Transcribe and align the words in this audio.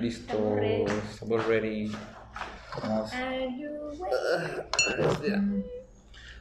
Listo. 0.00 0.56
Estamos 1.12 1.46
ready. 1.46 1.92
Vamos. 2.82 3.12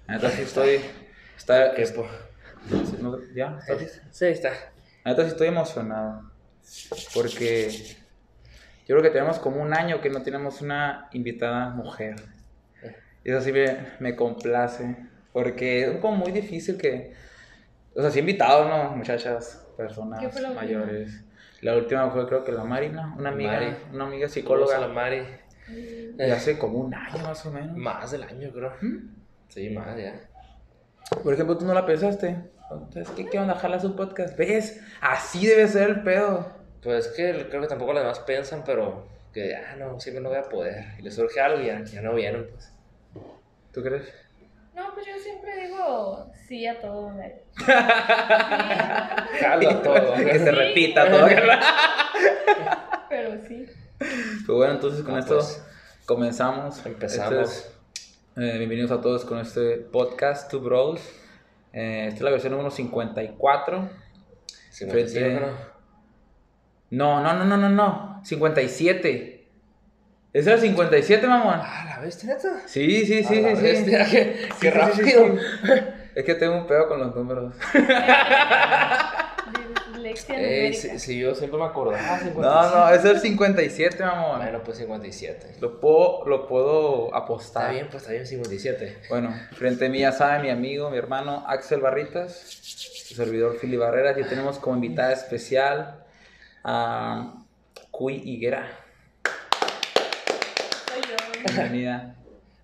La 0.08 0.16
neta 0.16 0.30
sí 0.30 0.42
estoy. 0.44 0.80
Está, 1.38 1.74
¿Qué, 1.76 1.82
es- 1.84 1.94
¿Ya? 3.36 3.60
¿Estás? 3.60 4.02
Sí, 4.12 4.26
está. 4.26 4.52
La 5.04 5.12
neta 5.12 5.24
sí 5.24 5.30
estoy 5.30 5.48
emocionado. 5.48 6.32
Porque 7.14 7.70
yo 8.88 8.96
creo 8.96 9.02
que 9.02 9.10
tenemos 9.10 9.40
como 9.40 9.62
un 9.62 9.74
año 9.74 10.00
que 10.02 10.10
no 10.10 10.22
tenemos 10.22 10.62
una 10.62 11.10
invitada 11.12 11.70
mujer. 11.70 12.16
Y 13.24 13.32
eso 13.32 13.42
sí 13.42 13.52
me, 13.52 13.88
me 14.00 14.16
complace. 14.16 14.96
Porque 15.34 15.84
es 15.84 15.98
como 15.98 16.16
muy 16.18 16.32
difícil 16.32 16.78
que. 16.78 17.14
O 17.96 18.02
sea, 18.02 18.12
sí 18.12 18.20
he 18.20 18.22
invitado, 18.22 18.70
¿no? 18.70 18.96
Muchachas, 18.96 19.68
personas 19.76 20.20
¿Qué 20.22 20.30
fue 20.30 20.42
la 21.62 21.76
última? 21.76 22.10
fue 22.12 22.28
creo 22.28 22.44
que 22.44 22.52
la 22.52 22.64
Marina, 22.64 23.14
una 23.18 23.30
amiga, 23.30 23.54
Mari. 23.54 23.76
una 23.94 24.06
amiga 24.06 24.28
psicóloga. 24.28 24.80
la 24.80 24.88
Mari. 24.88 25.24
Y 26.18 26.22
hace 26.24 26.58
como 26.58 26.80
un 26.80 26.94
año 26.94 27.24
más 27.24 27.46
o 27.46 27.52
menos. 27.52 27.76
Más 27.78 28.12
del 28.12 28.24
año, 28.24 28.52
creo. 28.52 28.74
¿Mm? 28.82 29.16
Sí, 29.50 29.70
más 29.70 29.98
ya. 29.98 30.20
Por 31.24 31.34
ejemplo, 31.34 31.58
tú 31.58 31.66
no 31.66 31.74
la 31.74 31.86
pensaste. 31.86 32.36
Entonces, 32.72 33.10
¿qué, 33.16 33.28
qué 33.28 33.40
onda? 33.40 33.56
¿Jalas 33.56 33.84
un 33.84 33.96
podcast? 33.96 34.38
¿Ves? 34.38 34.82
Así 35.02 35.46
debe 35.48 35.68
ser 35.68 35.90
el 35.90 36.04
pedo. 36.04 36.48
Pues 36.84 37.08
es 37.08 37.14
que 37.14 37.48
creo 37.50 37.62
que 37.62 37.68
tampoco 37.68 37.94
las 37.94 38.04
demás 38.04 38.20
piensan, 38.20 38.64
pero 38.66 39.08
que, 39.34 39.56
ah, 39.56 39.76
no, 39.78 40.00
siempre 40.00 40.22
no 40.22 40.30
voy 40.30 40.38
a 40.38 40.44
poder. 40.44 40.86
Y 40.98 41.02
les 41.02 41.16
surge 41.16 41.40
algo 41.40 41.62
y 41.62 41.68
ya, 41.68 41.84
ya 41.84 42.02
no 42.02 42.14
vienen, 42.14 42.48
pues. 42.52 42.72
¿Tú 43.74 43.82
crees? 43.82 44.12
No, 44.80 44.94
pues 44.94 45.06
yo 45.06 45.18
siempre 45.22 45.68
digo 45.68 46.32
sí 46.48 46.66
a 46.66 46.80
todo. 46.80 47.12
¿eh? 47.22 47.44
Jalo 49.42 49.70
a 49.70 49.82
todo. 49.82 50.14
que 50.16 50.40
se 50.40 50.46
Sí. 50.46 50.52
repita 50.52 51.12
todo. 51.12 51.28
Pero 53.10 53.32
sí. 53.48 53.66
Pues 53.98 54.48
bueno, 54.48 54.74
entonces 54.76 55.04
con 55.04 55.14
No, 55.16 55.20
esto 55.20 55.36
pues, 55.36 55.66
comenzamos. 56.06 56.86
Empezamos. 56.86 57.34
Este 57.34 57.44
es, 57.44 57.76
eh, 58.38 58.58
bienvenidos 58.58 58.92
a 58.92 59.02
todos 59.02 59.26
con 59.26 59.40
este 59.40 59.78
podcast, 59.78 60.50
Two 60.50 60.62
Bros. 60.62 61.02
Eh, 61.74 62.06
esta 62.08 62.16
es 62.16 62.22
la 62.22 62.32
versión 62.32 62.54
número 62.54 62.72
54. 62.72 63.90
55, 64.72 65.20
Frente- 65.20 65.40
¿no? 66.92 67.20
No, 67.22 67.22
no, 67.22 67.34
no, 67.34 67.46
no, 67.46 67.58
no, 67.58 67.70
no. 67.70 68.22
57. 68.24 69.39
¿Ese 70.32 70.50
era 70.50 70.56
el 70.56 70.62
57, 70.62 71.26
mamón? 71.28 71.60
Ah, 71.62 71.86
la 71.90 72.00
bestia, 72.00 72.30
neta. 72.36 72.62
Sí, 72.68 73.06
sí, 73.06 73.24
sí, 73.24 73.40
A 73.40 73.42
la 73.42 73.50
sí. 73.52 73.56
sí. 73.56 73.62
bestia, 73.64 74.06
qué, 74.06 74.36
Sí, 74.36 74.48
qué 74.48 74.52
sí, 74.52 74.58
sí, 74.62 74.70
rápido. 74.70 75.38
sí. 75.38 75.72
Es 76.16 76.26
que 76.26 76.36
tengo 76.36 76.56
un 76.58 76.68
pedo 76.68 76.88
con 76.88 77.00
los 77.00 77.16
números. 77.16 77.54
Ey, 80.30 80.72
numérica. 80.72 80.74
si, 80.74 81.00
si 81.00 81.20
yo 81.20 81.36
siempre 81.36 81.60
me 81.60 81.66
acordaba. 81.66 82.20
57. 82.20 82.42
No, 82.42 82.70
no, 82.76 82.90
es 82.90 83.04
el 83.06 83.20
57, 83.20 84.04
mamón. 84.04 84.40
Bueno, 84.40 84.62
pues 84.64 84.78
57. 84.78 85.58
Lo 85.60 85.80
puedo, 85.80 86.26
lo 86.26 86.48
puedo 86.48 87.14
apostar. 87.16 87.64
Está 87.64 87.74
bien, 87.74 87.88
pues 87.90 88.04
está 88.04 88.14
bien 88.14 88.26
57. 88.26 88.98
Bueno, 89.10 89.34
frente 89.54 89.88
a 89.88 89.90
mí 89.90 90.00
ya 90.00 90.12
sabe 90.12 90.42
mi 90.44 90.50
amigo, 90.50 90.90
mi 90.90 90.98
hermano 90.98 91.44
Axel 91.48 91.82
Barritas, 91.82 92.34
su 92.34 93.14
servidor 93.16 93.58
Fili 93.58 93.78
Barreras. 93.78 94.18
Y 94.18 94.24
tenemos 94.24 94.58
como 94.60 94.76
invitada 94.76 95.12
especial 95.14 96.04
a 96.64 97.34
Cuy 97.92 98.22
Higuera. 98.24 98.68
Bienvenida. 101.46 102.16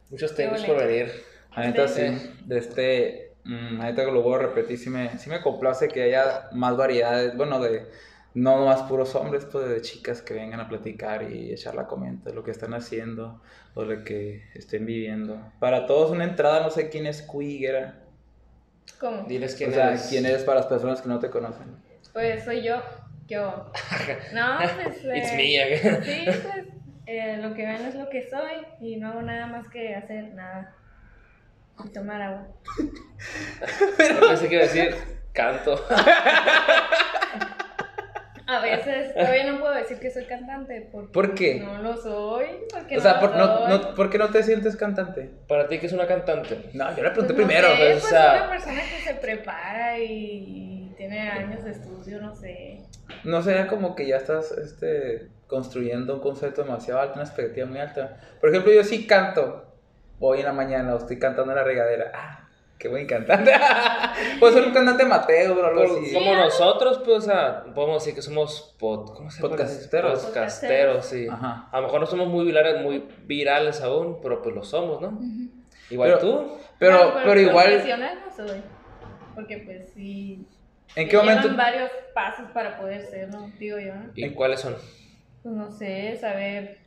Muchos 0.09 0.35
thanks 0.35 0.63
por 0.63 0.77
venir. 0.77 1.11
Neta 1.57 1.87
sí, 1.87 2.01
de 2.45 2.57
este, 2.57 3.33
mm, 3.45 3.77
la 3.77 3.85
neta 3.85 4.05
que 4.05 4.11
lo 4.11 4.21
voy 4.21 4.35
a 4.35 4.39
repetir, 4.39 4.77
sí 4.77 4.89
me, 4.89 5.17
sí 5.17 5.29
me 5.29 5.41
complace 5.41 5.87
que 5.87 6.03
haya 6.03 6.49
más 6.51 6.75
variedades, 6.75 7.35
bueno, 7.37 7.61
de 7.61 7.85
no 8.33 8.65
más 8.65 8.81
puros 8.83 9.15
hombres, 9.15 9.45
pues 9.49 9.69
de 9.69 9.81
chicas 9.81 10.21
que 10.21 10.33
vengan 10.33 10.59
a 10.59 10.67
platicar 10.67 11.31
y 11.31 11.53
echar 11.53 11.75
la 11.75 11.87
comenta 11.87 12.29
de 12.29 12.35
lo 12.35 12.43
que 12.43 12.51
están 12.51 12.73
haciendo 12.73 13.41
o 13.73 13.85
lo 13.85 14.03
que 14.03 14.43
estén 14.53 14.85
viviendo. 14.85 15.39
Para 15.59 15.87
todos 15.87 16.11
una 16.11 16.25
entrada, 16.25 16.61
no 16.61 16.69
sé 16.69 16.89
quién 16.89 17.05
es 17.05 17.21
Cuy 17.21 17.55
Higuera. 17.55 18.01
¿Cómo? 18.99 19.23
Diles 19.23 19.55
quién 19.55 19.69
o 19.71 19.73
sea, 19.73 19.89
eres. 19.89 20.07
quién 20.09 20.25
eres 20.25 20.43
para 20.43 20.59
las 20.59 20.67
personas 20.67 21.01
que 21.01 21.07
no 21.07 21.19
te 21.19 21.29
conocen. 21.29 21.67
Pues 22.11 22.43
soy 22.43 22.63
yo. 22.63 22.81
Yo. 23.27 23.71
No, 24.33 24.57
pues. 24.83 24.97
It's 24.97 25.31
eh, 25.31 25.35
me 25.37 25.61
again. 25.61 26.03
Sí, 26.03 26.25
pues. 26.25 26.84
Eh, 27.07 27.37
lo 27.41 27.53
que 27.53 27.65
ven 27.65 27.85
es 27.85 27.95
lo 27.95 28.09
que 28.09 28.27
soy. 28.29 28.65
Y 28.81 28.97
no 28.97 29.09
hago 29.09 29.21
nada 29.21 29.47
más 29.47 29.67
que 29.69 29.95
hacer 29.95 30.33
nada. 30.33 30.73
Y 31.83 31.89
tomar 31.91 32.21
agua. 32.21 32.47
Yo 33.99 34.27
pensé 34.27 34.47
que 34.47 34.55
iba 34.55 34.63
a 34.63 34.67
decir 34.67 34.95
canto. 35.33 35.75
A 38.47 38.59
veces 38.61 39.11
todavía 39.15 39.51
no 39.51 39.59
puedo 39.59 39.73
decir 39.73 39.97
que 39.99 40.11
soy 40.11 40.25
cantante 40.25 40.87
porque 40.91 41.11
¿Por 41.11 41.33
qué? 41.33 41.59
no 41.61 41.81
lo 41.81 41.97
soy. 41.97 42.45
Porque 42.71 42.97
o 42.97 43.01
sea, 43.01 43.15
no 43.15 43.19
por, 43.19 43.31
lo 43.31 43.37
no, 43.37 43.57
soy. 43.57 43.69
no, 43.69 43.95
¿por 43.95 44.09
qué 44.11 44.19
no 44.19 44.29
te 44.29 44.43
sientes 44.43 44.75
cantante? 44.75 45.31
Para 45.47 45.67
ti, 45.67 45.79
¿qué 45.79 45.87
es 45.87 45.93
una 45.93 46.05
cantante? 46.05 46.69
No, 46.73 46.95
yo 46.95 47.01
le 47.01 47.09
Pues 47.09 47.25
pregunté 47.25 47.33
no 47.33 47.35
primero. 47.37 47.67
sé, 47.69 47.75
pues, 47.77 47.91
pues 47.93 48.05
o 48.05 48.07
sea- 48.09 48.33
una 48.43 48.49
persona 48.51 48.81
que 48.81 49.03
se 49.03 49.15
prepara 49.15 49.97
y 49.97 50.93
tiene 50.95 51.27
años 51.27 51.63
de 51.63 51.71
estudio, 51.71 52.21
no 52.21 52.35
sé. 52.35 52.83
No 53.23 53.41
sería 53.41 53.65
como 53.65 53.95
que 53.95 54.05
ya 54.05 54.17
estás 54.17 54.51
este, 54.51 55.29
construyendo 55.47 56.13
un 56.15 56.19
concepto 56.21 56.63
demasiado 56.63 56.99
alto, 56.99 57.13
una 57.15 57.23
expectativa 57.23 57.67
muy 57.67 57.79
alta. 57.79 58.17
Por 58.39 58.49
ejemplo, 58.49 58.71
yo 58.73 58.83
sí 58.83 59.05
canto 59.07 59.65
hoy 60.19 60.39
en 60.39 60.45
la 60.45 60.53
mañana, 60.53 60.93
o 60.93 60.97
estoy 60.97 61.19
cantando 61.19 61.51
en 61.51 61.57
la 61.57 61.63
regadera. 61.63 62.11
Ah, 62.15 62.47
qué 62.79 62.87
buen 62.87 63.05
cantante. 63.05 63.51
Puedo 64.39 64.53
ser 64.53 64.63
un 64.67 64.73
cantante 64.73 65.05
Mateo 65.05 65.59
o 65.59 65.65
algo 65.65 65.81
así. 65.83 66.13
como 66.13 66.33
nosotros, 66.35 66.99
pues, 67.05 67.17
o 67.17 67.21
sea, 67.21 67.63
podemos 67.75 68.01
decir 68.03 68.15
que 68.15 68.21
somos 68.21 68.75
pod, 68.79 69.13
¿cómo 69.15 69.29
se? 69.29 69.41
Podcasteros. 69.41 70.19
Podcasteros, 70.25 71.05
sí. 71.05 71.27
Ajá. 71.29 71.67
A 71.71 71.77
lo 71.79 71.83
mejor 71.87 71.99
no 72.01 72.05
somos 72.05 72.27
muy 72.27 72.45
virales, 72.45 72.81
muy 72.81 73.07
virales 73.25 73.81
aún, 73.81 74.19
pero 74.21 74.41
pues 74.41 74.55
lo 74.55 74.63
somos, 74.63 75.01
¿no? 75.01 75.19
Igual 75.89 76.13
Pero- 76.15 76.19
tú. 76.19 76.57
Pero, 76.79 76.97
Bueno, 76.97 77.21
pero 77.25 77.39
igual, 77.39 77.67
Profesional 77.67 78.19
no 78.25 78.35
soy. 78.47 78.61
Porque 79.35 79.57
pues 79.59 79.89
sí. 79.93 80.45
¿en 80.95 81.07
qué 81.07 81.17
momento? 81.17 81.49
varios 81.55 81.89
pasos 82.13 82.49
para 82.53 82.77
poder 82.77 83.01
ser, 83.05 83.29
¿no? 83.29 83.49
Digo 83.59 83.77
yo, 83.79 83.93
¿no? 83.95 84.11
¿Y 84.15 84.29
cuáles 84.31 84.59
son? 84.61 84.75
Pues 85.45 85.53
no 85.53 85.69
sé, 85.69 86.17
saber 86.19 86.79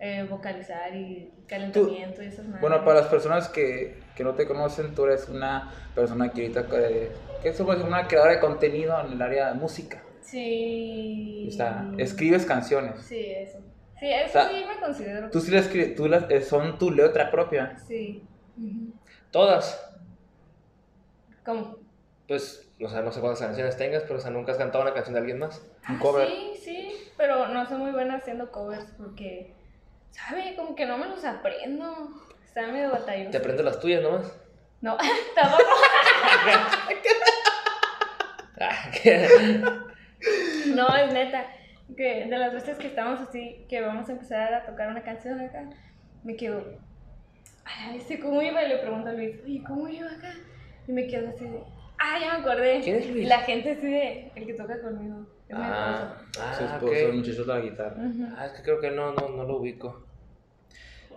eh, 0.00 0.26
vocalizar 0.28 0.92
y 0.92 1.30
calentamiento 1.46 2.20
y 2.20 2.26
esas 2.26 2.44
madres. 2.44 2.60
Bueno, 2.60 2.84
para 2.84 2.98
las 3.02 3.06
personas 3.06 3.48
que, 3.48 4.02
que 4.16 4.24
no 4.24 4.34
te 4.34 4.44
conocen, 4.44 4.92
tú 4.92 5.04
eres 5.04 5.28
una 5.28 5.72
persona 5.94 6.32
que 6.32 6.42
ahorita, 6.42 6.66
que, 6.66 7.12
que 7.40 7.48
es 7.48 7.60
una 7.60 8.08
creadora 8.08 8.32
de 8.32 8.40
contenido 8.40 9.00
en 9.06 9.12
el 9.12 9.22
área 9.22 9.52
de 9.52 9.54
música. 9.60 10.02
Sí. 10.20 11.46
O 11.48 11.52
sea, 11.52 11.88
escribes 11.96 12.44
canciones. 12.44 13.02
Sí, 13.02 13.24
eso. 13.24 13.60
Sí, 14.00 14.10
eso 14.12 14.30
O 14.30 14.32
sea, 14.32 14.48
sí 14.48 14.64
me 14.66 14.80
considero. 14.80 15.30
Tú 15.30 15.40
sí 15.40 15.52
las 15.52 15.66
escribes, 15.66 15.94
tú 15.94 16.08
las, 16.08 16.28
eh, 16.28 16.42
son 16.42 16.80
tu 16.80 16.90
letra 16.90 17.30
propia. 17.30 17.78
Sí. 17.86 18.24
Todas. 19.30 19.96
¿Cómo? 21.44 21.76
Pues, 22.26 22.68
o 22.82 22.88
sea, 22.88 23.02
no 23.02 23.12
sé 23.12 23.20
cuántas 23.20 23.46
canciones 23.46 23.76
tengas, 23.76 24.02
pero 24.02 24.16
o 24.16 24.20
sea, 24.20 24.32
nunca 24.32 24.50
has 24.50 24.58
cantado 24.58 24.82
una 24.82 24.92
canción 24.92 25.14
de 25.14 25.20
alguien 25.20 25.38
más. 25.38 25.60
Un 25.88 25.94
Ah, 25.94 25.98
cover. 26.02 26.26
Sí, 26.26 26.50
sí, 26.64 26.92
pero 27.16 27.48
no 27.48 27.66
soy 27.66 27.78
muy 27.78 27.92
buena 27.92 28.16
haciendo 28.16 28.50
covers 28.50 28.86
porque, 28.98 29.54
¿sabe? 30.10 30.54
Como 30.56 30.74
que 30.74 30.86
no 30.86 30.98
me 30.98 31.06
los 31.06 31.24
aprendo. 31.24 32.10
Está 32.44 32.66
medio 32.68 32.90
batalloso. 32.90 33.30
Te 33.30 33.38
aprendes 33.38 33.64
las 33.64 33.80
tuyas 33.80 34.02
nomás. 34.02 34.32
No, 34.80 34.96
tampoco. 35.34 35.64
¿qué? 39.02 39.60
No, 40.74 40.96
es 40.96 41.12
neta. 41.12 41.46
Que 41.96 42.26
de 42.26 42.38
las 42.38 42.52
veces 42.52 42.78
que 42.78 42.88
estamos 42.88 43.20
así, 43.20 43.64
que 43.68 43.80
vamos 43.80 44.08
a 44.08 44.12
empezar 44.12 44.52
a 44.52 44.66
tocar 44.66 44.88
una 44.88 45.02
canción 45.02 45.40
acá, 45.40 45.68
me 46.24 46.36
quedo. 46.36 46.64
Ay, 47.64 47.98
este, 47.98 48.18
¿cómo 48.18 48.42
iba? 48.42 48.62
Y 48.62 48.68
le 48.68 48.78
pregunto 48.78 49.10
a 49.10 49.12
Luis, 49.12 49.36
oye, 49.44 49.62
¿cómo 49.66 49.88
iba 49.88 50.10
acá? 50.10 50.34
Y 50.88 50.92
me 50.92 51.06
quedo 51.06 51.28
así 51.28 51.44
de. 51.44 51.62
Ah, 51.98 52.18
ya 52.20 52.32
me 52.34 52.40
acordé. 52.40 52.80
¿Quién 52.82 52.96
es 52.96 53.08
Luis? 53.08 53.24
Y 53.24 53.28
la 53.28 53.40
gente 53.40 53.72
así 53.72 53.86
de. 53.86 54.32
El 54.34 54.46
que 54.46 54.54
toca 54.54 54.80
conmigo. 54.80 55.26
Es 55.48 55.56
mi 55.56 55.62
Ah, 55.64 56.14
Su 56.32 56.40
ah, 56.42 56.52
esposo, 56.74 56.86
ok. 56.86 56.92
el 56.92 57.12
muchacho 57.14 57.44
de 57.44 57.46
la 57.54 57.60
guitarra. 57.60 58.02
esposo. 58.04 58.24
Ujú. 58.24 58.34
Ah, 58.36 58.46
es 58.46 58.52
que 58.52 58.62
creo 58.62 58.80
que 58.80 58.90
no, 58.90 59.12
no, 59.12 59.28
no 59.28 59.44
lo 59.44 59.56
ubico. 59.58 60.02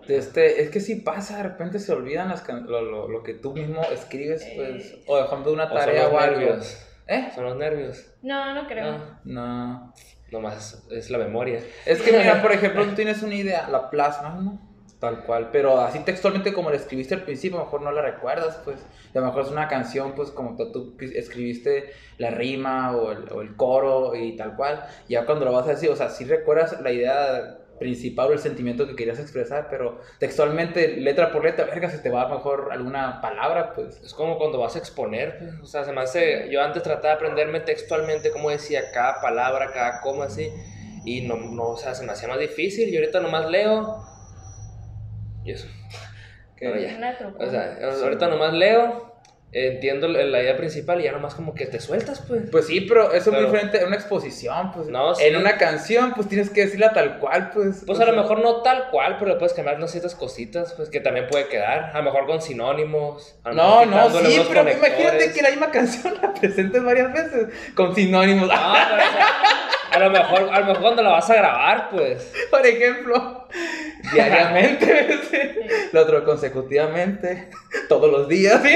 Este, 0.08 0.62
es 0.64 0.70
que 0.70 0.80
sí 0.80 0.96
pasa, 0.96 1.38
de 1.38 1.44
repente 1.44 1.78
se 1.78 1.92
olvidan 1.94 2.30
las 2.30 2.42
can- 2.42 2.66
lo, 2.66 2.82
lo, 2.82 3.08
lo 3.08 3.22
que 3.22 3.34
tú 3.36 3.54
mismo 3.54 3.82
escribes, 3.92 4.44
pues, 4.56 4.86
Eh. 4.94 5.04
o 5.08 5.18
dejando 5.18 5.54
una 5.54 5.66
O 5.66 5.68
son 5.68 5.78
tarea 5.78 6.04
los 6.06 6.14
o 6.14 6.20
algo. 6.20 6.40
nervios. 6.40 6.86
¿Eh? 7.08 7.30
Son 7.36 7.44
los 7.44 7.58
nervios. 7.58 8.06
No, 8.22 8.54
no 8.56 8.68
creo. 8.68 8.86
Ah, 8.94 9.20
No. 9.24 9.94
nomás 10.32 10.86
es 10.92 11.10
la 11.10 11.18
memoria. 11.18 11.60
Es 11.86 12.02
que 12.02 12.12
mira, 12.12 12.42
por 12.42 12.52
ejemplo, 12.52 12.86
tú 12.86 12.94
tienes 12.96 13.22
una 13.24 13.36
idea, 13.36 13.68
la 13.70 13.90
plasmas, 13.90 14.42
¿no? 14.42 14.69
Tal 15.00 15.24
cual, 15.24 15.50
pero 15.54 15.80
así 15.80 16.00
textualmente 16.00 16.52
como 16.52 16.70
la 16.70 16.76
escribiste 16.76 17.16
al 17.16 17.22
principio, 17.22 17.58
a 17.58 17.62
lo 17.62 17.66
mejor 17.68 17.82
no 17.82 17.92
la 17.94 18.02
recuerdas, 18.02 18.60
pues. 18.66 18.82
A 19.16 19.20
lo 19.20 19.28
mejor 19.28 19.44
es 19.44 19.50
una 19.50 19.70
canción, 19.70 20.12
pues, 20.14 20.30
como 20.30 20.58
tú, 20.58 20.98
escribiste 21.00 21.94
la 22.18 22.32
rima 22.32 22.96
o 22.98 23.12
el, 23.42 23.56
coro 23.56 24.14
y 24.14 24.36
tal 24.36 24.58
cual. 24.58 24.86
Ya 25.08 25.26
cuando 25.26 25.46
lo 25.46 25.54
vas 25.54 25.68
a 25.68 25.72
decir, 25.72 25.90
o 25.90 25.96
sea, 25.96 26.10
sí 26.10 26.26
recuerdas 26.26 26.82
la 26.82 26.92
idea 26.92 27.60
principal 27.80 28.28
o 28.28 28.34
el 28.34 28.40
sentimiento 28.40 28.86
que 28.86 28.98
querías 28.98 29.20
expresar, 29.20 29.68
pero 29.70 30.02
textualmente, 30.20 30.98
letra 30.98 31.32
por 31.32 31.46
letra, 31.46 31.64
verga, 31.64 31.90
se 31.90 32.00
te 32.00 32.10
va 32.10 32.24
a 32.24 32.28
lo 32.28 32.36
mejor 32.36 32.68
alguna 32.70 33.22
palabra, 33.22 33.72
pues. 33.74 34.02
Es 34.04 34.14
como 34.14 34.38
cuando 34.38 34.60
vas 34.60 34.76
a 34.76 34.80
exponer, 34.80 35.40
pues, 35.40 35.54
o 35.62 35.66
sea, 35.66 35.86
se 35.86 35.94
me 35.94 36.02
hace, 36.02 36.50
yo 36.52 36.62
antes 36.62 36.84
trataba 36.84 37.14
de 37.14 37.14
aprenderme 37.14 37.62
textualmente 37.62 38.32
cómo 38.32 38.50
decía 38.50 38.92
cada 38.94 39.22
palabra, 39.22 39.72
cada 39.72 40.02
coma, 40.02 40.26
así, 40.26 40.50
Y 41.06 41.22
no, 41.22 41.38
no, 41.38 41.70
o 41.70 41.78
sea, 41.78 41.96
se 41.96 42.06
me 42.06 42.12
hacía 42.12 42.28
más 42.28 42.40
difícil. 42.40 42.90
Y 42.90 42.98
ahorita 42.98 43.22
nomás 43.22 43.50
leo. 43.50 44.09
Y 45.44 45.52
eso. 45.52 45.68
Que- 46.58 46.68
No, 46.68 46.76
ya. 46.76 47.18
O 47.38 47.50
sea, 47.50 47.78
ahorita 48.04 48.28
nomás 48.28 48.54
leo. 48.54 49.08
Entiendo 49.52 50.08
la 50.08 50.44
idea 50.44 50.56
principal 50.58 51.02
y 51.02 51.06
ya 51.06 51.12
nomás 51.12 51.34
como 51.34 51.56
que 51.56 51.66
te 51.66 51.80
sueltas, 51.80 52.22
pues. 52.28 52.52
Pues 52.52 52.68
sí, 52.68 52.82
pero 52.82 53.12
eso 53.14 53.32
es 53.32 53.36
muy 53.36 53.46
diferente 53.46 53.80
en 53.80 53.88
una 53.88 53.96
exposición, 53.96 54.72
pues. 54.72 54.90
No, 54.90 55.16
sí. 55.16 55.24
En 55.26 55.38
una 55.38 55.58
canción, 55.58 56.14
pues 56.14 56.28
tienes 56.30 56.52
que 56.52 56.62
decirla 56.66 56.94
tal 56.94 57.18
cual, 57.18 57.50
pues. 57.52 57.82
Pues 57.88 57.98
o 57.98 58.04
a 58.04 58.06
lo 58.06 58.14
mejor 58.22 58.44
no 58.44 58.62
tal 58.62 58.92
cual, 58.92 59.16
pero 59.18 59.32
le 59.32 59.38
puedes 59.40 59.54
cambiar 59.56 59.78
unas 59.78 59.90
ciertas 59.90 60.14
cositas, 60.14 60.74
pues 60.74 60.92
que 60.92 61.00
también 61.00 61.26
puede 61.28 61.48
quedar. 61.48 61.86
A 61.96 61.98
lo 61.98 62.04
mejor 62.04 62.28
con 62.28 62.44
sinónimos. 62.44 63.40
a 63.44 63.50
lo 63.50 63.56
No, 63.56 63.86
mejor 63.88 64.12
no, 64.14 64.20
sí, 64.20 64.40
pero 64.48 64.62
imagínate 64.62 64.80
conectores. 64.94 65.34
que 65.34 65.42
la 65.42 65.50
misma 65.50 65.72
canción 65.72 66.14
la 66.22 66.32
presentes 66.32 66.84
varias 66.84 67.12
veces 67.12 67.48
con 67.74 67.96
sinónimos. 67.96 68.50
No, 68.50 68.54
pero, 68.54 69.02
o 69.02 69.12
sea, 69.14 69.28
a 69.94 70.00
lo 70.00 70.10
mejor, 70.12 70.50
a 70.54 70.60
lo 70.60 70.66
mejor 70.68 70.82
cuando 70.84 71.02
la 71.02 71.10
vas 71.10 71.28
a 71.28 71.34
grabar, 71.34 71.90
pues. 71.90 72.32
Por 72.52 72.64
ejemplo, 72.68 73.48
diariamente, 74.14 75.20
¿sí? 75.30 75.38
lo 75.92 76.02
otro 76.02 76.24
consecutivamente, 76.24 77.50
todos 77.88 78.12
los 78.12 78.28
días. 78.28 78.62
¿sí? 78.62 78.76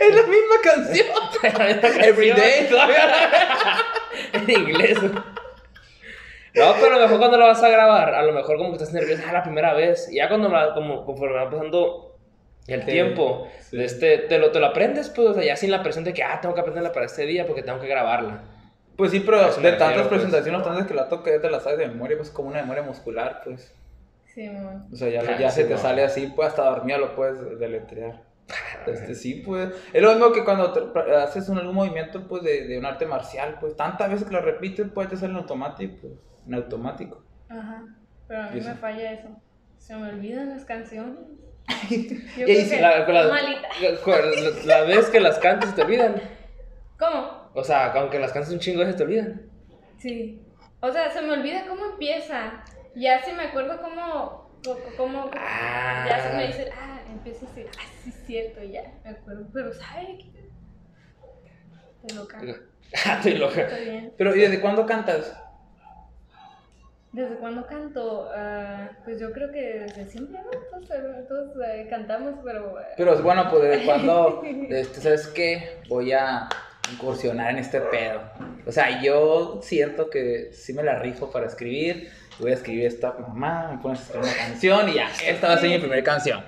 es 0.00 0.14
la 0.14 0.22
misma 0.22 0.56
canción. 0.62 1.06
Every 2.02 2.30
day. 2.32 2.68
en 4.32 4.50
inglés. 4.50 4.98
No, 5.02 6.74
pero 6.80 6.94
a 6.94 6.98
lo 6.98 7.02
mejor 7.02 7.18
cuando 7.18 7.36
la 7.36 7.46
vas 7.46 7.62
a 7.62 7.68
grabar, 7.68 8.14
a 8.14 8.22
lo 8.22 8.32
mejor 8.32 8.56
como 8.56 8.70
que 8.70 8.76
estás 8.76 8.92
nerviosa 8.92 9.24
ah, 9.28 9.32
la 9.32 9.42
primera 9.42 9.74
vez. 9.74 10.08
Y 10.10 10.16
ya 10.16 10.28
cuando 10.28 10.48
la, 10.48 10.72
como, 10.74 11.04
conforme 11.04 11.36
va 11.36 11.50
pasando 11.50 12.16
el 12.66 12.82
Sí, 12.82 12.86
tiempo, 12.86 13.48
sí. 13.60 13.80
este, 13.80 14.18
te, 14.18 14.38
lo, 14.38 14.50
te 14.50 14.58
lo 14.58 14.66
aprendes, 14.66 15.10
pues, 15.10 15.28
o 15.28 15.34
sea, 15.34 15.44
ya 15.44 15.54
sin 15.54 15.70
la 15.70 15.82
presión 15.82 16.04
de 16.04 16.14
que, 16.14 16.22
ah, 16.22 16.40
tengo 16.40 16.54
que 16.54 16.62
aprenderla 16.62 16.92
para 16.92 17.06
este 17.06 17.26
día 17.26 17.46
porque 17.46 17.62
tengo 17.62 17.78
que 17.78 17.86
grabarla. 17.86 18.42
Pues 18.96 19.10
sí, 19.10 19.20
pero 19.20 19.38
de 19.38 19.44
tantas 19.44 19.60
refiero, 19.62 19.94
pues. 20.08 20.08
presentaciones, 20.08 20.62
tantas 20.62 20.86
que 20.86 20.94
la 20.94 21.08
toque, 21.08 21.30
ya 21.32 21.40
te 21.40 21.50
la 21.50 21.60
sabes 21.60 21.78
de 21.78 21.88
memoria, 21.88 22.16
pues 22.16 22.30
como 22.30 22.48
una 22.48 22.60
memoria 22.62 22.82
muscular, 22.82 23.42
pues. 23.44 23.74
Sí, 24.26 24.48
mamá. 24.48 24.86
O 24.92 24.96
sea, 24.96 25.08
ya, 25.08 25.20
Ah, 25.20 25.38
ya 25.38 25.50
sí, 25.50 25.62
se 25.62 25.68
te 25.68 25.76
sale 25.78 26.02
así, 26.04 26.26
pues 26.34 26.48
hasta 26.48 26.64
dormida 26.64 26.98
lo 26.98 27.14
puedes 27.14 27.58
deletrear. 27.58 28.22
Este, 28.86 29.14
sí, 29.14 29.42
pues. 29.44 29.70
Es 29.92 30.02
lo 30.02 30.12
mismo 30.12 30.32
que 30.32 30.44
cuando 30.44 30.72
te- 30.72 31.14
haces 31.16 31.48
un, 31.48 31.58
algún 31.58 31.74
movimiento, 31.74 32.26
pues, 32.28 32.42
de, 32.42 32.66
de 32.66 32.78
un 32.78 32.86
arte 32.86 33.04
marcial, 33.06 33.56
pues, 33.60 33.76
tantas 33.76 34.10
veces 34.10 34.26
que 34.28 34.32
lo 34.34 34.40
repites, 34.40 34.86
pues, 34.94 35.08
te 35.08 35.16
sale 35.16 35.32
en 35.32 35.38
automático, 35.38 35.96
pues, 36.00 36.12
en 36.46 36.54
automático. 36.54 37.22
Ajá. 37.48 37.82
Pero 38.28 38.42
a 38.42 38.48
¿Y 38.50 38.54
mí 38.54 38.60
eso? 38.60 38.68
me 38.68 38.74
falla 38.76 39.12
eso. 39.12 39.28
Se 39.78 39.96
me 39.96 40.08
olvidan 40.10 40.50
las 40.50 40.64
canciones. 40.64 41.16
Yo 41.90 41.96
Y 41.96 42.06
creo 42.34 42.46
que 42.68 42.80
La, 42.80 42.98
la- 43.06 43.28
malita. 43.28 43.68
la- 43.80 44.78
la 44.80 44.80
vez 44.86 45.08
que 45.10 45.20
las 45.20 45.38
cantas 45.38 45.74
te 45.74 45.82
olvidan. 45.82 46.14
¿Cómo? 46.98 47.45
O 47.56 47.64
sea, 47.64 47.86
aunque 47.92 48.18
las 48.18 48.32
cantas 48.32 48.52
un 48.52 48.58
chingo, 48.58 48.80
veces 48.80 48.96
te 48.96 49.04
olvidan. 49.04 49.40
Sí. 49.96 50.42
O 50.80 50.92
sea, 50.92 51.10
se 51.10 51.22
me 51.22 51.32
olvida 51.32 51.66
cómo 51.66 51.86
empieza. 51.86 52.62
Ya 52.94 53.22
si 53.24 53.32
me 53.32 53.44
acuerdo 53.44 53.80
cómo. 53.80 54.50
cómo 54.98 55.30
Ah. 55.34 56.04
Ya 56.06 56.22
se 56.22 56.36
me 56.36 56.46
dice, 56.48 56.70
ah, 56.78 57.00
empieza 57.10 57.46
así. 57.46 57.64
Ah, 57.66 57.82
sí, 58.04 58.10
es 58.10 58.26
cierto, 58.26 58.62
ya. 58.62 58.82
Me 59.04 59.10
acuerdo. 59.10 59.46
Pero, 59.54 59.72
¿sabes 59.72 60.06
qué? 60.18 60.48
Te 62.06 62.14
lo 62.14 62.28
canto. 62.28 62.54
Ah, 63.04 63.14
estoy 63.16 63.34
loca. 63.34 63.62
Está 63.62 63.78
bien. 63.78 64.12
Pero, 64.16 64.36
¿y 64.36 64.40
desde 64.40 64.60
cuándo 64.60 64.86
cantas? 64.86 65.36
¿Desde 67.10 67.34
cuándo 67.36 67.66
canto? 67.66 68.30
Ah, 68.32 68.90
pues 69.04 69.18
yo 69.18 69.32
creo 69.32 69.50
que 69.50 69.60
desde 69.80 70.06
siempre, 70.06 70.38
¿no? 70.40 70.50
Todos, 70.70 70.88
todos, 71.26 71.56
eh, 71.66 71.86
cantamos, 71.90 72.34
pero. 72.44 72.78
eh, 72.78 72.84
Pero, 72.96 73.20
bueno, 73.22 73.48
pues, 73.50 73.62
¿desde 73.62 73.84
cuándo, 73.86 74.42
este, 74.70 75.00
sabes 75.00 75.26
qué? 75.28 75.80
Voy 75.88 76.12
a 76.12 76.48
incursionar 76.92 77.50
en 77.50 77.58
este 77.58 77.80
pedo. 77.80 78.20
O 78.66 78.72
sea, 78.72 79.02
yo 79.02 79.60
siento 79.62 80.10
que 80.10 80.50
sí 80.52 80.72
me 80.72 80.82
la 80.82 80.98
rifo 80.98 81.30
para 81.30 81.46
escribir. 81.46 82.10
Voy 82.38 82.50
a 82.50 82.54
escribir 82.54 82.86
esta 82.86 83.12
mamá, 83.12 83.70
me 83.72 83.78
pones 83.82 84.00
a 84.00 84.02
escribir 84.04 84.28
una 84.28 84.36
canción 84.36 84.88
y 84.90 84.94
ya, 84.94 85.08
esta 85.26 85.48
va 85.48 85.54
a 85.54 85.58
ser 85.58 85.70
mi 85.70 85.78
primera 85.78 86.02
canción. 86.04 86.44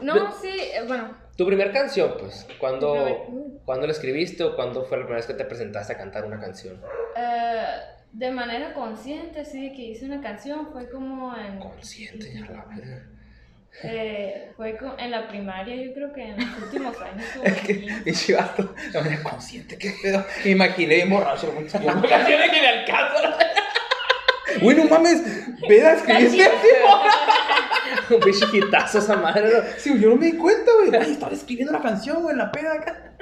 No, 0.00 0.32
sí, 0.40 0.48
eh, 0.50 0.82
bueno. 0.86 1.16
Tu 1.36 1.46
primer 1.46 1.72
canción, 1.72 2.14
pues, 2.18 2.46
¿cuándo, 2.58 2.92
primer- 2.92 3.60
¿cuándo 3.64 3.86
la 3.86 3.92
escribiste 3.92 4.44
o 4.44 4.54
cuándo 4.54 4.84
fue 4.84 4.98
la 4.98 5.04
primera 5.04 5.16
vez 5.16 5.26
que 5.26 5.34
te 5.34 5.44
presentaste 5.44 5.94
a 5.94 5.96
cantar 5.96 6.24
una 6.24 6.38
canción? 6.38 6.80
eh, 7.16 7.64
de 8.12 8.30
manera 8.30 8.74
consciente, 8.74 9.42
sí, 9.44 9.72
que 9.74 9.82
hice 9.82 10.04
una 10.04 10.20
canción, 10.20 10.68
fue 10.70 10.88
como 10.90 11.34
en. 11.34 11.58
Consciente, 11.58 12.30
ya 12.34 12.40
la 12.52 12.64
verga. 12.66 13.06
Eh, 13.84 14.52
fue 14.56 14.78
en 14.98 15.10
la 15.10 15.26
primaria, 15.28 15.74
yo 15.76 15.94
creo 15.94 16.12
que 16.12 16.22
en 16.22 16.36
los 16.36 16.62
últimos 16.62 17.00
años. 17.00 17.24
en 17.44 17.54
quince. 17.56 18.02
Y 18.04 18.12
chivato, 18.12 18.74
de 18.92 19.00
manera 19.00 19.22
consciente, 19.22 19.78
qué 19.78 19.94
pedo. 20.02 20.24
Me 20.44 20.50
imaginé 20.50 20.94
bien 20.96 21.10
borracho, 21.10 21.52
canción 21.54 21.82
que 22.02 22.60
me 22.60 22.68
alcanza. 22.68 23.38
Güey, 24.60 24.76
no 24.76 24.84
mames, 24.84 25.22
peda, 25.66 25.94
escribiste 25.94 26.44
así, 26.44 26.68
Un 28.14 28.20
pinche 28.20 28.44
hitazo 28.52 28.98
esa 28.98 29.16
madre. 29.16 29.44
¿no? 29.48 29.62
Sí, 29.78 29.98
yo 29.98 30.10
no 30.10 30.16
me 30.16 30.26
di 30.26 30.36
cuenta, 30.36 30.70
güey. 30.78 30.94
Ay, 31.02 31.12
estaba 31.12 31.32
escribiendo 31.32 31.72
la 31.72 31.80
canción, 31.80 32.22
güey, 32.22 32.32
en 32.32 32.38
la 32.38 32.52
peda 32.52 32.74
acá. 32.74 33.12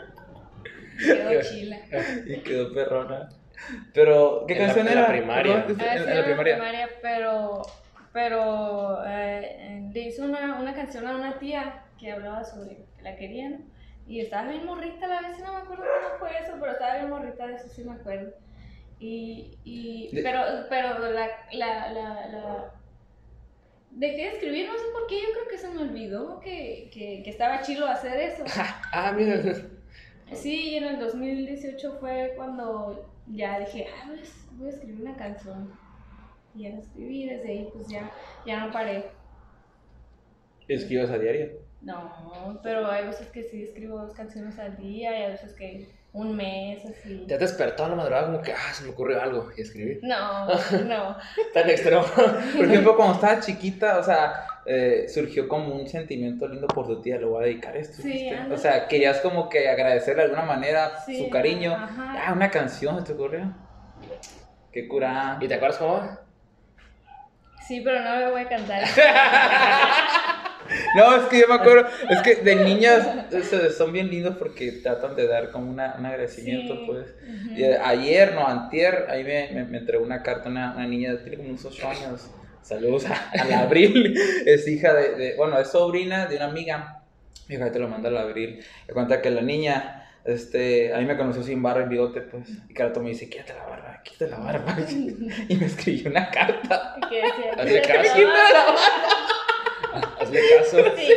Quedó 0.98 1.40
chila. 1.42 1.78
Y 2.26 2.40
quedó 2.40 2.74
perrona. 2.74 3.28
Pero, 3.94 4.44
¿qué 4.48 4.54
En 4.54 4.58
la- 4.60 4.64
canción 4.66 4.88
en 4.88 4.94
la 4.94 5.00
era? 5.02 5.08
primaria. 5.10 5.66
Perdón, 5.66 5.80
Ah, 5.88 5.94
En, 5.96 6.02
sí, 6.04 6.10
en 6.10 6.16
la 6.18 6.24
primaria. 6.24 6.88
pero, 7.00 7.62
pero 8.12 9.04
eh, 9.06 9.88
le 9.92 10.00
hizo 10.00 10.24
una, 10.24 10.58
una 10.60 10.74
canción 10.74 11.06
a 11.06 11.16
una 11.16 11.38
tía 11.38 11.84
que 11.98 12.12
hablaba 12.12 12.44
sobre 12.44 12.76
que 12.76 13.02
la 13.02 13.16
querían. 13.16 13.64
Y 14.06 14.20
estaba 14.20 14.50
bien 14.50 14.66
morrita, 14.66 15.06
la 15.06 15.20
vez 15.20 15.38
no 15.38 15.52
me 15.52 15.58
acuerdo 15.60 15.84
cómo 15.84 16.18
fue 16.18 16.30
eso, 16.42 16.56
pero 16.58 16.72
estaba 16.72 16.96
bien 16.96 17.10
morrita, 17.10 17.46
de 17.46 17.54
eso 17.54 17.68
sí 17.68 17.84
me 17.84 17.92
acuerdo. 17.92 18.32
Y, 18.98 19.58
y 19.64 20.14
De- 20.14 20.22
pero, 20.22 20.42
pero 20.68 20.98
la, 21.10 21.28
la, 21.52 21.92
la, 21.92 22.26
la- 22.26 22.74
Dejé 23.92 24.16
de 24.22 24.28
escribir, 24.34 24.68
no 24.68 24.74
sé 24.74 24.84
por 24.92 25.06
qué, 25.08 25.16
yo 25.20 25.32
creo 25.32 25.48
que 25.48 25.58
se 25.58 25.68
me 25.70 25.82
olvidó 25.82 26.38
que, 26.40 26.90
que, 26.92 27.22
que 27.24 27.30
estaba 27.30 27.60
chilo 27.62 27.86
hacer 27.86 28.18
eso. 28.20 28.44
Ah, 28.92 29.12
mira. 29.12 29.40
Sí, 30.32 30.70
y 30.70 30.76
en 30.76 30.84
el 30.84 30.98
2018 31.00 31.98
fue 32.00 32.34
cuando 32.36 33.08
ya 33.26 33.58
dije, 33.58 33.86
ah, 33.88 34.06
voy 34.08 34.18
a, 34.18 34.22
voy 34.52 34.66
a 34.68 34.70
escribir 34.70 35.00
una 35.02 35.16
canción. 35.16 35.72
Y 36.54 36.62
ya 36.64 36.70
la 36.70 36.78
escribí, 36.78 37.28
desde 37.28 37.48
ahí 37.48 37.68
pues 37.72 37.88
ya, 37.88 38.10
ya 38.46 38.64
no 38.66 38.72
paré. 38.72 39.04
Escribas 40.68 41.10
a 41.10 41.18
diario. 41.18 41.50
No, 41.82 42.60
pero 42.62 42.86
hay 42.90 43.06
veces 43.06 43.28
que 43.28 43.42
sí 43.44 43.62
escribo 43.62 43.98
dos 43.98 44.12
canciones 44.14 44.58
al 44.58 44.76
día 44.76 45.18
y 45.18 45.22
hay 45.22 45.30
veces 45.32 45.52
que 45.54 45.88
un 46.12 46.36
mes, 46.36 46.84
así. 46.84 47.24
Ya 47.26 47.38
te 47.38 47.44
despertó 47.44 47.84
a 47.84 47.88
la 47.88 47.94
madrugada 47.94 48.26
como 48.26 48.42
que, 48.42 48.52
ah, 48.52 48.72
se 48.74 48.84
me 48.84 48.90
ocurrió 48.90 49.22
algo 49.22 49.48
y 49.56 49.62
escribí. 49.62 49.98
No, 50.02 50.46
no. 50.86 51.16
Tan 51.54 51.70
extremo. 51.70 52.04
Por 52.56 52.64
ejemplo, 52.64 52.96
cuando 52.96 53.14
estaba 53.14 53.40
chiquita, 53.40 53.98
o 53.98 54.02
sea, 54.02 54.44
eh, 54.66 55.06
surgió 55.08 55.48
como 55.48 55.74
un 55.74 55.88
sentimiento 55.88 56.46
lindo 56.48 56.66
por 56.66 56.86
tu 56.86 57.00
tía, 57.00 57.16
le 57.18 57.24
voy 57.26 57.42
a 57.42 57.46
dedicar 57.46 57.76
esto. 57.76 58.02
Sí. 58.02 58.30
O 58.52 58.56
sea, 58.56 58.86
querías 58.88 59.20
como 59.20 59.48
que 59.48 59.68
agradecerle 59.68 60.22
de 60.24 60.28
alguna 60.30 60.44
manera 60.44 61.00
Sí, 61.06 61.24
su 61.24 61.30
cariño. 61.30 61.72
ajá. 61.72 62.24
Ah, 62.26 62.32
una 62.32 62.50
canción, 62.50 62.98
¿se 62.98 63.04
te 63.06 63.12
ocurrió? 63.12 63.54
Qué 64.72 64.86
cura. 64.88 65.38
¿Y 65.40 65.48
te 65.48 65.54
acuerdas 65.54 65.78
cómo 65.78 65.94
va? 65.94 66.19
Sí, 67.70 67.82
pero 67.82 68.02
no 68.02 68.16
me 68.16 68.30
voy 68.32 68.40
a 68.40 68.48
cantar. 68.48 68.82
No, 70.94 71.16
es 71.16 71.22
que 71.24 71.40
yo 71.40 71.48
me 71.48 71.54
acuerdo, 71.54 71.88
es 72.08 72.22
que 72.22 72.36
de 72.36 72.54
niñas 72.64 73.04
es- 73.32 73.76
son 73.76 73.92
bien 73.92 74.08
lindos 74.08 74.36
porque 74.36 74.70
tratan 74.72 75.16
de 75.16 75.26
dar 75.26 75.50
como 75.50 75.68
una, 75.70 75.96
un 75.98 76.06
agradecimiento, 76.06 76.74
Sí. 76.74 76.82
pues. 76.86 77.06
Eh, 77.56 77.76
ayer, 77.82 78.34
no, 78.34 78.46
antier, 78.46 79.06
ahí 79.08 79.24
me, 79.24 79.50
me, 79.52 79.64
me 79.64 79.78
entregó 79.78 80.04
una 80.04 80.22
carta 80.22 80.48
una, 80.48 80.74
una 80.76 80.86
niña, 80.86 81.16
tiene 81.22 81.38
como 81.38 81.48
unos 81.50 81.64
8 81.64 81.88
años. 81.88 82.30
Saludos 82.62 83.04
a, 83.06 83.44
la 83.46 83.60
Abril, 83.60 84.14
es 84.46 84.68
hija 84.68 84.94
de, 84.94 85.14
de- 85.16 85.36
bueno, 85.36 85.58
es 85.58 85.68
sobrina 85.70 86.26
de 86.26 86.36
una 86.36 86.44
amiga. 86.46 87.02
Mi 87.48 87.56
hija 87.56 87.72
te 87.72 87.78
lo 87.80 87.88
manda 87.88 88.08
a 88.08 88.12
la 88.12 88.20
Abril. 88.22 88.64
Me 88.86 88.94
cuenta 88.94 89.20
que 89.20 89.30
la 89.30 89.42
niña, 89.42 89.99
este, 90.24 90.92
a 90.94 90.98
mí 90.98 91.04
me 91.06 91.16
conoció 91.16 91.42
sin 91.42 91.62
barba 91.62 91.84
y 91.86 91.88
bigote, 91.88 92.20
pues. 92.22 92.48
Y 92.68 92.74
Carato 92.74 93.00
me 93.00 93.08
dice, 93.10 93.28
quítate 93.28 93.54
la 93.54 93.64
barba, 93.66 94.00
quítate 94.04 94.30
la 94.30 94.38
barba. 94.38 94.76
Y 95.48 95.56
me 95.56 95.66
escribió 95.66 96.10
una 96.10 96.30
carta. 96.30 96.96
Que 97.10 97.16
decía, 97.16 97.52
Hazle 97.56 97.80
"Quítate 97.82 97.98
la 97.98 98.04
caso. 98.04 98.26
barba". 98.26 98.76
Hazle 100.20 100.40
caso. 100.58 100.78
Sí, 100.96 101.12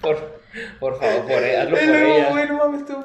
por, 0.00 0.40
por 0.80 0.98
favor, 0.98 1.22
por 1.26 1.42
ella, 1.44 1.62
hazlo 1.62 1.76
Y 1.76 1.80
por 1.80 1.88
luego, 1.88 2.14
ella. 2.16 2.30
güey, 2.30 2.48
no 2.48 2.54
mames, 2.56 2.84
tú, 2.86 2.96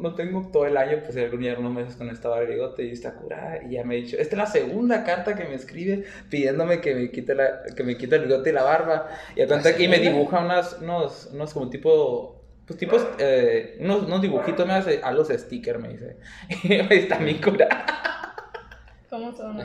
no 0.00 0.14
tengo 0.14 0.50
todo 0.52 0.66
el 0.66 0.76
año, 0.76 0.98
pues 1.04 1.16
algún 1.16 1.40
día 1.40 1.54
unos 1.58 1.72
meses 1.72 1.94
con 1.96 2.08
esta 2.10 2.28
barba 2.28 2.44
y 2.44 2.54
bigote 2.54 2.84
y 2.84 2.90
está 2.92 3.12
curada. 3.14 3.60
Y 3.62 3.72
ya 3.74 3.84
me 3.84 3.94
ha 3.94 3.98
dicho, 3.98 4.16
esta 4.18 4.34
es 4.34 4.38
la 4.38 4.46
segunda 4.46 5.04
carta 5.04 5.36
que 5.36 5.44
me 5.44 5.54
escribe 5.54 6.04
pidiéndome 6.30 6.80
que 6.80 6.94
me 6.94 7.10
quite, 7.10 7.34
la, 7.34 7.62
que 7.76 7.84
me 7.84 7.96
quite 7.96 8.16
el 8.16 8.22
bigote 8.24 8.50
y 8.50 8.52
la 8.52 8.62
barba. 8.64 9.08
Y, 9.36 9.42
a 9.42 9.46
cuenta 9.46 9.76
que- 9.76 9.84
y 9.84 9.88
me 9.88 9.98
dibuja 9.98 10.40
unos, 10.40 10.78
unos, 10.80 11.28
unos 11.32 11.52
como 11.54 11.70
tipo, 11.70 12.37
pues 12.68 12.78
tipos, 12.78 13.04
eh, 13.18 13.78
unos, 13.80 14.02
unos 14.02 14.20
dibujitos, 14.20 14.66
me 14.66 14.74
hace 14.74 15.00
a 15.02 15.10
los 15.10 15.28
stickers, 15.28 15.80
me 15.80 15.88
dice. 15.88 16.18
Está 16.90 17.18
mi 17.18 17.40
curada. 17.40 17.86
¿Cómo 19.08 19.34
son? 19.34 19.58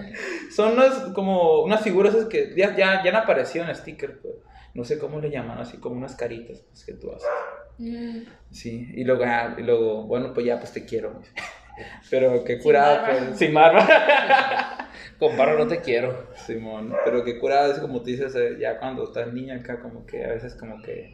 Son 0.50 0.72
unos, 0.72 0.94
como 1.14 1.64
unas 1.64 1.82
figuras 1.82 2.16
que 2.26 2.54
ya, 2.56 2.76
ya, 2.78 3.04
ya 3.04 3.10
han 3.10 3.18
aparecido 3.18 3.66
en 3.66 3.76
stickers, 3.76 4.14
pues. 4.22 4.36
No 4.74 4.86
sé 4.86 4.98
cómo 4.98 5.20
le 5.20 5.30
llaman, 5.30 5.60
así 5.60 5.78
como 5.78 5.98
unas 5.98 6.16
caritas 6.16 6.62
pues, 6.70 6.86
que 6.86 6.94
tú 6.94 7.12
haces. 7.12 7.30
Mm. 7.78 8.22
Sí, 8.50 8.90
y 8.96 9.04
luego, 9.04 9.24
ah, 9.28 9.54
y 9.58 9.62
luego, 9.62 10.04
bueno, 10.04 10.34
pues 10.34 10.46
ya, 10.46 10.58
pues 10.60 10.72
te 10.72 10.86
quiero. 10.86 11.22
Pero 12.10 12.44
qué 12.46 12.54
Sin 12.54 12.64
curada, 12.64 13.02
barba. 13.02 13.20
pues. 13.28 13.38
Sin 13.38 13.54
barba. 13.54 13.88
Con 15.20 15.38
barro 15.38 15.60
no 15.60 15.68
te 15.68 15.82
quiero. 15.82 16.28
Simón, 16.36 16.94
pero 17.06 17.24
qué 17.24 17.40
curada 17.40 17.72
es 17.72 17.80
como 17.80 18.00
tú 18.00 18.06
dices, 18.06 18.36
eh, 18.36 18.58
ya 18.60 18.80
cuando 18.80 19.04
estás 19.06 19.32
niña 19.32 19.56
acá, 19.56 19.80
como 19.80 20.06
que 20.06 20.24
a 20.26 20.30
veces 20.30 20.56
como 20.56 20.82
que 20.82 21.14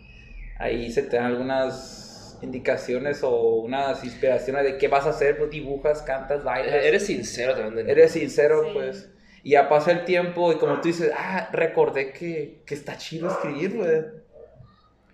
ahí 0.59 0.91
se 0.91 1.01
te 1.03 1.17
dan 1.17 1.25
algunas 1.25 2.37
indicaciones 2.41 3.23
o 3.23 3.55
unas 3.55 4.03
inspiraciones 4.03 4.63
de 4.63 4.77
qué 4.77 4.87
vas 4.87 5.05
a 5.05 5.09
hacer, 5.09 5.37
pues 5.37 5.49
dibujas, 5.49 6.01
cantas, 6.03 6.43
bailas. 6.43 6.73
Eh, 6.75 6.87
Eres 6.87 7.05
sincero 7.07 7.53
también. 7.55 7.85
de- 7.87 7.91
Eres 7.91 8.11
sincero, 8.11 8.63
Sí. 8.65 8.69
pues. 8.73 9.09
Y 9.43 9.51
ya 9.51 9.67
pasa 9.69 9.91
el 9.91 10.05
tiempo 10.05 10.51
y 10.51 10.57
como 10.57 10.75
tú 10.81 10.89
dices, 10.89 11.11
ah, 11.17 11.49
recordé 11.51 12.11
que, 12.11 12.61
que 12.65 12.75
está 12.75 12.97
chido 12.97 13.29
escribir, 13.29 13.75
güey. 13.77 14.01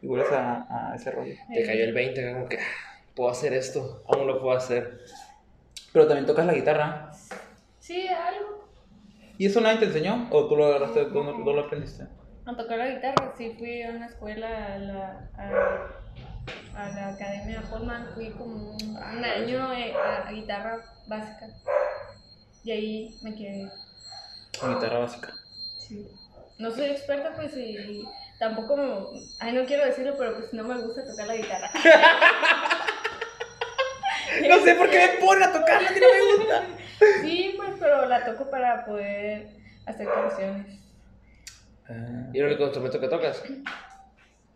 Y 0.01 0.07
vuelves 0.07 0.31
a, 0.31 0.91
a 0.91 0.95
ese 0.95 1.09
rollo. 1.11 1.33
Te 1.53 1.65
cayó 1.65 1.83
el 1.85 1.93
20, 1.93 2.33
como 2.33 2.49
que 2.49 2.57
ah, 2.57 3.01
puedo 3.15 3.29
hacer 3.29 3.53
esto, 3.53 4.03
aún 4.07 4.27
lo 4.27 4.41
puedo 4.41 4.57
hacer. 4.57 4.99
Pero 5.93 6.07
también 6.07 6.25
tocas 6.25 6.45
la 6.45 6.53
guitarra. 6.53 7.11
Sí, 7.79 8.07
algo. 8.07 8.67
¿Y 9.37 9.45
eso 9.47 9.61
nadie 9.61 9.79
te 9.79 9.85
enseñó? 9.85 10.27
¿O 10.31 10.47
tú 10.47 10.55
lo 10.55 10.65
agarraste, 10.67 11.05
no, 11.11 11.23
no 11.39 11.53
lo 11.53 11.61
aprendiste? 11.61 12.05
A 12.47 12.55
tocar 12.55 12.77
la 12.77 12.87
guitarra, 12.89 13.33
sí, 13.37 13.55
fui 13.57 13.81
a 13.81 13.89
una 13.89 14.05
escuela, 14.05 14.75
a 14.75 14.77
la, 14.77 15.29
a, 15.37 16.83
a 16.83 16.89
la 16.89 17.07
Academia 17.09 17.63
Holman, 17.71 18.07
fui 18.13 18.29
como 18.31 18.71
un, 18.75 18.97
un 18.97 19.25
año 19.25 19.73
eh, 19.73 19.95
a, 19.95 20.27
a 20.27 20.31
guitarra 20.31 20.77
básica. 21.07 21.47
Y 22.63 22.71
ahí 22.71 23.19
me 23.23 23.33
quedé. 23.35 23.69
La 24.61 24.73
guitarra 24.75 24.99
básica. 24.99 25.33
Sí. 25.79 26.07
No 26.59 26.69
soy 26.71 26.85
experta, 26.85 27.33
pues, 27.35 27.55
y, 27.57 27.77
y 27.77 28.05
tampoco, 28.39 28.77
me- 28.77 29.19
ay, 29.39 29.53
no 29.53 29.65
quiero 29.65 29.85
decirlo, 29.85 30.15
pero 30.17 30.35
pues 30.37 30.53
no 30.53 30.63
me 30.63 30.77
gusta 30.77 31.03
tocar 31.05 31.27
la 31.27 31.35
guitarra. 31.35 31.71
No 34.49 34.59
sé 34.65 34.75
por 34.75 34.89
qué 34.89 34.97
me 34.97 35.25
ponen 35.25 35.43
a 35.43 35.53
tocarla, 35.53 35.87
que 35.93 35.99
no 36.01 36.07
me 36.07 36.35
gusta. 36.37 36.63
Sí, 37.21 37.53
pues, 37.57 37.71
pero 37.79 38.05
la 38.07 38.25
toco 38.25 38.49
para 38.49 38.85
poder 38.85 39.47
hacer 39.85 40.07
canciones. 40.07 40.79
Ah. 41.89 42.29
¿Y 42.33 42.39
el 42.39 42.45
único 42.45 42.63
instrumento 42.63 42.99
que 42.99 43.07
tocas? 43.07 43.43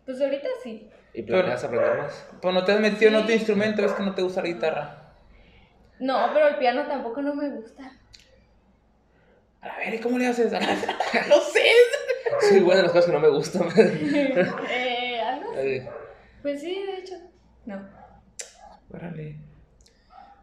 Pues 0.04 0.20
ahorita 0.20 0.48
sí. 0.62 0.90
¿Y 1.14 1.22
planeas 1.22 1.64
aprender 1.64 1.98
más? 1.98 2.26
Pues 2.40 2.54
no 2.54 2.64
te 2.64 2.72
has 2.72 2.80
metido 2.80 3.10
en 3.10 3.16
otro 3.16 3.32
instrumento, 3.32 3.84
es 3.84 3.92
que 3.92 4.02
no 4.02 4.14
te 4.14 4.22
gusta 4.22 4.42
la 4.42 4.48
guitarra. 4.48 5.00
No, 5.98 6.30
pero 6.32 6.48
el 6.48 6.56
piano 6.56 6.86
tampoco 6.86 7.20
no 7.20 7.34
me 7.34 7.50
gusta. 7.50 7.92
A 9.60 9.76
ver, 9.76 9.94
¿y 9.94 9.98
cómo 9.98 10.18
le 10.18 10.26
haces? 10.26 10.50
no 11.28 11.40
sé. 11.40 11.70
Soy 12.48 12.60
buena 12.60 12.80
en 12.80 12.86
las 12.86 12.92
cosas 12.92 13.06
que 13.06 13.12
no 13.12 13.20
me 13.20 13.28
gustan. 13.28 13.68
eh, 13.76 15.20
¿algo? 15.20 15.52
Pues 16.42 16.60
sí, 16.60 16.86
de 16.86 16.96
hecho. 16.98 17.14
No. 17.66 17.86
Órale. 18.92 19.36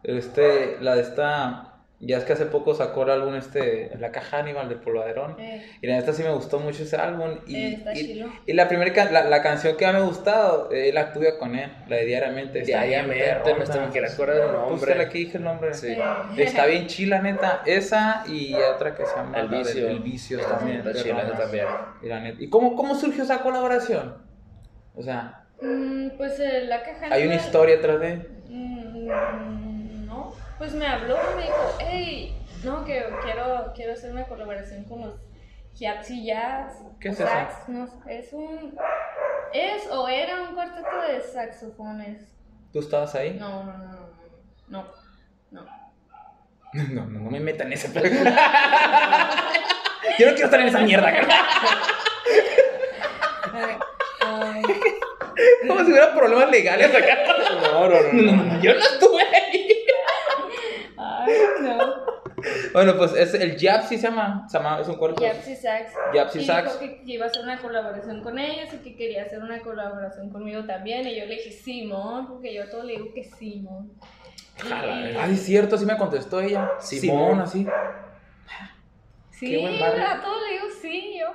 Este, 0.04 0.78
la 0.80 0.94
de 0.94 1.02
esta. 1.02 1.67
Ya 2.00 2.18
es 2.18 2.24
que 2.24 2.32
hace 2.32 2.46
poco 2.46 2.76
sacó 2.76 3.02
el 3.02 3.10
álbum 3.10 3.34
este, 3.34 3.90
La 3.98 4.12
Caja 4.12 4.38
Aníbal 4.38 4.68
del 4.68 4.78
Polvaderón. 4.78 5.34
Eh, 5.40 5.66
Y 5.82 5.86
la 5.88 5.96
neta 5.96 6.12
sí 6.12 6.22
me 6.22 6.30
gustó 6.30 6.60
mucho 6.60 6.84
ese 6.84 6.94
álbum. 6.96 7.38
Y, 7.44 7.56
Eh, 7.56 7.68
está 7.74 7.92
y, 7.92 7.96
chilo. 7.96 8.32
y 8.46 8.52
la 8.52 8.68
primera 8.68 9.10
la, 9.10 9.24
la 9.24 9.42
canción 9.42 9.76
que 9.76 9.84
me 9.84 9.98
ha 9.98 10.00
gustado, 10.02 10.70
eh, 10.70 10.92
la 10.92 11.12
tuya 11.12 11.36
con 11.38 11.56
él, 11.56 11.68
la 11.88 11.96
de 11.96 12.04
Diariamente. 12.04 12.60
está 12.60 12.84
bien 12.84 13.06
Diariamente, 13.08 13.24
me 13.24 13.64
perrona. 13.64 13.64
estoy- 13.86 14.04
acordar 14.04 14.36
del 14.36 14.46
Pues 14.46 14.70
nombre. 14.70 14.94
la 14.94 15.08
que 15.08 15.18
dije 15.18 15.38
el 15.38 15.42
nombre. 15.44 15.74
Sí. 15.74 15.96
Está 16.38 16.66
bien 16.66 16.86
chila, 16.86 17.20
neta. 17.20 17.62
Esa 17.66 18.22
y 18.28 18.54
otra 18.54 18.94
que 18.94 19.04
se 19.04 19.16
llama 19.16 19.36
El 19.40 19.50
del- 19.50 19.58
vicio. 19.58 19.88
El 19.88 19.98
Vicio 19.98 20.38
también. 20.40 20.76
Está 20.86 20.94
chila 21.02 21.32
también. 21.36 21.66
Y 22.00 22.06
la 22.06 22.20
neta- 22.20 22.40
¿Y 22.40 22.48
cómo, 22.48 22.76
cómo 22.76 22.94
surgió 22.94 23.24
esa 23.24 23.40
colaboración? 23.42 24.18
O 24.94 25.02
sea, 25.02 25.46
mm, 25.60 26.10
pues 26.16 26.38
eh, 26.38 26.64
la 26.66 26.80
caja. 26.84 27.06
hay 27.10 27.26
una 27.26 27.34
historia 27.34 27.78
atrás 27.78 27.98
de. 28.00 28.16
Mm, 28.48 29.06
no. 29.06 29.47
Pues 30.58 30.74
me 30.74 30.86
habló 30.86 31.16
y 31.32 31.36
me 31.36 31.42
dijo, 31.42 31.76
hey, 31.78 32.36
no, 32.64 32.84
que 32.84 33.04
quiero, 33.22 33.72
quiero 33.74 33.92
hacer 33.92 34.10
una 34.12 34.24
colaboración 34.24 34.84
con 34.84 35.00
los 35.02 35.14
Gypsy 35.74 36.24
Jazz. 36.26 36.82
¿Qué 37.00 37.10
es 37.10 37.18
sax, 37.18 37.68
No, 37.68 37.86
sé, 37.86 38.18
es 38.18 38.32
un. 38.32 38.76
Es 39.52 39.86
o 39.90 40.08
era 40.08 40.42
un 40.42 40.54
cuarteto 40.54 41.00
de 41.02 41.20
saxofones. 41.20 42.26
¿Tú 42.72 42.80
estabas 42.80 43.14
ahí? 43.14 43.36
No, 43.38 43.62
no, 43.64 43.78
no, 43.78 43.92
no. 43.92 44.08
No. 44.68 44.84
No. 45.50 45.66
No, 46.74 47.06
no, 47.06 47.20
no 47.20 47.30
me 47.30 47.40
metan 47.40 47.68
en 47.68 47.72
ese 47.72 47.88
pedo. 47.88 48.04
Yo 50.18 50.26
no 50.26 50.32
quiero 50.32 50.44
estar 50.44 50.60
en 50.60 50.68
esa 50.68 50.80
mierda. 50.80 51.10
Como 55.66 55.84
si 55.84 55.90
hubiera 55.92 56.14
problemas 56.14 56.50
legales 56.50 56.94
acá. 56.94 57.18
No, 57.62 57.88
no, 57.88 58.02
no. 58.02 58.12
No, 58.12 58.22
no. 58.22 58.32
no, 58.32 58.54
no, 58.54 58.60
yo 58.60 58.74
no 58.74 58.80
estuve 58.80 59.22
ahí. 59.22 59.86
Ay, 60.96 61.34
no. 61.62 61.78
Bueno, 62.78 62.96
pues 62.96 63.12
es 63.14 63.34
el 63.34 63.56
Yapsi 63.56 63.96
se 63.96 64.04
llama. 64.04 64.46
Se 64.48 64.56
llama 64.56 64.78
es 64.80 64.86
un 64.86 64.94
cuerpo. 64.94 65.20
Gypsy 65.20 65.56
Sax. 65.56 65.92
Y 66.36 66.44
Sax. 66.44 66.78
dijo 66.78 66.94
que 67.04 67.12
iba 67.12 67.24
a 67.24 67.28
hacer 67.28 67.42
una 67.42 67.58
colaboración 67.58 68.22
con 68.22 68.38
ellos 68.38 68.72
y 68.72 68.76
que 68.76 68.94
quería 68.94 69.24
hacer 69.24 69.42
una 69.42 69.58
colaboración 69.58 70.30
conmigo 70.30 70.64
también. 70.64 71.04
Y 71.08 71.18
yo 71.18 71.26
le 71.26 71.34
dije, 71.34 71.50
Simón, 71.50 72.28
porque 72.28 72.54
yo 72.54 72.62
a 72.62 72.70
todo 72.70 72.84
le 72.84 72.92
digo 72.92 73.12
que 73.12 73.24
Simón. 73.24 73.90
Ay, 74.72 75.32
es 75.32 75.42
cierto, 75.42 75.76
sí 75.76 75.86
me 75.86 75.96
contestó 75.96 76.40
ella. 76.40 76.70
Simón. 76.78 77.00
Simón, 77.00 77.40
así. 77.40 77.66
Sí, 79.30 79.56
a 79.56 80.20
todos 80.22 80.42
le 80.46 80.52
digo 80.52 80.66
sí, 80.80 81.18
yo. 81.18 81.34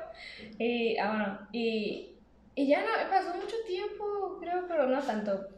Y, 0.60 0.98
ah, 0.98 1.10
bueno, 1.10 1.40
y, 1.52 2.16
y 2.56 2.68
ya 2.68 2.80
no, 2.80 3.10
pasó 3.10 3.36
mucho 3.36 3.58
tiempo, 3.68 4.38
creo, 4.40 4.64
pero 4.70 4.88
no 4.88 5.02
tanto. 5.02 5.50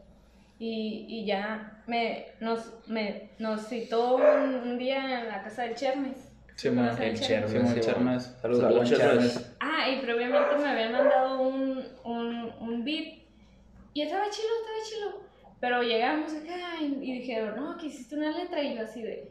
Y, 0.58 1.06
y 1.08 1.26
ya 1.26 1.75
me, 1.86 2.26
nos, 2.40 2.72
me, 2.86 3.30
nos 3.38 3.68
citó 3.68 4.16
un, 4.16 4.54
un 4.54 4.78
día 4.78 5.22
en 5.22 5.28
la 5.28 5.42
casa 5.42 5.62
del 5.62 5.74
Chermes. 5.74 6.32
¿Conoces 6.62 7.00
el 7.00 7.20
Chermes? 7.20 7.52
Saludos 8.40 8.64
a 8.64 8.68
Saludos, 8.68 8.88
Chermes. 8.88 9.34
Chermes. 9.34 9.56
Ah, 9.60 9.88
y 9.90 10.00
previamente 10.00 10.56
me 10.56 10.68
habían 10.68 10.92
mandado 10.92 11.40
un, 11.40 11.84
un, 12.04 12.52
un 12.60 12.84
beat. 12.84 13.18
Y 13.92 14.02
estaba 14.02 14.28
chilo, 14.30 14.48
estaba 14.60 14.78
chilo. 14.88 15.26
Pero 15.60 15.82
llegamos 15.82 16.32
acá 16.34 16.80
y, 16.80 16.84
y 17.02 17.18
dijeron, 17.20 17.56
no, 17.56 17.76
que 17.76 17.86
hiciste 17.86 18.16
una 18.16 18.30
letra. 18.30 18.62
Y 18.62 18.74
yo 18.76 18.82
así 18.82 19.02
de, 19.02 19.30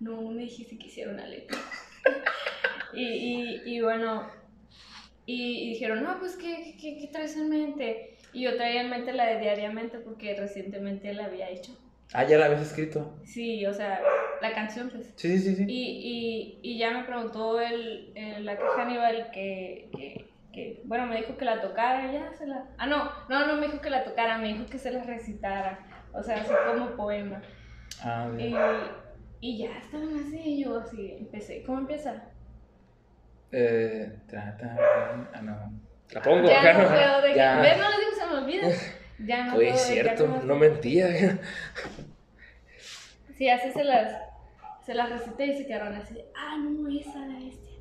no, 0.00 0.20
no 0.20 0.30
me 0.30 0.42
dijiste 0.42 0.76
que 0.76 0.86
hiciera 0.86 1.12
una 1.12 1.26
letra. 1.26 1.56
y, 2.92 3.04
y, 3.04 3.62
y 3.64 3.80
bueno, 3.80 4.28
y, 5.24 5.64
y 5.64 5.68
dijeron, 5.70 6.02
no, 6.02 6.18
pues, 6.18 6.36
¿qué, 6.36 6.76
qué, 6.80 6.98
¿qué 6.98 7.08
traes 7.12 7.36
en 7.36 7.48
mente? 7.48 8.16
Y 8.32 8.42
yo 8.42 8.56
traía 8.56 8.82
en 8.82 8.90
mente 8.90 9.12
la 9.12 9.26
de 9.26 9.40
diariamente 9.40 9.98
porque 9.98 10.34
recientemente 10.38 11.12
la 11.14 11.24
había 11.26 11.48
hecho. 11.48 11.72
Ah, 12.12 12.24
ya 12.24 12.38
la 12.38 12.46
habías 12.46 12.62
escrito. 12.62 13.18
Sí, 13.24 13.66
o 13.66 13.72
sea, 13.74 14.00
la 14.40 14.52
canción, 14.54 14.90
pues. 14.90 15.12
Sí, 15.16 15.38
sí, 15.38 15.54
sí. 15.54 15.56
sí. 15.56 15.64
Y, 15.68 16.60
y, 16.62 16.74
y 16.74 16.78
ya 16.78 16.90
me 16.92 17.04
preguntó 17.04 17.60
el, 17.60 18.12
el- 18.16 18.44
la 18.44 18.56
caja 18.56 18.82
Aníbal 18.82 19.30
que, 19.32 19.90
que, 19.96 20.26
que, 20.52 20.82
bueno, 20.84 21.06
me 21.06 21.16
dijo 21.16 21.36
que 21.36 21.44
la 21.44 21.60
tocara, 21.60 22.10
ya 22.12 22.32
se 22.32 22.46
la... 22.46 22.64
Ah, 22.78 22.86
no, 22.86 23.10
no, 23.28 23.46
no 23.46 23.56
me 23.56 23.66
dijo 23.66 23.80
que 23.80 23.90
la 23.90 24.04
tocara, 24.04 24.38
me 24.38 24.48
dijo 24.54 24.66
que 24.66 24.78
se 24.78 24.90
la 24.92 25.02
recitara, 25.02 25.80
o 26.12 26.22
sea, 26.22 26.36
así 26.36 26.52
como 26.66 26.96
poema. 26.96 27.42
Ah, 28.02 28.28
Y, 28.32 28.36
bien. 28.36 28.56
y 29.40 29.58
ya 29.58 29.78
estaban 29.78 30.14
así, 30.16 30.38
y 30.44 30.64
yo 30.64 30.78
así, 30.78 31.16
empecé. 31.18 31.62
¿Cómo 31.64 31.78
empieza? 31.80 32.22
Eh, 33.52 34.20
trata. 34.28 34.76
Ah, 35.34 35.40
no. 35.42 35.80
La 36.12 36.22
pongo 36.22 36.48
ya 36.48 36.72
no 36.72 36.88
puedo 36.88 37.22
de 37.22 37.34
Ya. 37.34 37.60
¿Ves? 37.60 37.78
No 37.78 37.88
les 37.90 37.98
digo, 37.98 38.12
se 38.16 38.26
me 38.26 38.34
olvida. 38.40 38.68
Ya 39.18 39.44
no 39.44 39.56
Oye, 39.56 39.70
es 39.70 39.80
cierto, 39.82 40.26
no 40.26 40.32
tiempo. 40.40 40.54
mentía. 40.56 41.38
Sí, 43.36 43.48
así 43.48 43.70
se 43.72 43.84
las, 43.84 44.20
se 44.84 44.94
las 44.94 45.10
recité 45.10 45.46
y 45.46 45.56
se 45.58 45.66
quedaron 45.66 45.94
así, 45.94 46.18
ah, 46.34 46.56
no, 46.58 46.88
esa 46.88 47.18
la 47.26 47.38
bestia. 47.38 47.72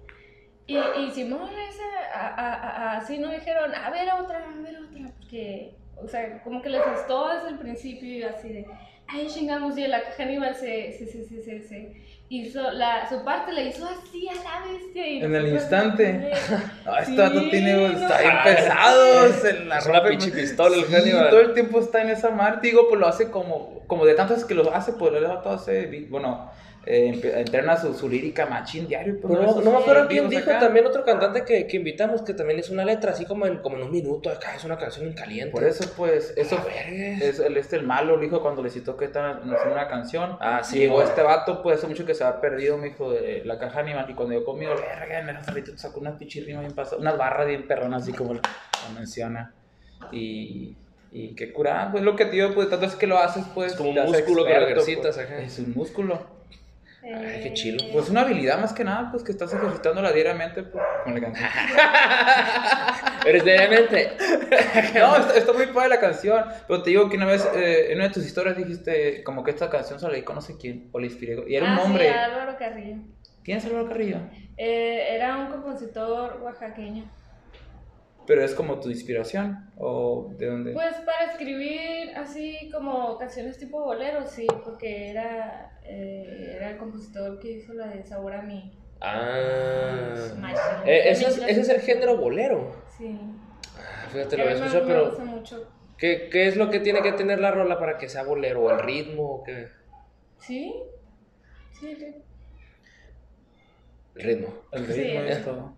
Y, 0.67 0.77
y 0.77 1.11
Simón, 1.11 1.49
esa, 1.69 1.83
a- 2.19 2.27
a- 2.35 2.53
a- 2.55 2.97
así 2.97 3.17
no 3.19 3.31
dijeron, 3.31 3.73
a 3.73 3.89
ver 3.91 4.09
otra, 4.19 4.39
a 4.49 4.61
ver 4.61 4.77
otra, 4.79 5.11
porque, 5.19 5.75
o 5.95 6.07
sea, 6.07 6.41
como 6.43 6.61
que 6.61 6.69
les 6.69 6.81
gustó 6.91 7.29
desde 7.33 7.49
el 7.49 7.59
principio 7.59 8.09
y 8.09 8.23
así 8.23 8.49
de, 8.49 8.65
ay, 9.07 9.27
chingamos, 9.27 9.77
y 9.77 9.87
la 9.87 10.01
caja 10.03 10.23
Aníbal 10.23 10.55
se, 10.55 10.91
se, 10.93 11.05
se, 11.07 11.23
se, 11.25 11.41
se, 11.43 11.61
se 11.61 11.95
hizo, 12.29 12.71
la, 12.71 13.07
su 13.07 13.23
parte 13.23 13.51
la 13.53 13.61
hizo 13.61 13.85
así 13.85 14.27
a 14.27 14.33
la 14.33 14.65
bestia. 14.71 15.07
Y 15.07 15.21
En 15.23 15.35
el 15.35 15.47
instante. 15.47 16.03
de, 16.03 16.33
Ah, 16.85 16.99
este 16.99 17.11
Sí, 17.11 17.17
vato 17.17 17.41
tiene. 17.49 17.73
no 17.73 17.85
Está 17.87 18.19
bien 18.21 18.33
pesado. 18.43 19.33
Se 19.41 19.53
la 19.65 19.77
Es 19.77 19.85
una 19.87 20.03
pinche 20.03 20.31
pistola 20.31 20.75
el 20.75 20.85
Sí, 20.85 21.11
todo 21.29 21.39
el 21.41 21.53
tiempo 21.53 21.79
está 21.79 22.01
en 22.01 22.09
esa 22.09 22.29
mar. 22.31 22.61
Digo, 22.61 22.87
pues 22.89 22.99
lo 22.99 23.07
hace 23.07 23.29
como. 23.31 23.83
Como 23.87 24.05
de 24.05 24.15
tantas 24.15 24.45
que 24.45 24.55
lo 24.55 24.73
hace, 24.73 24.93
pues 24.93 25.13
el 25.13 25.23
vato 25.25 25.49
hace. 25.51 26.07
Bueno, 26.09 26.49
eh, 26.85 27.19
entrena 27.37 27.77
su, 27.77 27.93
su 27.93 28.07
lírica 28.07 28.45
machín 28.45 28.87
diario. 28.87 29.17
Pero 29.21 29.41
no, 29.41 29.61
no 29.61 29.71
me 29.71 29.77
acuerdo 29.77 30.07
quién 30.07 30.29
dijo 30.29 30.49
acá. 30.49 30.59
también 30.59 30.85
otro 30.85 31.03
cantante 31.03 31.43
que, 31.43 31.67
que 31.67 31.77
invitamos 31.77 32.21
que 32.21 32.33
también 32.33 32.59
hizo 32.59 32.73
una 32.73 32.85
letra 32.85 33.11
así 33.11 33.25
como 33.25 33.45
en, 33.45 33.57
como 33.57 33.77
en 33.77 33.83
un 33.83 33.91
minuto 33.91 34.29
acá, 34.29 34.55
es 34.55 34.63
una 34.63 34.77
canción 34.77 35.07
en 35.07 35.13
caliente. 35.13 35.51
Por 35.51 35.63
eso, 35.63 35.91
pues. 35.97 36.33
Eso 36.37 36.59
es 37.21 37.39
el, 37.39 37.57
este, 37.57 37.75
el 37.77 37.83
malo, 37.83 38.17
dijo 38.17 38.41
cuando 38.41 38.61
le 38.61 38.69
citó 38.69 38.95
que 38.97 39.05
estaban 39.05 39.37
haciendo 39.37 39.71
una 39.71 39.87
canción. 39.87 40.37
Ah, 40.39 40.61
sí, 40.63 40.79
Llegó 40.79 41.01
este 41.01 41.21
vato, 41.21 41.61
pues 41.63 41.77
hace 41.77 41.87
mucho 41.87 42.05
que 42.05 42.13
se 42.13 42.23
ha 42.23 42.39
perdido, 42.39 42.77
me 42.77 42.89
dijo, 42.89 43.11
de 43.11 43.43
la 43.45 43.57
caja 43.57 43.79
animal. 43.79 44.05
Y 44.09 44.13
cuando 44.13 44.33
llegó 44.33 44.45
conmigo, 44.45 44.73
verga, 44.75 45.19
en 45.19 45.29
el 45.29 45.77
sacó 45.77 45.99
unas 45.99 46.17
pinches 46.17 46.45
rimas 46.45 46.61
bien 46.61 46.75
pasadas, 46.75 46.99
unas 46.99 47.17
barras 47.17 47.47
bien 47.47 47.67
perronas, 47.67 48.03
así 48.03 48.13
como 48.13 48.33
lo 48.33 48.41
lo 48.41 48.99
menciona. 48.99 49.53
Y, 50.11 50.75
Y 51.11 51.33
qué 51.35 51.53
curada, 51.53 51.91
pues 51.91 52.03
lo 52.03 52.15
que 52.15 52.25
te 52.25 52.31
digo, 52.31 52.53
pues 52.53 52.69
tanto 52.69 52.85
es 52.85 52.95
que 52.95 53.07
lo 53.07 53.17
haces, 53.17 53.45
pues. 53.53 53.71
Es 53.71 53.77
como 53.77 53.89
un 53.89 53.95
músculo 53.95 54.45
que 54.45 54.53
lo 54.53 54.67
experto, 54.67 54.81
ejercitas, 54.81 55.15
pues. 55.15 55.27
ajá. 55.27 55.41
Es 55.41 55.59
un 55.59 55.73
músculo. 55.73 56.34
Ay, 57.05 57.41
qué 57.43 57.53
chilo. 57.53 57.77
Pues 57.91 58.09
una 58.09 58.21
habilidad 58.21 58.59
más 58.59 58.73
que 58.73 58.83
nada, 58.83 59.09
pues 59.11 59.23
que 59.23 59.31
estás 59.31 59.53
ejercitándola 59.53 60.11
diariamente, 60.11 60.63
pues, 60.63 60.83
con 61.03 61.13
la 61.13 61.21
canción. 61.21 61.49
Eres 63.25 63.43
diariamente. 63.43 64.11
No, 64.95 65.17
está, 65.17 65.37
está 65.37 65.53
muy 65.53 65.67
padre 65.67 65.89
la 65.89 65.99
canción. 65.99 66.43
Pero 66.67 66.81
te 66.83 66.89
digo 66.91 67.09
que 67.09 67.17
una 67.17 67.25
vez 67.25 67.47
eh, 67.55 67.87
en 67.91 67.97
una 67.97 68.07
de 68.07 68.13
tus 68.13 68.25
historias 68.25 68.57
dijiste 68.57 69.23
como 69.23 69.43
que 69.43 69.51
esta 69.51 69.69
canción 69.69 69.99
se 69.99 70.05
la 70.05 70.13
dedicó 70.13 70.33
no 70.33 70.41
sé 70.41 70.57
quién, 70.57 70.89
o 70.91 70.99
le 70.99 71.07
inspiré. 71.07 71.43
Y 71.47 71.55
era 71.55 71.65
un 71.65 71.71
Ah, 71.71 71.75
sí, 71.77 71.83
nombre. 71.83 72.09
Álvaro 72.09 72.57
Carrillo. 72.57 72.97
¿Quién 73.43 73.57
es 73.57 73.65
Álvaro 73.65 73.87
Carrillo? 73.87 74.17
Eh, 74.57 75.07
era 75.15 75.37
un 75.37 75.47
compositor 75.51 76.39
oaxaqueño. 76.41 77.03
Pero 78.27 78.43
es 78.43 78.55
como 78.55 78.79
tu 78.79 78.89
inspiración, 78.89 79.69
o 79.77 80.31
de 80.37 80.47
dónde. 80.47 80.73
Pues 80.73 80.95
para 81.05 81.31
escribir 81.31 82.15
así 82.17 82.69
como 82.73 83.17
canciones 83.19 83.57
tipo 83.59 83.83
bolero, 83.83 84.25
sí, 84.25 84.47
porque 84.63 85.11
era, 85.11 85.74
eh, 85.87 86.53
era 86.55 86.71
el 86.71 86.77
compositor 86.77 87.39
que 87.39 87.51
hizo 87.51 87.73
la 87.73 87.87
de 87.87 88.03
Sabor 88.03 88.33
a 88.33 88.41
mí. 88.41 88.77
Ah. 89.01 90.15
Eh, 90.85 91.09
ese, 91.09 91.27
es, 91.27 91.37
ese 91.37 91.61
es 91.61 91.69
el 91.69 91.81
género 91.81 92.17
bolero. 92.17 92.75
Sí. 92.97 93.19
Ah, 93.77 94.07
Fíjate, 94.11 94.37
lo 94.37 94.43
había 94.43 94.55
escuchado, 94.55 94.85
me 94.85 94.93
pero 94.93 95.05
gusta 95.09 95.25
mucho. 95.25 95.71
¿qué, 95.97 96.29
¿qué 96.31 96.47
es 96.47 96.55
lo 96.55 96.69
que 96.69 96.79
tiene 96.79 97.01
que 97.01 97.11
tener 97.13 97.39
la 97.39 97.51
rola 97.51 97.77
para 97.79 97.97
que 97.97 98.09
sea 98.09 98.23
bolero? 98.23 98.63
¿O 98.63 98.71
el 98.71 98.79
ritmo? 98.79 99.23
¿O 99.35 99.43
qué? 99.43 99.67
¿Sí? 100.39 100.73
Sí, 101.79 101.95
sí. 101.95 102.15
El 104.15 104.23
ritmo. 104.23 104.53
El 104.71 104.85
Sí. 104.87 104.93
ritmo 105.03 105.19
es 105.21 105.43
todo. 105.43 105.73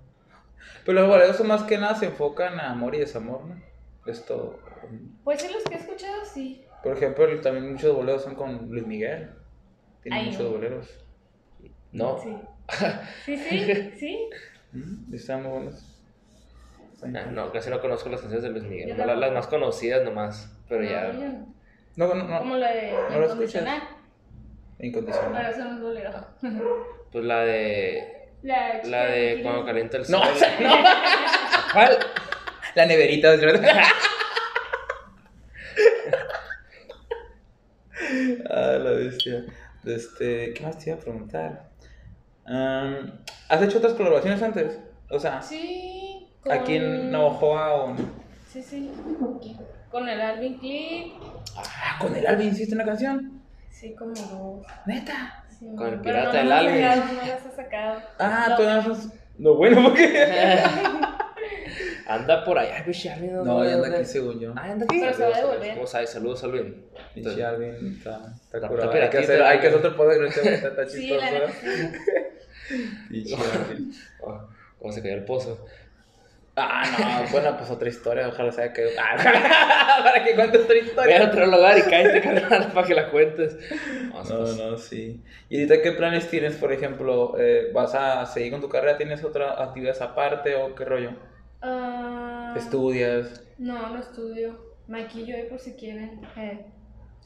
Pero 0.85 1.01
los 1.01 1.09
boleros 1.09 1.43
más 1.43 1.63
que 1.63 1.77
nada 1.77 1.95
se 1.95 2.05
enfocan 2.05 2.59
a 2.59 2.71
amor 2.71 2.95
y 2.95 2.99
desamor, 2.99 3.43
¿no? 3.45 3.61
Esto. 4.05 4.59
Pues 5.23 5.41
sí, 5.41 5.51
los 5.51 5.63
que 5.63 5.75
he 5.75 5.77
escuchado, 5.79 6.23
sí. 6.23 6.63
Por 6.83 6.95
ejemplo, 6.95 7.25
también 7.41 7.73
muchos 7.73 7.93
boleros 7.95 8.23
son 8.23 8.35
con 8.35 8.69
Luis 8.69 8.85
Miguel. 8.85 9.31
Tiene 10.07 10.21
Ay, 10.21 10.25
muchos 10.27 10.41
no. 10.43 10.49
boleros. 10.51 10.87
No. 11.91 12.17
Sí. 12.19 12.37
Sí, 13.25 13.37
sí, 13.37 13.91
sí. 13.99 14.29
Mm, 14.71 15.13
Están 15.13 15.43
muy 15.43 15.51
buenos. 15.51 15.83
Ah, 17.03 17.29
no, 17.29 17.51
casi 17.51 17.69
no 17.69 17.81
conozco 17.81 18.07
las 18.09 18.21
canciones 18.21 18.43
de 18.43 18.49
Luis 18.51 18.63
Miguel. 18.63 18.95
Yo 18.95 19.05
las, 19.05 19.33
más 19.33 19.47
conocidas 19.47 20.03
nomás. 20.05 20.49
Pero 20.69 20.83
No, 20.83 20.89
ya. 20.89 21.11
yo 21.11 21.19
no. 21.19 21.53
No, 21.97 22.13
no, 22.15 22.23
no. 22.23 22.37
Como 22.39 22.55
la 22.55 22.71
de 22.71 22.93
¿No 23.11 23.19
lo 23.19 23.25
Incondicional. 23.25 23.81
Pero 24.77 24.87
Incondicional. 24.87 25.51
eso 25.51 25.63
no 25.65 25.75
es 25.75 25.81
bolero. 25.81 26.27
Pues 27.11 27.25
la 27.25 27.39
de. 27.41 28.29
La, 28.43 28.81
La 28.85 29.05
de 29.07 29.41
cuando 29.43 29.65
calienta 29.65 29.97
el 29.97 30.05
sol. 30.05 30.21
No, 30.21 30.29
o 30.31 30.35
sea, 30.35 30.57
no. 30.61 30.75
¿Cuál? 31.73 31.97
La 32.75 32.85
neverita, 32.85 33.33
¿es 33.33 33.41
verdad? 33.41 33.83
ah, 38.49 38.77
la 38.79 38.91
bestia. 38.91 39.45
Este, 39.87 40.53
¿qué 40.53 40.63
más 40.63 40.77
te 40.77 40.89
iba 40.89 40.97
a 40.97 41.01
preguntar? 41.01 41.69
Am, 42.45 43.11
¿Has 43.49 43.61
hecho 43.61 43.77
otras 43.79 43.93
colaboraciones 43.93 44.41
antes? 44.41 44.79
O 45.09 45.19
sea, 45.19 45.41
Sí. 45.41 46.27
aquí 46.49 46.75
en 46.75 47.11
Navajoa 47.11 47.73
o 47.75 47.89
no? 47.93 47.97
Sí, 48.51 48.61
sí. 48.61 48.91
Con 49.91 50.07
el 50.09 50.19
Alvin 50.21 50.57
Clip. 50.59 51.13
Ah, 51.55 51.97
con 51.99 52.15
el 52.15 52.25
Alvin 52.27 52.49
hiciste 52.49 52.75
una 52.75 52.85
canción. 52.85 53.41
Sí, 53.69 53.93
como 53.95 54.11
dos. 54.13 54.65
Neta. 54.85 55.43
Sí, 55.57 55.67
Con 55.75 55.93
el 55.93 56.01
pirata 56.01 56.27
no 56.27 56.33
del 56.33 56.49
las 56.49 56.63
he 56.65 56.85
Alvin. 56.85 57.03
sacado, 57.07 57.21
No 57.21 57.27
las 57.27 57.55
sacado. 57.55 58.01
Ah, 58.19 58.45
No. 58.49 58.55
todavía 58.57 58.87
no 58.87 58.95
sos- 58.95 59.09
No, 59.37 59.55
bueno, 59.55 59.83
porque. 59.83 60.23
Anda 62.07 62.43
por 62.45 62.57
allá, 62.57 62.83
pinche 62.85 63.09
Alvin. 63.09 63.43
No, 63.43 63.65
ya 63.65 63.73
anda 63.75 63.89
aquí 63.97 64.05
según 64.05 64.39
yo. 64.39 64.53
Ah, 64.55 64.71
anda 64.71 64.85
aquí. 64.85 64.99
Pero 64.99 65.13
se 65.13 65.23
va 65.29 65.35
a 65.35 65.39
devolver. 65.41 65.73
¿Cómo 65.75 65.87
sabes? 65.87 66.09
Saludos, 66.09 66.43
Alvin. 66.43 66.85
Pinche 67.13 67.43
Alvin 67.43 67.95
está, 67.97 68.33
está 68.43 68.57
Está- 68.57 68.67
curado. 68.69 68.91
Hay 68.91 69.09
que 69.09 69.17
hacer, 69.17 69.41
hay 69.43 69.59
que 69.59 69.67
hacer 69.67 69.79
otro 69.79 69.95
podcast 69.97 70.17
que 70.17 70.49
no 70.49 70.55
está, 70.55 70.67
está 70.69 70.85
Sí, 70.89 71.07
chistoso. 71.07 71.25
sí. 71.61 73.35
Oh, 74.21 74.41
¿Cómo 74.79 74.91
se 74.93 75.01
cayó 75.01 75.13
el 75.15 75.23
pozo? 75.23 75.65
Ah, 76.55 76.83
no, 77.25 77.29
bueno, 77.31 77.55
pues 77.57 77.69
otra 77.69 77.87
historia, 77.87 78.27
ojalá 78.27 78.51
sea 78.51 78.73
que. 78.73 78.89
Ah, 78.99 79.15
para 80.03 80.23
que 80.23 80.33
cuente 80.35 80.57
otra 80.57 80.73
Ve 80.73 80.79
a 80.81 80.83
historia. 80.83 81.23
otro 81.27 81.45
lugar 81.45 81.77
y 81.77 81.81
cállate, 81.83 82.21
carnal, 82.21 82.71
para 82.73 82.87
que 82.87 82.93
la 82.95 83.09
cuentes. 83.11 83.57
Vamos, 84.11 84.29
No, 84.29 84.39
pues. 84.39 84.57
no, 84.57 84.77
sí. 84.77 85.21
¿Y 85.49 85.61
ahorita 85.61 85.81
qué 85.81 85.91
planes 85.93 86.27
tienes, 86.29 86.55
por 86.55 86.71
ejemplo? 86.73 87.35
Eh, 87.39 87.69
¿Vas 87.73 87.93
a 87.95 88.25
seguir 88.25 88.51
con 88.51 88.59
tu 88.61 88.69
carrera? 88.69 88.97
¿Tienes 88.97 89.23
otra 89.23 89.61
actividad 89.63 90.01
aparte 90.01 90.55
o 90.55 90.73
qué 90.75 90.83
rollo? 90.85 91.11
Ah, 91.61 92.53
¿Estudias? 92.57 93.43
No, 93.57 93.89
no 93.89 93.99
estudio. 93.99 94.65
Maquillo 94.87 95.35
ahí 95.35 95.43
por 95.49 95.59
si 95.59 95.73
quieren. 95.73 96.21
Eh. 96.37 96.65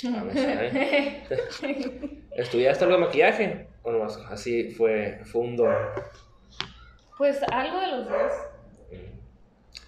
Ah. 0.06 0.24
¿Estudiaste 2.36 2.86
algo 2.86 2.98
de 2.98 3.04
maquillaje? 3.06 3.68
O 3.84 3.92
nomás 3.92 4.18
así 4.30 4.72
fue, 4.72 5.20
fue 5.26 5.42
un 5.42 5.56
don. 5.58 5.76
Pues 7.18 7.42
algo 7.52 7.80
de 7.80 7.88
los 7.88 8.10
dos. 8.10 8.32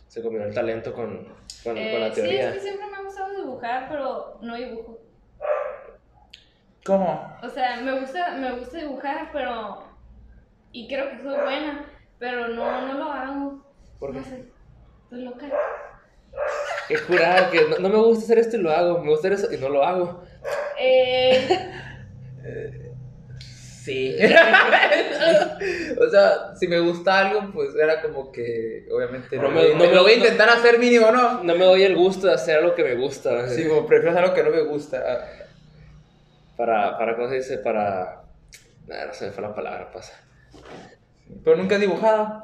Se 0.07 0.21
combinó 0.21 0.45
el 0.45 0.53
talento 0.53 0.93
con, 0.93 1.27
con, 1.63 1.75
Eh, 1.77 1.91
con 1.91 2.01
la 2.01 2.09
sí, 2.09 2.21
teoría. 2.21 2.49
es 2.49 2.55
que 2.55 2.61
siempre 2.61 2.85
me 2.87 2.97
ha 2.97 3.01
gustado 3.01 3.35
dibujar, 3.35 3.87
pero 3.89 4.37
no 4.41 4.55
dibujo. 4.55 4.99
¿Cómo? 6.85 7.35
O 7.41 7.49
sea, 7.49 7.77
me 7.81 7.99
gusta, 7.99 8.35
me 8.35 8.51
gusta 8.51 8.77
dibujar, 8.77 9.29
pero. 9.31 9.83
Y 10.71 10.87
creo 10.87 11.09
que 11.09 11.17
soy 11.23 11.39
buena, 11.39 11.85
pero 12.19 12.49
no, 12.49 12.87
no 12.87 12.93
lo 12.95 13.05
hago. 13.05 13.62
¿Por 14.03 14.11
qué? 14.11 14.19
No 14.19 14.25
sé. 14.25 14.43
Estoy 15.05 15.21
loca. 15.23 15.45
Qué 16.89 16.97
curada, 17.07 17.49
que 17.49 17.61
no, 17.69 17.77
no 17.79 17.87
me 17.89 17.97
gusta 17.99 18.25
hacer 18.25 18.39
esto 18.39 18.57
y 18.57 18.61
lo 18.61 18.69
hago. 18.71 18.99
Me 19.01 19.09
gusta 19.11 19.29
hacer 19.29 19.45
eso 19.45 19.53
y 19.53 19.57
no 19.57 19.69
lo 19.69 19.81
hago. 19.85 20.23
Eh, 20.77 21.47
Sí. 23.39 24.15
o 25.99 26.09
sea, 26.09 26.55
si 26.57 26.67
me 26.69 26.79
gusta 26.79 27.19
algo, 27.19 27.51
pues 27.53 27.75
era 27.75 28.01
como 28.01 28.31
que, 28.31 28.85
obviamente, 28.91 29.35
No 29.37 29.43
no, 29.43 29.49
me- 29.51 29.61
me, 29.63 29.69
no 29.71 29.77
me- 29.89 29.93
lo 29.93 30.03
voy 30.03 30.13
a 30.13 30.17
no- 30.17 30.23
intentar 30.23 30.49
hacer 30.49 30.79
mínimo, 30.79 31.11
¿no? 31.11 31.43
No 31.43 31.55
me 31.55 31.65
doy 31.65 31.83
el 31.83 31.95
gusto 31.95 32.27
de 32.27 32.33
hacer 32.33 32.59
algo 32.59 32.75
que 32.75 32.83
me 32.85 32.95
gusta. 32.95 33.47
Sí, 33.49 33.67
como 33.67 33.85
prefiero 33.85 34.11
hacer 34.11 34.23
algo 34.23 34.35
que 34.35 34.43
no 34.43 34.49
me 34.51 34.61
gusta. 34.63 35.27
Para, 36.57 36.97
para, 36.97 37.15
¿cómo 37.15 37.27
se 37.29 37.35
dice? 37.35 37.57
Para... 37.57 38.23
Nah, 38.87 39.05
no 39.07 39.13
se 39.13 39.25
me 39.27 39.31
fue 39.33 39.43
la 39.43 39.53
palabra, 39.55 39.91
pasa. 39.91 40.13
Pero 41.43 41.57
nunca 41.57 41.75
has 41.75 41.81
dibujado. 41.81 42.41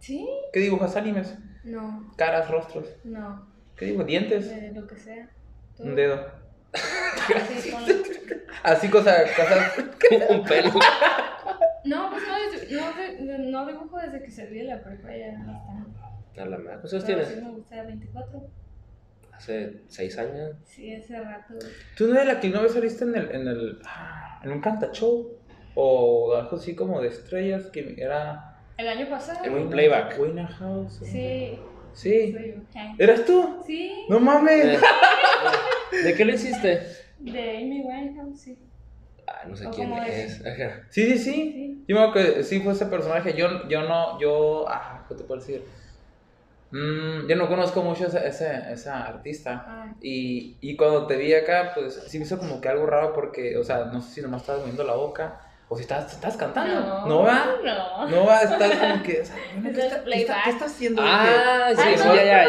¿Sí? 0.00 0.28
¿Qué 0.52 0.60
dibujas? 0.60 0.96
¿Animes? 0.96 1.34
No, 1.62 2.10
Caras, 2.16 2.50
rostros. 2.50 2.88
no. 3.04 3.48
¿Qué 3.76 3.86
dibujas? 3.86 4.06
¿Dientes? 4.08 4.50
De 4.50 4.72
lo 4.72 4.86
que 4.86 4.96
sea. 4.96 5.30
¿Tú? 5.76 5.84
Un 5.84 5.94
dedo. 5.94 6.26
Sí. 6.74 7.72
Así 8.62 8.88
cosas, 8.88 9.30
cosas. 9.36 9.72
un 10.30 10.44
pelo. 10.44 10.70
No, 11.84 12.10
pues 12.10 12.22
no, 12.70 12.80
no, 13.20 13.38
no 13.38 13.66
dibujo 13.66 13.96
desde 13.98 14.22
que 14.22 14.30
salí 14.30 14.58
de 14.58 14.64
la 14.64 14.82
prepa 14.82 15.08
ya 15.16 15.32
bastante. 15.46 16.40
A 16.40 16.44
la 16.44 16.58
madre, 16.58 16.78
¿cuántos 16.80 16.90
Pero 16.92 17.04
tienes? 17.04 17.28
sí 17.28 17.40
me 17.42 17.50
gusta 17.50 17.82
24. 17.82 18.48
Hace 19.32 19.82
seis 19.88 20.18
años. 20.18 20.56
Sí, 20.66 20.92
ese 20.92 21.18
rato. 21.20 21.54
¿Tú 21.96 22.06
no 22.08 22.14
eres 22.14 22.26
la 22.34 22.40
que 22.40 22.48
una 22.50 22.60
vez 22.60 22.72
saliste 22.72 23.04
en 23.04 23.14
el, 23.16 23.30
en 23.30 23.48
el, 23.48 23.80
ah, 23.86 24.40
en 24.44 24.52
un 24.52 24.60
canta 24.60 24.92
show? 24.92 25.38
O 25.74 26.34
algo 26.34 26.56
así 26.56 26.74
como 26.74 27.00
de 27.00 27.08
estrellas 27.08 27.66
que 27.66 27.94
era... 27.96 28.49
El 28.80 28.88
año 28.88 29.08
pasado. 29.10 29.44
En 29.44 29.54
un 29.54 29.68
playback. 29.70 30.18
Wayne 30.18 30.46
House. 30.46 31.00
o- 31.02 31.04
Sí. 31.04 31.58
Sí. 31.92 32.10
Eh. 32.38 32.58
¿Eras 32.98 33.24
tú? 33.24 33.62
Sí. 33.66 34.06
No 34.08 34.20
mames. 34.20 34.80
Eh, 34.80 34.80
¿De 36.04 36.14
qué 36.14 36.24
lo 36.24 36.32
hiciste? 36.32 36.80
De 37.18 37.56
Amy 37.58 37.82
Winehouse, 37.82 38.40
sí. 38.40 38.58
Ah, 39.26 39.42
no 39.46 39.54
sé 39.56 39.66
¿O 39.66 39.70
quién 39.70 39.92
es. 39.92 40.40
Ajá. 40.46 40.82
Sí, 40.88 41.04
sí, 41.12 41.18
sí. 41.18 41.32
Sí. 41.32 41.84
Yo 41.88 41.96
me 41.96 42.02
acuerdo 42.04 42.34
que 42.34 42.44
sí 42.44 42.60
fue 42.60 42.72
ese 42.72 42.86
personaje. 42.86 43.34
Yo, 43.34 43.68
yo 43.68 43.82
no, 43.82 44.18
yo, 44.20 44.66
ah, 44.68 45.04
¿qué 45.08 45.14
te 45.16 45.24
puedo 45.24 45.40
decir? 45.40 45.62
Mm, 46.70 47.26
yo 47.28 47.36
no 47.36 47.48
conozco 47.48 47.82
mucho 47.82 48.06
esa, 48.06 48.24
esa, 48.26 48.70
esa 48.72 49.04
artista. 49.04 49.64
Ah. 49.66 49.94
Y, 50.00 50.56
y 50.60 50.76
cuando 50.76 51.06
te 51.06 51.16
vi 51.16 51.34
acá, 51.34 51.72
pues 51.74 51.94
sí 52.06 52.18
me 52.18 52.24
hizo 52.24 52.38
como 52.38 52.60
que 52.60 52.68
algo 52.68 52.86
raro 52.86 53.12
porque, 53.12 53.56
o 53.56 53.64
sea, 53.64 53.86
no 53.86 54.00
sé 54.00 54.14
si 54.14 54.22
nomás 54.22 54.42
estabas 54.42 54.60
moviendo 54.62 54.84
la 54.84 54.94
boca 54.94 55.40
o 55.72 55.76
si 55.76 55.82
estás, 55.82 56.12
estás 56.12 56.36
cantando. 56.36 56.80
No, 56.80 57.06
¿No 57.06 57.22
va? 57.22 57.46
No. 57.64 58.08
No 58.08 58.26
va, 58.26 58.40
estás 58.42 58.72
como 58.76 59.02
que, 59.04 59.20
o 59.20 59.24
sea, 59.24 59.36
¿qué, 59.36 59.42
el 59.60 59.66
está, 59.68 59.80
qué, 59.80 59.86
está, 59.86 60.02
playback. 60.02 60.42
qué 60.44 60.50
está 60.50 60.64
haciendo? 60.64 61.00
Ah, 61.04 61.68
sí, 61.76 61.82
Ay, 61.86 61.94
sí, 61.96 62.04
no, 62.08 62.16
ya, 62.16 62.24
ya, 62.24 62.44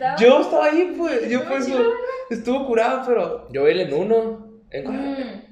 ya, 0.00 0.16
Yo 0.16 0.40
estaba 0.40 0.64
ahí, 0.66 0.94
pues, 0.96 1.28
yo 1.28 1.40
eso 1.56 1.92
estuvo 2.30 2.66
curado, 2.66 3.02
pero 3.06 3.46
Yo 3.52 3.64
bailé 3.64 3.82
en 3.82 3.92
uno. 3.92 4.48
¿En 4.70 4.84
cuál? 4.84 4.96
Mm. 4.96 5.42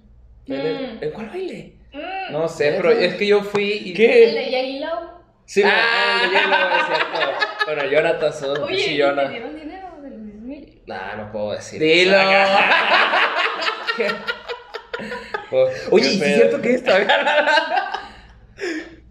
Mm. 0.52 0.98
¿En 1.02 1.10
cuál 1.12 1.28
baile? 1.28 1.74
Mm. 1.92 2.32
no 2.32 2.48
sé, 2.48 2.72
pero 2.76 2.90
es 2.90 3.14
que 3.16 3.26
yo 3.26 3.42
fui 3.42 3.72
y... 3.72 3.90
El 3.90 3.96
¿Qué? 3.96 4.32
de 4.32 4.44
J-Lo. 4.80 5.10
Sí, 5.44 5.62
Ah. 5.62 6.22
ya 6.32 6.46
no, 6.46 6.56
es 6.76 6.86
cierto. 6.86 7.18
Bueno, 7.66 7.84
Jonathan, 7.90 8.32
son 8.32 8.62
Oye, 8.62 8.74
¿y 8.74 8.76
te 8.78 8.84
chillona. 8.84 9.28
dieron 9.28 9.54
dinero 9.54 9.88
de 10.02 10.08
los 10.10 10.22
10 10.24 10.36
mil? 10.40 10.82
Nah, 10.86 11.16
no 11.16 11.30
puedo 11.32 11.52
decir. 11.52 11.80
Dilo. 11.82 12.16
Pues, 15.50 15.88
Oye, 15.90 16.08
¿y 16.08 16.18
si 16.18 16.24
es 16.24 16.34
cierto 16.34 16.60
que 16.60 16.74
esto? 16.74 16.90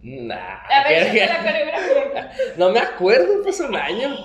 Nah. 0.02 0.36
A 0.70 0.88
ver, 0.88 1.12
¿qué- 1.12 1.26
la 1.28 1.38
coreografía. 1.40 2.32
No 2.58 2.70
me 2.72 2.80
acuerdo, 2.80 3.44
pasó 3.44 3.68
un 3.68 3.76
año. 3.76 4.16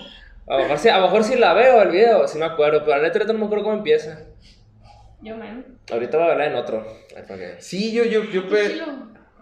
A 0.47 0.55
lo 0.55 0.63
mejor 0.63 0.79
sí, 0.79 0.89
a 0.89 0.97
lo 0.99 1.05
mejor 1.05 1.25
sí 1.25 1.37
la 1.37 1.55
veo 1.55 1.81
el 1.83 1.91
video, 1.91 2.27
sí 2.27 2.39
me 2.39 2.45
acuerdo, 2.47 2.85
pero 2.85 2.97
la 3.01 3.09
ahorita 3.09 3.33
no 3.33 3.39
me 3.39 3.45
acuerdo 3.47 3.65
cómo 3.65 3.77
empieza. 3.77 4.19
Yo, 5.23 5.37
man. 5.37 5.65
Ahorita 5.93 6.17
voy 6.17 6.27
a 6.27 6.29
bailar 6.31 6.49
en 6.49 6.55
otro. 6.57 6.87
Sí, 7.59 7.93
yo, 7.93 8.05
yo, 8.05 8.25
yo. 8.25 8.49
Pe- 8.49 8.71
chilo. 8.71 8.87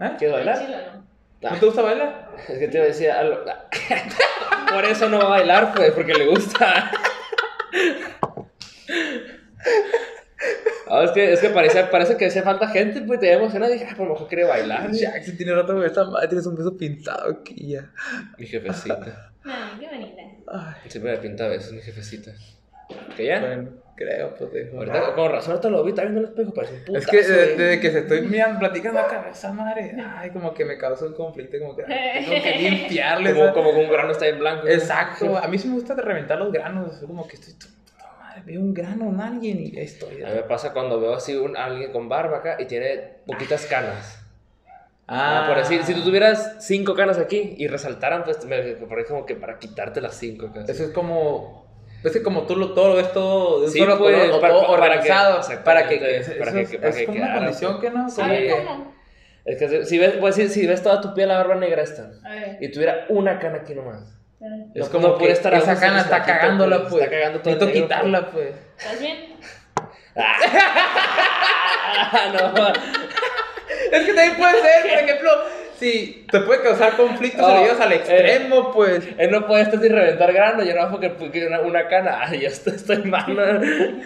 ¿Eh? 0.00 0.10
¿Quieres 0.18 0.36
bailar? 0.36 0.58
chilo, 0.58 0.76
¿no? 0.78 1.08
Ah, 1.48 1.50
¿No 1.52 1.58
te 1.60 1.66
gusta 1.66 1.82
bailar? 1.82 2.28
es 2.48 2.58
que 2.58 2.68
te 2.68 2.76
iba 2.76 2.84
a 2.84 2.88
decir 2.88 3.10
algo. 3.10 3.44
Por 4.70 4.84
eso 4.84 5.08
no 5.08 5.18
va 5.18 5.24
a 5.24 5.28
bailar, 5.30 5.72
pues, 5.74 5.92
porque 5.92 6.14
le 6.14 6.26
gusta. 6.26 6.90
Ah, 10.90 11.02
es 11.04 11.10
que, 11.10 11.32
es 11.32 11.40
que 11.40 11.48
parece, 11.50 11.84
parece 11.84 12.16
que 12.16 12.26
hacía 12.26 12.42
falta 12.42 12.68
gente, 12.68 13.02
pues 13.02 13.20
te 13.20 13.30
emocionado. 13.32 13.72
Dije, 13.72 13.86
ah, 13.90 13.94
por 13.96 14.06
lo 14.06 14.12
mejor 14.14 14.28
quiere 14.28 14.44
bailar. 14.44 14.90
Jackson 14.92 15.36
tiene 15.36 15.52
rato 15.54 15.74
con 15.74 15.84
esta 15.84 16.04
madre, 16.04 16.28
tienes 16.28 16.46
un 16.46 16.56
beso 16.56 16.76
pintado 16.76 17.30
aquí 17.30 17.68
ya. 17.68 17.90
Mi 18.38 18.46
jefecita. 18.46 19.32
Ay, 19.44 19.78
qué 19.80 19.86
bonita. 19.88 20.22
Ay, 20.50 20.88
Siempre 20.90 21.12
me 21.12 21.18
pinta 21.18 21.46
besos, 21.48 21.72
mi 21.72 21.80
jefecita. 21.80 22.32
¿Que 23.16 23.26
ya? 23.26 23.40
bueno, 23.40 23.68
creo, 23.96 24.34
pues 24.34 24.50
dejo. 24.50 24.78
Ahorita, 24.78 25.12
con 25.14 25.30
razón, 25.30 25.50
ahorita 25.52 25.68
lo 25.68 25.84
vi, 25.84 25.90
está 25.90 26.02
viendo 26.02 26.20
el 26.20 26.26
espejo, 26.26 26.54
parece 26.54 26.74
un 26.74 26.84
putazo. 26.84 26.98
Es 26.98 27.06
que 27.06 27.22
de- 27.32 27.46
desde 27.56 27.80
que 27.80 27.90
se 27.90 27.98
estoy 27.98 28.22
mirando, 28.22 28.58
platicando 28.60 29.00
acá, 29.00 29.28
esa 29.30 29.52
madre, 29.52 29.94
ay, 30.16 30.30
como 30.30 30.54
que 30.54 30.64
me 30.64 30.78
causa 30.78 31.04
un 31.04 31.12
conflicto, 31.14 31.58
como 31.58 31.76
que 31.76 31.82
tengo 31.82 32.42
que 32.42 32.56
limpiarle. 32.70 33.34
Como, 33.34 33.52
como 33.52 33.72
que 33.74 33.78
un 33.84 33.90
grano 33.90 34.12
está 34.12 34.26
en 34.26 34.38
blanco. 34.38 34.64
¿no? 34.64 34.70
Exacto, 34.70 35.36
a 35.36 35.46
mí 35.48 35.58
sí 35.58 35.68
me 35.68 35.74
gusta 35.74 35.94
reventar 35.94 36.38
los 36.38 36.50
granos, 36.50 36.94
es 36.96 37.00
como 37.06 37.28
que 37.28 37.36
estoy, 37.36 37.54
madre, 38.40 38.52
veo 38.52 38.60
un 38.60 38.74
grano 38.74 39.08
en 39.10 39.20
alguien 39.20 39.60
y 39.60 39.76
ahí 39.78 39.84
estoy. 39.84 40.22
A 40.22 40.28
mí 40.28 40.34
me 40.34 40.42
pasa 40.42 40.72
cuando 40.72 41.00
veo 41.00 41.14
así 41.14 41.34
un, 41.36 41.56
alguien 41.56 41.92
con 41.92 42.08
barba 42.08 42.38
acá 42.38 42.56
y 42.58 42.66
tiene 42.66 43.18
poquitas 43.26 43.66
canas. 43.66 44.20
Ah, 45.10 45.44
por 45.48 45.56
decir, 45.56 45.82
si 45.84 45.94
tú 45.94 46.02
tuvieras 46.02 46.56
cinco 46.60 46.94
canas 46.94 47.18
aquí 47.18 47.54
y 47.56 47.66
resaltaran, 47.66 48.24
pues 48.24 48.44
me, 48.44 48.60
me 48.62 48.86
parece 48.86 49.08
como 49.08 49.24
que 49.24 49.36
para 49.36 49.58
quitarte 49.58 50.00
las 50.02 50.14
cinco 50.14 50.46
acá. 50.48 50.64
Eso 50.68 50.84
es 50.84 50.90
como. 50.90 51.66
Es 52.04 52.12
que 52.12 52.22
como 52.22 52.42
tú 52.42 52.54
lo, 52.56 52.74
todo 52.74 52.88
lo 52.90 52.94
ves 52.94 53.12
todo 53.12 53.60
de 53.60 53.66
un 53.66 53.72
Sí, 53.72 53.78
solo 53.78 53.98
pues, 53.98 54.14
color, 54.14 54.36
o 54.36 54.40
para- 54.40 54.52
todo 54.54 54.66
para 54.66 54.76
que- 54.76 54.82
organizado, 54.82 55.40
para 55.64 55.88
que, 55.88 55.96
para 55.96 56.08
que- 56.12 56.16
es, 56.18 56.30
para 56.30 56.60
es 56.60 56.96
que 56.96 57.06
como 57.06 57.18
una 57.18 57.34
condición 57.34 57.80
pues. 57.80 57.90
que 57.92 57.98
no, 57.98 58.08
Sí. 58.10 58.22
Es 59.44 59.56
que 59.58 59.84
si 59.86 59.98
ves, 59.98 60.12
pues, 60.20 60.34
si, 60.34 60.48
si 60.48 60.66
ves 60.66 60.82
toda 60.82 61.00
tu 61.00 61.14
piel 61.14 61.28
la 61.28 61.38
barba 61.38 61.54
negra 61.54 61.82
esta 61.82 62.10
y 62.60 62.70
tuviera 62.70 63.06
una 63.08 63.38
cana 63.38 63.58
aquí 63.58 63.74
nomás. 63.74 64.14
Es 64.74 64.86
no- 64.86 64.90
como 64.92 65.18
que 65.18 65.30
estar 65.32 65.54
a 65.54 65.58
esa 65.58 65.78
cana 65.78 66.00
está 66.00 66.22
cagándola, 66.22 66.78
pues, 66.80 66.90
pues. 66.90 67.02
está 67.04 67.16
cagando 67.16 67.40
todo 67.40 67.50
el 67.52 67.58
Necesito 67.58 67.80
negro, 67.82 67.88
quitarla, 67.88 68.30
pues. 68.30 68.54
¿Estás 68.78 69.00
bien? 69.00 69.36
Ah, 70.16 70.36
no. 72.54 72.72
Es 73.92 74.04
que 74.04 74.12
también 74.12 74.36
puede 74.36 74.60
ser, 74.60 74.82
por 74.82 74.90
ejemplo, 74.98 75.30
si 75.78 76.26
te 76.30 76.40
puede 76.40 76.62
causar 76.62 76.96
conflictos 76.96 77.40
No, 77.46 77.64
si 77.76 77.82
al 77.82 77.92
eh, 77.92 77.96
extremo, 77.96 78.72
pues. 78.72 79.04
Él 79.16 79.30
no 79.30 79.46
puede 79.46 79.62
estar 79.62 79.80
sin 79.80 79.92
reventar 79.92 80.32
grano, 80.32 80.62
yo 80.64 80.74
no 80.74 80.90
porque, 80.90 81.10
porque 81.10 81.46
una, 81.46 81.60
una 81.60 81.86
cana, 81.88 82.18
ay, 82.22 82.40
ya 82.40 82.48
estoy, 82.48 82.74
estoy 82.74 82.98
mal. 83.04 83.34
¿no? 83.34 83.42
E- 83.62 84.02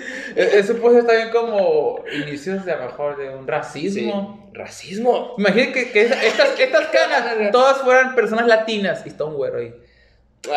Eso 0.58 0.76
puede 0.76 0.96
ser 0.96 1.06
también 1.06 1.30
como 1.30 2.04
inicios 2.12 2.64
de 2.64 2.72
a 2.72 2.76
lo 2.76 2.84
mejor 2.86 3.16
de 3.18 3.30
un 3.30 3.44
Sí. 3.44 3.50
racismo. 3.50 4.50
Racismo. 4.52 5.34
Imagínate 5.38 5.72
que, 5.72 5.90
que 5.92 6.02
estas, 6.02 6.58
estas 6.60 6.86
canas 6.88 7.50
todas 7.50 7.78
fueran 7.78 8.14
personas 8.14 8.46
latinas 8.46 9.02
y 9.06 9.08
está 9.08 9.24
un 9.24 9.34
güero 9.34 9.58
ahí. 9.58 9.74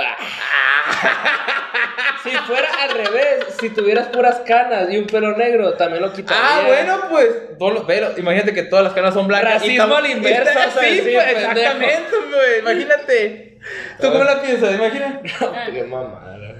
Si 2.24 2.32
fuera 2.32 2.67
al 2.82 2.89
revés, 2.89 3.45
si 3.60 3.69
tuvieras 3.69 4.08
puras 4.08 4.41
canas 4.48 4.89
y 4.91 4.98
un 4.98 5.06
pelo 5.06 5.38
negro, 5.38 5.74
también 5.76 6.02
lo 6.02 6.12
quitaría. 6.12 6.41
Ah, 6.43 6.63
bueno, 6.65 7.02
pues. 7.12 7.58
todos 7.60 7.74
los- 7.76 7.84
pero 7.86 8.17
imagínate 8.17 8.52
que 8.52 8.63
todas 8.63 8.84
las 8.84 8.93
canas 8.93 9.13
son 9.13 9.28
blancas. 9.28 9.63
y 9.63 9.78
Racismo 9.78 9.93
tam- 9.93 9.98
a 9.98 10.02
la 10.02 10.10
inversa, 10.10 10.39
y 10.39 10.48
está- 10.48 10.65
vas 10.65 10.78
a 10.78 10.80
Sí, 10.82 11.02
pues, 11.04 11.28
exactamente, 11.28 12.15
güey. 12.32 12.60
Imagínate. 12.62 13.60
¿Tú 14.02 14.12
cómo 14.12 14.24
la 14.24 14.41
piensas? 14.41 14.74
Imagina. 14.76 15.21
Qué 15.71 15.84
mamada. 15.84 16.56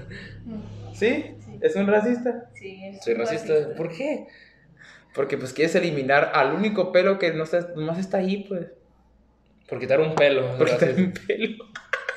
¿Sí? 0.94 1.34
¿Es 1.60 1.74
un 1.74 1.86
racista? 1.88 2.48
Sí, 2.54 2.80
es 2.84 3.04
Soy 3.04 3.14
un 3.14 3.20
racista. 3.20 3.54
¿Por 3.76 3.88
qué? 3.88 4.26
Porque 5.14 5.36
pues 5.36 5.52
quieres 5.52 5.74
eliminar 5.74 6.30
al 6.34 6.52
único 6.52 6.92
pelo 6.92 7.18
que 7.18 7.32
no 7.32 7.42
está, 7.42 7.70
nomás 7.74 7.98
está 7.98 8.18
ahí, 8.18 8.44
pues. 8.48 8.66
Por 9.68 9.80
quitar 9.80 9.98
un 9.98 10.14
pelo. 10.14 10.42
Está 10.52 10.64
Gracias. 10.64 10.96
un 10.96 11.12
pelo. 11.12 11.64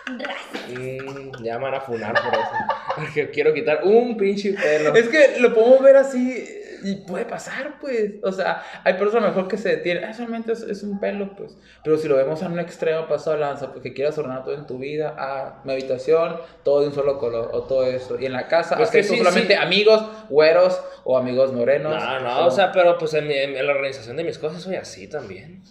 Mm, 0.09 1.43
ya 1.43 1.57
me 1.57 1.65
van 1.65 1.75
a 1.75 1.81
funar 1.81 2.13
por 2.13 2.33
eso. 2.33 2.51
Porque 2.95 3.29
quiero 3.31 3.53
quitar 3.53 3.81
un 3.83 4.17
pinche 4.17 4.53
pelo. 4.53 4.93
Es 4.95 5.07
que 5.09 5.39
lo 5.39 5.53
podemos 5.53 5.81
ver 5.81 5.97
así 5.97 6.45
y 6.83 6.95
puede 7.05 7.25
pasar, 7.25 7.77
pues. 7.79 8.13
O 8.23 8.31
sea, 8.31 8.63
hay 8.83 8.93
personas 8.93 9.25
a 9.25 9.27
mejor 9.29 9.47
que 9.47 9.57
se 9.57 9.69
detienen, 9.69 10.05
ah, 10.05 10.13
solamente 10.13 10.53
es, 10.53 10.61
es 10.61 10.83
un 10.83 10.99
pelo, 10.99 11.35
pues. 11.35 11.57
Pero 11.83 11.97
si 11.97 12.07
lo 12.07 12.15
vemos 12.15 12.41
en 12.41 12.51
un 12.53 12.59
extremo 12.59 13.07
paso 13.07 13.31
de 13.31 13.39
lanza, 13.39 13.71
porque 13.73 13.93
quieras 13.93 14.17
ordenar 14.17 14.43
todo 14.43 14.55
en 14.55 14.65
tu 14.65 14.77
vida, 14.77 15.15
ah, 15.17 15.61
mi 15.65 15.73
habitación, 15.73 16.37
todo 16.63 16.81
de 16.81 16.87
un 16.87 16.93
solo 16.93 17.17
color, 17.19 17.49
o 17.53 17.63
todo 17.63 17.85
eso. 17.85 18.17
Y 18.19 18.25
en 18.25 18.33
la 18.33 18.47
casa, 18.47 18.77
Pues 18.77 18.89
que 18.91 19.03
sí, 19.03 19.17
solamente 19.17 19.55
sí. 19.55 19.59
amigos 19.61 20.03
güeros 20.29 20.79
o 21.03 21.17
amigos 21.17 21.51
morenos. 21.53 22.01
No, 22.01 22.19
no, 22.21 22.45
o 22.45 22.51
sea, 22.51 22.71
pero 22.71 22.97
pues 22.97 23.13
en, 23.13 23.27
mi- 23.27 23.37
en 23.37 23.65
la 23.67 23.73
organización 23.73 24.15
de 24.17 24.23
mis 24.23 24.37
cosas 24.37 24.61
soy 24.61 24.75
así 24.75 25.07
también. 25.09 25.61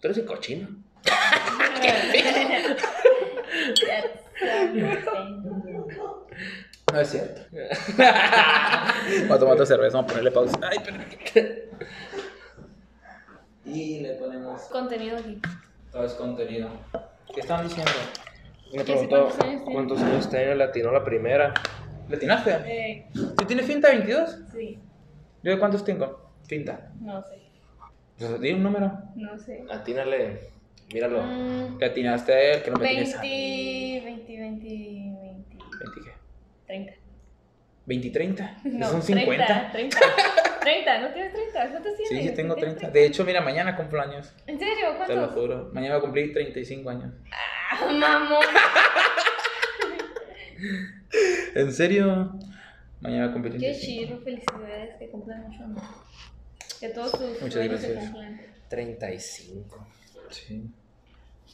Tú 0.00 0.08
eres 0.08 0.18
un 0.18 0.26
cochino. 0.26 0.68
No 6.92 7.00
es 7.00 7.08
cierto. 7.10 7.40
Voy 7.52 7.66
a 9.32 9.38
tomar 9.38 9.54
otra 9.54 9.66
cerveza, 9.66 9.96
vamos 9.98 10.10
a 10.10 10.14
ponerle 10.14 10.30
pausa. 10.30 10.58
Ay, 10.62 10.78
espérame. 10.78 11.04
Y 13.66 14.00
le 14.00 14.14
ponemos 14.14 14.62
Contenido 14.62 15.18
aquí. 15.18 15.40
todo 15.92 16.04
es 16.04 16.14
contenido. 16.14 16.70
¿Qué 17.34 17.40
estaban 17.40 17.68
diciendo? 17.68 17.92
Me 18.72 18.84
¿Qué 18.84 18.98
sí, 18.98 19.06
preguntó 19.06 19.28
cuántos 19.64 20.00
años 20.02 20.30
tenía 20.30 20.52
el 20.52 20.58
latino 20.58 20.90
la 20.90 21.04
primera. 21.04 21.52
¿Le 22.08 22.16
atinaste? 22.16 22.50
Eh, 22.66 23.06
¿Tú 23.12 23.44
tienes 23.46 23.66
finta 23.66 23.88
22? 23.90 24.38
sí, 24.52 24.78
¿Yo 25.42 25.52
de 25.52 25.58
cuántos 25.58 25.84
tengo? 25.84 26.30
Finta. 26.46 26.90
no 27.00 27.22
sé. 27.22 27.42
Pues 28.18 28.40
di 28.40 28.52
un 28.52 28.62
número. 28.62 28.90
No 29.14 29.38
sé. 29.38 29.64
Atínale, 29.70 30.50
míralo. 30.92 31.22
Mm, 31.22 31.78
Le 31.78 31.86
atinaste 31.86 32.32
a 32.32 32.40
él, 32.40 32.62
que 32.62 32.70
no 32.70 32.76
me 32.78 32.84
20, 32.84 33.02
tienes 33.02 33.18
a 33.18 33.22
mí. 33.22 34.00
20, 34.04 34.40
20, 34.40 34.68
20, 34.68 35.46
20 35.78 36.00
qué? 36.04 36.12
30. 36.66 36.92
20 37.86 38.06
y 38.06 38.10
30. 38.10 38.56
No, 38.64 38.86
Son 38.88 39.02
50. 39.02 39.46
30, 39.46 39.72
30. 39.72 39.98
30, 40.60 40.98
¿no 41.00 41.12
tienes 41.14 41.32
30? 41.32 41.70
¿Cuántos 41.70 41.96
tienes? 41.96 42.08
Sí, 42.22 42.28
sí 42.28 42.34
tengo 42.34 42.54
¿Tienes 42.54 42.76
30. 42.76 42.92
De 42.92 43.06
hecho, 43.06 43.24
mira, 43.24 43.40
mañana 43.40 43.74
cumplo 43.76 44.00
años. 44.02 44.34
¿En 44.46 44.58
serio? 44.58 44.74
Te 45.06 45.14
lo 45.14 45.20
¿Cuántos? 45.22 45.32
juro. 45.34 45.70
Mañana 45.72 45.94
voy 45.94 45.98
a 45.98 46.02
cumplir 46.02 46.32
35 46.32 46.90
años. 46.90 47.14
Ah, 47.32 47.86
mamón. 47.92 48.44
¿En 51.54 51.72
serio? 51.72 52.32
Mañana 53.00 53.22
voy 53.24 53.30
a 53.30 53.32
cumplir 53.32 53.52
Qué 53.54 53.58
35. 53.60 53.86
chido, 53.86 54.18
felicidades, 54.24 54.96
que 54.98 55.08
cumplan 55.08 55.42
mucho 55.48 55.64
amor. 55.64 55.82
Que 56.80 56.88
todos 56.90 57.12
tus 57.12 57.20
Muchas 57.40 57.52
sueños 57.54 57.80
se 57.80 57.92
gracias. 57.92 58.12
cumplan. 58.12 58.40
35. 58.68 59.86
Sí. 60.30 60.70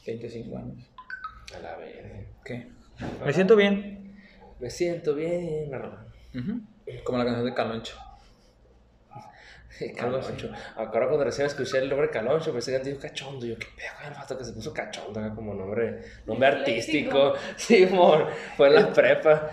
25 0.05 0.57
años. 0.57 0.89
A 1.55 1.59
la 1.59 1.77
verga. 1.77 2.19
¿Qué? 2.43 2.67
Me 3.25 3.33
siento 3.33 3.55
bien. 3.55 4.15
Me 4.59 4.69
siento 4.69 5.15
bien, 5.15 5.73
Arnold. 5.73 6.07
Ujú. 6.33 6.61
Como 7.03 7.17
la 7.17 7.25
canción 7.25 7.45
de 7.45 7.53
Caloncho. 7.53 7.97
Caloncho. 9.97 10.51
Ahora 10.75 11.07
cuando 11.07 11.23
recién 11.25 11.47
escuché 11.47 11.79
el 11.79 11.89
nombre 11.89 12.09
Caloncho, 12.09 12.53
pensé 12.53 12.71
que 12.71 12.89
dijo 12.89 12.99
cachondo. 12.99 13.45
Yo, 13.45 13.57
qué 13.57 13.67
pedo, 13.75 14.07
el 14.07 14.13
vato 14.13 14.37
que 14.37 14.45
se 14.45 14.53
puso 14.53 14.73
cachondo 14.73 15.19
como 15.35 15.53
nombre, 15.53 16.01
nombre 16.25 16.47
artístico. 16.47 17.33
Sí, 17.57 17.83
amor. 17.83 18.29
Fue 18.55 18.67
en 18.67 18.75
la 18.75 18.93
prepa. 18.93 19.51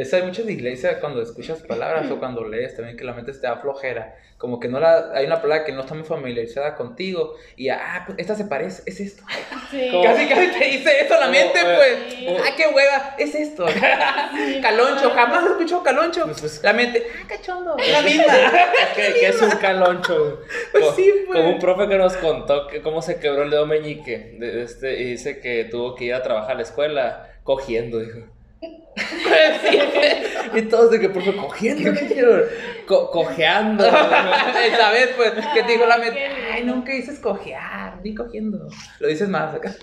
Eso 0.00 0.16
hay 0.16 0.22
mucha 0.22 0.42
dislexia 0.42 1.00
cuando 1.00 1.20
escuchas 1.22 1.60
palabras 1.62 2.10
o 2.10 2.18
cuando 2.20 2.44
lees 2.44 2.76
también 2.76 2.96
que 2.96 3.04
la 3.04 3.12
mente 3.12 3.32
te 3.32 3.38
da 3.46 3.56
flojera. 3.56 4.16
Como 4.36 4.60
que 4.60 4.68
no 4.68 4.78
la, 4.78 5.10
hay 5.14 5.26
una 5.26 5.42
palabra 5.42 5.64
que 5.64 5.72
no 5.72 5.80
está 5.80 5.94
muy 5.94 6.04
familiarizada 6.04 6.76
contigo 6.76 7.34
y 7.56 7.70
ah, 7.70 8.04
pues 8.06 8.18
esta 8.20 8.36
se 8.36 8.44
parece, 8.44 8.82
es 8.86 9.00
esto. 9.00 9.24
Sí. 9.70 9.88
Como- 9.90 10.04
Casi 10.08 10.28
casi 10.28 10.46
te 10.58 10.64
dice 10.66 11.00
eso 11.00 11.14
la 11.14 11.20
Como, 11.26 11.32
mente, 11.32 11.58
eh, 11.58 11.74
pues. 11.76 12.14
Sí. 12.14 12.26
Ah, 12.38 12.50
qué 12.56 12.66
hueva, 12.72 13.14
es 13.18 13.34
esto. 13.34 13.66
Caloncho, 14.62 15.10
jamás 15.10 15.44
he 15.44 15.48
escuchado 15.48 15.82
caloncho. 15.82 16.24
Pues, 16.24 16.40
pues, 16.40 16.62
La 16.62 16.72
mente, 16.72 17.04
ah, 17.20 17.26
cachondo, 17.28 17.76
es 17.78 17.90
la 17.92 18.02
misma. 18.02 18.24
¿Qué, 18.94 19.14
qué 19.20 19.26
es 19.28 19.42
un 19.42 19.50
caloncho? 19.50 20.40
Pues 20.72 20.84
Co- 20.84 20.94
sí, 20.94 21.12
pues. 21.26 21.38
Como 21.40 21.50
un 21.54 21.58
profe 21.58 21.88
que 21.88 21.98
nos 21.98 22.16
contó 22.16 22.66
que 22.68 22.80
cómo 22.82 23.02
se 23.02 23.18
quebró 23.18 23.42
el 23.42 23.50
dedo 23.50 23.66
meñique. 23.66 24.36
De 24.38 24.62
este, 24.62 25.00
y 25.00 25.04
dice 25.10 25.40
que 25.40 25.64
tuvo 25.64 25.94
que 25.94 26.04
ir 26.04 26.14
a 26.14 26.22
trabajar 26.22 26.52
a 26.52 26.54
la 26.56 26.62
escuela 26.62 27.30
cogiendo, 27.42 27.98
dijo. 27.98 28.20
y 30.54 30.62
todos 30.62 30.90
de 30.90 31.00
que, 31.00 31.08
profe, 31.08 31.34
cogiendo, 31.36 31.92
¿qué 31.94 32.04
dijeron? 32.06 32.42
Co- 32.86 33.10
cojeando. 33.10 33.86
Esa 33.86 34.90
vez, 34.90 35.10
pues, 35.16 35.32
que 35.54 35.62
te 35.62 35.72
dijo 35.72 35.86
la 35.86 35.98
mente, 35.98 36.26
ay, 36.52 36.64
nunca 36.64 36.92
dices 36.92 37.18
cojear, 37.20 38.02
di 38.02 38.14
cogiendo. 38.14 38.68
Lo 39.00 39.08
dices 39.08 39.28
más 39.28 39.54
acá. 39.54 39.74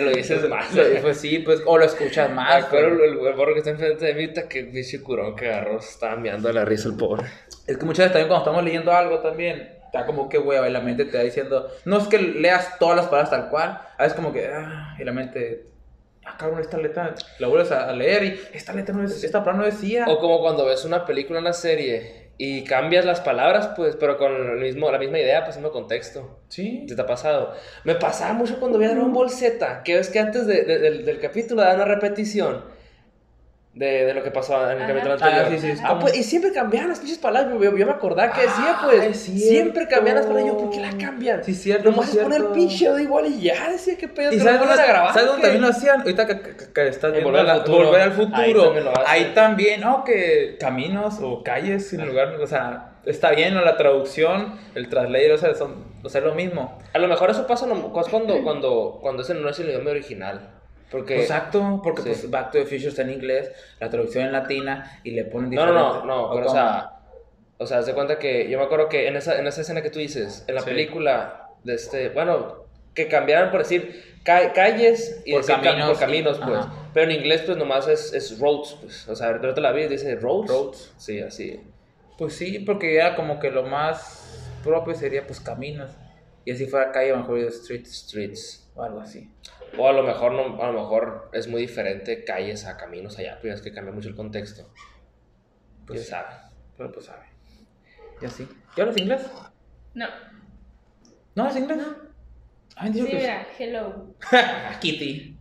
Lo 0.00 0.10
dices 0.10 0.48
más. 0.48 0.74
Lo- 0.74 0.82
Pues 1.02 1.20
sí, 1.20 1.38
pues, 1.40 1.62
o 1.64 1.78
lo 1.78 1.84
escuchas 1.84 2.30
más. 2.30 2.64
pues. 2.66 2.82
el, 2.82 3.00
el 3.00 3.34
borro 3.34 3.52
que 3.52 3.58
está 3.60 3.70
enfrente 3.70 4.04
de 4.06 4.14
mí, 4.14 4.24
está 4.24 4.48
que 4.48 4.62
bicho 4.64 5.02
curón 5.04 5.36
que 5.36 5.48
agarró, 5.48 5.78
estaba 5.78 6.16
meando 6.16 6.52
la 6.52 6.64
risa 6.64 6.88
el 6.88 6.96
pobre. 6.96 7.26
Es 7.66 7.76
que 7.78 7.84
muchas 7.84 8.06
veces 8.06 8.12
también 8.12 8.28
cuando 8.28 8.44
estamos 8.44 8.64
leyendo 8.64 8.92
algo 8.92 9.20
también, 9.20 9.76
está 9.86 10.04
como 10.06 10.28
que 10.28 10.38
hueva 10.38 10.68
y 10.68 10.72
la 10.72 10.80
mente 10.80 11.04
te 11.04 11.16
va 11.16 11.22
diciendo, 11.22 11.68
no 11.84 11.98
es 11.98 12.08
que 12.08 12.18
leas 12.18 12.78
todas 12.78 12.96
las 12.96 13.06
palabras 13.06 13.30
tal 13.30 13.48
cual, 13.50 13.80
a 13.96 14.02
veces 14.02 14.14
como 14.14 14.32
que, 14.32 14.46
ah, 14.48 14.94
y 14.98 15.04
la 15.04 15.12
mente, 15.12 15.66
ah, 16.28 16.36
cabrón, 16.38 16.60
esta 16.60 16.76
letra, 16.78 17.14
la 17.38 17.48
vuelves 17.48 17.70
a, 17.72 17.92
leer 17.92 18.24
y 18.24 18.40
esta 18.52 18.72
letra 18.72 18.94
no 18.94 19.04
es, 19.04 19.22
esta 19.24 19.44
palabra 19.44 19.66
no 19.66 19.74
decía. 19.74 20.04
O 20.08 20.18
como 20.18 20.40
cuando 20.40 20.64
ves 20.66 20.84
una 20.84 21.04
película, 21.06 21.40
una 21.40 21.52
serie 21.52 22.28
y 22.40 22.62
cambias 22.64 23.04
las 23.04 23.20
palabras, 23.20 23.70
pues, 23.74 23.96
pero 23.96 24.16
con 24.16 24.32
el 24.32 24.58
mismo, 24.58 24.90
la 24.92 24.98
misma 24.98 25.18
idea, 25.18 25.42
pues, 25.44 25.56
mismo 25.56 25.72
contexto. 25.72 26.38
Sí. 26.48 26.84
¿Te, 26.86 26.94
te 26.94 27.02
ha 27.02 27.06
pasado? 27.06 27.52
Me 27.84 27.96
pasaba 27.96 28.32
mucho 28.32 28.60
cuando 28.60 28.78
veía 28.78 28.92
Dragon 28.92 29.12
Ball 29.12 29.30
Z, 29.30 29.82
que 29.82 29.98
es 29.98 30.08
que 30.08 30.20
antes 30.20 30.46
de- 30.46 30.62
de- 30.64 30.78
del, 30.78 31.04
del 31.04 31.18
capítulo 31.18 31.62
da 31.62 31.74
una 31.74 31.84
repetición 31.84 32.64
de, 33.78 34.06
de 34.06 34.12
lo 34.14 34.24
que 34.24 34.32
pasó 34.32 34.54
en 34.70 34.76
el 34.78 34.82
Ajá. 34.82 34.88
capítulo 34.88 35.14
Ah, 35.20 35.24
anterior. 35.24 35.46
sí, 35.50 35.58
sí, 35.66 35.70
es 35.72 35.80
Ah, 35.84 35.98
pues, 36.00 36.16
y 36.18 36.24
siempre 36.24 36.52
cambiaban 36.52 36.88
las 36.88 36.98
pinches 36.98 37.18
palabras, 37.18 37.54
yo, 37.62 37.76
yo 37.76 37.86
me 37.86 37.92
acordaba 37.92 38.32
que 38.32 38.40
decía, 38.40 38.76
Ah, 38.76 38.80
pues, 38.84 39.16
siempre 39.16 39.86
cambiaban 39.86 40.16
las 40.22 40.26
palabras, 40.26 40.52
yo, 40.52 40.58
¿por 40.58 40.70
qué 40.70 40.80
la 40.80 40.90
cambian? 40.98 41.44
Sí, 41.44 41.54
cierto. 41.54 41.90
Nomás 41.90 42.10
sí, 42.10 42.16
es 42.18 42.22
poner 42.24 42.38
cierto. 42.40 42.54
pinche 42.54 42.88
da 42.90 43.00
igual 43.00 43.26
y 43.26 43.40
ya, 43.40 43.70
decía, 43.70 43.96
qué 43.96 44.08
pedo, 44.08 44.32
¿Y 44.32 44.38
que 44.38 44.42
sabes 44.42 44.60
lo 44.60 44.66
dónde, 44.66 44.82
grabar, 44.82 45.12
¿sabes 45.14 45.26
dónde 45.28 45.42
también 45.42 45.62
lo 45.62 45.68
hacían? 45.68 46.00
Ahorita 46.00 46.26
que, 46.26 46.40
que- 46.40 46.72
que 46.72 46.88
estás 46.88 47.04
En 47.10 47.12
viendo 47.12 47.30
Volver 47.30 47.48
al 47.50 47.60
Futuro. 47.60 47.86
Volver 47.86 48.00
al 48.02 48.12
futuro. 48.12 48.74
Ahí 49.06 49.32
también, 49.34 49.80
¿no? 49.80 50.02
Que 50.02 50.56
caminos 50.58 51.20
o 51.22 51.42
calles 51.44 51.92
en 51.92 52.04
lugar, 52.06 52.34
o 52.40 52.46
sea, 52.48 52.94
está 53.06 53.30
bien, 53.30 53.54
¿no? 53.54 53.60
La 53.64 53.76
traducción, 53.76 54.58
el 54.74 54.88
translator, 54.88 55.30
o 55.32 55.38
sea, 55.38 55.54
son, 55.54 55.84
o 56.02 56.08
sea, 56.08 56.20
es 56.20 56.26
lo 56.26 56.34
mismo. 56.34 56.78
A 56.92 56.98
lo 56.98 57.06
mejor 57.06 57.30
eso 57.30 57.46
pasa 57.46 57.64
no- 57.66 57.92
cuando, 57.92 58.42
cuando, 58.42 58.98
cuando 59.00 59.22
ese 59.22 59.34
no 59.34 59.48
es 59.48 59.58
el 59.60 59.68
idioma 59.68 59.90
original. 59.90 60.54
Porque... 60.90 61.20
Exacto, 61.20 61.80
porque 61.84 62.02
Sí. 62.02 62.08
pues 62.08 62.30
Back 62.30 62.52
to 62.52 62.58
the 62.58 62.64
Future 62.64 62.88
está 62.88 63.02
en 63.02 63.10
inglés, 63.10 63.50
la 63.80 63.90
traducción 63.90 64.24
en 64.24 64.32
latina 64.32 65.00
y 65.04 65.10
le 65.10 65.24
ponen 65.24 65.50
diferente. 65.50 65.78
no, 65.78 66.00
no, 66.00 66.04
no, 66.06 66.22
¿O 66.30 66.34
pero 66.34 66.46
o 66.46 66.50
sea, 66.50 66.92
o 67.58 67.66
sea, 67.66 67.82
de 67.82 67.92
cuenta 67.94 68.18
que 68.18 68.48
yo 68.48 68.58
me 68.58 68.64
acuerdo 68.64 68.88
que 68.88 69.06
en 69.08 69.16
esa, 69.16 69.38
en 69.38 69.46
esa 69.46 69.60
escena 69.60 69.82
que 69.82 69.90
tú 69.90 69.98
dices, 69.98 70.44
en 70.46 70.54
la 70.54 70.60
Sí. 70.62 70.66
película 70.70 71.48
de 71.64 71.74
este, 71.74 72.08
bueno, 72.10 72.64
que 72.94 73.06
cambiaran 73.08 73.50
por 73.50 73.60
decir 73.60 74.18
ca- 74.24 74.52
calles 74.52 75.22
y 75.26 75.32
Por 75.32 75.40
decir 75.42 75.56
ca- 75.56 75.62
caminos, 75.62 75.90
por 75.90 75.98
caminos, 75.98 76.36
sí. 76.36 76.42
pues. 76.46 76.58
Ajá. 76.60 76.72
Pero 76.94 77.10
en 77.10 77.16
inglés, 77.18 77.42
pues 77.44 77.56
nomás 77.58 77.86
es, 77.86 78.12
es 78.14 78.38
roads, 78.40 78.76
pues. 78.80 79.08
O 79.08 79.14
sea, 79.14 79.28
ahorita 79.28 79.60
la 79.60 79.72
vi 79.72 79.86
dice 79.88 80.14
roads. 80.16 80.48
Roads. 80.50 80.94
Sí, 80.96 81.20
así. 81.20 81.60
Pues 82.16 82.32
sí, 82.34 82.60
porque 82.60 82.94
ya 82.94 83.14
como 83.14 83.38
que 83.38 83.50
lo 83.50 83.62
más 83.64 84.58
propio 84.64 84.94
sería 84.94 85.26
pues 85.26 85.38
caminos. 85.40 85.90
Y 86.44 86.52
así 86.52 86.66
fuera 86.66 86.90
calle, 86.92 87.10
a 87.10 87.16
lo 87.16 87.18
mejor 87.20 87.52
streets 87.52 87.94
Streets. 88.04 88.70
o 88.74 88.82
algo 88.82 89.00
así. 89.00 89.28
O 89.76 89.88
a 89.88 89.92
lo 89.92 90.02
mejor 90.02 90.32
no, 90.32 90.62
a 90.62 90.70
lo 90.70 90.80
mejor 90.80 91.30
es 91.32 91.46
muy 91.48 91.60
diferente 91.62 92.24
calles 92.24 92.64
a 92.66 92.76
caminos 92.76 93.18
allá, 93.18 93.38
pero 93.42 93.54
es 93.54 93.60
que 93.62 93.72
cambia 93.72 93.92
mucho 93.92 94.08
el 94.08 94.14
contexto. 94.16 94.70
Pues 95.86 96.00
¿Quién 96.00 96.04
sí. 96.04 96.10
sabe? 96.10 96.34
Pero 96.76 96.92
pues 96.92 97.06
sabe. 97.06 97.26
Y 98.20 98.24
así. 98.26 98.48
¿Y 98.76 98.80
hablas 98.80 98.96
inglés? 98.96 99.22
No. 99.94 100.06
¿No 101.34 101.42
hablas 101.42 101.56
inglés? 101.58 101.78
Ah, 102.76 102.86
Sí, 102.86 102.92
digo 102.92 103.06
que 103.08 103.16
mira, 103.16 103.46
hello. 103.58 104.14
Kitty. 104.80 105.36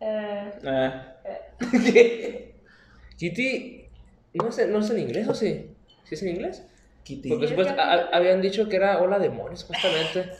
Eh, 0.00 0.52
Ah. 0.66 1.12
Kitty, 3.16 3.88
no 4.34 4.52
sé, 4.52 4.66
no 4.66 4.78
es 4.80 4.90
en 4.90 4.98
inglés 5.00 5.28
o 5.28 5.34
sí? 5.34 5.74
¿Sí 6.04 6.14
es 6.14 6.22
en 6.22 6.28
inglés? 6.30 6.62
Kitty. 7.04 7.28
Porque 7.30 7.48
Sí, 7.48 7.54
después 7.54 7.78
a- 7.78 8.08
habían 8.12 8.40
dicho 8.42 8.68
que 8.68 8.76
era 8.76 9.00
hola 9.00 9.18
demonios, 9.18 9.60
supuestamente. 9.60 10.30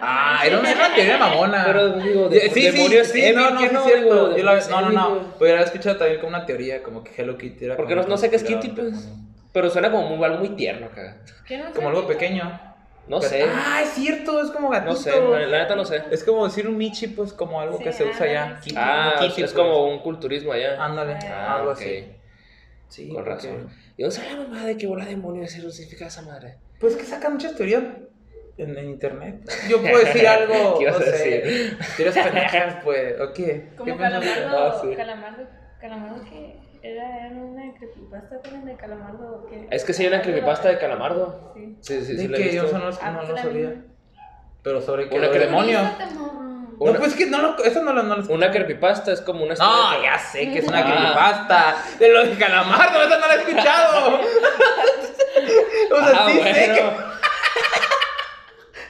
Ah, 0.00 0.40
era 0.44 0.58
una, 0.58 0.70
era 0.72 0.86
una 0.86 0.94
teoría 0.94 1.18
mamona. 1.18 1.64
Pero 1.66 1.88
digo, 1.98 2.28
Sí, 2.30 2.34
de- 2.38 2.50
sí, 2.50 2.60
demonios 2.62 3.06
sí, 3.08 3.20
Evil, 3.22 3.36
no, 3.36 3.50
no, 3.50 3.60
¿qué 3.60 3.68
sí 3.68 3.74
no? 3.74 3.84
cierto. 3.84 4.28
Digo, 4.28 4.36
Yo 4.38 4.44
la- 4.44 4.68
no, 4.68 4.80
no, 4.80 4.90
no. 4.90 5.26
había 5.40 5.60
escuchado 5.60 5.96
también 5.98 6.20
como 6.20 6.28
una 6.36 6.46
teoría, 6.46 6.82
como 6.82 7.04
que 7.04 7.10
Hello 7.20 7.36
Kitty 7.36 7.64
era 7.66 7.76
Porque 7.76 7.94
como 7.94 8.02
no, 8.04 8.08
no 8.10 8.16
sé 8.16 8.30
qué 8.30 8.36
es 8.36 8.42
Kitty, 8.42 8.68
pues. 8.68 8.86
demonio. 9.06 9.22
Pero 9.52 9.68
suena 9.70 9.90
como 9.90 10.08
muy, 10.08 10.24
algo 10.24 10.38
muy 10.38 10.50
tierno 10.50 10.86
acá. 10.86 11.18
¿qué 11.46 11.58
no 11.58 11.72
Como 11.72 11.88
algo 11.90 12.06
pequeño. 12.06 12.58
No 13.06 13.20
sé. 13.20 13.44
Ah, 13.52 13.80
es 13.82 13.90
cierto, 13.90 14.40
es 14.40 14.50
como 14.50 14.70
gatito. 14.70 14.92
No 14.92 14.96
sé, 14.98 15.10
la, 15.20 15.40
la 15.46 15.58
neta 15.58 15.74
no 15.76 15.84
sé. 15.84 16.02
Es 16.10 16.24
como 16.24 16.44
decir 16.46 16.66
un 16.68 16.76
Michi, 16.78 17.08
pues 17.08 17.32
como 17.32 17.60
algo 17.60 17.76
Sí, 17.78 17.84
que 17.84 17.92
se 17.92 18.04
usa 18.04 18.26
allá. 18.26 18.58
sí. 18.62 18.72
Ah, 18.76 19.14
Kitty, 19.18 19.42
es 19.42 19.52
pues. 19.52 19.52
como 19.52 19.86
un 19.86 19.98
culturismo 19.98 20.52
allá. 20.52 20.82
Ándale, 20.82 21.14
Ah, 21.26 21.56
algo 21.56 21.72
así. 21.72 22.06
Sí, 22.88 23.08
Con 23.08 23.16
porque- 23.16 23.30
razón. 23.30 23.68
¿Y 23.96 24.02
dónde 24.02 24.16
sale 24.16 24.30
la 24.32 24.36
mamá 24.48 24.64
de 24.64 24.76
que 24.76 24.86
bola 24.86 25.04
demonios 25.04 25.50
significa 25.50 26.06
esa 26.06 26.22
madre? 26.22 26.56
Pues 26.80 26.96
que 26.96 27.04
sacan 27.04 27.32
muchas 27.34 27.54
teorías 27.56 27.82
en, 28.62 28.76
en 28.78 28.88
internet. 28.90 29.50
Yo 29.68 29.80
puedo 29.80 29.98
decir 29.98 30.26
algo, 30.26 30.74
¿Qué 30.78 30.84
ibas 30.84 30.98
no 31.00 31.04
a 31.06 31.08
sé. 31.10 31.76
Teorías 31.96 32.26
pendejas, 32.26 32.76
pues, 32.84 33.20
¿o 33.20 33.32
qué? 33.32 33.70
Como 33.76 33.92
¿Qué? 33.92 33.98
Calamardo, 34.00 34.56
Ah, 34.58 34.78
sí. 34.82 34.94
Calamardo, 34.96 35.42
Calamardo 35.80 36.24
que 36.24 36.56
era, 36.82 37.26
era 37.26 37.34
una 37.36 37.74
creepypasta 37.74 38.40
también 38.42 38.64
de 38.64 38.76
Calamardo 38.76 39.46
que... 39.48 39.68
Es 39.70 39.84
que 39.84 39.92
sí 39.92 40.02
hay 40.02 40.08
una 40.08 40.22
creepypasta 40.22 40.68
de 40.68 40.78
Calamardo. 40.78 41.52
Sí. 41.54 41.76
Sí, 41.80 42.00
sí, 42.04 42.16
sí. 42.18 42.26
¿De 42.26 42.28
la 42.28 42.38
he 42.38 42.50
qué? 42.50 42.56
Yo 42.56 42.62
no, 42.64 42.90
Ah, 43.00 43.10
no, 43.10 43.18
pues 43.18 43.28
no 43.28 43.34
la 43.34 43.42
sabía. 43.42 43.74
Pero 44.62 44.80
sobre 44.80 45.08
qué, 45.08 45.16
Una 45.18 45.26
¿Los 45.28 45.36
que- 45.36 45.46
morro. 45.46 45.66
Una- 46.78 46.92
No, 46.94 46.98
pues 46.98 47.14
que 47.14 47.26
no 47.26 47.38
lo, 47.40 47.62
eso 47.62 47.82
no 47.82 47.92
lo, 47.92 48.02
no 48.02 48.16
lo 48.16 48.34
Una 48.34 48.50
creepyasta 48.50 49.12
es 49.12 49.20
como 49.20 49.44
una 49.44 49.54
No, 49.54 49.64
historia- 49.92 50.02
ya 50.12 50.18
sé 50.18 50.50
que 50.52 50.58
es 50.58 50.66
una 50.66 50.80
Ah. 50.80 50.84
creepypasta. 50.84 51.76
De 52.00 52.08
lo 52.12 52.24
de 52.26 52.34
Calamardo, 52.36 53.02
eso 53.02 53.18
no 53.20 53.26
lo 53.26 53.32
he 53.32 53.36
escuchado. 53.36 54.20
o 55.92 55.96
sea, 55.98 56.12
Ah, 56.14 56.26
sí 56.28 56.38
sé 56.40 56.72
que. 56.74 57.12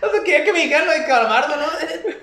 O 0.02 0.10
sea, 0.10 0.22
quería 0.24 0.44
que 0.44 0.52
me 0.52 0.60
dijeran 0.60 0.86
lo 0.86 0.92
de 0.92 1.04
Calamardo, 1.06 1.56
¿no? 1.56 1.66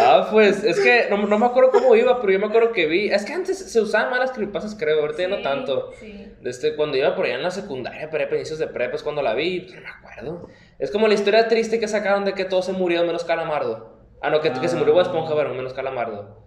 Ah, 0.00 0.28
pues 0.30 0.62
es 0.64 0.78
que 0.80 1.06
no, 1.10 1.16
no 1.26 1.38
me 1.38 1.46
acuerdo 1.46 1.70
cómo 1.70 1.94
iba, 1.96 2.20
pero 2.20 2.32
yo 2.32 2.38
me 2.38 2.46
acuerdo 2.46 2.72
que 2.72 2.86
vi. 2.86 3.08
Es 3.08 3.24
que 3.24 3.32
antes 3.32 3.58
se 3.58 3.80
usaban 3.80 4.10
más 4.10 4.20
las 4.20 4.32
creepypastas, 4.32 4.74
creo. 4.74 5.00
Ahorita 5.00 5.22
ya 5.22 5.28
no 5.28 5.36
Sí, 5.38 5.42
tanto. 5.42 5.90
Sí. 5.98 6.32
Desde 6.40 6.76
cuando 6.76 6.96
iba 6.96 7.14
por 7.16 7.24
allá 7.26 7.34
en 7.36 7.42
la 7.42 7.50
secundaria, 7.50 8.08
prepa, 8.10 8.36
inicios 8.36 8.58
de 8.58 8.68
prepa, 8.68 8.96
es 8.96 9.02
cuando 9.02 9.22
la 9.22 9.34
vi, 9.34 9.60
pues 9.60 9.74
no 9.74 9.80
me 9.82 9.88
acuerdo. 9.88 10.48
Es 10.78 10.90
como 10.90 11.08
la 11.08 11.14
historia 11.14 11.48
triste 11.48 11.80
que 11.80 11.88
sacaron 11.88 12.24
de 12.24 12.34
que 12.34 12.44
todos 12.44 12.66
se 12.66 12.72
murieron 12.72 13.06
menos 13.06 13.24
Calamardo. 13.24 13.96
Ah, 14.20 14.30
no, 14.30 14.40
que, 14.40 14.52
que 14.52 14.68
se 14.68 14.76
murió 14.76 14.92
Bob 14.94 15.02
Esponja, 15.02 15.34
pero 15.34 15.52
menos 15.54 15.72
Calamardo. 15.74 16.42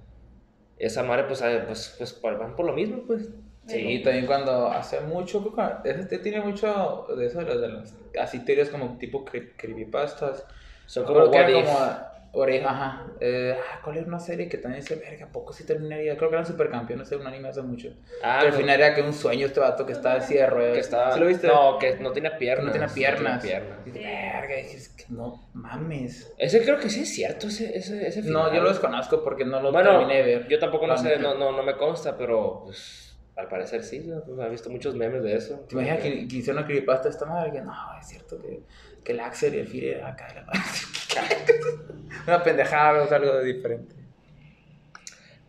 Esa 0.77 1.03
madre, 1.03 1.23
pues, 1.25 1.41
ah, 1.41 1.63
pues, 1.67 1.95
pues, 1.97 2.13
pues, 2.13 2.37
van 2.39 2.55
por 2.55 2.65
lo 2.65 2.73
mismo, 2.73 3.03
pues. 3.05 3.29
Sí, 3.67 4.01
también 4.03 4.25
cuando 4.25 4.67
hace 4.67 5.01
mucho, 5.01 5.53
este 5.83 6.17
tiene 6.19 6.41
mucho 6.41 7.05
de 7.15 7.25
eso, 7.27 7.39
de 7.39 7.45
las, 7.45 7.61
de 7.61 7.67
las 7.67 7.95
así 8.19 8.39
teorías 8.43 8.69
como 8.69 8.97
tipo 8.97 9.25
cre- 9.25 9.51
creepypastas. 9.57 10.45
Son 10.89 11.05
Creo 11.05 11.19
como 11.19 11.31
que 11.31 11.37
what 11.37 11.49
era 11.49 11.59
if. 11.59 11.65
como 11.65 12.09
Oreja, 12.31 12.69
ajá. 12.69 13.07
Eh, 13.19 13.55
ah, 13.57 13.79
¿Cuál 13.83 13.97
era 13.97 14.07
una 14.07 14.19
serie 14.19 14.47
que 14.47 14.57
también 14.59 14.81
dice, 14.81 14.95
verga, 14.95 15.25
¿a 15.25 15.31
poco 15.31 15.51
sí 15.51 15.65
terminaría? 15.65 16.15
Creo 16.15 16.29
que 16.29 16.35
eran 16.35 16.45
supercampeones, 16.45 17.11
era 17.11 17.21
un 17.21 17.27
anime 17.27 17.49
hace 17.49 17.61
mucho. 17.63 17.89
Ah, 18.21 18.37
que 18.41 18.47
al 18.47 18.51
no, 18.53 18.57
final 18.59 18.79
era 18.79 18.93
que 18.93 19.01
un 19.01 19.13
sueño 19.13 19.47
este 19.47 19.59
vato 19.59 19.83
que 19.85 19.93
estaba 19.93 20.15
así 20.15 20.35
de 20.35 20.45
ruedas. 20.45 20.73
que 20.73 20.79
estaba... 20.79 21.11
¿Sí 21.11 21.19
lo 21.19 21.25
viste? 21.25 21.47
No, 21.47 21.79
que 21.79 21.97
no 21.97 22.11
tenía 22.11 22.37
piernas. 22.37 22.67
no 22.67 22.71
tenía 22.71 22.87
piernas. 22.87 23.41
piernas. 23.43 23.83
Dices, 23.83 24.01
Verga, 24.03 24.55
dices 24.57 24.89
que 24.89 25.05
no 25.09 25.49
mames. 25.53 26.31
Ese 26.37 26.61
creo 26.63 26.77
que 26.79 26.89
sí 26.89 27.01
es 27.01 27.13
cierto, 27.15 27.47
ese, 27.47 27.75
ese, 27.75 28.07
ese 28.07 28.21
No, 28.21 28.41
final. 28.45 28.53
yo 28.53 28.61
lo 28.61 28.69
desconozco 28.69 29.23
porque 29.23 29.43
no 29.45 29.59
lo 29.59 29.71
Bueno, 29.71 29.89
terminé 29.91 30.17
de 30.17 30.23
ver. 30.23 30.47
Yo 30.47 30.59
tampoco 30.59 30.85
no 30.85 30.93
La 30.93 30.99
sé, 30.99 31.17
no, 31.17 31.33
no, 31.33 31.51
no 31.51 31.63
me 31.63 31.75
consta, 31.77 32.15
pero 32.15 32.61
pues 32.65 33.07
al 33.35 33.47
parecer 33.47 33.83
sí, 33.83 34.05
yo 34.05 34.23
pues, 34.23 34.37
he 34.39 34.49
visto 34.49 34.69
muchos 34.69 34.95
memes 34.95 35.23
de 35.23 35.33
eso. 35.35 35.61
¿Te 35.67 35.75
imaginas 35.75 35.99
que, 36.01 36.27
que 36.27 36.35
hicieron 36.35 36.57
una 36.59 36.67
creepypasta 36.67 37.05
de 37.05 37.09
esta 37.11 37.25
madre? 37.25 37.51
Que 37.53 37.61
no, 37.61 37.73
es 37.99 38.07
cierto 38.07 38.37
que, 38.39 38.61
que 39.09 39.13
el 39.13 39.19
Axel 39.21 39.55
y 39.55 39.57
el 39.57 39.67
Fire 39.67 40.03
acá 40.03 40.27
de 40.27 40.35
la 40.35 40.43
madre. 40.43 40.61
una 42.27 42.43
pendejada, 42.43 43.01
o 43.01 43.07
sea, 43.07 43.17
algo 43.17 43.41
diferente. 43.41 43.95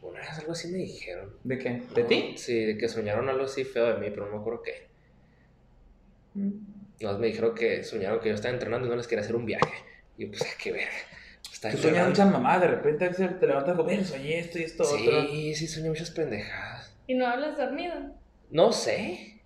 Una 0.00 0.20
vez 0.20 0.30
algo 0.38 0.52
así 0.52 0.68
me 0.68 0.78
dijeron. 0.78 1.36
¿De 1.44 1.58
qué? 1.58 1.82
¿De 1.94 2.04
ti? 2.04 2.34
Sí, 2.38 2.64
de 2.64 2.78
que 2.78 2.88
soñaron 2.88 3.28
algo 3.28 3.44
así 3.44 3.64
feo 3.64 3.92
de 3.92 4.00
mí, 4.00 4.08
pero 4.08 4.24
no 4.26 4.32
me 4.32 4.38
acuerdo 4.38 4.62
qué. 4.62 4.88
No, 6.32 7.18
me 7.18 7.26
dijeron 7.26 7.54
que 7.54 7.84
soñaron 7.84 8.20
que 8.20 8.30
yo 8.30 8.34
estaba 8.34 8.54
entrenando 8.54 8.86
y 8.86 8.90
no 8.90 8.96
les 8.96 9.06
quería 9.06 9.22
hacer 9.22 9.36
un 9.36 9.44
viaje. 9.44 9.74
Y 10.16 10.24
yo, 10.24 10.30
pues, 10.30 10.40
¿a 10.40 10.58
qué 10.58 10.72
ver? 10.72 10.88
Está 11.52 11.70
Tú 11.70 11.76
sueñas 11.76 12.08
muchas 12.08 12.30
mamadas, 12.30 12.62
de 12.62 12.68
repente 12.68 13.04
Axel 13.04 13.38
te 13.38 13.46
levantas 13.46 13.76
como, 13.76 13.88
ver, 13.90 14.06
soñé 14.06 14.38
esto 14.38 14.58
y 14.58 14.62
esto 14.62 14.84
otro. 14.84 15.26
Sí, 15.26 15.54
sí, 15.54 15.68
soñé 15.68 15.90
muchas 15.90 16.10
pendejadas. 16.12 16.96
¿Y 17.06 17.14
no 17.14 17.26
hablas 17.26 17.58
dormido? 17.58 17.94
No 18.50 18.72
sé. 18.72 19.39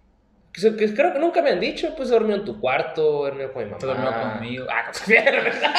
Que- 0.54 0.76
que 0.76 0.94
Creo 0.94 1.12
que 1.12 1.18
nunca 1.18 1.42
me 1.42 1.50
han 1.50 1.60
dicho, 1.60 1.92
pues 1.96 2.08
dormí 2.10 2.32
en 2.34 2.44
tu 2.44 2.60
cuarto, 2.60 3.02
dormí 3.24 3.44
con 3.52 3.64
mi 3.64 3.70
mamá. 3.70 3.78
Dormió 3.80 4.12
conmigo. 4.12 4.66
Ah, 4.70 4.90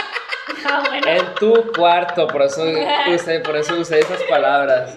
Ah, 0.68 0.84
bueno. 0.88 1.08
En 1.08 1.34
tu 1.40 1.72
cuarto, 1.76 2.28
por 2.28 2.44
eso 2.44 2.64
usé, 3.16 3.40
por 3.40 3.56
eso 3.56 3.76
usé 3.80 4.00
esas 4.00 4.22
palabras. 4.24 4.96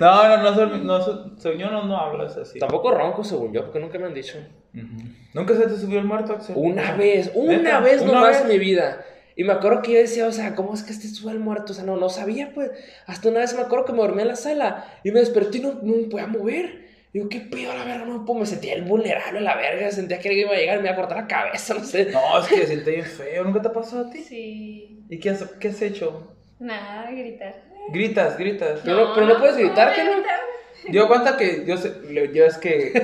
no, 0.00 0.28
no, 0.28 0.36
no, 0.42 0.54
soy- 0.54 0.80
no, 0.82 1.00
soy- 1.02 1.32
soñó, 1.38 1.70
no, 1.70 1.84
no 1.84 1.96
hablas 1.96 2.36
así. 2.36 2.58
Tampoco 2.58 2.90
ronco, 2.90 3.22
según 3.24 3.52
yo, 3.52 3.64
porque 3.64 3.78
nunca 3.78 3.98
me 3.98 4.06
han 4.06 4.14
dicho. 4.14 4.38
Ujú. 4.74 4.86
¿Nunca 5.34 5.54
se 5.54 5.66
te 5.66 5.76
subió 5.76 5.98
el 5.98 6.04
muerto, 6.06 6.32
Axel? 6.34 6.54
Una 6.58 6.92
vez, 6.92 7.30
una 7.34 7.56
¿Neta? 7.58 7.80
vez 7.80 8.02
¿Una 8.02 8.12
nomás 8.12 8.28
vez? 8.30 8.40
en 8.42 8.48
mi 8.48 8.58
vida. 8.58 9.04
Y 9.36 9.44
me 9.44 9.52
acuerdo 9.52 9.80
que 9.82 9.92
yo 9.92 9.98
decía, 9.98 10.26
o 10.26 10.32
sea, 10.32 10.54
¿cómo 10.54 10.74
es 10.74 10.82
que 10.82 10.92
este 10.92 11.08
sube 11.08 11.32
el 11.32 11.38
muerto? 11.40 11.72
O 11.72 11.74
sea, 11.74 11.84
no, 11.84 11.96
no 11.96 12.08
sabía, 12.08 12.52
pues. 12.54 12.70
Hasta 13.06 13.28
una 13.28 13.40
vez 13.40 13.54
me 13.54 13.62
acuerdo 13.62 13.84
que 13.86 13.92
me 13.92 13.98
dormí 14.00 14.22
en 14.22 14.28
la 14.28 14.36
sala 14.36 14.84
y 15.04 15.10
me 15.12 15.20
desperté 15.20 15.58
y 15.58 15.60
no, 15.62 15.72
no 15.82 15.96
me 15.96 16.04
podía 16.08 16.26
mover. 16.26 16.89
Digo, 17.12 17.28
¿qué 17.28 17.40
pedo 17.40 17.74
la 17.74 17.84
verga? 17.84 18.04
No, 18.04 18.24
pues 18.24 18.38
me 18.38 18.46
sentía 18.46 18.74
el 18.74 18.82
vulnerable 18.82 19.40
la 19.40 19.56
verga. 19.56 19.90
Sentía 19.90 20.18
que 20.20 20.28
alguien 20.28 20.46
iba 20.46 20.56
a 20.56 20.60
llegar 20.60 20.78
y 20.78 20.82
me 20.82 20.88
iba 20.88 20.92
a 20.94 20.96
cortar 20.96 21.16
la 21.18 21.26
cabeza, 21.26 21.74
no 21.78 21.84
sé. 21.84 22.06
No, 22.12 22.38
es 22.38 22.46
que 22.46 22.66
siente 22.66 22.90
bien 22.90 23.04
feo. 23.04 23.44
¿Nunca 23.44 23.60
te 23.62 23.68
ha 23.68 23.72
pasado 23.72 24.06
a 24.08 24.10
ti? 24.10 24.22
Sí. 24.22 25.04
¿Y 25.08 25.18
qué 25.18 25.30
has, 25.30 25.42
qué 25.58 25.68
has 25.68 25.82
hecho? 25.82 26.36
Nada, 26.60 27.10
gritar. 27.10 27.62
Gritas, 27.92 28.38
gritas. 28.38 28.80
Pero 28.84 29.08
no- 29.08 29.14
pero 29.14 29.26
no 29.26 29.38
puedes 29.38 29.56
gritar, 29.56 29.94
¿qué 29.94 30.04
no? 30.04 30.12
gritar. 30.12 30.40
Dio 30.88 31.08
cuenta 31.08 31.36
que 31.36 31.64
yo, 31.66 31.76
sé- 31.76 31.92
yo 32.32 32.44
es 32.46 32.56
que. 32.58 32.92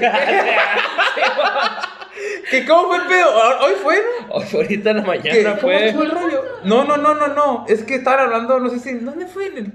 ¿Qué, 2.50 2.64
¿Cómo 2.64 2.86
fue 2.88 2.96
el 2.98 3.06
pedo? 3.08 3.28
¿Hoy 3.60 3.72
fue, 3.82 3.96
no? 4.28 4.34
Hoy 4.36 4.44
ahorita 4.54 4.90
en 4.90 4.96
la 4.98 5.02
¿Qué? 5.02 5.08
mañana 5.08 5.50
¿Cómo 5.50 5.60
fue. 5.62 5.88
el 5.88 6.10
rollo? 6.10 6.42
No, 6.64 6.84
no, 6.84 6.96
no, 6.96 7.14
no, 7.14 7.28
no. 7.28 7.64
Es 7.68 7.82
que 7.82 7.96
estaban 7.96 8.20
hablando, 8.20 8.58
no 8.60 8.70
sé 8.70 8.78
si. 8.78 8.92
¿Dónde 8.94 9.26
fue? 9.26 9.48
En 9.48 9.56
el, 9.58 9.72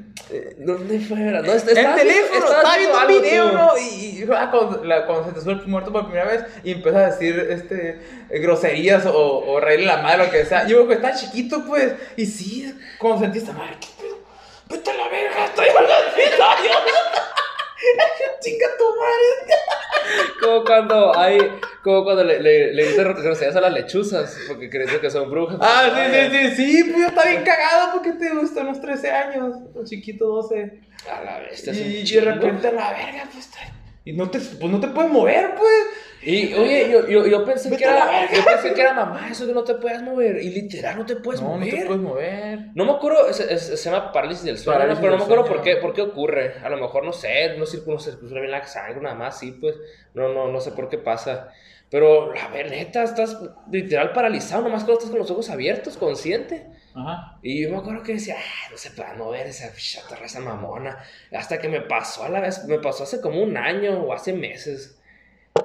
¿Dónde 0.57 0.99
fue? 0.99 1.17
No, 1.17 1.51
est- 1.53 1.67
el 1.69 1.95
teléfono. 1.95 2.45
Estaba 2.45 2.77
viendo 2.77 2.97
un 2.99 3.07
video. 3.07 3.51
¿no? 3.51 3.77
Y, 3.77 4.23
y 4.23 4.27
ah, 4.35 4.49
cuando, 4.51 4.83
la- 4.83 5.05
cuando 5.05 5.25
se 5.27 5.33
te 5.33 5.41
sube 5.41 5.53
el 5.53 5.67
muerto 5.67 5.91
por 5.91 6.05
primera 6.05 6.25
vez 6.25 6.43
y 6.63 6.71
empieza 6.71 6.99
a 6.99 7.09
decir 7.11 7.47
este, 7.49 7.99
eh, 8.29 8.39
groserías 8.39 9.05
o, 9.05 9.39
o 9.45 9.59
reírle 9.59 9.87
la 9.87 9.97
madre, 9.97 10.25
lo 10.25 10.31
que 10.31 10.45
sea. 10.45 10.65
Yo, 10.67 10.87
que 10.87 10.93
estaba 10.95 11.13
chiquito, 11.15 11.65
pues. 11.65 11.93
Y 12.17 12.25
sí, 12.25 12.73
cuando 12.97 13.19
sentí 13.19 13.39
esta 13.39 13.51
madre, 13.53 13.75
¿qué 13.79 13.87
pedo? 14.01 14.17
Vete 14.69 14.89
a 14.91 14.93
la 14.93 15.07
verga, 15.09 15.45
estoy 15.45 15.67
hablando 15.67 15.89
de 16.15 16.23
episodio. 16.23 16.71
Chinga 18.41 18.67
tu 18.77 18.83
madre. 18.95 19.55
Como 20.39 20.63
cuando 20.63 21.17
hay. 21.17 21.37
Como 21.83 22.03
cuando 22.03 22.23
le, 22.23 22.39
le, 22.41 22.73
le 22.73 22.87
dicen 22.87 23.13
groserías 23.13 23.55
a 23.55 23.61
las 23.61 23.73
lechuzas. 23.73 24.37
Porque 24.47 24.69
creen 24.69 24.99
que 24.99 25.09
son 25.09 25.29
brujas. 25.29 25.57
Ah, 25.61 25.89
sí, 25.93 26.11
sí, 26.13 26.55
sí, 26.55 26.55
sí, 26.55 26.83
pues 26.85 26.97
yo 26.97 27.07
estaba 27.07 27.29
bien 27.29 27.43
cagado 27.43 27.93
porque 27.93 28.13
te 28.13 28.33
gustan 28.35 28.67
los 28.67 28.81
13 28.81 29.11
años, 29.11 29.55
o 29.75 29.83
chiquito 29.85 30.27
12. 30.27 30.81
A 31.09 31.23
la 31.23 31.39
bestia. 31.39 31.73
es 31.73 31.79
un 31.79 31.87
Y, 31.87 31.97
y 31.97 32.11
de 32.11 32.21
repente 32.21 32.67
a 32.67 32.71
la 32.71 32.91
verga, 32.91 33.29
pues, 33.31 33.49
y 34.03 34.13
no 34.13 34.29
te, 34.29 34.39
pues 34.39 34.71
no 34.71 34.79
te 34.79 34.87
puedes 34.87 35.11
mover, 35.11 35.55
pues. 35.55 35.85
Y 36.23 36.53
oye, 36.53 36.89
yo, 36.91 37.07
yo, 37.07 37.25
yo 37.25 37.43
pensé 37.43 37.69
Vete 37.69 37.83
que 37.83 37.89
la 37.89 38.23
era. 38.25 38.31
Yo 38.33 38.45
pensé 38.45 38.73
que 38.73 38.81
era 38.81 38.93
mamá, 38.93 39.27
eso 39.31 39.47
que 39.47 39.53
no 39.53 39.63
te 39.63 39.73
puedas 39.75 40.03
mover. 40.03 40.41
Y 40.41 40.49
literal 40.49 40.97
no 40.97 41.05
te 41.05 41.15
puedes 41.15 41.41
no, 41.41 41.49
mover. 41.55 41.73
no 41.73 41.79
te 41.79 41.85
puedes 41.87 42.01
mover. 42.01 42.59
No 42.75 42.85
me 42.85 42.91
acuerdo, 42.91 43.27
es- 43.27 43.39
es- 43.39 43.81
se 43.81 43.89
llama 43.89 44.11
parálisis 44.11 44.43
del 44.45 44.57
sueño, 44.59 44.77
Parálisis 44.79 44.99
pero 45.01 45.11
no 45.13 45.17
me 45.17 45.23
acuerdo 45.23 45.43
sueño. 45.45 45.55
por 45.57 45.63
qué, 45.65 45.75
por 45.77 45.93
qué 45.93 46.01
ocurre. 46.01 46.55
A 46.63 46.69
lo 46.69 46.77
mejor, 46.77 47.03
no 47.05 47.11
sé, 47.13 47.57
no 47.57 47.65
circula, 47.65 47.95
no 47.95 47.99
circula 48.01 48.39
bien 48.39 48.51
la 48.51 48.65
sangre, 48.65 49.01
nada 49.01 49.15
más, 49.15 49.39
sí, 49.39 49.51
pues. 49.53 49.75
No, 50.13 50.29
no, 50.31 50.47
no 50.51 50.61
sé 50.61 50.71
por 50.73 50.89
qué 50.89 50.97
pasa. 50.99 51.49
Pero, 51.89 52.31
a 52.39 52.47
ver, 52.49 52.69
neta, 52.69 53.03
estás 53.03 53.37
literal 53.71 54.13
paralizado, 54.13 54.61
nomás 54.61 54.83
cuando 54.83 54.99
estás 54.99 55.09
con 55.09 55.19
los 55.19 55.31
ojos 55.31 55.49
abiertos, 55.49 55.97
consciente. 55.97 56.67
Ajá. 56.93 57.37
Y 57.41 57.63
yo 57.63 57.69
me 57.71 57.77
acuerdo 57.77 58.03
que 58.03 58.13
decía, 58.13 58.35
"Ah, 58.37 58.69
no 58.71 58.77
se 58.77 58.91
puede 58.91 59.13
mover 59.15 59.47
esa 59.47 59.73
chata 59.75 60.15
raza 60.15 60.39
mamona. 60.39 60.97
Hasta 61.33 61.57
que 61.59 61.67
me 61.67 61.81
pasó 61.81 62.23
a 62.23 62.29
la 62.29 62.39
vez, 62.41 62.63
me 62.65 62.79
pasó 62.79 63.03
hace 63.03 63.19
como 63.21 63.41
un 63.41 63.57
año 63.57 64.03
o 64.03 64.13
hace 64.13 64.33
meses. 64.33 64.97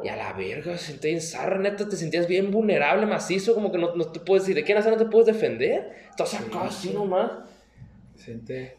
Y 0.03 0.09
a 0.09 0.17
la 0.17 0.33
verga, 0.33 0.77
sentí 0.79 1.09
en 1.11 1.21
zarra, 1.21 1.59
neta, 1.59 1.89
te 1.89 1.97
sentías 1.97 2.27
bien 2.27 2.51
vulnerable, 2.51 3.07
macizo, 3.07 3.55
como 3.55 3.71
que 3.73 3.79
no, 3.79 3.95
no 3.95 4.07
te 4.07 4.21
puedes 4.21 4.43
decir, 4.45 4.57
¿de 4.57 4.65
qué 4.65 4.75
nacer 4.75 4.93
no 4.93 4.99
te 4.99 5.07
puedes 5.07 5.27
defender? 5.27 5.93
Estás 6.11 6.35
acá 6.35 6.65
así 6.65 6.91
nomás. 6.91 7.31
Siente. 8.17 8.77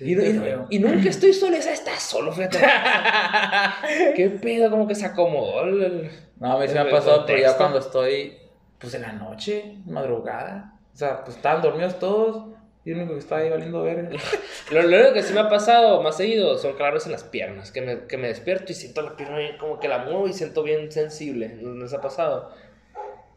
Y, 0.00 0.14
y- 0.18 0.40
y 0.70 0.78
nunca 0.78 1.08
estoy 1.10 1.32
solo, 1.34 1.56
esa 1.56 1.72
está 1.72 1.98
solo, 1.98 2.32
fíjate. 2.32 2.58
¿Qué 4.16 4.30
pedo? 4.30 4.70
Como 4.70 4.86
que 4.86 4.94
se 4.94 5.04
acomodó 5.06 5.62
el... 5.64 6.10
No, 6.38 6.52
a 6.56 6.60
mí 6.60 6.66
se 6.68 6.74
me 6.74 6.80
ha 6.80 6.90
pasado, 6.90 7.26
pero 7.26 7.38
ya 7.38 7.56
cuando 7.56 7.78
estoy, 7.78 8.36
pues 8.78 8.94
en 8.94 9.02
la 9.02 9.12
noche, 9.12 9.76
madrugada. 9.86 10.74
O 10.92 10.96
sea, 10.96 11.22
pues 11.24 11.36
estaban 11.36 11.60
dormidos 11.62 11.98
todos. 11.98 12.48
Y 12.84 12.92
el 12.92 12.98
único 12.98 13.12
que 13.12 13.18
estaba 13.18 13.42
ahí 13.42 13.50
valiendo 13.50 13.82
verga. 13.82 14.08
Lo, 14.70 14.82
lo 14.82 14.96
único 14.96 15.12
que 15.12 15.22
sí 15.22 15.34
me 15.34 15.40
ha 15.40 15.48
pasado 15.48 16.02
más 16.02 16.16
seguido 16.16 16.56
son 16.56 16.76
calores 16.76 17.04
en 17.06 17.12
las 17.12 17.24
piernas, 17.24 17.72
que 17.72 17.82
me, 17.82 18.06
que 18.06 18.16
me 18.16 18.28
despierto 18.28 18.72
y 18.72 18.74
siento 18.74 19.02
la 19.02 19.16
pierna 19.16 19.36
bien, 19.38 19.58
como 19.58 19.80
que 19.80 19.88
la 19.88 19.98
muevo 19.98 20.28
y 20.28 20.32
siento 20.32 20.62
bien 20.62 20.90
sensible. 20.90 21.48
¿No 21.60 21.74
les 21.74 21.92
ha 21.92 22.00
pasado? 22.00 22.52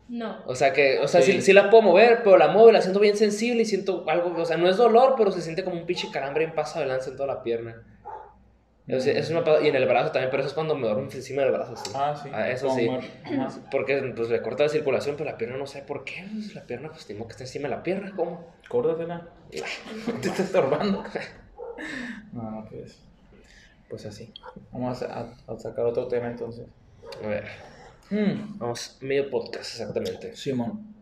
No. 0.08 0.44
O 0.46 0.56
sea 0.56 0.74
que, 0.74 1.00
o 1.00 1.08
sea, 1.08 1.22
sí. 1.22 1.34
Sí. 1.34 1.42
sí 1.42 1.54
la 1.54 1.70
puedo 1.70 1.82
mover, 1.84 2.22
pero 2.24 2.38
la 2.38 2.50
muevo 2.50 2.70
y 2.70 2.74
la 2.74 2.82
siento 2.82 3.00
bien 3.00 3.18
sensible 3.18 3.64
y 3.64 3.66
siento 3.66 4.06
algo, 4.08 4.34
o 4.40 4.46
sea, 4.46 4.58
no 4.58 4.70
es 4.70 4.78
dolor, 4.78 5.16
pero 5.18 5.32
se 5.32 5.42
siente 5.42 5.64
como 5.64 5.78
un 5.78 5.86
pinche 5.86 6.10
calambre 6.12 6.44
en 6.44 6.54
paso 6.54 6.80
adelante 6.80 7.10
en 7.10 7.18
toda 7.18 7.28
la 7.28 7.44
pierna. 7.44 7.84
Sea, 8.86 9.18
eso 9.18 9.34
me 9.34 9.40
ha 9.40 9.44
pasado- 9.46 9.64
y 9.64 9.70
en 9.70 9.76
el 9.76 9.88
brazo 9.88 10.12
también, 10.12 10.30
pero 10.30 10.42
eso 10.42 10.50
es 10.50 10.54
cuando 10.54 10.76
me 10.76 10.88
duermo 10.88 11.04
encima 11.10 11.44
del 11.44 11.52
brazo, 11.54 11.74
así. 11.74 11.92
Ah, 11.96 12.20
sí. 12.22 12.30
Ah, 12.34 12.50
eso 12.50 12.70
sí. 12.76 12.90
Ajá. 12.90 13.50
Porque 13.72 14.14
pues 14.16 14.30
le 14.30 14.42
corta 14.42 14.64
la 14.64 14.70
circulación, 14.70 15.16
pero 15.18 15.30
la 15.32 15.38
pierna 15.38 15.56
no 15.58 15.68
sé 15.68 15.82
por 15.84 16.04
qué. 16.04 16.26
pues, 16.34 16.54
la 16.54 16.64
pierna, 16.64 16.90
pues 16.90 17.06
tengo 17.06 17.26
que 17.26 17.32
estar 17.32 17.48
encima 17.48 17.70
de 17.70 17.76
la 17.76 17.84
pierna, 17.84 18.12
¿cómo? 18.16 18.54
Córdatela. 18.68 19.28
Te 20.22 20.28
está 20.30 20.44
estorbando. 20.44 21.04
No, 22.34 22.52
no, 22.52 22.66
pues. 22.70 23.00
Pues 23.90 24.06
así. 24.06 24.34
Vamos 24.72 25.02
a, 25.04 25.20
a- 25.48 25.54
a 25.54 25.60
sacar 25.60 25.86
otro 25.86 26.08
tema 26.08 26.28
entonces. 26.28 26.66
A 27.24 27.28
ver, 27.28 27.46
Hmm, 28.10 28.58
vamos, 28.60 28.98
medio 29.02 29.30
podcast, 29.30 29.72
exactamente. 29.80 30.36
Simón. 30.36 30.94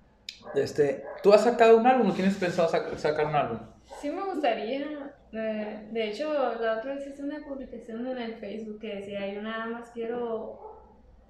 Este, 0.55 1.03
¿tú 1.23 1.33
has 1.33 1.43
sacado 1.43 1.77
un 1.77 1.87
álbum 1.87 2.11
o 2.11 2.13
tienes 2.13 2.35
pensado 2.35 2.69
sac- 2.69 2.95
sacar 2.97 3.25
un 3.25 3.35
álbum? 3.35 3.59
Sí 3.99 4.09
me 4.09 4.23
gustaría. 4.23 5.11
Eh, 5.33 5.87
de 5.91 6.07
hecho, 6.09 6.33
la 6.59 6.77
otra 6.77 6.95
vez 6.95 7.07
hice 7.07 7.23
una 7.23 7.39
publicación 7.39 8.05
en 8.07 8.17
el 8.17 8.35
Facebook 8.35 8.79
que 8.79 8.95
decía, 8.95 9.27
yo 9.33 9.41
nada 9.41 9.65
más 9.67 9.89
quiero, 9.93 10.79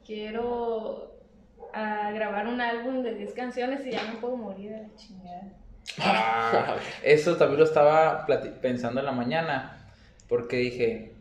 quiero 0.05 1.13
ah, 1.73 2.11
grabar 2.13 2.47
un 2.47 2.59
álbum 2.61 3.03
de 3.03 3.15
10 3.15 3.33
canciones 3.33 3.85
y 3.85 3.91
ya 3.91 4.03
me 4.11 4.19
puedo 4.19 4.35
morir 4.37 4.71
de 4.71 4.81
la 4.81 4.95
chingada. 4.95 5.43
Ah, 5.99 6.75
eso 7.03 7.37
también 7.37 7.59
lo 7.59 7.65
estaba 7.65 8.25
pensando 8.61 8.99
en 8.99 9.05
la 9.05 9.11
mañana. 9.11 9.77
Porque 10.27 10.57
dije. 10.57 11.13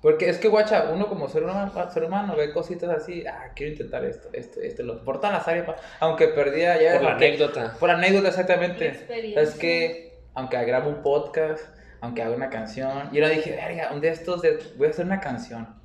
Porque 0.00 0.30
es 0.30 0.38
que, 0.38 0.48
guacha, 0.48 0.90
uno 0.90 1.08
como 1.08 1.28
ser 1.28 1.42
humano, 1.44 1.70
ser 1.92 2.04
humano 2.04 2.34
ve 2.34 2.52
cositas 2.54 2.88
así. 2.88 3.26
Ah, 3.26 3.52
quiero 3.54 3.72
intentar 3.72 4.02
esto, 4.04 4.30
esto, 4.32 4.60
esto, 4.60 4.82
lo. 4.82 5.04
Por 5.04 5.16
todas 5.20 5.32
las 5.34 5.46
áreas. 5.46 5.66
pa- 5.66 5.76
Aunque 6.00 6.28
perdía 6.28 6.80
ya. 6.80 6.94
Por 6.94 7.02
la 7.02 7.14
anécdota. 7.16 7.76
Por 7.78 7.90
anécdota, 7.90 8.22
La 8.22 8.28
exactamente. 8.30 8.88
experiencia. 8.88 9.42
Es 9.42 9.54
que, 9.56 10.20
aunque 10.34 10.64
grabo 10.64 10.88
un 10.88 11.02
podcast, 11.02 11.62
aunque 12.00 12.22
haga 12.22 12.34
una 12.34 12.50
canción, 12.50 13.10
yo 13.12 13.20
le 13.20 13.34
dije, 13.34 13.52
verga, 13.52 13.90
un 13.92 14.00
de 14.00 14.08
estos 14.08 14.42
de, 14.42 14.58
voy 14.76 14.88
a 14.88 14.90
hacer 14.90 15.06
una 15.06 15.20
canción. 15.20 15.80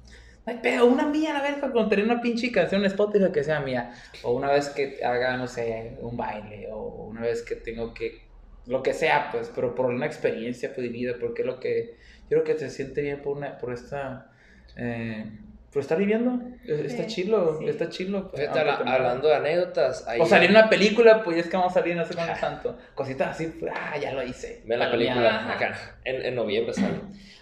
No 0.45 0.53
hay 0.53 0.59
pedo, 0.59 0.85
una 0.85 1.07
mía, 1.07 1.33
la 1.33 1.41
verga, 1.41 1.71
con 1.71 1.89
tener 1.89 2.05
una 2.05 2.21
pinche 2.21 2.51
canción 2.51 2.81
en 2.81 2.87
Spotify 2.87 3.31
que 3.31 3.43
sea 3.43 3.59
mía. 3.59 3.93
O 4.23 4.33
una 4.33 4.51
vez 4.51 4.69
que 4.69 5.03
haga, 5.03 5.37
no 5.37 5.47
sé, 5.47 5.97
un 6.01 6.15
baile, 6.15 6.67
o 6.71 7.07
una 7.07 7.21
vez 7.21 7.41
que 7.41 7.55
tengo 7.55 7.93
que, 7.93 8.25
lo 8.67 8.83
que 8.83 8.93
sea, 8.93 9.29
pues, 9.31 9.51
pero 9.53 9.75
por 9.75 9.87
una 9.87 10.05
experiencia 10.05 10.73
pues, 10.73 10.85
de 10.85 10.93
vida, 10.93 11.15
porque 11.19 11.43
lo 11.43 11.59
que, 11.59 11.97
yo 12.29 12.41
creo 12.41 12.43
que 12.43 12.57
se 12.57 12.69
siente 12.69 13.01
bien 13.01 13.21
por, 13.21 13.37
una, 13.37 13.57
por 13.57 13.73
esta, 13.73 14.31
eh, 14.77 15.31
por 15.75 15.81
estar 15.81 15.97
viviendo. 15.97 16.39
Está 16.65 17.03
Sí, 17.03 17.07
chilo, 17.07 17.57
sí. 17.59 17.67
está 17.67 17.89
chilo. 17.89 18.31
pues, 18.31 18.43
te 18.49 18.49
mueras. 18.49 18.79
hablando 18.87 19.27
de 19.27 19.35
anécdotas, 19.35 20.07
ahí 20.07 20.21
O 20.21 20.25
salir 20.25 20.49
en 20.49 20.55
una 20.55 20.69
película, 20.69 21.21
pues 21.21 21.35
ya 21.35 21.43
es 21.43 21.49
que 21.49 21.57
vamos 21.57 21.73
a 21.73 21.79
salir, 21.81 21.97
no 21.97 22.05
sé 22.05 22.15
cuándo 22.15 22.33
tanto. 22.39 22.77
Cositas 22.95 23.31
así, 23.35 23.47
pues, 23.59 23.73
ah, 23.75 23.97
ya 23.97 24.13
lo 24.13 24.23
hice. 24.23 24.61
Ve 24.65 24.77
la 24.77 24.89
película 24.89 25.35
Ajá. 25.35 25.53
acá, 25.55 25.97
en, 26.05 26.23
en 26.25 26.33
noviembre 26.33 26.73
sale. 26.73 26.95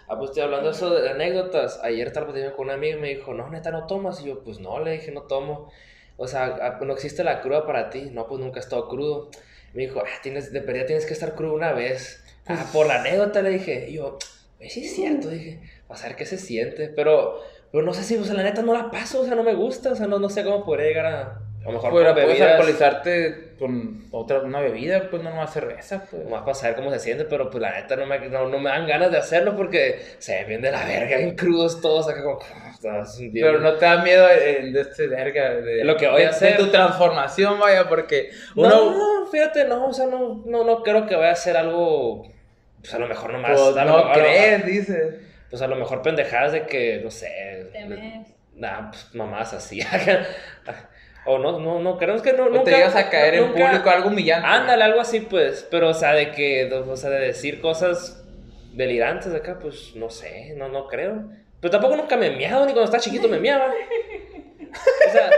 Ah, 0.08 0.18
pues 0.18 0.32
estoy 0.32 0.42
hablando 0.42 0.70
de 0.72 0.76
eso 0.76 0.90
de 0.90 1.12
anécdotas. 1.12 1.80
Ayer 1.84 2.08
estaba 2.08 2.26
platicando 2.26 2.56
con 2.58 2.66
una 2.66 2.74
amiga 2.74 2.98
y 2.98 3.00
me 3.02 3.10
dijo, 3.10 3.36
no, 3.36 3.48
neta, 3.52 3.70
no 3.70 3.86
tomas. 3.86 4.20
Y 4.22 4.30
yo, 4.30 4.44
pues 4.44 4.60
no, 4.60 4.80
le 4.84 4.94
dije, 4.94 5.12
no 5.12 5.22
tomo. 5.28 5.72
O 6.18 6.28
sea, 6.28 6.46
ah, 6.60 6.80
no 6.84 6.92
existe 6.94 7.24
la 7.24 7.40
cruda 7.40 7.68
para 7.68 7.92
ti. 7.92 8.10
No, 8.12 8.26
pues 8.28 8.42
nunca 8.42 8.60
he 8.60 8.64
estado 8.64 8.90
crudo. 8.90 9.30
Me 9.76 9.84
dijo, 9.84 10.00
ah, 10.04 10.10
tienes, 10.24 10.52
de 10.52 10.60
verdad 10.62 10.88
tienes 10.88 11.06
que 11.06 11.14
estar 11.14 11.36
crudo 11.36 11.54
una 11.54 11.72
vez. 11.72 12.24
Ah, 12.48 12.66
por 12.74 12.88
la 12.88 13.00
anécdota 13.02 13.44
le 13.44 13.52
dije. 13.52 13.90
Y 13.90 13.94
yo, 13.98 14.18
"Pues 14.58 14.74
sí 14.74 14.86
es 14.86 14.96
cierto, 14.96 15.30
dije, 15.30 15.60
a 15.88 15.96
saber 15.96 16.16
qué 16.16 16.26
se 16.26 16.38
siente. 16.40 16.90
Pero, 16.90 17.40
pero 17.74 17.84
no 17.86 17.94
sé 17.94 18.04
si, 18.04 18.16
o 18.16 18.24
sea, 18.24 18.36
la 18.36 18.44
neta 18.44 18.62
no 18.62 18.72
la 18.72 18.90
paso, 18.90 19.22
o 19.22 19.26
sea, 19.26 19.36
no 19.36 19.44
me 19.44 19.56
gusta, 19.56 19.92
o 19.92 19.96
sea, 19.96 20.08
no, 20.08 20.20
no 20.20 20.30
sé 20.30 20.44
cómo 20.46 20.64
podría 20.64 20.88
llegar 20.88 21.06
a. 21.08 21.40
A 21.64 21.68
lo 21.68 21.72
mejor 21.76 21.92
Pues, 21.92 22.14
puedes 22.14 22.42
alcoholizarte 22.42 23.56
con 23.58 24.08
otra, 24.12 24.40
una 24.42 24.60
bebida, 24.60 25.10
pues 25.10 25.24
no 25.24 25.30
nomás 25.30 25.54
cerveza, 25.54 26.04
pues. 26.12 26.28
Más 26.30 26.42
para 26.42 26.54
saber 26.56 26.76
cómo 26.76 26.92
se 26.92 27.00
siente, 27.00 27.24
pero 27.24 27.50
pues 27.50 27.62
la 27.62 27.72
neta 27.72 27.96
no 27.96 28.06
me, 28.06 28.20
no, 28.30 28.50
no 28.50 28.60
me 28.60 28.70
dan 28.70 28.86
ganas 28.86 29.12
de 29.12 29.18
hacerlo 29.18 29.56
porque 29.56 29.98
se 30.20 30.36
ven 30.36 30.48
bien 30.50 30.62
de 30.62 30.72
la 30.72 30.84
verga, 30.86 31.18
bien 31.18 31.36
crudos 31.38 31.80
todos 31.80 32.10
acá 32.10 32.22
como... 32.22 32.40
bien- 33.32 33.46
Pero 33.46 33.60
no 33.60 33.74
te 33.76 33.86
da 33.86 34.04
miedo 34.04 34.28
eh, 34.30 34.72
de 34.74 34.82
este 34.82 35.08
verga, 35.08 35.52
de, 35.56 35.86
Lo 35.86 35.96
que 35.96 36.10
voy 36.10 36.22
de- 36.24 36.28
a 36.28 36.30
hacer. 36.32 36.58
de 36.58 36.64
tu 36.66 36.70
transformación, 36.70 37.58
vaya, 37.58 37.88
porque 37.88 38.32
uno, 38.58 38.70
No, 38.70 39.26
fíjate, 39.32 39.64
no, 39.64 39.86
o 39.88 39.94
sea, 39.94 40.08
no, 40.08 40.44
no, 40.46 40.66
no 40.66 40.84
creo 40.84 41.08
que 41.08 41.16
vaya 41.16 41.32
a 41.32 41.36
ser 41.38 41.56
algo... 41.56 42.30
Pues 42.82 42.94
a 42.94 43.00
lo 43.00 43.08
mejor 43.08 43.32
nomás... 43.32 43.58
pues, 43.58 43.86
no 43.86 44.12
crees, 44.12 44.66
dices. 44.66 45.16
Pues 45.54 45.62
a 45.62 45.68
lo 45.68 45.76
mejor 45.76 46.02
pendejadas 46.02 46.52
de 46.52 46.66
que, 46.66 47.00
no 47.04 47.12
sé... 47.12 47.70
Temes. 47.72 48.28
Nah, 48.56 48.90
pues 48.90 49.14
mamás 49.14 49.54
así. 49.54 49.82
o 51.28 51.38
no, 51.38 51.60
no, 51.60 51.80
no, 51.80 51.96
creemos 52.00 52.24
que 52.24 52.34
no, 52.34 52.46
O 52.46 52.50
nunca... 52.50 52.64
te 52.64 52.72
llegas 52.72 52.96
a 52.96 53.08
caer 53.12 53.36
en 53.36 53.52
público 53.52 53.88
algo 53.88 54.08
humillante. 54.08 54.48
Ándale, 54.48 54.84
algo 54.84 55.00
así, 55.00 55.20
pues. 55.20 55.68
Pero, 55.70 55.90
o 55.90 55.94
sea, 55.94 56.14
de 56.14 56.32
que, 56.32 56.74
o 56.74 56.98
sea, 56.98 57.12
de 57.12 57.20
decir 57.20 57.62
cosas 57.62 58.26
delirantes 58.72 59.32
de 59.32 59.38
acá, 59.38 59.60
pues, 59.60 59.96
no 59.96 60.10
sé, 60.10 60.56
no, 60.58 60.70
no 60.70 60.88
creo. 60.88 61.30
Pero 61.60 61.70
tampoco 61.70 61.98
nunca 61.98 62.18
me 62.18 62.34
he 62.34 62.36
miado, 62.36 62.66
ni 62.66 62.72
cuando 62.72 62.86
estaba 62.86 63.04
chiquito 63.04 63.28
me 63.28 63.40
miaba. 63.40 63.68
O 63.68 65.12
sea, 65.12 65.30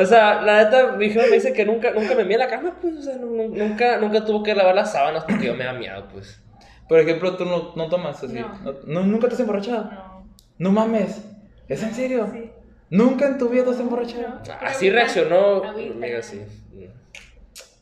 o 0.00 0.06
sea, 0.06 0.40
la 0.42 0.62
neta, 0.62 0.92
mi 0.92 1.06
hija 1.06 1.22
me 1.22 1.34
dice 1.34 1.52
que 1.52 1.64
nunca, 1.64 1.90
nunca 1.90 2.14
me 2.14 2.24
mía 2.24 2.36
en 2.36 2.42
la 2.42 2.48
cama, 2.48 2.78
pues, 2.80 2.94
o 2.94 3.02
sea, 3.02 3.16
nunca, 3.16 3.96
nunca 3.96 4.24
tuvo 4.24 4.44
que 4.44 4.54
lavar 4.54 4.76
las 4.76 4.92
sábanas 4.92 5.24
porque 5.24 5.46
yo 5.46 5.54
me 5.56 5.66
había 5.66 5.80
miado, 5.80 6.06
pues. 6.06 6.40
Por 6.88 7.00
ejemplo, 7.00 7.36
tú 7.36 7.44
no, 7.44 7.72
no 7.74 7.88
tomas 7.88 8.22
así. 8.22 8.38
No. 8.86 9.02
¿Nunca 9.04 9.28
te 9.28 9.34
has 9.34 9.40
emborrachado? 9.40 9.84
No. 9.90 10.26
No 10.58 10.72
mames. 10.72 11.22
¿Es 11.68 11.82
en 11.82 11.94
serio? 11.94 12.28
Sí. 12.32 12.50
¿Nunca 12.90 13.26
en 13.26 13.38
tu 13.38 13.48
vida 13.48 13.64
te 13.64 13.70
has 13.70 13.80
emborrachado? 13.80 14.28
No. 14.46 14.52
Así 14.60 14.86
Ahorita- 14.88 14.92
reaccionó, 14.94 15.64
amiga, 15.64 16.22
sí. 16.22 16.42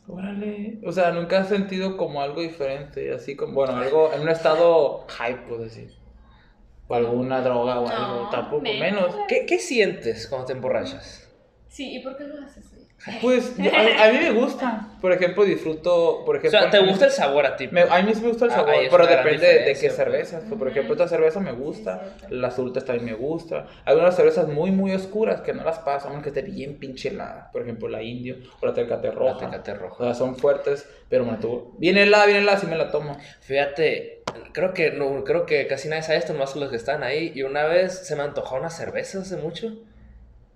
Órale. 0.07 0.79
O 0.85 0.91
sea, 0.91 1.11
nunca 1.11 1.39
has 1.39 1.49
sentido 1.49 1.97
como 1.97 2.21
algo 2.21 2.41
diferente, 2.41 3.11
así 3.13 3.35
como, 3.35 3.53
bueno, 3.53 3.75
algo 3.77 4.11
en 4.13 4.21
un 4.21 4.29
estado 4.29 5.05
hype, 5.07 5.41
pues 5.47 5.61
decir. 5.61 5.93
O 6.87 6.93
alguna 6.93 7.41
droga 7.41 7.79
o 7.79 7.87
algo, 7.87 8.29
tampoco 8.29 8.61
menos. 8.61 8.79
menos. 8.79 9.15
¿Qué, 9.27 9.47
¿Qué 9.47 9.57
sientes 9.57 10.27
cuando 10.27 10.45
te 10.45 10.53
emborrachas? 10.53 11.27
Sí, 11.67 11.95
¿y 11.95 12.03
por 12.03 12.15
qué 12.17 12.25
lo 12.25 12.39
haces? 12.43 12.65
Pues 13.21 13.55
yo- 13.57 13.71
a, 13.71 14.05
a 14.07 14.11
mí 14.11 14.17
me 14.17 14.31
gusta. 14.31 14.87
Por 14.99 15.11
ejemplo, 15.11 15.43
disfruto. 15.43 16.23
Por 16.25 16.35
O 16.35 16.39
ejemplo, 16.39 16.59
sea, 16.59 16.69
¿te 16.71 16.79
gusta 16.79 17.05
el 17.05 17.11
sabor 17.11 17.45
a 17.45 17.55
ti? 17.55 17.67
Me- 17.71 17.83
a 17.83 18.01
mí 18.01 18.15
sí 18.15 18.21
me 18.21 18.29
gusta 18.29 18.45
el 18.45 18.51
Ah, 18.51 18.55
sabor, 18.55 18.73
es 18.75 18.89
pero 18.89 19.05
depende 19.05 19.45
de, 19.45 19.53
de 19.59 19.59
qué 19.59 19.89
diferencia, 19.89 19.89
pues. 19.89 19.95
cervezas. 19.97 20.43
Por 20.57 20.67
ejemplo, 20.67 20.93
esta 20.95 21.07
cerveza 21.07 21.39
me 21.39 21.51
gusta, 21.51 22.15
las 22.29 22.55
adultas 22.55 22.83
también 22.85 23.05
me 23.05 23.13
gusta. 23.13 23.67
Hay 23.85 23.95
unas 23.95 24.15
cervezas 24.15 24.47
muy, 24.47 24.71
muy 24.71 24.93
oscuras 24.95 25.41
que 25.41 25.53
no 25.53 25.63
las 25.63 25.77
pasan, 25.79 26.13
aunque 26.13 26.29
esté 26.29 26.41
bien 26.41 26.79
pinche 26.79 27.09
helada. 27.09 27.51
Por 27.51 27.61
ejemplo, 27.61 27.87
la 27.89 28.01
indio 28.01 28.37
o 28.59 28.65
la 28.65 28.73
tecate 28.73 29.09
La 29.09 29.13
roja. 29.13 29.37
Tecate 29.51 29.73
roja. 29.75 29.95
O 30.03 30.05
sea, 30.07 30.13
son 30.15 30.35
fuertes, 30.35 30.89
pero 31.07 31.25
me 31.25 31.33
la 31.33 31.39
tomo. 31.39 31.75
Bien 31.77 31.97
helada, 31.99 32.25
bien 32.25 32.37
helada, 32.39 32.57
sí 32.57 32.65
me 32.65 32.75
la 32.75 32.89
tomo. 32.89 33.15
Fíjate, 33.41 34.23
creo 34.51 34.73
que 34.73 34.89
no, 34.91 35.23
creo 35.23 35.45
que 35.45 35.67
casi 35.67 35.89
nadie 35.89 36.01
sabe 36.01 36.17
esto, 36.17 36.33
más 36.33 36.55
los 36.55 36.71
que 36.71 36.75
están 36.77 37.03
ahí. 37.03 37.31
Y 37.35 37.43
una 37.43 37.65
vez 37.65 38.07
se 38.07 38.15
me 38.15 38.23
antojó 38.23 38.55
una 38.55 38.71
cerveza 38.71 39.19
hace 39.19 39.35
mucho. 39.37 39.73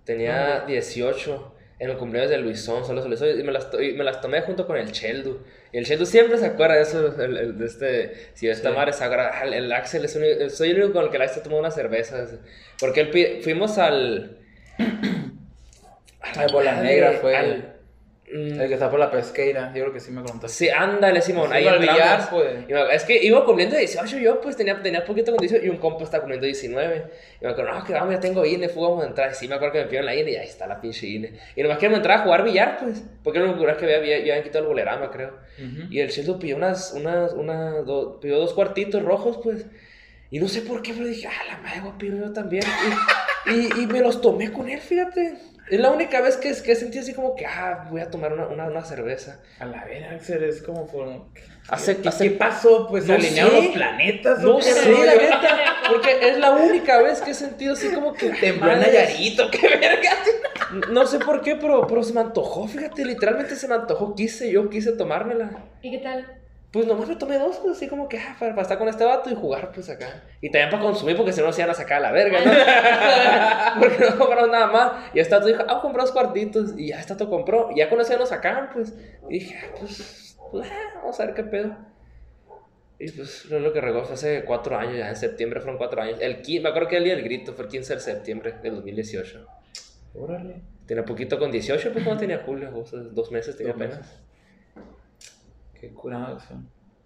Tenía 0.05 0.63
Ah, 0.63 0.65
18 0.65 1.53
en 1.79 1.89
el 1.89 1.97
cumpleaños 1.97 2.29
de 2.29 2.37
Luisón, 2.37 2.85
solo 2.85 3.01
se 3.01 3.07
lo 3.07 3.15
hizo, 3.15 3.29
y 3.29 3.41
me 3.43 3.51
las, 3.53 3.71
to- 3.71 3.81
y 3.81 3.93
me 3.93 4.03
las 4.03 4.19
tomé 4.21 4.41
junto 4.41 4.67
con 4.67 4.75
el 4.77 4.91
Cheldu. 4.91 5.39
Y 5.71 5.77
el 5.77 5.85
Cheldu 5.85 6.05
siempre 6.05 6.37
se 6.37 6.45
acuerda 6.47 6.75
de 6.75 6.81
eso, 6.81 7.15
el, 7.23 7.37
el- 7.37 7.57
de 7.57 7.65
este, 7.65 8.13
si 8.33 8.49
esta 8.49 8.69
Sí. 8.69 8.75
madre 8.75 8.91
"Ah, 9.01 9.41
el, 9.45 9.53
el 9.53 9.71
Axel 9.71 10.03
es 10.05 10.15
único- 10.15 10.49
soy 10.49 10.71
el 10.71 10.77
único 10.77 10.93
con 10.93 11.05
el 11.05 11.09
que 11.09 11.15
el 11.17 11.23
Axel 11.23 11.41
tomó 11.43 11.57
una 11.57 11.71
cerveza. 11.71 12.27
Porque 12.79 13.01
él 13.01 13.39
fuimos 13.41 13.77
al... 13.77 14.37
Ay, 16.21 16.47
Bola 16.51 16.81
Negra 16.81 17.13
fue 17.13 17.35
al- 17.35 17.73
El 18.31 18.67
que 18.67 18.73
está 18.75 18.91
por 18.91 18.99
la 18.99 19.09
pesqueira, 19.09 19.67
yo 19.73 19.81
creo 19.81 19.93
que 19.93 19.99
sí 19.99 20.11
me 20.11 20.21
contaste. 20.21 20.49
Sí, 20.65 20.69
ándale, 20.69 21.19
Simón. 21.21 21.47
Sí, 21.49 21.55
ahí 21.55 21.67
al 21.67 21.79
billar, 21.79 22.29
pues. 22.29 22.67
Me- 22.67 22.95
Es 22.95 23.03
que 23.03 23.23
iba 23.23 23.43
cumpliendo 23.43 23.75
18 23.75 24.17
yo, 24.19 24.39
pues 24.39 24.55
tenía, 24.55 24.79
tenía 24.83 25.03
poquito 25.03 25.31
con 25.31 25.39
18 25.39 25.65
y 25.65 25.69
un 25.69 25.77
compa 25.77 26.03
está 26.03 26.19
cumpliendo 26.19 26.45
19. 26.45 27.05
Y 27.41 27.45
me 27.45 27.51
acuerdo, 27.51 27.73
no, 27.73 27.83
que 27.83 27.93
vamos, 27.93 28.13
ya 28.13 28.19
tengo 28.19 28.45
INE, 28.45 28.69
fue, 28.69 28.83
vamos 28.83 29.03
a 29.03 29.07
entrar. 29.07 29.31
Y 29.31 29.35
sí, 29.35 29.47
me 29.47 29.55
acuerdo 29.55 29.73
que 29.73 29.79
me 29.79 29.85
pidieron 29.85 30.05
la 30.05 30.15
INE 30.15 30.31
y 30.31 30.35
ahí 30.35 30.47
está 30.47 30.67
la 30.67 30.79
pinche 30.79 31.07
INE. 31.07 31.33
Y 31.55 31.63
nomás 31.63 31.77
queríamos 31.77 31.97
entrar 31.97 32.19
a 32.19 32.23
jugar 32.23 32.43
billar, 32.43 32.77
pues. 32.79 33.03
Porque 33.23 33.39
era 33.39 33.47
lo 33.47 33.53
único 33.53 33.77
que 33.77 33.95
había, 33.95 34.17
habían 34.17 34.43
quitado 34.43 34.59
el 34.65 34.67
bolerama, 34.67 35.09
creo. 35.09 35.35
Ujú. 35.57 35.87
Y 35.89 35.99
el 35.99 36.09
Sheldon 36.09 36.37
pidió 36.39 36.55
unas, 36.57 36.93
unas, 36.93 37.33
una, 37.33 37.81
do- 37.81 38.19
pidió 38.19 38.37
dos 38.37 38.53
cuartitos 38.53 39.01
rojos, 39.03 39.39
pues. 39.43 39.65
Y 40.31 40.39
no 40.39 40.47
sé 40.47 40.61
por 40.61 40.83
qué, 40.83 40.93
pero 40.93 41.07
dije, 41.07 41.27
ah, 41.27 41.51
la 41.51 41.57
madre, 41.57 41.81
voy 41.81 41.89
a 41.89 41.97
pedir 41.97 42.15
yo 42.19 42.31
también. 42.31 42.61
Y, 43.47 43.51
y, 43.79 43.83
y 43.83 43.87
me 43.87 44.01
los 44.01 44.21
tomé 44.21 44.51
con 44.51 44.69
él, 44.69 44.79
fíjate. 44.79 45.33
Es 45.69 45.79
la 45.79 45.91
única 45.91 46.19
vez 46.21 46.37
que, 46.37 46.51
que 46.63 46.71
he 46.71 46.75
sentido 46.75 47.03
así 47.03 47.13
como 47.13 47.35
que, 47.35 47.45
ah, 47.45 47.87
voy 47.91 48.01
a 48.01 48.09
tomar 48.09 48.33
una, 48.33 48.47
una, 48.47 48.65
una 48.65 48.83
cerveza. 48.83 49.39
A 49.59 49.65
la 49.65 49.85
ver, 49.85 50.03
Axel, 50.05 50.43
es 50.43 50.61
como 50.61 50.87
por... 50.87 51.07
Hace- 51.67 51.97
¿Qué, 51.97 52.09
hace- 52.09 52.23
qué 52.31 52.31
pasó? 52.37 52.87
Pues 52.87 53.05
No 53.05 53.13
alinearon 53.13 53.53
los 53.55 53.67
planetas. 53.67 54.43
¿o 54.43 54.47
No 54.53 54.61
sé, 54.61 54.91
la 55.05 55.13
neta, 55.15 55.75
porque 55.89 56.17
es 56.29 56.37
la 56.39 56.51
única 56.51 56.99
vez 57.01 57.21
que 57.21 57.31
he 57.31 57.33
sentido 57.35 57.73
así 57.73 57.89
como 57.89 58.13
que 58.13 58.29
Tembló. 58.29 58.75
Nayarito, 58.75 59.51
qué 59.51 59.67
verga. 59.67 60.09
No 60.91 61.05
sé 61.05 61.19
por 61.19 61.41
qué, 61.41 61.55
pero, 61.55 61.85
pero 61.87 62.03
se 62.03 62.13
me 62.13 62.21
antojó, 62.21 62.67
fíjate, 62.67 63.05
literalmente 63.05 63.55
se 63.55 63.67
me 63.67 63.75
antojó, 63.75 64.15
quise, 64.15 64.51
yo 64.51 64.69
quise 64.69 64.91
tomármela. 64.93 65.51
¿Y 65.81 65.91
qué 65.91 65.97
tal? 65.99 66.25
Pues 66.71 66.85
nomás 66.85 67.07
me 67.09 67.15
tomé 67.15 67.39
dos, 67.39 67.57
pues 67.57 67.77
así 67.77 67.87
como 67.87 68.07
que, 68.07 68.19
ah, 68.19 68.35
para, 68.39 68.51
para 68.51 68.61
estar 68.61 68.77
con 68.77 68.87
este 68.87 69.03
vato 69.03 69.29
y 69.31 69.35
jugar, 69.35 69.71
pues 69.73 69.89
acá. 69.89 70.23
Y 70.39 70.51
también 70.51 70.69
para 70.69 70.83
consumir, 70.83 71.15
porque 71.17 71.33
si 71.33 71.41
no 71.41 71.51
se 71.51 71.61
iban 71.61 71.71
a 71.71 71.73
sacar 71.73 71.97
a 71.97 72.01
la 72.01 72.11
verga, 72.11 72.39
¿no? 72.45 72.51
porque 73.79 73.97
no 74.05 74.17
compraron 74.19 74.51
nada 74.51 74.67
más. 74.67 74.91
Y 75.15 75.19
esta 75.19 75.39
dijo, 75.39 75.63
ah, 75.67 75.81
compró 75.81 76.03
dos 76.03 76.11
cuartitos. 76.11 76.73
Y 76.77 76.89
ya 76.89 76.99
esta 76.99 77.15
compró. 77.17 77.71
Y 77.73 77.79
ya 77.79 77.89
con 77.89 77.99
eso 77.99 78.11
ya 78.13 78.19
nos 78.19 78.29
sacaban, 78.29 78.69
pues. 78.71 78.93
Y 79.29 79.39
dije, 79.39 79.57
ah, 79.63 79.75
pues, 79.79 80.37
pues, 80.51 80.69
ah, 80.71 80.99
vamos 81.01 81.19
a 81.19 81.25
ver 81.25 81.33
qué 81.33 81.43
pedo. 81.43 81.75
Y 82.99 83.09
pues 83.13 83.45
lo 83.45 83.59
lo 83.61 83.71
que 83.73 83.79
regó 83.81 84.03
fue 84.03 84.13
hace 84.15 84.43
cuatro 84.43 84.77
años, 84.77 84.97
ya 84.97 85.09
en 85.09 85.15
septiembre 85.15 85.61
fueron 85.61 85.77
cuatro 85.77 86.01
años. 86.01 86.17
El, 86.21 86.43
qui- 86.43 86.61
me 86.61 86.69
acuerdo 86.69 86.89
que 86.89 86.97
el 86.97 87.05
día 87.05 87.15
del 87.15 87.23
grito 87.23 87.53
fue 87.53 87.63
el 87.65 87.71
15 87.71 87.95
de 87.95 87.99
septiembre 88.01 88.55
del 88.61 88.75
2018. 88.75 89.47
Órale. 90.15 90.61
Tenía 90.85 91.05
poquito 91.05 91.39
con 91.39 91.49
18, 91.49 91.93
pues 91.93 92.03
cuando 92.03 92.19
tenía 92.19 92.39
julio, 92.45 92.69
o 92.77 92.85
sea, 92.85 92.99
dos 92.99 93.31
meses 93.31 93.55
tenía 93.55 93.73
apenas. 93.73 94.21
Qué 95.79 95.89
curado, 95.89 96.39
sea. 96.39 96.57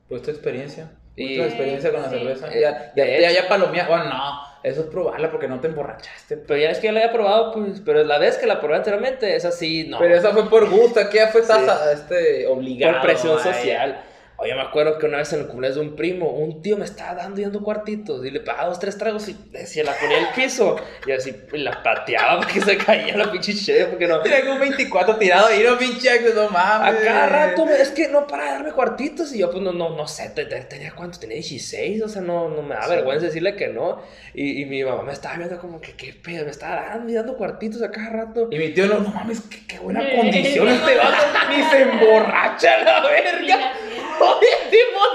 Pues 0.09 0.21
tu 0.21 0.31
experiencia. 0.31 0.91
Y- 1.15 1.37
tu 1.37 1.43
experiencia 1.43 1.91
con 1.91 2.01
la 2.01 2.09
Sí. 2.09 2.17
cerveza. 2.17 2.47
Eh, 2.53 2.61
ya, 2.61 2.93
ya, 2.95 3.05
ya, 3.19 3.31
ya 3.31 3.47
palomía. 3.47 3.85
Bueno, 3.87 4.05
no. 4.05 4.53
Eso 4.63 4.81
es 4.81 4.87
probarla 4.87 5.29
porque 5.29 5.47
no 5.47 5.59
te 5.59 5.67
emborrachaste. 5.67 6.37
Pero 6.37 6.59
ya 6.59 6.69
es 6.69 6.79
que 6.79 6.87
ya 6.87 6.93
la 6.93 7.01
había 7.01 7.11
probado, 7.11 7.51
pues, 7.53 7.81
pero 7.85 8.03
la 8.03 8.17
vez 8.17 8.37
que 8.37 8.47
la 8.47 8.59
probé 8.61 8.77
anteriormente, 8.77 9.35
esa 9.35 9.51
sí, 9.51 9.85
no. 9.89 9.99
Pero 9.99 10.15
esa 10.15 10.31
fue 10.31 10.49
por 10.49 10.69
gusto. 10.69 10.99
Aquí 11.01 11.17
ya 11.17 11.27
fue 11.27 11.41
Sí. 11.41 11.47
tasa, 11.49 11.91
este, 11.91 12.47
obligado. 12.47 12.93
por 12.93 13.01
presión 13.03 13.39
social. 13.39 14.01
Oye, 14.37 14.55
me 14.55 14.61
acuerdo 14.61 14.97
que 14.97 15.05
una 15.05 15.19
vez 15.19 15.31
en 15.31 15.41
el 15.41 15.47
cumpleaños 15.47 15.75
de 15.79 15.81
un 15.85 15.95
primo, 15.95 16.29
un 16.31 16.61
tío 16.61 16.75
me 16.75 16.83
estaba 16.85 17.13
dando 17.15 17.39
y 17.39 17.43
dando 17.43 17.61
cuartitos 17.63 18.25
y 18.25 18.31
le 18.31 18.41
pagaba 18.41 18.67
dos, 18.69 18.79
tres 18.79 18.97
tragos 18.97 19.29
y 19.29 19.37
decía, 19.51 19.83
la 19.83 19.93
ponía 19.93 20.17
en 20.17 20.25
el 20.25 20.33
piso 20.33 20.75
y 21.05 21.11
así 21.11 21.33
y 21.53 21.57
la 21.59 21.81
pateaba 21.83 22.39
para 22.41 22.51
que 22.51 22.59
se 22.59 22.75
caía 22.77 23.15
la 23.15 23.31
pinche 23.31 23.53
cheve, 23.53 23.85
porque 23.85 24.07
no. 24.07 24.21
Mira, 24.21 24.37
un 24.51 24.59
24 24.59 25.15
tirado 25.17 25.47
ahí, 25.47 25.63
no 25.63 25.77
pinche 25.77 26.09
no 26.33 26.41
A 26.41 26.49
mames. 26.49 27.01
cada 27.05 27.27
rato, 27.27 27.65
es 27.69 27.89
que 27.91 28.09
no 28.09 28.27
para 28.27 28.45
de 28.45 28.49
darme 28.51 28.71
cuartitos 28.73 29.33
y 29.33 29.39
yo, 29.39 29.49
pues 29.51 29.63
no, 29.63 29.71
no, 29.71 29.95
no 29.95 30.07
sé, 30.07 30.29
te- 30.31 30.45
te- 30.45 30.61
tenía 30.61 30.93
cuánto, 30.93 31.19
tenía 31.19 31.35
16, 31.35 32.01
o 32.01 32.09
sea, 32.09 32.21
no, 32.21 32.49
no 32.49 32.63
me 32.63 32.75
da 32.75 32.83
Sí. 32.83 32.89
vergüenza 32.89 33.27
decirle 33.27 33.55
que 33.55 33.67
no. 33.69 34.01
Y, 34.33 34.61
y 34.61 34.65
mi 34.65 34.83
mamá 34.83 35.03
me 35.03 35.13
estaba 35.13 35.37
viendo 35.37 35.57
como 35.59 35.79
que, 35.79 35.93
qué 35.93 36.11
pedo, 36.13 36.43
me 36.43 36.51
estaba 36.51 36.87
dando 36.89 37.09
y 37.11 37.15
dando 37.15 37.37
cuartitos 37.37 37.81
a 37.83 37.91
cada 37.91 38.09
rato. 38.09 38.49
Y 38.51 38.57
mi 38.57 38.69
tío, 38.73 38.87
no, 38.87 38.99
no 38.99 39.09
mames, 39.09 39.41
qué, 39.41 39.59
qué 39.67 39.79
buena 39.79 40.01
condición 40.15 40.67
este 40.69 40.97
vato. 40.97 41.23
Ni 41.49 41.63
se 41.63 41.81
emborracha 41.83 42.83
la 42.83 43.01
verga. 43.07 43.73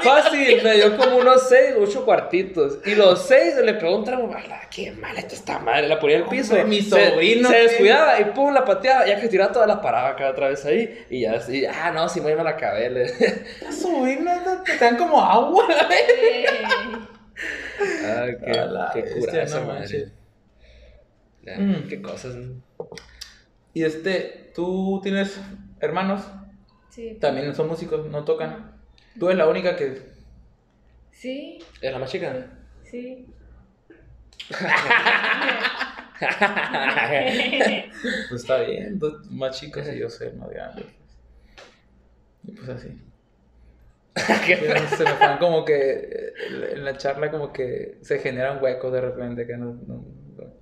Fácil, 0.03 0.63
me 0.63 0.75
dio 0.75 0.97
como 0.97 1.17
unos 1.17 1.49
6, 1.49 1.75
8 1.81 2.05
cuartitos. 2.05 2.79
Y 2.87 2.95
los 2.95 3.27
6 3.27 3.57
le 3.65 3.73
mi 3.75 4.23
mamá, 4.23 4.41
"La, 4.49 4.61
qué 4.71 4.93
mal 4.93 5.17
está 5.17 5.35
esta 5.35 5.59
madre. 5.59 5.89
La 5.89 5.99
ponía 5.99 6.19
el 6.19 6.25
piso. 6.25 6.53
Hombre, 6.55 6.69
mi 6.69 6.81
Se- 6.83 7.11
sobrino, 7.11 7.49
Se, 7.49 7.57
descuidaba 7.57 8.21
y 8.21 8.25
pum, 8.27 8.53
la 8.53 8.65
pateaba. 8.65 9.07
Ya 9.07 9.21
que 9.21 9.29
tiraba 9.29 9.53
toda 9.53 9.67
la 9.67 9.81
paraba 9.81 10.11
acá 10.11 10.31
otra 10.31 10.49
vez 10.49 10.65
ahí. 10.65 11.07
Y 11.11 11.23
ya 11.23 11.35
así, 11.35 11.67
ah, 11.67 11.91
no, 11.93 12.09
si 12.09 12.21
me 12.21 12.35
la 12.35 12.51
acabé. 12.51 13.03
Esta 13.05 13.73
sobrina 13.73 14.63
te 14.65 14.73
te 14.73 14.85
dan 14.85 14.97
como 14.97 15.21
agua, 15.21 15.67
la 15.69 15.89
Ay, 18.23 18.37
qué, 18.45 18.53
la 18.53 18.91
qué 18.93 19.05
cura 19.05 19.43
esa 19.43 19.61
no 19.61 19.67
madre. 19.67 20.09
Ya, 21.43 21.57
Mm. 21.59 21.89
Qué 21.89 22.03
cosas. 22.03 22.35
Y 23.73 23.85
este, 23.85 24.51
tú 24.55 25.01
tienes 25.03 25.39
hermanos, 25.81 26.23
sí. 26.91 27.17
también 27.21 27.55
son 27.55 27.69
músicos, 27.69 28.07
no 28.07 28.25
tocan. 28.25 28.78
Tú 29.19 29.27
eres 29.27 29.39
la 29.39 29.49
única 29.49 29.77
que. 29.77 30.03
Sí, 31.13 31.59
¿Es 31.81 31.93
la 31.93 31.99
más 31.99 32.11
chica? 32.11 32.47
sí. 32.85 33.27
Pues 38.29 38.43
está 38.43 38.61
bien, 38.63 38.99
dos 38.99 39.31
más 39.31 39.59
chicos 39.59 39.87
y 39.93 39.99
yo 39.99 40.11
soy 40.11 40.33
más 40.33 40.49
grande. 40.51 40.85
Y 42.45 42.53
pues 42.53 42.69
así. 42.69 42.99
Se 44.97 45.05
me 45.05 45.13
van 45.15 45.39
como 45.39 45.65
que 45.65 45.75
eh, 45.77 46.33
en 46.73 46.85
la 46.85 46.97
charla 46.97 47.31
como 47.31 47.53
que 47.53 47.99
se 48.03 48.19
generan 48.19 48.63
huecos 48.63 48.93
de 48.93 49.01
repente 49.01 49.47
que 49.47 49.57
no, 49.57 49.67
no- 49.87 50.05
no. 50.37 50.55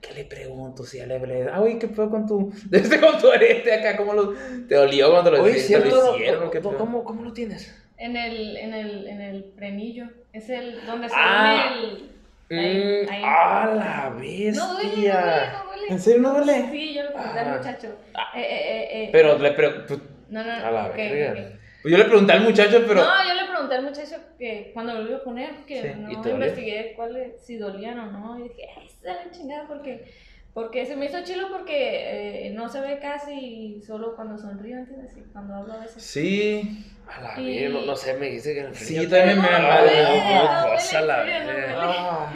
¿Qué 0.00 0.14
le 0.14 0.24
pregunto? 0.24 0.84
Si 0.84 0.98
ya 0.98 1.06
le 1.06 1.16
hablé, 1.16 1.48
ah, 1.50 1.60
oye, 1.60 1.78
¿qué 1.78 1.88
fue 1.88 2.08
con 2.10 2.26
tu, 2.26 2.52
este 2.72 3.00
con 3.00 3.18
tu 3.18 3.30
arete 3.30 3.72
acá? 3.72 3.96
¿Cómo 3.96 4.12
lo, 4.14 4.34
te 4.68 4.74
dolió 4.74 5.10
cuando 5.10 5.30
lo, 5.30 5.42
Oye, 5.42 5.54
te 5.54 5.60
¿cierto? 5.60 5.88
lo 5.88 6.16
hicieron? 6.16 6.50
cómo, 6.76 7.04
cómo 7.04 7.22
lo 7.24 7.32
tienes? 7.32 7.74
En 8.00 8.16
el, 8.16 8.56
en 8.56 8.74
el, 8.74 9.06
en 9.06 9.20
el 9.20 9.52
frenillo. 9.56 10.06
Es 10.32 10.48
el 10.50 10.84
donde 10.86 11.08
se 11.08 11.14
Ah. 11.16 11.72
une 11.78 11.84
el. 11.84 12.10
Ahí, 12.52 13.04
Mm, 13.06 13.10
ahí. 13.12 13.22
¡Ah, 13.24 13.72
la 13.76 14.10
bestia! 14.18 14.52
No 14.60 14.72
duele, 14.72 14.88
no 14.90 14.94
duele, 14.96 15.52
no 15.52 15.64
duele. 15.66 15.86
¿En 15.90 16.00
serio 16.00 16.20
no 16.22 16.34
duele? 16.34 16.68
Sí, 16.72 16.94
yo 16.94 17.02
le 17.04 17.10
pregunté 17.10 17.38
al 17.38 17.48
Ah. 17.48 17.56
muchacho. 17.58 17.86
Eh, 18.34 18.40
eh, 18.40 18.42
eh, 18.42 19.04
eh. 19.04 19.08
Pero 19.12 19.38
le 19.38 19.52
pre- 19.52 19.70
pues, 19.86 20.00
No, 20.30 20.42
no, 20.44 20.50
A 20.52 20.70
la 20.70 20.86
ok, 20.86 20.96
verga. 20.96 21.40
ok. 21.42 21.90
yo 21.90 21.98
le 21.98 22.04
pregunté 22.04 22.32
al 22.32 22.40
muchacho, 22.42 22.84
pero... 22.86 23.02
No, 23.02 23.28
yo 23.28 23.34
le 23.34 23.48
pregunté 23.50 23.74
al 23.76 23.82
muchacho 23.84 24.16
que 24.38 24.70
cuando 24.74 24.94
lo 24.94 25.08
iba 25.08 25.18
a 25.18 25.24
poner, 25.24 25.50
que 25.66 25.82
Sí, 25.82 25.88
¿y 25.88 26.16
no 26.16 26.28
investigué 26.28 26.92
cuáles, 26.96 27.40
si 27.44 27.56
dolían 27.56 27.98
o 28.00 28.06
no. 28.12 28.38
Y 28.38 28.44
dije, 28.48 28.62
ay, 28.78 28.88
se 28.88 29.06
la 29.08 29.30
chingada 29.32 29.66
porque, 29.68 30.04
porque 30.54 30.86
se 30.86 30.94
me 30.96 31.06
hizo 31.06 31.22
chilo 31.24 31.48
porque 31.50 32.46
eh, 32.46 32.50
no 32.50 32.68
se 32.68 32.80
ve 32.80 32.98
casi 33.00 33.80
solo 33.84 34.14
cuando 34.16 34.38
sonrío, 34.38 34.76
¿entiendes? 34.78 35.16
Y 35.16 35.20
cuando 35.32 35.54
hablo 35.54 35.72
a 35.74 35.78
veces. 35.78 36.02
Sí. 36.02 36.84
A 37.16 37.20
la 37.20 37.40
Y- 37.40 37.68
no, 37.68 37.80
no 37.82 37.96
sé, 37.96 38.14
me 38.14 38.26
dijiste 38.26 38.54
que 38.54 38.60
en 38.60 38.66
el 38.66 38.74
Sí, 38.76 38.96
frío- 38.98 39.10
también 39.10 39.40
me 39.42 39.48
no 39.50 39.58
cosa 40.72 41.00
la 41.02 41.22
verga. 41.24 41.72
no. 41.72 41.80
Ah, 41.82 42.32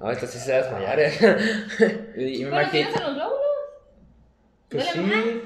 No, 0.00 0.10
esta 0.10 0.26
sí 0.26 0.38
se 0.38 0.50
va 0.52 0.58
a 0.58 0.62
desmayar, 0.62 1.00
eh. 1.00 1.12
y 2.16 2.44
me 2.44 2.50
Pero 2.50 2.50
imagino... 2.50 2.90
los 2.90 3.14
glóbulos, 3.14 3.40
Pues 4.68 4.84
sí, 4.86 5.42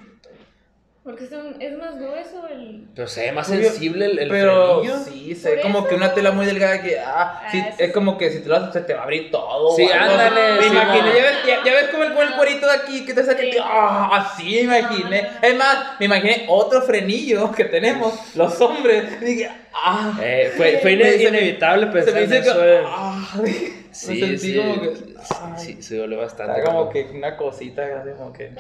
porque 1.07 1.25
es, 1.25 1.31
un- 1.31 1.57
es 1.63 1.79
más 1.79 1.97
grueso 1.99 2.47
el... 2.51 2.85
Pero 2.95 3.07
se 3.07 3.21
ve 3.27 3.33
más 3.33 3.49
Obvio, 3.49 3.71
sensible 3.71 4.07
el, 4.07 4.19
el 4.19 4.29
pero 4.29 4.81
frenillo. 4.83 4.99
sí, 5.05 5.35
se 5.37 5.55
ve 5.55 5.61
como 5.63 5.79
eso. 5.79 5.89
que 5.89 5.95
una 5.95 6.13
tela 6.15 6.33
muy 6.33 6.45
delgada 6.47 6.83
que, 6.83 6.99
ah, 6.99 7.43
Ah, 7.45 7.49
sí, 7.53 7.63
es 7.79 7.87
sí. 7.87 7.93
como 7.93 8.19
que 8.19 8.31
si 8.31 8.41
te 8.41 8.49
lo 8.49 8.57
haces 8.57 8.73
se 8.73 8.81
te 8.81 8.93
va 8.93 9.01
a 9.01 9.03
abrir 9.05 9.31
todo. 9.31 9.77
Sí, 9.77 9.89
ándale, 9.89 10.57
Me 10.57 10.63
sí, 10.65 10.69
imaginé, 10.69 11.09
ya 11.17 11.23
ves, 11.23 11.37
ya, 11.47 11.65
ya 11.65 11.73
ves 11.75 11.89
como 11.91 12.03
el, 12.03 12.13
con 12.13 12.27
el 12.27 12.35
cuerito 12.35 12.67
de 12.67 12.73
aquí 12.73 13.07
que 13.07 13.15
te 13.15 13.23
saca, 13.25 13.41
Sí. 13.41 13.51
que- 13.53 13.61
ah, 13.63 14.11
así 14.13 14.45
me 14.67 14.81
imaginé. 14.81 15.23
No, 15.23 15.29
no, 15.29 15.39
no. 15.41 15.47
Es 15.49 15.57
más, 15.57 15.79
me 16.01 16.07
imaginé 16.07 16.45
otro 16.49 16.83
frenillo 16.83 17.53
que 17.53 17.65
tenemos 17.67 18.13
los 18.37 18.61
hombres. 18.61 19.05
Y 19.23 19.25
dije, 19.25 19.51
ah, 19.75 20.19
Eh, 20.21 20.53
fue, 20.57 20.79
fue 20.83 20.91
Se 20.91 20.97
me- 20.97 21.03
ine- 21.05 21.13
se 21.13 21.31
me- 21.31 21.39
inevitable 21.39 21.87
se 21.87 21.93
pensar 21.93 22.15
me 22.15 22.21
en 22.25 22.31
dice 22.31 22.43
que, 22.43 22.49
eso. 22.51 22.65
eh. 22.67 22.83
ah, 22.85 23.29
Sí, 23.93 24.21
sentí 24.21 24.39
sí, 24.39 24.57
como 24.59 24.81
que- 24.83 24.97
sí, 24.97 25.15
ay. 25.41 25.53
sí, 25.65 25.83
se 25.83 25.97
duele 25.99 26.17
bastante. 26.17 26.53
Está 26.59 26.65
como 26.65 26.91
cuando- 26.91 26.93
que 27.11 27.17
una 27.17 27.37
cosita, 27.37 27.83
así 28.03 28.11
como 28.19 28.33
que. 28.33 28.51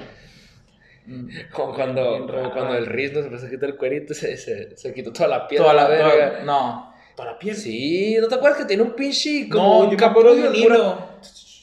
Mm, 1.06 1.28
Como 1.52 1.74
cuando, 1.74 2.26
como 2.26 2.52
cuando 2.52 2.74
el 2.76 2.86
Riz 2.86 3.12
no 3.12 3.20
se 3.20 3.26
empezó 3.26 3.46
a 3.46 3.50
quitar 3.50 3.68
el 3.70 3.76
cuerito, 3.76 4.14
se, 4.14 4.36
se, 4.36 4.76
se 4.76 4.94
quitó 4.94 5.12
toda 5.12 5.28
la 5.28 5.48
piel. 5.48 5.62
Toda 5.62 5.74
la, 5.74 5.88
verga. 5.88 6.42
no, 6.44 6.92
toda 7.16 7.32
la 7.32 7.38
piel. 7.38 7.56
Sí, 7.56 8.16
¿no 8.20 8.28
te 8.28 8.34
acuerdas 8.34 8.58
que 8.60 8.64
tiene 8.66 8.82
un 8.82 8.94
pinche 8.94 9.48
como 9.48 9.84
no, 9.84 9.90
un 9.90 9.96
capullo 9.96 10.34
de 10.34 10.48
un 10.48 10.54
hilo. 10.54 10.98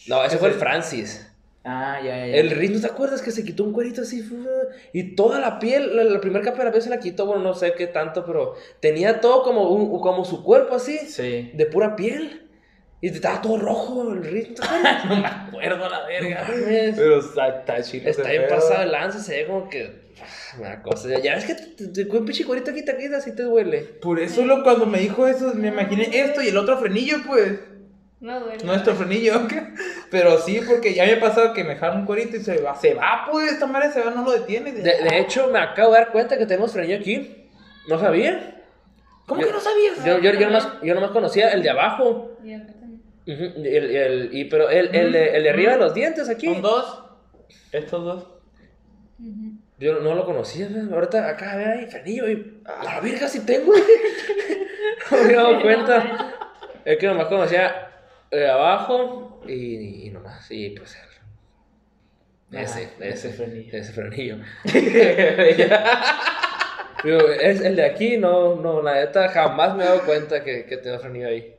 No, 0.07 0.23
ese 0.23 0.37
fue 0.37 0.49
el 0.49 0.55
Francis. 0.55 1.29
Ah, 1.65 1.97
ya, 2.03 2.17
ya. 2.17 2.27
ya. 2.27 2.35
El 2.35 2.51
Riz, 2.51 2.71
¿no 2.71 2.81
te 2.81 2.87
acuerdas 2.87 3.21
que 3.21 3.31
se 3.31 3.45
quitó 3.45 3.63
un 3.63 3.71
cuerito 3.71 4.01
así? 4.01 4.21
Y 4.91 5.15
toda 5.15 5.39
la 5.39 5.59
piel, 5.59 5.95
la, 5.95 6.03
la 6.03 6.19
primera 6.19 6.43
capa 6.43 6.57
de 6.57 6.65
la 6.65 6.71
piel 6.71 6.83
se 6.83 6.89
la 6.89 6.99
quitó, 6.99 7.25
bueno, 7.25 7.41
no 7.41 7.53
sé 7.53 7.73
qué 7.77 7.87
tanto, 7.87 8.25
pero 8.25 8.55
tenía 8.81 9.21
todo 9.21 9.43
como, 9.43 9.69
un, 9.69 10.01
como 10.01 10.25
su 10.25 10.43
cuerpo 10.43 10.75
así, 10.75 10.97
Sí. 10.97 11.51
de 11.53 11.65
pura 11.65 11.95
piel. 11.95 12.41
Y 13.03 13.09
estaba 13.09 13.41
todo 13.41 13.57
rojo 13.57 14.13
el 14.13 14.23
Riz, 14.23 14.51
¿no 15.09 15.09
te 15.09 15.15
me 15.21 15.27
acuerdo 15.27 15.89
la 15.89 16.05
verga. 16.05 16.47
No. 16.47 16.53
Pero 16.95 17.19
está, 17.19 17.47
está 17.59 17.81
chido. 17.83 18.09
Está 18.09 18.29
bien 18.29 18.45
pasado 18.47 18.81
el 18.83 18.93
lance, 18.93 19.19
se 19.19 19.41
ve 19.41 19.47
como 19.47 19.67
que. 19.69 20.13
ah, 20.21 20.57
Una 20.57 20.81
cosa. 20.81 21.09
Ya- 21.19 21.35
ves 21.35 21.43
que 21.43 21.55
te, 21.55 21.65
te, 21.87 22.05
te- 22.05 22.09
un 22.17 22.23
pinche 22.23 22.45
cuerito 22.45 22.71
aquí 22.71 22.85
te 22.85 23.13
así 23.13 23.35
te 23.35 23.43
duele. 23.43 23.79
Por 24.01 24.21
eso 24.21 24.45
lo, 24.45 24.63
cuando 24.63 24.85
me 24.85 24.99
dijo 24.99 25.27
eso, 25.27 25.53
me 25.53 25.67
imaginé 25.67 26.07
esto 26.17 26.41
y 26.41 26.47
el 26.47 26.55
otro 26.55 26.77
frenillo, 26.77 27.17
pues. 27.27 27.59
No 28.21 28.39
duele. 28.39 28.63
Nuestro 28.63 28.95
frenillo. 28.95 29.33
Pero 30.09 30.37
sí, 30.37 30.61
porque 30.65 30.93
ya 30.93 31.03
me 31.05 31.11
ha 31.15 31.19
pasado 31.19 31.51
que 31.53 31.65
me 31.65 31.75
jalan 31.75 31.99
un 31.99 32.05
cuerito 32.05 32.37
y 32.37 32.39
se 32.39 32.61
va. 32.61 32.73
Se 32.73 32.93
va, 32.93 33.27
pues. 33.29 33.51
Esta 33.51 33.67
madre 33.67 33.91
se 33.91 33.99
va, 33.99 34.11
no 34.11 34.23
lo 34.23 34.31
detiene. 34.31 34.71
De, 34.71 34.81
de 34.81 35.19
hecho, 35.19 35.49
me 35.51 35.59
acabo 35.59 35.91
de 35.91 35.99
dar 35.99 36.11
cuenta 36.13 36.37
que 36.37 36.45
tenemos 36.45 36.71
frenillo 36.71 36.99
aquí. 36.99 37.49
No 37.89 37.99
sabía. 37.99 38.61
¿Cómo 39.27 39.41
yo- 39.41 39.47
que 39.47 39.53
no 39.53 39.59
sabías? 39.59 40.05
Yo, 40.05 40.19
yo, 40.19 40.39
yo, 40.39 40.47
nomás, 40.47 40.69
yo 40.81 40.95
nomás 40.95 41.11
conocía 41.11 41.49
el 41.51 41.63
de 41.63 41.69
abajo. 41.69 42.29
Y 43.25 43.31
el, 43.33 43.65
el- 43.95 44.29
y, 44.33 44.45
pero 44.45 44.69
el, 44.69 44.93
el, 44.95 45.11
de, 45.11 45.35
el 45.37 45.43
de 45.43 45.49
arriba 45.49 45.73
de 45.73 45.77
los 45.79 45.93
dientes 45.93 46.29
aquí. 46.29 46.47
Son 46.47 46.61
dos. 46.61 47.03
Estos 47.71 48.03
dos. 48.03 48.27
Ujú. 49.19 49.57
Yo 49.79 49.99
no 49.99 50.13
lo 50.15 50.25
conocía. 50.25 50.67
Ahorita 50.91 51.27
acá, 51.29 51.55
ve 51.55 51.65
ahí, 51.65 51.85
frenillo. 51.87 52.29
Y 52.29 52.61
a 52.65 52.83
la 52.83 52.99
verga, 52.99 53.27
sí 53.27 53.45
tengo. 53.45 53.73
no 55.11 55.17
me 55.23 55.31
he 55.31 55.35
dado 55.35 55.61
cuenta. 55.61 56.33
Es 56.85 56.97
que 56.97 57.07
nomás 57.07 57.27
conocía 57.27 57.89
el 58.29 58.39
de 58.39 58.49
abajo 58.49 59.41
y, 59.47 60.07
y 60.07 60.09
nomás. 60.11 60.49
Y 60.51 60.71
pues 60.71 60.95
el. 60.95 61.03
Ese, 62.59 62.85
Ah, 62.85 63.05
ese, 63.05 63.09
ese 63.09 63.33
frenillo. 63.33 63.77
Ese 63.77 63.93
frenillo. 63.93 64.37
Digo, 67.03 67.19
es 67.29 67.61
el 67.61 67.75
de 67.75 67.83
aquí, 67.85 68.17
no, 68.17 68.55
no, 68.55 68.81
la 68.81 68.93
neta 68.95 69.27
jamás 69.29 69.75
me 69.75 69.83
he 69.83 69.87
dado 69.87 70.05
cuenta 70.05 70.43
que, 70.43 70.65
que 70.65 70.77
tengo 70.77 70.99
frenillo 70.99 71.27
ahí. 71.27 71.53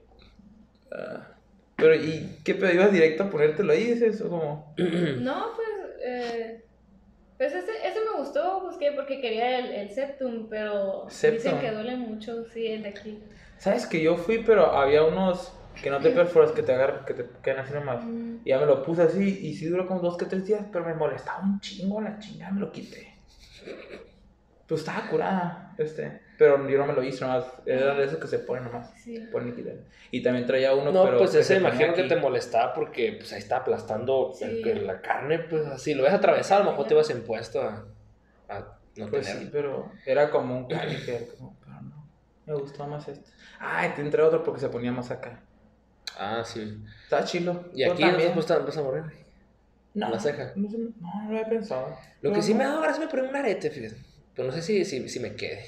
Ah, 0.92 1.33
Pero, 1.76 1.94
¿y 1.94 2.38
qué 2.44 2.54
pedo? 2.54 2.72
¿Ibas 2.72 2.92
directo 2.92 3.24
a 3.24 3.30
ponértelo 3.30 3.72
ahí? 3.72 3.90
¿Es 3.90 4.02
eso 4.02 4.28
como.? 4.28 4.74
No, 5.20 5.46
pues. 5.56 5.68
Eh, 6.06 6.60
pues 7.36 7.52
ese, 7.52 7.72
ese 7.84 7.98
me 8.00 8.18
gustó, 8.18 8.60
busqué 8.60 8.92
porque 8.92 9.20
quería 9.20 9.58
el, 9.58 9.72
el 9.72 9.90
septum, 9.90 10.46
pero 10.48 11.06
Septum. 11.08 11.36
dicen 11.42 11.60
que 11.60 11.72
duele 11.72 11.96
mucho, 11.96 12.44
sí, 12.44 12.66
el 12.68 12.82
de 12.84 12.90
aquí. 12.90 13.18
¿Sabes 13.58 13.86
que 13.86 14.00
yo 14.00 14.16
fui, 14.16 14.38
pero 14.38 14.66
había 14.72 15.02
unos 15.02 15.52
que 15.82 15.90
no 15.90 15.98
te 15.98 16.10
perforas, 16.10 16.52
que 16.52 16.62
te 16.62 16.72
agarran, 16.72 17.04
que 17.04 17.14
te 17.14 17.26
quedan 17.42 17.58
así 17.64 17.72
nomás? 17.74 18.04
Mm. 18.04 18.36
Y 18.44 18.50
ya 18.50 18.60
me 18.60 18.66
lo 18.66 18.84
puse 18.84 19.02
así 19.02 19.40
y 19.42 19.54
sí 19.54 19.66
duró 19.66 19.88
como 19.88 20.00
dos 20.00 20.16
que 20.16 20.26
tres 20.26 20.46
días, 20.46 20.64
pero 20.72 20.84
me 20.84 20.94
molestaba 20.94 21.42
un 21.42 21.58
chingo 21.60 22.00
la 22.00 22.18
chingada, 22.20 22.52
me 22.52 22.60
lo 22.60 22.70
quité. 22.70 23.14
Pues 24.68 24.80
estaba 24.82 25.08
curada, 25.08 25.74
este. 25.78 26.20
Pero 26.36 26.68
yo 26.68 26.78
no 26.78 26.86
me 26.86 26.92
lo 26.94 27.02
hice 27.02 27.20
nomás. 27.24 27.44
Era 27.64 27.94
de 27.94 28.04
esos 28.04 28.18
que 28.18 28.26
se 28.26 28.40
ponen 28.40 28.64
nomás. 28.64 28.90
Sí. 29.00 29.18
Ponen 29.30 29.50
y. 29.50 29.84
Y 30.10 30.22
también 30.22 30.46
traía 30.46 30.74
uno, 30.74 30.90
No, 30.90 31.04
pero. 31.04 31.18
pues 31.18 31.30
que 31.30 31.40
ese 31.40 31.56
imagino 31.56 31.94
que 31.94 32.00
aquí. 32.02 32.08
te 32.08 32.16
molestaba 32.16 32.74
porque 32.74 33.14
pues 33.18 33.32
ahí 33.32 33.38
está 33.38 33.58
aplastando 33.58 34.32
el- 34.40 34.62
Sí. 34.62 34.68
el- 34.68 34.86
la 34.86 35.00
carne, 35.00 35.38
pues 35.38 35.64
así. 35.66 35.94
Lo 35.94 36.02
ves 36.02 36.12
atravesar, 36.12 36.60
a 36.62 36.64
lo 36.64 36.70
mejor 36.72 36.86
te 36.88 36.94
ibas 36.94 37.10
impuesto 37.10 37.60
a, 37.62 37.86
a 38.48 38.78
no 38.96 39.08
Pues 39.10 39.26
tener. 39.26 39.42
sí, 39.44 39.48
pero 39.52 39.92
era 40.06 40.30
como 40.30 40.56
un 40.56 40.66
como, 41.30 41.56
pero 41.64 41.80
no. 41.82 42.06
Me 42.46 42.54
gustó 42.54 42.86
más 42.86 43.06
este. 43.08 43.30
Ay, 43.60 43.92
te 43.94 44.02
entré 44.02 44.22
otro 44.22 44.42
porque 44.42 44.60
se 44.60 44.68
ponía 44.68 44.92
más 44.92 45.10
acá. 45.10 45.40
Ah, 46.18 46.42
sí. 46.44 46.82
Está 47.04 47.24
chilo. 47.24 47.64
Y 47.74 47.82
aquí 47.84 48.02
también. 48.02 48.28
vas 48.66 48.76
a 48.76 48.82
morir. 48.82 49.02
No, 49.94 50.10
la 50.10 50.18
ceja. 50.18 50.52
No, 50.56 50.68
sé, 50.68 50.78
no, 50.78 50.90
no 51.00 51.22
lo 51.22 51.28
había 51.28 51.48
pensado. 51.48 51.96
Lo 52.20 52.30
que 52.30 52.34
Pero 52.34 52.42
sí 52.42 52.52
no. 52.52 52.58
me 52.58 52.64
ha 52.64 52.66
dado 52.68 52.78
ahora 52.80 52.92
es 52.92 52.98
me 52.98 53.06
poner 53.08 53.26
un 53.26 53.36
arete, 53.36 53.70
fíjate. 53.70 53.96
Pero 54.34 54.48
no 54.48 54.52
sé 54.54 54.60
si, 54.62 54.84
si, 54.84 55.08
si 55.08 55.20
me 55.20 55.34
quede. 55.36 55.64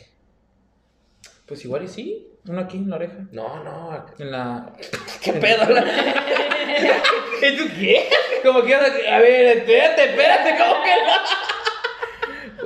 Pues 1.47 1.65
igual 1.65 1.85
y 1.85 1.89
sí. 1.89 2.27
Uno 2.49 2.61
aquí 2.61 2.77
en 2.77 2.91
la 2.91 2.97
oreja. 2.97 3.19
No, 3.33 3.63
no. 3.65 4.07
En 4.19 4.31
la. 4.31 4.73
¿Qué 5.23 5.33
pedo? 5.33 5.65
¿Y 7.43 7.57
tú 7.57 7.65
qué? 7.79 8.09
Como 8.45 8.63
que, 8.63 8.75
a 8.75 9.19
ver, 9.19 9.59
espérate, 9.59 10.05
espérate, 10.11 10.51
¿cómo 10.57 10.83
que 10.85 10.91
no? 10.91 11.36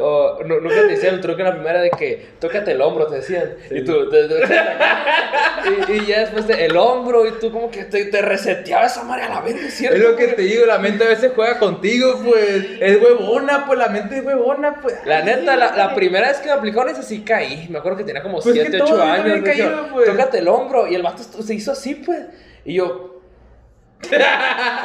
O, 0.01 0.39
no, 0.45 0.61
nunca 0.61 0.75
te 0.77 0.87
decían 0.89 1.15
el 1.15 1.21
truco 1.21 1.39
en 1.41 1.45
la 1.47 1.55
primera 1.55 1.81
de 1.81 1.91
que 1.91 2.27
tócate 2.39 2.73
el 2.73 2.81
hombro, 2.81 3.07
te 3.07 3.17
decían. 3.17 3.55
Y 3.71 3.85
tú, 3.85 4.09
te- 4.09 4.29
te- 4.29 4.35
y, 5.93 5.93
y 6.03 6.07
ya 6.07 6.21
después 6.21 6.47
te- 6.47 6.65
el 6.65 6.77
hombro, 6.77 7.27
y 7.27 7.33
tú 7.33 7.51
como 7.53 7.71
que 7.71 7.85
te, 7.85 8.07
te 8.07 8.23
reseteaba 8.23 8.87
esa 8.87 9.05
madre 9.05 9.25
a 9.25 9.29
la 9.29 9.41
vez, 9.41 9.57
¿es 9.57 9.75
cierto? 9.75 9.97
Es 9.97 10.03
lo 10.03 10.17
que 10.17 10.29
te 10.29 10.43
digo, 10.43 10.67
la 10.67 10.79
mente 10.79 11.05
a 11.05 11.09
veces 11.09 11.33
juega 11.35 11.59
contigo, 11.59 12.21
pues. 12.25 12.65
Es 12.81 13.01
huevona, 13.03 13.67
pues, 13.67 13.79
la 13.79 13.89
mente 13.89 14.19
es 14.19 14.25
huevona, 14.25 14.81
pues. 14.81 14.97
La 15.05 15.23
neta, 15.23 15.57
la, 15.57 15.77
la 15.77 15.95
primera 15.95 16.29
vez 16.29 16.39
que 16.39 16.47
me 16.47 16.53
aplicaron 16.53 16.89
esa 16.91 17.03
sí 17.03 17.23
caí. 17.23 17.67
Me 17.71 17.79
acuerdo 17.79 17.99
que 17.99 18.05
tenía 18.05 18.23
como 18.23 18.41
Pues 18.41 18.55
que 18.55 18.63
7, 18.63 18.79
todos 18.79 18.91
8 18.93 18.97
yo 19.05 19.13
años. 19.13 19.45
caído, 19.45 19.89
pues. 19.93 20.07
Tócate 20.07 20.39
el 20.39 20.49
hombro. 20.49 20.87
Y 20.87 20.95
el 20.95 21.03
vato 21.03 21.23
se 21.23 21.55
hizo 21.55 21.73
así, 21.73 21.95
pues. 21.97 22.21
Y 22.65 22.75
yo. 22.75 23.10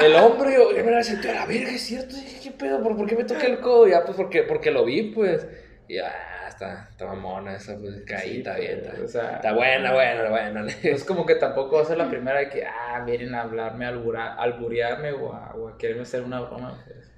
El 0.01 0.15
hombro, 0.15 0.49
yo, 0.51 0.77
y 0.77 0.83
me 0.83 0.91
la 0.91 1.03
sentí 1.03 1.27
a 1.27 1.33
la 1.33 1.45
verga, 1.45 1.71
es 1.71 1.81
cierto. 1.81 2.15
Dije, 2.15 2.39
¿qué 2.43 2.51
pedo? 2.51 2.81
¿Por, 2.83 2.95
por 2.97 3.07
qué 3.07 3.15
me 3.15 3.23
toqué 3.23 3.47
el 3.47 3.59
codo? 3.59 3.87
Ya, 3.87 4.03
pues 4.03 4.15
porque, 4.17 4.43
porque 4.43 4.71
lo 4.71 4.85
vi, 4.85 5.11
pues. 5.13 5.47
Y 5.87 5.95
ya, 5.95 6.13
está, 6.47 6.87
está 6.89 7.05
mamona 7.05 7.55
esa, 7.55 7.77
pues 7.77 8.01
caí, 8.05 8.29
Sí, 8.31 8.37
está 8.39 8.57
bien. 8.57 8.81
pues, 8.83 8.93
Está, 8.93 9.03
o 9.03 9.07
sea, 9.07 9.35
está 9.37 9.53
buena, 9.53 9.93
buena, 9.93 10.29
buena. 10.29 10.67
Es 10.83 11.03
como 11.03 11.25
que 11.25 11.35
tampoco 11.35 11.77
va 11.77 11.83
a 11.83 11.85
ser 11.85 11.97
la 11.97 12.09
primera 12.09 12.39
de 12.39 12.49
que, 12.49 12.65
ah, 12.65 13.03
vienen 13.05 13.33
a 13.35 13.41
hablarme, 13.41 13.85
a 13.85 13.89
albura- 13.89 14.35
alburearme 14.35 15.11
o 15.13 15.33
a, 15.33 15.55
o 15.55 15.69
a 15.69 15.77
quererme 15.77 16.03
hacer 16.03 16.21
una 16.23 16.41
broma. 16.41 16.81
pues. 16.85 17.11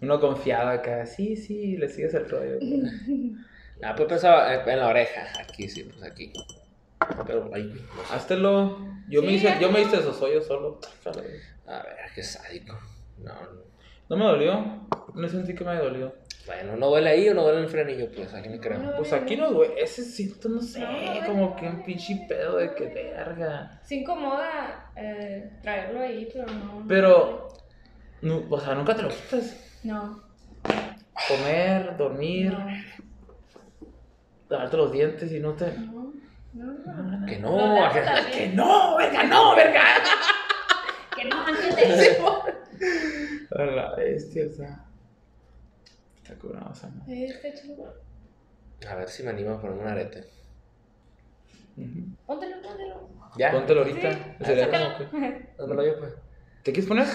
Uno 0.00 0.20
confiado 0.20 0.70
acá, 0.70 1.06
sí, 1.06 1.36
sí, 1.36 1.76
le 1.76 1.88
sigues 1.88 2.14
el 2.14 2.28
rollo. 2.28 2.58
pues. 2.60 3.32
Ah, 3.82 3.94
pues 3.96 4.08
pensaba 4.08 4.54
en 4.54 4.78
la 4.78 4.88
oreja. 4.88 5.22
Aquí, 5.40 5.68
sí, 5.68 5.84
pues 5.84 6.02
aquí. 6.02 6.32
Pero 7.26 7.50
ahí, 7.54 7.64
no 7.96 8.04
sé. 8.04 8.14
Háztelo. 8.14 8.78
Yo 9.08 9.22
me 9.22 9.32
hice, 9.32 9.54
yo 9.60 9.70
me 9.70 9.80
hice 9.82 9.96
esos 9.96 10.20
hoyos 10.22 10.46
solo. 10.46 10.78
A 11.66 11.82
ver, 11.82 11.96
qué 12.14 12.22
sádico. 12.22 12.78
No, 13.18 13.32
no. 13.34 13.62
No 14.08 14.16
me 14.16 14.24
dolió. 14.24 14.86
No 15.14 15.28
sentí 15.28 15.54
que 15.54 15.64
me 15.64 15.76
dolió. 15.76 16.14
Bueno, 16.46 16.76
no 16.76 16.88
duele 16.88 17.10
ahí 17.10 17.28
o 17.28 17.34
no 17.34 17.42
duele 17.42 17.58
en 17.58 17.64
el 17.64 17.70
frenillo, 17.70 18.10
pues 18.14 18.34
aquí 18.34 18.48
me 18.48 18.58
creo. 18.58 18.78
No. 18.78 18.96
Pues 18.96 19.12
aquí 19.12 19.36
no 19.36 19.50
duele. 19.52 19.80
Ese 19.80 20.02
siento, 20.02 20.48
no 20.48 20.60
sé, 20.60 20.80
No, 20.80 20.90
no 20.92 20.98
duele. 20.98 21.26
como 21.26 21.56
que 21.56 21.66
un 21.66 21.82
pinche 21.84 22.24
pedo 22.28 22.56
de 22.56 22.74
que 22.74 22.86
verga. 22.86 23.80
Se 23.84 23.94
incomoda 23.96 24.90
eh, 24.96 25.52
traerlo 25.62 26.00
ahí, 26.00 26.28
pero 26.32 26.46
no. 26.46 26.84
Pero, 26.88 27.48
no, 28.22 28.42
o 28.50 28.60
sea, 28.60 28.74
nunca 28.74 28.94
te 28.96 29.02
lo 29.02 29.08
quitas. 29.08 29.56
No. 29.84 30.20
Comer, 31.28 31.96
dormir, 31.96 32.52
No. 32.52 32.66
lavarte 34.48 34.76
los 34.76 34.92
dientes 34.92 35.30
y 35.32 35.38
no 35.40 35.52
te. 35.52 35.72
No. 35.78 36.01
No. 36.52 36.64
no. 36.66 37.26
Que 37.26 37.38
no, 37.38 37.90
que- 37.92 38.00
también. 38.00 38.30
¡Que 38.32 38.48
no, 38.56 38.96
verga, 38.96 39.24
no, 39.24 39.56
verga! 39.56 39.82
Que 41.16 41.24
no, 41.26 41.46
antes 41.46 41.76
de 41.76 41.82
eso. 42.10 42.42
A 43.56 43.64
la 43.64 43.94
bestia, 43.94 44.46
o 44.50 44.52
sea. 44.52 44.84
Está 46.16 46.32
está. 46.34 46.88
A 48.90 48.94
ver 48.96 49.08
si 49.08 49.22
me 49.22 49.30
animo 49.30 49.52
a 49.52 49.60
ponerme 49.60 49.82
un 49.82 49.88
arete. 49.88 50.24
Póntelo, 52.26 52.56
póntelo. 52.62 53.08
¿Ya? 53.36 53.50
Póntelo 53.52 53.80
ahorita. 53.82 54.12
Sí. 54.12 54.18
Sería 54.44 54.64
Sácalo. 54.66 54.94
como 55.10 55.10
que- 55.22 55.48
Dámelo 55.58 55.84
yo, 55.86 55.98
pues. 55.98 56.14
¿Te 56.62 56.72
quieres 56.72 56.88
poner? 56.88 57.06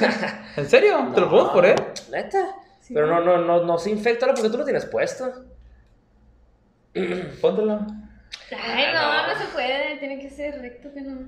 ¿En 0.58 0.70
serio? 0.70 1.12
¿Te 1.16 1.22
lo 1.22 1.30
podemos 1.30 1.52
poner? 1.54 1.76
¿Neta? 2.12 2.56
Sí. 2.82 2.94
Pero 2.94 3.08
no, 3.08 3.20
no, 3.22 3.38
no, 3.40 3.64
no 3.66 3.78
se 3.78 3.90
infecta 3.90 4.28
porque 4.28 4.50
tú 4.50 4.58
lo 4.58 4.64
tienes 4.64 4.86
puesto. 4.86 5.46
Póntelo. 7.42 7.86
Ay, 8.52 8.86
Ah, 8.94 9.28
no, 9.28 9.34
no 9.34 9.40
se 9.40 9.48
puede. 9.52 9.98
Tiene 9.98 10.20
que 10.20 10.30
ser 10.30 10.60
recto 10.62 10.94
que 10.94 11.02
no. 11.02 11.28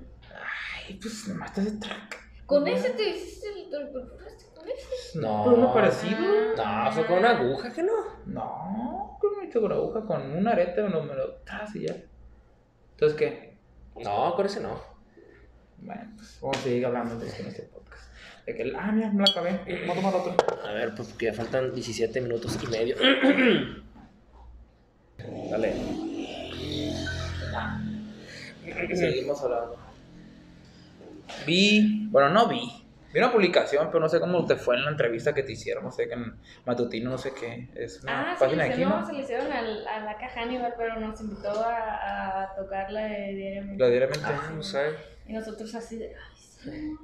Ay, 0.87 0.93
pues 0.95 1.27
nomás 1.27 1.53
te 1.53 1.61
hace 1.61 1.71
track. 1.73 2.17
Con 2.45 2.67
ese 2.67 2.89
te 2.91 3.09
hiciste 3.09 3.47
el. 3.49 3.69
te 3.69 3.79
lo 3.79 3.91
perforaste 3.91 4.45
con 4.55 4.67
ese. 4.67 5.19
No, 5.19 5.43
pero 5.45 5.57
no 5.57 5.73
parecido. 5.73 6.19
No, 6.55 6.91
fue 6.91 7.05
con 7.05 7.17
una 7.19 7.31
aguja, 7.31 7.71
que 7.71 7.83
no. 7.83 7.93
No, 8.25 9.17
¿cómo 9.19 9.37
me 9.37 9.43
he 9.43 9.47
hecho 9.47 9.61
con 9.61 9.71
aguja? 9.71 10.03
Con 10.05 10.31
un 10.31 10.47
arete 10.47 10.81
lo, 10.81 11.03
me 11.03 11.13
lo 11.15 11.35
tras 11.45 11.75
y 11.75 11.87
ya. 11.87 11.95
Entonces, 12.91 13.17
¿qué? 13.17 13.57
No, 14.03 14.33
con 14.35 14.45
ese 14.45 14.61
no. 14.61 14.81
Bueno, 15.77 16.11
pues 16.15 16.39
vamos 16.41 16.57
a 16.57 16.61
seguir 16.61 16.85
hablando 16.85 17.17
de 17.19 17.27
esto 17.27 17.41
en 17.43 17.47
este 17.49 17.61
podcast. 17.63 18.13
De 18.45 18.55
que, 18.55 18.73
ah, 18.75 18.91
mira, 18.91 19.09
me 19.11 19.23
la 19.23 19.31
acabé. 19.31 19.85
Vamos 19.87 20.03
a 20.05 20.11
tomar 20.11 20.15
otro. 20.15 20.67
A 20.67 20.71
ver, 20.73 20.95
pues 20.95 21.13
que 21.13 21.25
ya 21.27 21.33
faltan 21.33 21.73
17 21.73 22.19
minutos 22.21 22.57
y 22.63 22.67
medio. 22.67 22.95
Dale. 25.51 26.08
Seguimos 28.95 29.41
hablando. 29.43 29.77
Vi, 31.45 32.07
bueno, 32.09 32.29
no 32.29 32.47
vi. 32.47 32.61
Vi 33.11 33.19
una 33.19 33.31
publicación, 33.31 33.87
pero 33.87 33.99
no 34.01 34.09
sé 34.09 34.19
cómo 34.19 34.45
te 34.45 34.55
fue 34.55 34.75
en 34.75 34.85
la 34.85 34.91
entrevista 34.91 35.33
que 35.33 35.41
te 35.43 35.53
hicieron. 35.53 35.83
No 35.83 35.91
sé, 35.91 36.07
que 36.07 36.13
en 36.13 36.39
Matutino, 36.65 37.09
no 37.09 37.17
sé 37.17 37.33
qué. 37.33 37.69
Es 37.75 38.03
una 38.03 38.31
Ah, 38.31 38.35
se 38.37 38.45
página 38.45 38.65
de 38.65 38.69
aquí, 38.73 38.81
¿no? 38.85 39.05
se 39.05 39.13
le 39.13 39.19
hicieron 39.21 39.51
al- 39.51 39.87
a 39.87 39.99
la 40.01 40.17
caja 40.17 40.41
Aníbal, 40.41 40.73
pero 40.77 40.99
nos 40.99 41.19
invitó 41.21 41.49
a, 41.63 42.43
a 42.43 42.55
tocar 42.55 42.91
la 42.91 43.05
de 43.05 43.33
diariamente. 43.33 43.83
La 43.83 43.89
diariamente. 43.89 44.25
Ah, 44.25 44.51
no 44.55 44.61
sé. 44.61 44.91
Y 45.27 45.33
nosotros 45.33 45.73
así 45.73 45.97
de, 45.97 46.07
ay, 46.09 46.37
sí. 46.37 46.95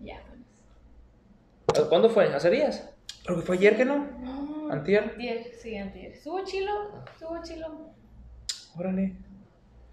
Ya, 0.00 0.22
pues. 0.28 1.86
¿Cuándo 1.88 2.10
fue? 2.10 2.26
¿Hace 2.34 2.50
días? 2.50 2.90
Pero 3.24 3.40
que 3.40 3.46
fue 3.46 3.56
ayer 3.56 3.76
que 3.76 3.84
no. 3.86 3.98
No. 4.20 4.70
¿Antier? 4.70 5.04
Antier, 5.12 5.42
sí, 5.58 5.76
antier. 5.76 6.12
Estuvo 6.12 6.44
chilo, 6.44 7.02
estuvo 7.12 7.42
chilo. 7.42 7.90
Órale. 8.76 9.16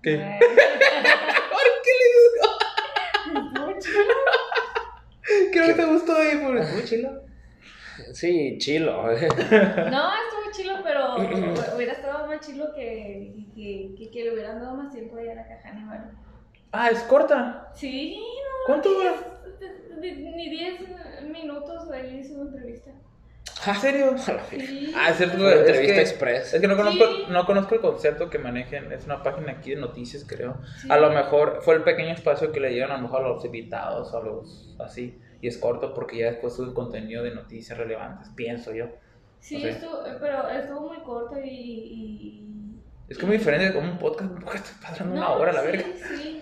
¿Qué? 0.03 0.13
Eh, 0.15 0.39
¿Por 0.39 1.67
qué 1.83 1.91
le 1.99 3.39
Estuvo 3.39 3.79
chilo. 3.79 4.03
¿Qué 5.53 5.59
no 5.61 5.75
te 5.75 5.85
gustó 5.85 6.15
ahí? 6.17 6.37
Por 6.37 6.57
el 6.57 6.83
chilo. 6.85 7.09
Sí, 8.13 8.57
chilo. 8.59 9.03
No, 9.03 9.11
estuvo 9.13 10.51
chilo, 10.51 10.73
pero 10.83 11.15
hubiera 11.75 11.93
estado 11.93 12.27
más 12.27 12.45
chilo 12.45 12.73
que, 12.75 13.33
que, 13.55 13.95
que, 13.97 14.11
que 14.11 14.23
le 14.25 14.33
hubieran 14.33 14.59
dado 14.59 14.75
más 14.75 14.91
tiempo 14.91 15.15
ahí 15.17 15.29
a 15.29 15.35
la 15.35 15.47
caja 15.47 15.69
Aníbal. 15.69 16.11
Ah, 16.71 16.89
es 16.89 16.99
corta. 17.03 17.71
Sí, 17.73 18.17
no. 18.17 18.65
¿Cuánto 18.65 18.89
dura? 18.93 19.13
Ni- 19.99 20.11
Ni 20.11 20.49
10 20.49 20.81
minutos 21.31 21.89
ahí 21.91 22.23
su 22.23 22.41
entrevista. 22.41 22.91
¿En 23.65 23.75
serio? 23.75 24.05
A 24.27 24.31
la 24.31 24.43
verga. 24.43 24.47
Sí. 24.67 24.93
Ah, 24.95 25.09
es 25.09 25.17
cierto. 25.17 25.49
Es 25.49 25.59
entrevista 25.59 25.93
que, 25.95 26.01
express. 26.01 26.53
es 26.53 26.61
que 26.61 26.67
no 26.67 26.75
conozco, 26.75 27.05
Sí. 27.05 27.25
no 27.29 27.45
conozco 27.45 27.75
el 27.75 27.81
concepto 27.81 28.29
que 28.29 28.39
manejen. 28.39 28.91
Es 28.91 29.05
una 29.05 29.23
página 29.23 29.53
aquí 29.53 29.71
de 29.71 29.77
noticias, 29.77 30.25
creo. 30.27 30.57
Sí. 30.77 30.87
A 30.91 30.97
lo 30.97 31.09
mejor 31.11 31.59
fue 31.61 31.75
el 31.75 31.83
pequeño 31.83 32.13
espacio 32.13 32.51
que 32.51 32.59
le 32.59 32.69
dieron 32.69 32.91
a 32.91 32.97
lo 32.97 33.03
mejor 33.03 33.23
a 33.23 33.29
los 33.29 33.43
invitados, 33.45 34.13
a 34.13 34.19
los 34.19 34.75
así. 34.79 35.19
Y 35.41 35.47
es 35.47 35.57
corto 35.57 35.93
porque 35.93 36.17
ya 36.19 36.25
después 36.27 36.53
sube 36.55 36.73
contenido 36.73 37.23
de 37.23 37.33
noticias 37.35 37.77
relevantes, 37.77 38.29
pienso 38.35 38.73
yo. 38.73 38.87
Sí, 39.39 39.55
No 39.55 39.61
sé. 39.61 39.69
estuvo, 39.71 39.99
pero 40.21 40.47
estuvo 40.49 40.87
muy 40.87 40.99
corto 41.03 41.37
y. 41.43 41.49
y- 41.49 42.49
Es 43.09 43.17
que 43.17 43.25
muy 43.25 43.37
diferente 43.37 43.65
de 43.67 43.73
como 43.73 43.91
un 43.91 43.97
podcast. 43.99 44.31
Un 44.31 44.39
podcast 44.39 44.65
está 44.67 44.87
pasando 44.89 45.13
una 45.15 45.25
No, 45.25 45.33
hora, 45.35 45.51
la 45.51 45.61
sí, 45.61 45.67
verga. 45.67 45.85
Sí, 46.17 46.41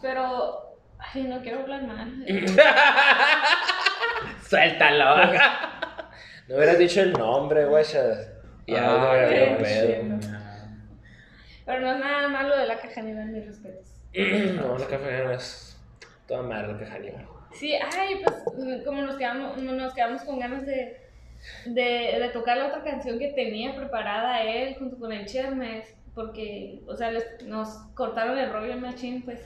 pero. 0.00 0.62
Ay, 0.98 1.24
no 1.24 1.40
quiero 1.42 1.60
hablar 1.60 1.82
mal. 1.84 2.24
Suéltalo. 4.48 5.32
No 6.48 6.56
hubieras 6.56 6.78
dicho 6.78 7.00
el 7.02 7.12
nombre, 7.12 7.64
güey. 7.66 7.84
ya- 7.84 8.32
Ya 8.66 8.78
Ah, 8.78 8.98
no 8.98 9.10
hubiera 9.10 9.58
pedo. 9.58 10.18
Pero 11.64 11.80
no 11.80 11.92
es 11.92 11.98
nada 11.98 12.28
malo 12.28 12.56
de 12.56 12.66
la 12.66 12.78
caja 12.78 13.02
nivel, 13.02 13.26
mis 13.28 13.46
respetos. 13.46 13.86
No, 14.56 14.78
la 14.78 14.86
café 14.86 15.24
no 15.24 15.30
es 15.32 15.76
toda 16.26 16.42
madre 16.42 16.72
la 16.72 16.78
caja 16.78 16.94
Aníbal. 16.96 17.26
Sí, 17.52 17.74
ay, 17.74 18.22
pues 18.22 18.82
como 18.84 19.02
nos 19.02 19.16
quedamos, 19.16 19.56
nos 19.62 19.94
quedamos 19.94 20.22
con 20.22 20.38
ganas 20.38 20.66
de, 20.66 21.00
de, 21.66 22.18
de 22.20 22.28
tocar 22.32 22.56
la 22.58 22.66
otra 22.68 22.82
canción 22.82 23.18
que 23.18 23.28
tenía 23.32 23.74
preparada 23.74 24.42
él 24.42 24.74
junto 24.78 24.98
con 24.98 25.12
el 25.12 25.26
Chermes, 25.26 25.94
porque, 26.14 26.80
o 26.86 26.94
sea, 26.96 27.10
les- 27.10 27.42
nos 27.44 27.68
cortaron 27.94 28.36
el 28.38 28.52
rollo 28.52 28.72
en 28.72 28.80
Machine, 28.80 29.22
pues, 29.24 29.40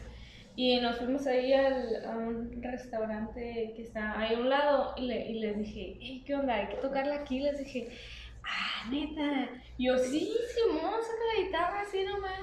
y 0.62 0.80
nos 0.80 0.96
fuimos 0.98 1.26
ahí 1.26 1.52
al, 1.54 2.04
a 2.04 2.10
un 2.10 2.62
restaurante 2.62 3.72
que 3.74 3.82
está 3.82 4.18
ahí 4.18 4.34
a 4.34 4.38
un 4.38 4.48
lado 4.50 4.92
y, 4.96 5.06
le- 5.06 5.26
y 5.30 5.40
les 5.40 5.56
dije, 5.58 5.96
hey, 6.00 6.22
¿qué 6.26 6.34
onda? 6.34 6.54
Hay 6.54 6.68
que 6.68 6.76
tocarla 6.76 7.14
aquí, 7.16 7.40
les 7.40 7.58
dije, 7.58 7.88
ah, 8.44 8.88
neta, 8.90 9.48
y 9.78 9.86
yo, 9.86 9.96
sí, 9.96 10.30
Simón, 10.54 10.92
saca 11.02 11.24
la 11.34 11.42
guitarra 11.44 11.80
así 11.80 12.04
nomás. 12.04 12.40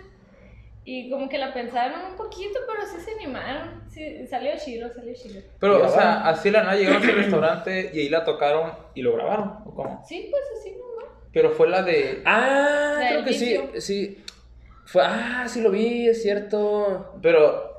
Y 0.83 1.09
como 1.11 1.27
que 1.27 1.37
la 1.37 1.53
pensaron 1.53 2.11
un 2.11 2.15
poquito, 2.15 2.59
pero 2.65 2.87
sí 2.87 2.99
se 3.01 3.11
animaron. 3.11 3.83
Sí, 3.89 4.25
salió 4.25 4.51
chido, 4.57 4.89
salió 4.93 5.13
chido. 5.13 5.41
Pero, 5.59 5.85
o 5.85 5.89
sea, 5.89 6.27
así 6.29 6.49
la 6.49 6.63
nada 6.63 6.75
llegaron 6.75 7.01
a 7.01 7.05
ese 7.05 7.11
restaurante 7.23 7.91
y 7.93 7.99
ahí 7.99 8.09
la 8.09 8.23
tocaron 8.23 8.71
y 8.95 9.01
lo 9.01 9.13
grabaron, 9.15 9.49
¿o 9.65 9.75
cómo? 9.75 10.01
Sí, 10.07 10.27
pues 10.31 10.43
así 10.59 10.71
nomás. 10.71 11.13
Pero 11.33 11.51
fue 11.51 11.67
la 11.67 11.83
de. 11.83 12.21
Ah, 12.25 12.97
La 13.01 13.07
creo 13.09 13.23
que 13.25 13.33
sí. 13.33 13.59
Sí. 13.81 14.23
Fue, 14.85 15.01
ah, 15.05 15.43
sí 15.47 15.59
lo 15.61 15.69
vi, 15.71 16.07
es 16.07 16.21
cierto. 16.23 17.19
Pero 17.21 17.76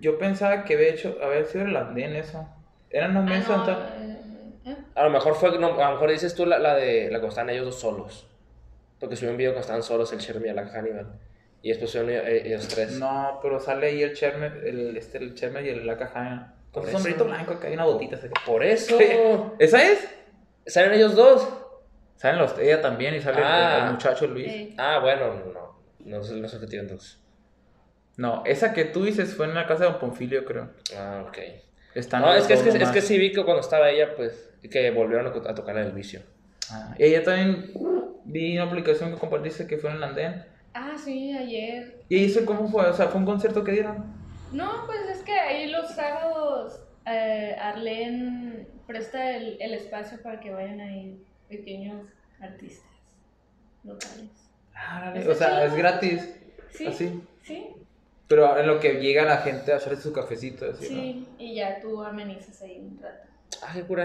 yo 0.00 0.18
pensaba 0.18 0.64
que 0.64 0.74
había 0.74 0.88
hecho. 0.88 1.16
A 1.22 1.26
ver 1.28 1.46
si 1.46 1.58
era 1.58 1.68
el 1.68 1.76
andén 1.76 2.14
eso. 2.16 2.48
Eran 2.90 3.14
los 3.14 3.22
Ah, 3.24 3.26
meses 3.26 3.48
no, 3.48 3.54
entonces. 3.56 3.84
eh, 4.00 4.18
eh. 4.66 4.76
A 4.94 5.04
lo 5.04 5.10
mejor 5.10 5.34
fue, 5.34 5.58
no, 5.58 5.68
a 5.80 5.86
lo 5.88 5.92
mejor 5.92 6.10
dices 6.10 6.34
tú 6.34 6.44
la, 6.46 6.58
la 6.58 6.74
de 6.74 7.10
la 7.10 7.20
que 7.20 7.26
estaban 7.26 7.50
ellos 7.50 7.64
dos 7.66 7.80
solos. 7.80 8.26
Porque 9.00 9.16
subí 9.16 9.28
un 9.30 9.36
video 9.36 9.54
que 9.54 9.60
estaban 9.60 9.82
solos 9.82 10.12
el 10.12 10.18
Chermy 10.20 10.48
y 10.48 10.52
la 10.52 10.66
Hannibal. 10.68 11.06
Y 11.62 11.68
después 11.70 11.90
subieron 11.90 12.26
ellos, 12.26 12.44
ellos 12.46 12.68
tres. 12.68 12.92
No, 12.98 13.38
pero 13.42 13.58
sale 13.60 13.86
ahí 13.88 14.02
el 14.02 14.14
Cherme, 14.14 14.46
el, 14.46 14.96
este, 14.96 15.18
el 15.18 15.34
Cherme 15.34 15.62
y 15.62 15.68
el, 15.70 15.86
la 15.86 15.96
caja. 15.96 16.54
Con 16.72 16.84
eso. 16.84 16.92
sombrito 16.92 17.24
blanco 17.24 17.52
acá 17.54 17.68
hay 17.68 17.74
una 17.74 17.84
botita. 17.84 18.18
Por 18.46 18.64
eso. 18.64 18.98
¿Esa 19.58 19.82
es? 19.82 20.08
¿Salen 20.66 20.92
ellos 20.94 21.14
dos? 21.14 21.48
Salen 22.16 22.38
los, 22.38 22.56
ella 22.58 22.80
también 22.80 23.14
y 23.14 23.20
sale 23.20 23.38
el- 23.38 23.44
Ah. 23.44 23.84
el, 23.86 23.92
muchacho 23.92 24.26
Luis. 24.26 24.46
Eh, 24.48 24.74
Ah, 24.78 24.98
bueno, 25.00 25.34
no. 25.52 25.72
No 26.00 26.18
no 26.20 26.46
es 26.46 26.54
objetivo 26.54 26.82
entonces. 26.82 27.18
No, 28.22 28.44
esa 28.46 28.72
que 28.72 28.84
tú 28.84 29.02
dices 29.02 29.34
fue 29.34 29.46
en 29.46 29.54
la 29.56 29.66
casa 29.66 29.82
de 29.82 29.90
Don 29.90 29.98
Ponfilio, 29.98 30.44
creo. 30.44 30.70
Ah, 30.96 31.24
ok. 31.26 31.38
Están 31.96 32.22
No, 32.22 32.32
es 32.32 32.44
que, 32.44 32.54
es, 32.54 32.62
que, 32.62 32.68
es 32.68 32.90
que 32.90 33.00
sí 33.00 33.18
vi 33.18 33.32
que 33.32 33.42
cuando 33.42 33.60
estaba 33.60 33.90
ella, 33.90 34.14
pues, 34.14 34.48
que 34.70 34.92
volvieron 34.92 35.26
a, 35.26 35.54
tocar 35.56 35.76
el 35.76 35.90
vicio. 35.90 36.22
Ah, 36.70 36.94
y 36.96 37.02
ella 37.02 37.24
también 37.24 37.72
vi 38.24 38.56
una 38.56 38.68
aplicación 38.68 39.12
que 39.12 39.18
compartiste 39.18 39.66
que 39.66 39.76
fue 39.76 39.90
en 39.90 39.96
el 39.96 40.04
andén. 40.04 40.44
Ah, 40.72 40.94
sí, 40.96 41.36
ayer. 41.36 41.98
¿Y 42.08 42.26
eso 42.26 42.46
cómo 42.46 42.68
fue? 42.68 42.86
O 42.86 42.92
sea, 42.94 43.08
¿fue 43.08 43.18
un 43.18 43.26
concierto 43.26 43.64
que 43.64 43.72
dieron? 43.72 44.04
No, 44.52 44.86
pues 44.86 45.00
es 45.10 45.24
que 45.24 45.32
ahí 45.32 45.68
los 45.72 45.90
sábados 45.90 46.78
eh, 47.06 47.56
Arlen 47.60 48.68
presta 48.86 49.32
el, 49.32 49.56
el 49.60 49.74
espacio 49.74 50.22
para 50.22 50.38
que 50.38 50.52
vayan 50.52 50.80
ahí 50.80 51.20
pequeños 51.48 52.06
artistas 52.40 52.88
locales. 53.82 54.30
Ah, 54.76 55.12
Está 55.12 55.32
o 55.32 55.34
sea, 55.34 55.48
chido. 55.48 55.64
es 55.64 55.74
gratis. 55.74 56.36
Sí, 56.70 56.86
Así. 56.86 57.22
sí, 57.42 57.66
Pero 58.32 58.56
en 58.58 58.66
lo 58.66 58.80
que 58.80 58.94
llega 58.94 59.24
la 59.24 59.36
gente 59.38 59.74
a 59.74 59.76
echarse 59.76 60.00
su 60.00 60.10
cafecito, 60.10 60.64
así, 60.70 60.86
sí. 60.86 61.28
Y 61.38 61.54
ya 61.56 61.78
tú 61.80 62.02
amenizas 62.02 62.62
ahí 62.62 62.78
un 62.80 62.98
rato. 62.98 63.28
Ah, 63.62 63.72
qué 63.74 63.82
cura. 63.82 64.04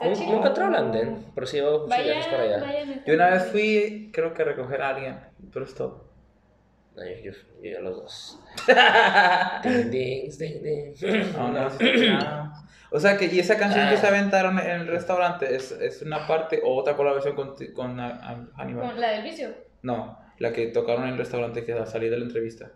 Está. 0.00 0.24
Nunca 0.24 0.48
entré 0.48 0.64
al 0.64 0.74
andén, 0.76 1.26
pero 1.34 1.46
sí 1.46 1.60
veo 1.60 1.86
muchos 1.86 1.88
por 1.94 1.98
Vayan, 1.98 2.18
allá. 2.54 2.60
vayan. 2.64 2.88
¿no? 2.88 3.02
Yo 3.06 3.14
una 3.14 3.28
vez 3.30 3.44
fui, 3.52 4.10
creo 4.14 4.32
que 4.32 4.40
a 4.40 4.44
recoger 4.46 4.80
a 4.80 4.88
alguien, 4.88 5.20
pero 5.52 5.66
es 5.66 5.74
todo. 5.74 6.06
No, 6.96 7.04
yo, 7.04 7.14
yo, 7.22 7.32
yo 7.62 7.80
los 7.82 7.96
dos. 7.96 8.40
ding, 9.62 9.90
ding, 9.90 10.30
ding, 10.38 10.94
ding. 10.94 11.32
No, 11.34 11.50
no, 11.52 11.68
no. 11.68 12.52
O 12.90 12.98
sea, 12.98 13.18
que 13.18 13.26
y 13.26 13.38
esa 13.38 13.58
canción 13.58 13.90
que 13.90 13.98
se 13.98 14.06
aventaron 14.06 14.58
en 14.58 14.70
el 14.82 14.86
restaurante 14.86 15.54
es, 15.54 15.72
es 15.72 16.00
una 16.00 16.26
parte 16.26 16.62
o 16.64 16.74
otra 16.76 16.96
colaboración 16.96 17.34
con, 17.36 17.54
con 17.74 18.00
a- 18.00 18.14
a- 18.30 18.46
Aníbal. 18.56 18.86
Con 18.92 19.00
la 19.00 19.10
del 19.10 19.22
vicio. 19.24 19.50
No, 19.82 20.18
la 20.38 20.52
que 20.54 20.68
tocaron 20.68 21.02
en 21.04 21.10
el 21.10 21.18
restaurante 21.18 21.64
que 21.66 21.74
a 21.74 21.84
salir 21.84 22.10
de 22.10 22.18
la 22.18 22.24
entrevista. 22.24 22.70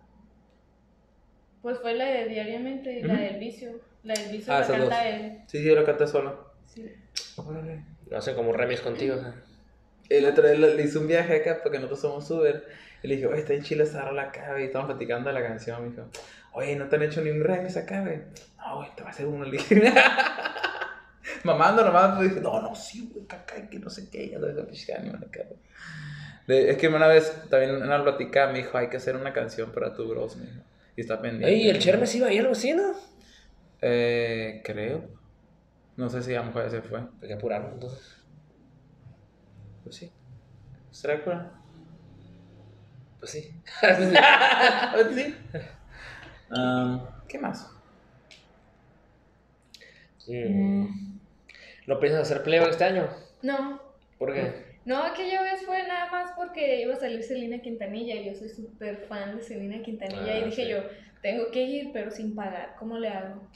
Pues 1.62 1.78
fue 1.78 1.94
la 1.94 2.06
de 2.06 2.26
diariamente 2.26 2.98
y 2.98 3.02
la 3.02 3.14
del 3.14 3.38
vicio. 3.38 3.70
La 4.02 4.14
del 4.14 4.30
vicio 4.30 4.52
Ah, 4.52 4.60
la 4.60 4.66
canta 4.66 4.84
dos. 4.84 5.04
él. 5.04 5.38
Sí, 5.46 5.58
sí, 5.58 5.64
yo 5.64 5.74
la 5.74 5.84
canté 5.84 6.06
solo. 6.06 6.52
Sí. 6.66 6.90
Órale. 7.36 7.84
No 8.10 8.16
hacen 8.16 8.34
como 8.34 8.50
un 8.50 8.56
remix 8.56 8.80
contigo. 8.80 9.16
El 10.08 10.24
otro 10.26 10.48
día 10.48 10.58
le 10.58 10.74
le 10.74 10.82
hice 10.82 10.98
un 10.98 11.06
viaje 11.06 11.36
acá 11.36 11.60
porque 11.62 11.78
nosotros 11.78 12.00
somos 12.00 12.30
Uber. 12.30 12.66
Y 13.02 13.08
le 13.08 13.14
dije, 13.16 13.26
oye, 13.26 13.40
está 13.40 13.54
en 13.54 13.62
Chile 13.62 13.84
esa 13.84 14.02
rola 14.02 14.22
acá, 14.22 14.50
güey. 14.50 14.64
Y 14.64 14.66
estamos 14.66 14.88
platicando 14.88 15.28
de 15.28 15.34
la 15.40 15.46
canción. 15.46 15.82
Me 15.82 15.90
dijo, 15.90 16.08
oye, 16.52 16.76
¿no 16.76 16.88
te 16.88 16.96
han 16.96 17.02
hecho 17.02 17.20
ni 17.22 17.30
un 17.30 17.42
remix 17.44 17.76
acá, 17.76 18.00
güey? 18.02 18.20
No, 18.58 18.76
güey, 18.76 18.88
te 18.96 19.02
va 19.02 19.08
a 19.08 19.10
hacer 19.12 19.26
uno. 19.26 19.44
Le 19.44 19.52
dije, 19.52 19.92
mamando 21.44 21.84
nomás. 21.84 22.16
Pues 22.16 22.30
dije, 22.30 22.40
no, 22.40 22.60
no, 22.60 22.74
sí, 22.74 23.10
güey, 23.12 23.24
acá, 23.28 23.68
que 23.68 23.78
no 23.78 23.90
sé 23.90 24.08
qué. 24.10 24.28
Ya 24.30 24.38
lo 24.38 24.48
man, 24.48 25.24
acá. 25.24 25.44
es 26.48 26.76
que 26.76 26.88
una 26.88 27.06
vez 27.06 27.32
también 27.48 27.76
en 27.76 27.82
una 27.82 28.02
plática 28.02 28.48
me 28.48 28.58
dijo, 28.58 28.76
hay 28.76 28.88
que 28.88 28.96
hacer 28.96 29.16
una 29.16 29.32
canción 29.32 29.70
para 29.72 29.94
tu 29.94 30.08
bros, 30.08 30.36
me 30.36 30.46
dijo. 30.46 30.62
Y 31.00 31.02
está 31.02 31.18
pendiente. 31.18 31.48
Ey, 31.48 31.70
el 31.70 31.78
Chermes 31.78 32.14
iba 32.14 32.26
ahí 32.26 32.36
algo 32.36 32.52
así, 32.52 32.74
¿no? 32.74 32.92
Eh, 33.80 34.60
creo. 34.62 35.08
No 35.96 36.10
sé 36.10 36.22
si 36.22 36.34
a 36.34 36.40
lo 36.40 36.48
mejor 36.48 36.70
se 36.70 36.82
fue. 36.82 37.00
Hay 37.22 37.28
que 37.28 37.32
apurarnos 37.32 37.72
entonces. 37.72 38.16
Pues 39.82 39.96
sí. 39.96 40.12
¿Será 40.90 41.24
cura? 41.24 41.52
Pues 43.18 43.30
sí. 43.30 43.50
Pues 44.92 45.14
sí. 45.14 45.34
Um, 46.50 47.00
¿Qué 47.26 47.38
más? 47.38 47.70
Mm. 50.28 51.16
¿No 51.86 51.98
piensas 51.98 52.30
hacer 52.30 52.42
playback 52.42 52.72
este 52.72 52.84
año? 52.84 53.08
No, 53.40 53.80
¿Por 54.18 54.34
qué? 54.34 54.69
No, 54.84 55.02
aquella 55.02 55.42
vez 55.42 55.62
fue 55.64 55.82
nada 55.86 56.10
más 56.10 56.32
porque 56.36 56.80
iba 56.82 56.94
a 56.94 56.98
salir 57.00 57.22
Selena 57.22 57.58
Quintanilla 57.60 58.14
y 58.16 58.26
yo 58.26 58.34
soy 58.34 58.48
súper 58.48 59.04
fan 59.08 59.36
de 59.36 59.42
Selena 59.42 59.82
Quintanilla 59.82 60.32
Ah, 60.34 60.38
y 60.38 60.44
dije 60.44 60.62
sí. 60.64 60.68
yo, 60.68 60.78
tengo 61.22 61.50
que 61.50 61.62
ir 61.62 61.90
pero 61.92 62.10
sin 62.10 62.34
pagar, 62.34 62.74
¿cómo 62.78 62.98
le 62.98 63.08
hago? 63.08 63.48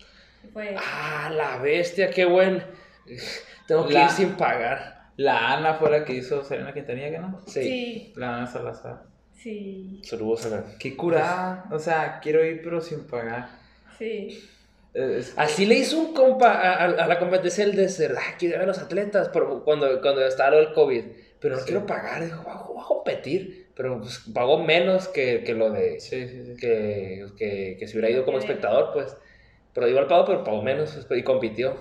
Y 0.42 0.48
fue, 0.48 0.74
Ah, 0.78 1.30
la 1.34 1.58
bestia, 1.58 2.10
qué 2.10 2.24
buen. 2.26 2.62
Tengo 3.66 3.86
que 3.86 3.94
La- 3.94 4.04
ir 4.04 4.10
sin 4.10 4.30
pagar. 4.36 4.94
La 5.16 5.52
Ana 5.54 5.74
fue 5.74 5.90
la 5.90 6.04
que 6.04 6.12
hizo 6.14 6.42
Serena 6.44 6.72
Quintanilla, 6.74 7.10
¿que 7.10 7.18
no? 7.18 7.40
Sí. 7.46 7.62
sí, 7.62 8.12
La 8.16 8.36
Ana 8.36 8.46
Salazar. 8.46 9.04
sí, 9.32 10.00
Saludos, 10.04 10.44
Ana. 10.46 10.64
Qué 10.78 10.96
curada. 10.96 11.64
O 11.70 11.78
sea, 11.78 12.18
quiero 12.20 12.44
ir 12.44 12.60
pero 12.62 12.80
sin 12.80 13.06
pagar. 13.06 13.48
sí. 13.98 14.50
Es- 14.94 15.34
Así 15.36 15.66
le 15.66 15.74
hizo 15.74 15.98
un 15.98 16.14
compa 16.14 16.52
a, 16.52 16.74
a- 16.84 17.04
a 17.04 17.06
la 17.08 17.18
competencia 17.18 17.64
el 17.64 17.74
de 17.74 17.88
ser, 17.88 18.14
ah, 18.16 18.36
quiero 18.38 18.54
ver 18.54 18.62
a 18.62 18.66
los 18.66 18.78
atletas, 18.78 19.28
por- 19.28 19.64
cuando, 19.64 20.00
cuando 20.00 20.24
estaba 20.24 20.50
lo 20.52 20.56
del 20.58 20.72
COVID, 20.72 21.04
pero 21.40 21.54
no 21.56 21.60
Sí. 21.60 21.66
quiero 21.66 21.84
pagar, 21.84 22.24
dijo, 22.24 22.42
voy 22.44 22.52
a, 22.52 22.62
voy 22.62 22.80
a 22.82 22.86
competir, 22.86 23.70
pero 23.74 24.00
pues, 24.00 24.22
pagó 24.32 24.62
menos 24.62 25.08
que, 25.08 25.42
que 25.42 25.52
lo 25.54 25.70
de, 25.70 25.98
sí, 25.98 26.28
sí, 26.28 26.44
sí. 26.46 26.56
que, 26.56 27.26
que, 27.36 27.76
que 27.78 27.88
si 27.88 27.98
hubiera 27.98 28.08
ido 28.10 28.24
como 28.24 28.38
espectador, 28.38 28.92
pues, 28.92 29.16
pero 29.72 29.88
igual 29.88 30.06
pagó, 30.06 30.24
pero 30.26 30.44
pagó 30.44 30.62
menos 30.62 31.04
pues, 31.08 31.18
y 31.20 31.24
compitió. 31.24 31.76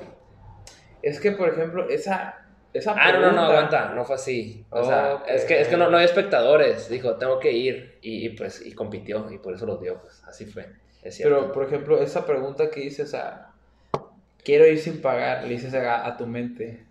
Es 1.04 1.20
que, 1.20 1.32
por 1.34 1.50
ejemplo, 1.50 1.88
esa. 1.90 2.40
esa 2.74 2.96
Ah, 2.98 3.12
no, 3.12 3.20
no, 3.22 3.32
no, 3.34 3.42
aguanta, 3.44 3.90
no 3.94 4.04
fue 4.06 4.16
así. 4.16 4.66
O 4.72 4.84
sea, 4.84 5.24
es 5.28 5.46
que, 5.46 5.62
es 5.62 5.68
que 5.68 5.78
no, 5.78 5.90
no 5.92 5.98
hay 5.98 6.06
espectadores, 6.06 6.90
dijo, 6.90 7.18
tengo 7.18 7.40
que 7.40 7.52
ir, 7.52 8.00
y, 8.02 8.26
y, 8.26 8.30
pues, 8.30 8.66
y 8.66 8.74
compitió, 8.74 9.30
y 9.32 9.38
por 9.38 9.54
eso 9.54 9.68
los 9.68 9.80
dio, 9.80 10.02
pues, 10.02 10.24
así 10.26 10.46
fue, 10.48 10.66
es 11.04 11.16
cierto. 11.16 11.36
Pero, 11.40 11.52
por 11.54 11.66
ejemplo, 11.66 12.02
esa 12.02 12.26
pregunta 12.26 12.70
que 12.70 12.82
dices, 12.82 13.12
sea, 13.12 13.50
quiero 14.44 14.66
ir 14.68 14.80
sin 14.80 15.02
pagar, 15.02 15.44
le 15.44 15.50
dices 15.50 15.74
a, 15.74 16.06
a 16.06 16.18
tu 16.18 16.26
mente, 16.28 16.84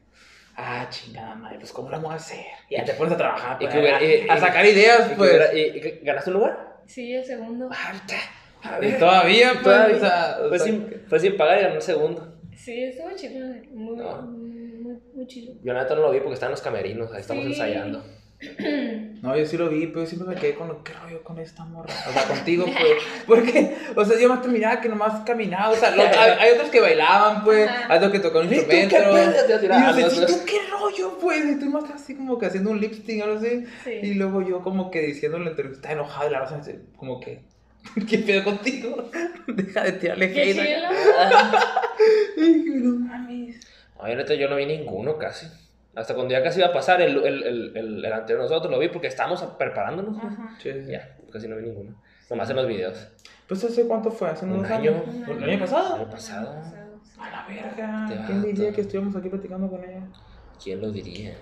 ah, 0.57 0.87
chingada 0.91 1.35
madre, 1.35 1.59
pues 1.59 1.73
¿cómo 1.73 1.89
lo 1.91 1.97
vamos 1.97 2.13
a 2.13 2.17
hacer? 2.17 2.45
Y 2.69 2.77
ya 2.77 2.85
te 2.85 2.95
pones 2.95 3.15
a 3.15 3.17
trabajar, 3.17 3.57
Y 3.61 3.67
pues, 3.67 3.75
que 3.75 3.91
a, 3.91 4.03
y- 4.03 4.29
a 4.29 4.37
sacar 4.39 4.65
ideas, 4.67 5.11
¿Y, 5.13 5.15
pues. 5.17 5.31
hubiera- 5.31 5.55
y- 5.55 5.77
y 5.77 5.81
que- 5.81 6.01
¿Ganaste 6.03 6.31
un 6.31 6.35
lugar? 6.37 6.77
Sí, 6.87 7.15
el 7.15 7.25
segundo. 7.25 7.69
A 7.71 8.79
Y 8.85 8.93
todavía, 8.93 9.51
pues, 9.55 9.63
Todavía. 9.65 9.97
o 9.97 10.01
sea, 10.01 10.37
o 10.45 10.49
Fue, 10.49 10.59
sea, 10.59 10.67
sin, 10.67 11.03
fue 11.09 11.19
sin 11.21 11.37
pagar 11.37 11.59
y 11.59 11.63
ganó 11.63 11.75
el 11.77 11.83
segundo. 11.83 12.33
Sí, 12.55 12.85
estuvo 12.85 13.11
chido. 13.17 13.47
Muy, 13.73 13.97
No. 13.97 14.23
muy, 14.23 14.99
muy 15.15 15.27
chido. 15.27 15.55
Yo 15.65 15.73
la 15.73 15.83
neta 15.83 15.95
no 15.97 16.03
lo 16.03 16.11
vi 16.13 16.21
porque 16.21 16.35
estaban 16.35 16.53
los 16.53 16.63
camerinos, 16.63 17.13
ahí 17.13 17.21
estamos 17.23 17.43
Sí. 17.45 17.51
ensayando. 17.51 18.05
No, 19.23 19.37
yo 19.37 19.47
sí 19.47 19.57
lo 19.57 19.69
vi, 19.69 19.87
pero 19.87 20.01
yo 20.01 20.07
siempre 20.07 20.35
me 20.35 20.41
quedé 20.41 20.55
con 20.57 20.67
lo 20.67 20.83
que 20.83 20.93
rollo 20.95 21.23
con 21.23 21.39
esta 21.39 21.65
morra. 21.65 21.95
O 22.09 22.13
sea, 22.13 22.25
contigo, 22.25 22.65
pues. 22.65 23.03
Porque, 23.27 23.77
o 23.95 24.05
sea, 24.05 24.19
yo 24.19 24.29
más 24.29 24.43
te 24.43 24.49
miraba 24.49 24.81
que 24.81 24.89
nomás 24.89 25.21
caminaba. 25.25 25.71
O 25.71 25.77
sea, 25.77 25.95
lo- 25.95 26.03
hay, 26.03 26.31
hay 26.41 26.53
otros 26.55 26.71
que 26.71 26.81
bailaban, 26.81 27.45
pues. 27.45 27.71
Hay 27.89 27.99
otros 27.99 28.11
que 28.11 28.19
tocaban 28.19 28.53
¿Y 28.53 28.57
tú 28.59 28.67
qué 28.69 28.81
instrumentos. 28.83 29.45
Y 29.47 29.49
yo 29.49 29.59
decía, 29.61 29.79
¿no? 30.21 30.27
¿tú 30.27 30.45
qué 30.45 30.59
rollo, 30.73 31.19
pues? 31.21 31.45
Y 31.47 31.61
tú 31.61 31.67
más 31.67 31.89
así 31.93 32.17
como 32.17 32.37
que 32.37 32.47
haciendo 32.47 32.71
un 32.71 32.81
lip 32.81 32.95
sync 33.07 33.21
o 33.23 33.25
algo 33.27 33.39
así. 33.39 33.65
Y 34.03 34.15
luego 34.15 34.43
yo 34.43 34.61
como 34.61 34.91
que 34.91 35.03
diciéndole 35.03 35.51
entre 35.51 35.71
está 35.71 35.93
enojado 35.93 36.29
y 36.29 36.33
la 36.33 36.41
raza 36.41 36.59
dice, 36.59 36.81
como 36.97 37.21
que, 37.21 37.43
¿qué 38.09 38.19
pedo 38.19 38.43
contigo? 38.43 39.09
Deja 39.47 39.85
de 39.85 39.93
tirarle 39.93 40.33
Qué 40.33 40.43
hate. 40.43 40.53
chido. 40.53 40.65
Y 42.39 42.67
yo, 42.67 42.75
no 42.75 42.99
mames. 43.07 43.61
Ay, 44.01 44.17
neta, 44.17 44.35
yo 44.35 44.49
no 44.49 44.57
vi 44.57 44.67
ninguno 44.67 45.17
casi. 45.17 45.47
Hasta 45.95 46.15
cuando 46.15 46.33
ya 46.33 46.43
casi 46.43 46.61
iba 46.61 46.69
a 46.69 46.73
pasar, 46.73 47.01
el, 47.03 47.17
el, 47.19 47.43
el, 47.43 47.77
el, 47.77 48.05
el 48.05 48.13
anterior 48.13 48.43
nosotros 48.43 48.71
lo 48.73 48.79
vi 48.79 48.89
porque 48.89 49.09
estábamos 49.09 49.43
preparándonos. 49.59 50.17
Ajá. 50.19 50.57
Sí, 50.59 50.73
sí. 50.85 50.91
Ya, 50.93 51.17
casi 51.31 51.49
no 51.49 51.57
vi 51.57 51.63
ninguno. 51.65 52.01
Nomás 52.31 52.49
en 52.51 52.57
los 52.57 52.67
videos. 52.67 53.09
Pues 53.47 53.63
hace 53.65 53.87
cuánto 53.87 54.11
fue, 54.11 54.29
hace 54.31 54.47
Un 54.47 54.65
año. 54.65 54.75
años. 54.75 55.03
Un 55.07 55.23
¿El 55.25 55.43
año. 55.45 55.53
año 55.53 55.59
pasado? 55.61 55.97
El 55.97 56.03
año 56.03 56.11
pasado. 56.11 56.63
A 57.19 57.31
la 57.31 57.47
verga. 57.47 58.07
Te 58.09 58.27
¿Quién 58.27 58.43
diría 58.43 58.73
que 58.73 58.81
estuvimos 58.81 59.15
aquí 59.17 59.29
platicando 59.29 59.69
con 59.69 59.85
ella? 59.85 60.03
¿Quién 60.63 60.81
lo 60.81 60.91
diría? 60.91 61.37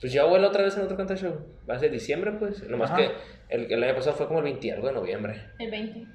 Pues 0.00 0.12
yo 0.12 0.28
vuelo 0.28 0.48
otra 0.48 0.62
vez 0.64 0.76
en 0.76 0.82
otro 0.82 0.96
canto 0.96 1.16
show. 1.16 1.46
Va 1.68 1.74
a 1.76 1.78
ser 1.78 1.90
diciembre, 1.90 2.32
pues. 2.32 2.68
Nomás 2.68 2.90
Ajá. 2.90 2.98
que 2.98 3.10
el, 3.48 3.72
el 3.72 3.84
año 3.84 3.94
pasado 3.94 4.16
fue 4.16 4.26
como 4.26 4.40
el 4.40 4.44
20 4.44 4.66
y 4.66 4.70
algo 4.70 4.88
de 4.88 4.92
noviembre. 4.92 5.40
El 5.58 5.70
20. 5.70 6.06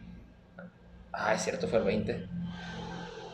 Ah, 1.12 1.34
es 1.34 1.42
cierto, 1.42 1.68
fue 1.68 1.80
el 1.80 1.86
20. 1.86 2.28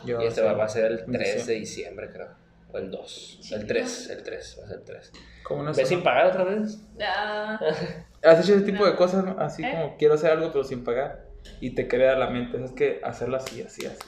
Yo, 0.06 0.22
Y 0.22 0.26
este 0.26 0.40
va, 0.40 0.52
va 0.54 0.64
a 0.64 0.68
ser 0.68 0.92
el 0.92 0.98
3 1.04 1.08
Diciembre. 1.18 1.44
de 1.52 1.58
diciembre, 1.60 2.10
creo. 2.12 2.28
O 2.76 2.78
el 2.78 2.90
2. 2.90 3.38
Sí, 3.40 3.54
el 3.54 3.66
3, 3.66 4.10
el 4.10 4.22
3, 4.22 4.56
va 4.60 4.64
a 4.64 4.68
ser 4.68 4.78
el 4.78 4.84
3. 4.84 5.12
Como 5.42 5.60
una 5.62 5.72
¿Ves 5.72 5.88
sin 5.88 6.02
pagar 6.02 6.26
otra 6.26 6.44
vez? 6.44 6.78
Ah, 7.00 7.58
Has 8.22 8.40
hecho 8.44 8.54
ese 8.56 8.64
tipo 8.64 8.84
No. 8.84 8.90
de 8.90 8.96
cosas, 8.96 9.24
¿no? 9.24 9.36
así 9.38 9.62
¿Eh? 9.64 9.70
como 9.70 9.96
quiero 9.96 10.14
hacer 10.14 10.30
algo 10.32 10.50
pero 10.52 10.64
sin 10.64 10.84
pagar. 10.84 11.24
Y 11.60 11.70
te 11.74 11.86
crea 11.88 12.16
la 12.16 12.28
mente, 12.28 12.62
es 12.62 12.72
que 12.72 13.00
hacerlo 13.04 13.36
así, 13.36 13.62
así, 13.62 13.86
así. 13.86 13.98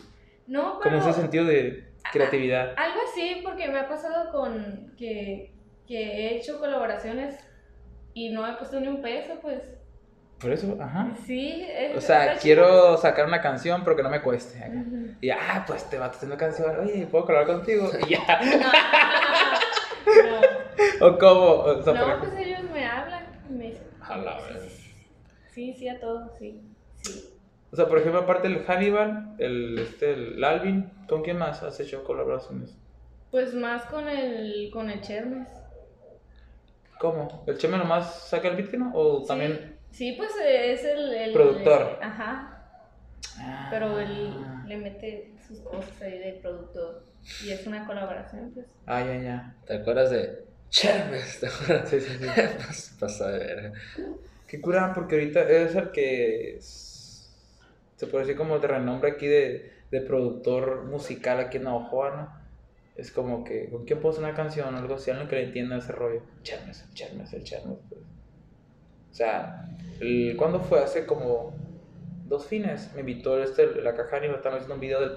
no, 0.48 0.80
pero... 0.82 0.96
Como 0.98 1.08
ese 1.10 1.20
sentido 1.20 1.44
de 1.44 1.88
creatividad. 2.12 2.74
Algo 2.76 2.98
así, 3.10 3.40
porque 3.44 3.68
me 3.68 3.78
ha 3.78 3.88
pasado 3.88 4.30
con 4.32 4.92
que, 4.98 5.52
que 5.86 5.96
he 6.02 6.36
hecho 6.36 6.58
colaboraciones 6.58 7.36
y 8.14 8.30
no 8.30 8.46
he 8.46 8.56
puesto 8.56 8.80
ni 8.80 8.88
un 8.88 9.00
peso, 9.00 9.38
pues. 9.40 9.77
Por 10.40 10.52
eso, 10.52 10.76
ajá. 10.80 11.08
Sí. 11.26 11.64
es- 11.68 11.96
O 11.96 12.00
sea, 12.00 12.36
quiero 12.38 12.96
sacar 12.96 13.26
una 13.26 13.40
canción 13.40 13.82
pero 13.84 13.96
que 13.96 14.02
no 14.04 14.10
me 14.10 14.22
cueste. 14.22 14.58
acá. 14.58 14.68
Ujú. 14.86 15.14
Y 15.20 15.30
ah, 15.30 15.64
pues 15.66 15.88
te 15.90 15.98
va 15.98 16.06
haciendo 16.06 16.36
canción, 16.36 16.78
oye, 16.80 17.06
¿puedo 17.06 17.24
colaborar 17.26 17.56
contigo? 17.56 17.90
Y 18.06 18.10
ya. 18.10 18.40
No, 20.08 20.40
O 21.08 21.18
cómo, 21.18 21.40
o 21.60 21.82
sea, 21.82 21.92
por 21.92 21.94
no, 21.94 22.06
ejemplo. 22.06 22.30
pues 22.30 22.46
ellos 22.46 22.62
me 22.72 22.86
hablan 22.86 23.24
y 23.48 23.52
me 23.52 23.64
dicen. 23.66 23.82
A 24.00 24.16
la 24.16 24.36
vez. 24.40 24.90
Sí, 25.52 25.74
sí, 25.74 25.88
a 25.88 26.00
todos, 26.00 26.30
sí. 26.38 26.62
Sí. 27.02 27.24
O 27.70 27.76
sea, 27.76 27.86
por 27.86 27.98
ejemplo, 27.98 28.20
aparte 28.20 28.48
del 28.48 28.64
Hannibal, 28.64 29.34
el, 29.38 29.78
este, 29.78 30.12
el 30.14 30.42
Alvin, 30.42 30.90
¿con 31.08 31.22
quién 31.22 31.36
más 31.38 31.62
has 31.62 31.78
hecho 31.80 32.04
colaboraciones? 32.04 32.74
Pues 33.30 33.52
más 33.54 33.84
con 33.84 34.08
el, 34.08 34.70
con 34.72 34.88
el 34.88 35.02
Chermes. 35.02 35.48
¿Cómo? 36.98 37.44
¿El 37.46 37.58
Cheme 37.58 37.76
nomás 37.78 38.28
saca 38.28 38.48
el 38.48 38.56
beat, 38.56 38.72
no? 38.74 38.90
¿O 38.94 39.20
Sí. 39.20 39.26
también? 39.28 39.77
Sí, 39.98 40.12
pues 40.12 40.30
eh, 40.40 40.72
es 40.74 40.84
el. 40.84 41.12
el- 41.12 41.32
Productor. 41.32 41.98
ajá. 42.00 42.54
Ah. 43.36 43.66
Pero 43.68 43.98
él 43.98 44.32
le 44.66 44.76
mete 44.76 45.34
sus 45.44 45.58
cosas 45.62 46.00
ahí 46.00 46.18
de 46.18 46.38
productor. 46.40 47.04
Y 47.44 47.50
es 47.50 47.66
una 47.66 47.84
colaboración, 47.84 48.52
pues. 48.54 48.66
Ah, 48.86 49.04
ya, 49.04 49.20
ya. 49.20 49.56
¿Te 49.66 49.74
acuerdas 49.74 50.10
de 50.10 50.44
Chermes? 50.70 51.40
¿Te 51.40 51.48
acuerdas? 51.48 51.90
Sí, 51.90 52.00
sí, 52.00 52.16
sí. 52.16 52.94
Pasa 53.00 53.28
de 53.32 53.38
ver. 53.40 53.72
Qué 54.46 54.60
cura, 54.60 54.92
porque 54.94 55.16
ahorita 55.16 55.42
es 55.50 55.74
el 55.74 55.90
que 55.90 56.56
es- 56.58 57.34
se 57.96 58.06
puede 58.06 58.24
decir 58.24 58.36
como 58.36 58.56
de 58.60 58.68
renombre 58.68 59.10
aquí 59.10 59.26
de, 59.26 59.72
de 59.90 60.00
productor 60.02 60.84
musical 60.84 61.40
aquí 61.40 61.56
en 61.56 61.64
Navajoa, 61.64 62.16
¿no? 62.16 62.48
Es 62.94 63.10
como 63.10 63.42
que, 63.42 63.68
¿con 63.68 63.84
quién 63.84 64.00
puedo 64.00 64.12
hacer 64.12 64.24
una 64.24 64.34
canción 64.36 64.72
o 64.72 64.78
algo 64.78 64.94
así? 64.94 65.10
Alguien 65.10 65.28
que 65.28 65.36
le 65.36 65.42
entienda 65.46 65.76
ese 65.78 65.90
rollo. 65.90 66.22
Chermes, 66.42 66.82
el 66.84 66.94
Chermes, 66.94 67.32
el 67.32 67.42
Chermes, 67.42 67.78
pues. 67.88 68.00
O 69.10 69.14
sea, 69.14 69.68
el, 70.00 70.34
¿cuándo 70.36 70.60
fue? 70.60 70.80
Hace 70.82 71.06
como 71.06 71.52
dos 72.26 72.46
fines. 72.46 72.92
Me 72.94 73.00
invitó 73.00 73.42
este, 73.42 73.66
la 73.82 73.94
caja 73.94 74.18
y 74.24 74.28
me 74.28 74.34
estaban 74.36 74.56
haciendo 74.58 74.74
un 74.74 74.80
video 74.80 75.00
del, 75.00 75.16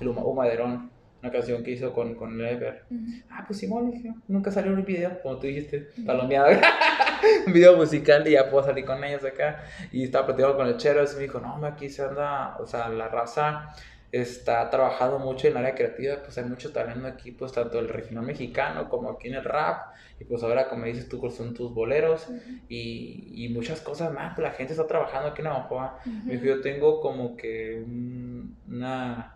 el 0.00 0.08
huma- 0.08 0.24
humaderón. 0.24 0.90
Una 1.22 1.32
canción 1.32 1.62
que 1.62 1.70
hizo 1.70 1.90
con, 1.94 2.14
con 2.16 2.36
Lever. 2.36 2.84
Ah, 3.30 3.44
pues 3.46 3.58
dije, 3.60 4.12
nunca 4.28 4.50
salió 4.50 4.72
un 4.74 4.84
video, 4.84 5.22
como 5.22 5.38
tú 5.38 5.46
dijiste, 5.46 5.88
palomeado. 6.04 6.48
un 7.46 7.52
video 7.54 7.78
musical 7.78 8.28
y 8.28 8.32
ya 8.32 8.50
puedo 8.50 8.62
salir 8.66 8.84
con 8.84 9.02
ellos 9.02 9.24
acá. 9.24 9.64
Y 9.90 10.04
estaba 10.04 10.26
platicando 10.26 10.54
con 10.58 10.66
el 10.66 10.76
Chero 10.76 11.02
y 11.02 11.14
me 11.14 11.22
dijo, 11.22 11.40
no, 11.40 11.64
aquí 11.64 11.88
se 11.88 12.02
anda, 12.02 12.58
o 12.58 12.66
sea, 12.66 12.90
la 12.90 13.08
raza 13.08 13.72
está 14.12 14.68
trabajando 14.68 15.18
mucho 15.18 15.46
en 15.48 15.54
el 15.54 15.58
área 15.64 15.74
creativa, 15.74 16.16
pues 16.22 16.36
hay 16.36 16.44
mucho 16.44 16.72
talento 16.72 17.06
aquí, 17.08 17.32
pues 17.32 17.52
tanto 17.52 17.78
el 17.78 17.88
regional 17.88 18.26
mexicano 18.26 18.90
como 18.90 19.10
aquí 19.10 19.28
en 19.28 19.34
el 19.36 19.44
rap. 19.44 19.94
Y 20.20 20.24
pues 20.24 20.42
ahora, 20.42 20.68
como 20.68 20.84
dices 20.84 21.08
tú, 21.08 21.20
son 21.30 21.54
tus 21.54 21.74
boleros 21.74 22.28
y, 22.68 23.44
y 23.44 23.48
muchas 23.48 23.80
cosas 23.80 24.12
más, 24.12 24.34
pues 24.34 24.46
la 24.48 24.54
gente 24.54 24.72
está 24.72 24.86
trabajando 24.86 25.28
aquí 25.30 25.40
en 25.42 25.44
Navajoa. 25.48 25.98
Me 26.24 26.34
dijo, 26.34 26.44
yo 26.46 26.60
tengo 26.60 27.00
como 27.00 27.36
que 27.36 27.82
un- 27.84 28.56
una, 28.68 29.34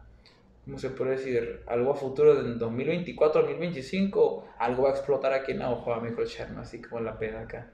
¿cómo 0.65 0.79
se 0.79 0.91
puede 0.91 1.13
decir? 1.13 1.63
Algo 1.67 1.91
a 1.93 1.95
futuro 1.97 2.39
en 2.41 2.59
2024, 2.59 3.41
2025, 3.43 4.47
algo 4.59 4.85
va 4.85 4.91
a 4.91 4.93
explotar 4.93 5.33
aquí 5.33 5.53
en 5.53 5.59
Navajoa, 5.59 6.01
me 6.01 6.11
dijo 6.11 6.23
el 6.23 6.29
Sherman, 6.29 6.61
así 6.61 6.81
como 6.81 7.01
la 7.01 7.19
peda 7.19 7.41
acá. 7.41 7.73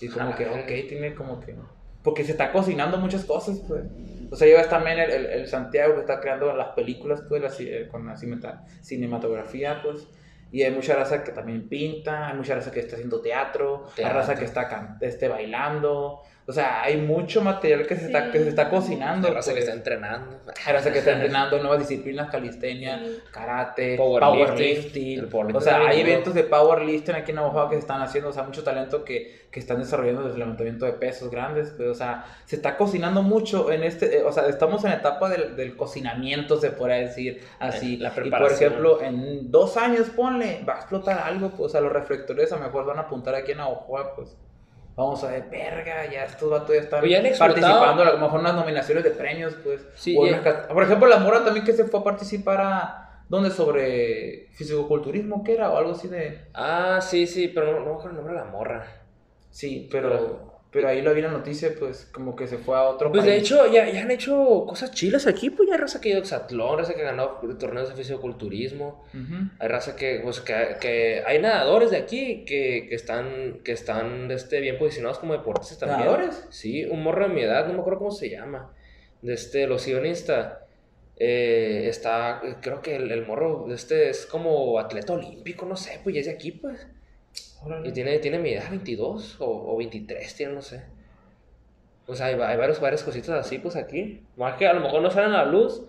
Y 0.00 0.08
como 0.08 0.34
que, 0.36 0.44
ok, 0.46 0.88
tiene 0.88 1.14
como 1.14 1.40
que... 1.40 1.54
Porque 2.02 2.22
se 2.22 2.32
está 2.32 2.52
cocinando 2.52 2.98
muchas 2.98 3.24
cosas, 3.24 3.60
pues. 3.66 3.82
O 4.30 4.36
sea, 4.36 4.46
llevas 4.46 4.68
también 4.68 4.98
el, 4.98 5.10
el, 5.10 5.26
el 5.26 5.46
Santiago 5.48 5.94
que 5.94 6.00
está 6.00 6.20
creando 6.20 6.54
las 6.54 6.68
películas, 6.74 7.22
pues, 7.28 7.42
la 7.42 7.50
eh, 7.58 7.88
con 7.90 8.06
la 8.06 8.16
cinematografía, 8.82 9.80
pues. 9.82 10.06
Y 10.52 10.62
hay 10.62 10.70
mucha 10.72 10.94
raza 10.94 11.24
que 11.24 11.32
también 11.32 11.68
pinta, 11.68 12.28
hay 12.28 12.36
mucha 12.36 12.54
raza 12.54 12.70
que 12.70 12.80
está 12.80 12.94
haciendo 12.96 13.20
teatro, 13.20 13.86
hay 13.88 13.94
Teatro. 13.96 14.18
raza 14.18 14.34
que 14.36 14.44
está 14.44 14.96
este, 15.00 15.28
bailando. 15.28 16.20
O 16.48 16.52
sea, 16.52 16.82
hay 16.82 16.96
mucho 16.96 17.42
material 17.42 17.88
que 17.88 17.96
se, 17.96 18.06
está, 18.06 18.30
que 18.30 18.38
se 18.38 18.48
está 18.50 18.70
cocinando. 18.70 19.32
Raza 19.34 19.50
que 19.50 19.56
pues. 19.56 19.64
está 19.64 19.76
entrenando. 19.76 20.40
Raza 20.64 20.92
que 20.92 20.98
está 21.00 21.12
entrenando 21.14 21.58
nuevas 21.58 21.80
disciplinas, 21.80 22.30
calistenia, 22.30 23.00
Sí. 23.04 23.18
karate, 23.32 23.96
Powerlifting. 23.96 25.28
O 25.54 25.60
sea, 25.60 25.88
hay 25.88 26.00
eventos 26.00 26.34
de 26.34 26.44
powerlifting 26.44 27.16
aquí 27.16 27.30
en 27.32 27.36
Navajo 27.36 27.68
que 27.68 27.74
se 27.74 27.80
están 27.80 28.00
haciendo, 28.00 28.30
o 28.30 28.32
sea, 28.32 28.44
mucho 28.44 28.62
talento 28.62 29.04
que, 29.04 29.48
que 29.50 29.58
están 29.58 29.78
desarrollando 29.78 30.22
desde 30.22 30.34
el 30.34 30.38
levantamiento 30.40 30.86
de 30.86 30.92
pesos 30.92 31.30
grandes, 31.30 31.74
pero, 31.76 31.90
o 31.90 31.94
sea, 31.94 32.24
se 32.44 32.56
está 32.56 32.76
cocinando 32.76 33.22
mucho 33.22 33.72
en 33.72 33.82
este, 33.82 34.18
eh, 34.18 34.22
o 34.22 34.30
sea, 34.32 34.46
estamos 34.46 34.84
en 34.84 34.90
la 34.90 34.96
etapa 34.98 35.28
del, 35.28 35.56
del 35.56 35.76
cocinamiento, 35.76 36.58
se 36.60 36.70
podría 36.70 36.98
decir 36.98 37.42
así. 37.58 37.96
La 37.96 38.10
y 38.10 38.12
por 38.12 38.22
preparación. 38.22 38.70
ejemplo, 38.72 39.02
en 39.02 39.50
dos 39.50 39.76
años, 39.76 40.10
ponle, 40.10 40.62
va 40.68 40.74
a 40.74 40.76
explotar 40.76 41.18
algo, 41.24 41.50
pues, 41.50 41.60
o 41.62 41.68
sea, 41.70 41.80
los 41.80 41.92
reflectores 41.92 42.52
a 42.52 42.56
lo 42.56 42.62
mejor 42.64 42.86
van 42.86 42.98
a 42.98 43.02
apuntar 43.02 43.34
aquí 43.34 43.50
en 43.52 43.58
Navajo, 43.58 44.12
pues. 44.14 44.36
Vamos 44.96 45.22
a 45.24 45.30
ver, 45.30 45.50
verga, 45.50 46.10
ya 46.10 46.24
estos 46.24 46.50
vatos 46.50 46.74
ya 46.74 46.80
están 46.80 47.04
ya 47.04 47.22
participando, 47.38 48.02
a 48.02 48.12
lo 48.12 48.18
mejor 48.18 48.40
unas 48.40 48.54
nominaciones 48.54 49.04
de 49.04 49.10
premios, 49.10 49.54
pues. 49.62 49.86
Sí, 49.94 50.16
O 50.16 50.74
Por 50.74 50.82
ejemplo, 50.82 51.06
la 51.06 51.18
Mora 51.18 51.44
también 51.44 51.66
que 51.66 51.74
se 51.74 51.84
fue 51.84 52.00
a 52.00 52.04
participar 52.04 52.60
a. 52.62 53.02
¿Dónde? 53.28 53.50
Sobre 53.50 54.48
fisicoculturismo, 54.52 55.44
¿qué 55.44 55.54
era? 55.54 55.70
O 55.70 55.76
algo 55.76 55.92
así 55.92 56.08
de. 56.08 56.46
Ah, 56.54 57.00
sí, 57.02 57.26
sí, 57.26 57.48
pero 57.48 57.72
no, 57.72 57.80
no 57.80 57.84
me 57.86 57.90
acuerdo 57.90 58.10
el 58.10 58.16
nombre 58.16 58.34
de 58.34 58.40
la 58.40 58.46
morra. 58.46 58.86
Sí, 59.50 59.86
pero. 59.90 60.08
Pero 60.08 60.55
ahí 60.84 61.00
lo 61.00 61.14
vi 61.14 61.20
en 61.20 61.26
la 61.26 61.32
noticia, 61.32 61.70
pues 61.78 62.06
como 62.12 62.36
que 62.36 62.46
se 62.46 62.58
fue 62.58 62.76
a 62.76 62.82
otro 62.82 63.10
Pues 63.10 63.24
de 63.24 63.30
país. 63.30 63.42
hecho, 63.42 63.66
ya, 63.72 63.88
ya 63.88 64.02
han 64.02 64.10
hecho 64.10 64.64
cosas 64.68 64.90
chilas 64.90 65.26
aquí, 65.26 65.48
pues 65.48 65.68
ya 65.68 65.74
hay 65.76 65.80
raza 65.80 66.00
que 66.00 66.08
ha 66.08 66.12
ido 66.12 66.18
a 66.18 66.22
Exatlón, 66.22 66.78
raza 66.78 66.94
que 66.94 67.00
ha 67.00 67.04
ganado 67.06 67.40
torneos 67.58 67.88
de 67.88 67.94
fisiculturismo. 67.94 69.04
Hay 69.58 69.68
raza 69.68 69.96
que, 69.96 70.20
pues, 70.22 70.40
que, 70.40 70.76
que 70.80 71.22
hay 71.26 71.38
nadadores 71.40 71.90
de 71.92 71.96
aquí 71.96 72.44
que, 72.44 72.86
que 72.88 72.94
están, 72.94 73.60
que 73.64 73.72
están 73.72 74.30
este, 74.30 74.60
bien 74.60 74.76
posicionados 74.76 75.18
como 75.18 75.32
deportistas 75.32 75.78
también. 75.78 76.00
¿Nadadores? 76.00 76.46
Sí, 76.50 76.84
un 76.84 77.02
morro 77.02 77.26
de 77.26 77.34
mi 77.34 77.40
edad, 77.40 77.66
no 77.68 77.72
me 77.72 77.80
acuerdo 77.80 78.00
cómo 78.00 78.10
se 78.10 78.28
llama. 78.28 78.70
De 79.22 79.32
este, 79.34 79.66
los 79.66 79.80
sionistas. 79.82 80.58
Eh, 81.18 81.86
está, 81.88 82.42
creo 82.60 82.82
que 82.82 82.96
el, 82.96 83.10
el 83.10 83.24
morro 83.26 83.64
de 83.66 83.74
este 83.74 84.10
es 84.10 84.26
como 84.26 84.78
atleta 84.78 85.14
olímpico, 85.14 85.64
no 85.64 85.74
sé, 85.76 85.98
pues 86.02 86.14
ya 86.14 86.20
es 86.20 86.26
de 86.26 86.32
aquí, 86.32 86.52
pues. 86.52 86.86
Órale. 87.64 87.88
Y 87.88 87.92
tiene, 87.92 88.18
tiene 88.18 88.38
mi 88.38 88.50
edad, 88.52 88.68
22 88.70 89.40
o, 89.40 89.72
o 89.72 89.76
23, 89.76 90.34
tiene, 90.34 90.52
no 90.54 90.62
sé. 90.62 90.82
O 92.06 92.14
sea, 92.14 92.26
hay, 92.26 92.34
hay 92.34 92.56
varios, 92.56 92.80
varias 92.80 93.02
cositas 93.02 93.30
así, 93.30 93.58
pues 93.58 93.74
aquí. 93.76 94.22
Más 94.36 94.54
que 94.56 94.66
a 94.66 94.72
lo 94.72 94.80
mejor 94.80 95.02
no 95.02 95.10
salen 95.10 95.32
a 95.32 95.44
la 95.44 95.50
luz. 95.50 95.82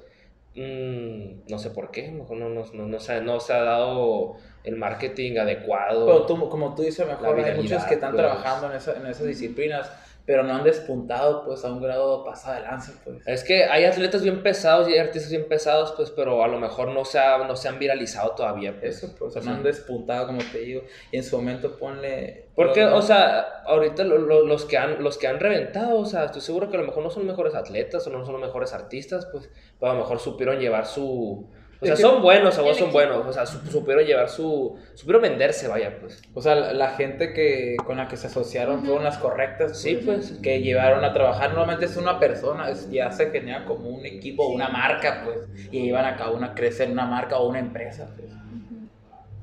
mm, 0.55 1.49
no 1.49 1.59
sé 1.59 1.69
por 1.69 1.91
qué. 1.91 2.07
A 2.07 2.11
lo 2.11 2.19
mejor 2.19 2.37
no, 2.37 2.49
no, 2.49 2.65
no, 2.73 2.87
no 2.87 2.99
se, 2.99 3.21
no 3.21 3.39
se 3.39 3.53
ha 3.53 3.61
dado 3.61 4.35
el 4.63 4.75
marketing 4.77 5.37
adecuado. 5.37 6.05
Pero 6.05 6.25
tú, 6.25 6.49
como 6.49 6.73
tú 6.73 6.81
dices, 6.81 7.05
mejor 7.07 7.39
hay 7.39 7.55
muchos 7.55 7.83
que 7.85 7.93
están 7.95 8.11
pues. 8.13 8.23
trabajando 8.23 8.71
en, 8.71 8.77
esa- 8.77 8.97
en 8.97 9.05
esas 9.05 9.27
disciplinas, 9.27 9.91
pero 10.27 10.43
no 10.43 10.53
han 10.53 10.63
despuntado 10.65 11.45
pues 11.45 11.63
a 11.65 11.69
un 11.71 11.81
grado 11.81 12.23
pasado 12.25 12.55
de 12.55 12.61
lanza, 12.61 12.91
pues. 13.03 13.25
Es 13.25 13.43
que 13.45 13.63
hay 13.63 13.85
atletas 13.85 14.21
bien 14.21 14.43
pesados 14.43 14.87
y 14.89 14.91
hay 14.93 14.99
artistas 14.99 15.31
bien 15.31 15.47
pesados, 15.47 15.93
pues, 15.95 16.11
pero 16.11 16.43
a 16.43 16.47
lo 16.49 16.59
mejor 16.59 16.89
no 16.89 17.05
se, 17.05 17.17
ha- 17.17 17.39
no 17.47 17.55
se 17.55 17.69
han 17.69 17.79
viralizado 17.79 18.31
todavía, 18.31 18.77
pues. 18.79 18.97
Eso, 19.01 19.15
pues, 19.17 19.29
o 19.35 19.41
sea, 19.41 19.41
no 19.49 19.57
han 19.57 19.63
despuntado, 19.63 20.27
como 20.27 20.39
te 20.51 20.59
digo, 20.59 20.83
y 21.11 21.17
en 21.17 21.23
su 21.23 21.37
momento 21.37 21.77
ponle... 21.77 22.49
Porque, 22.55 22.83
o 22.83 23.01
sea, 23.01 23.61
ahorita 23.65 24.03
lo- 24.03 24.17
lo- 24.17 24.45
los, 24.45 24.65
que 24.65 24.77
han, 24.77 25.01
los 25.01 25.17
que 25.17 25.27
han 25.27 25.39
reventado, 25.39 25.97
o 25.97 26.05
sea, 26.05 26.25
estoy 26.25 26.41
seguro 26.41 26.69
que 26.69 26.75
a 26.77 26.81
lo 26.81 26.85
mejor 26.87 27.03
no 27.03 27.09
son 27.09 27.25
mejores 27.25 27.55
atletas 27.55 28.05
o 28.05 28.09
no 28.09 28.23
son 28.25 28.33
los 28.33 28.41
mejores 28.41 28.73
artistas, 28.73 29.27
pues, 29.31 29.49
pero 29.79 29.91
a 29.91 29.95
lo 29.95 30.01
mejor 30.01 30.19
supieron 30.19 30.59
llevar 30.59 30.85
su... 30.85 31.49
O 31.79 31.85
sea, 31.85 31.93
Es 31.93 31.99
que- 31.99 32.05
son 32.07 32.21
buenos, 32.23 32.57
a 32.57 32.61
vos 32.63 32.71
El 32.77 32.83
son 32.85 32.91
buenos, 32.91 33.25
o 33.25 33.31
sea, 33.31 33.45
su- 33.45 33.59
supieron 33.71 34.03
llevar 34.03 34.29
su... 34.29 34.77
Supieron 34.95 35.21
venderse, 35.21 35.67
vaya, 35.67 35.99
pues. 35.99 36.21
O 36.33 36.41
sea, 36.41 36.55
la, 36.55 36.73
la 36.73 36.89
gente 36.91 37.33
que 37.33 37.75
con 37.85 37.97
la 37.97 38.07
que 38.07 38.17
se 38.17 38.27
asociaron 38.27 38.83
fueron 38.83 39.03
las 39.03 39.17
correctas. 39.19 39.79
Sí, 39.79 40.01
pues. 40.03 40.39
Que 40.41 40.61
llevaron 40.61 41.03
a 41.03 41.13
trabajar. 41.13 41.49
Normalmente 41.49 41.85
es 41.85 41.95
una 41.97 42.19
persona, 42.19 42.69
es- 42.71 42.89
ya 42.89 43.11
se 43.11 43.29
genera 43.29 43.65
como 43.65 43.89
un 43.89 44.05
equipo, 44.05 44.47
una 44.47 44.69
marca, 44.69 45.21
pues. 45.23 45.47
Y 45.71 45.83
llevan 45.83 46.05
a 46.05 46.15
cabo 46.17 46.35
una, 46.35 46.55
crecer 46.55 46.89
una 46.89 47.05
marca 47.05 47.37
o 47.37 47.47
una 47.47 47.59
empresa, 47.59 48.09
pues. 48.17 48.31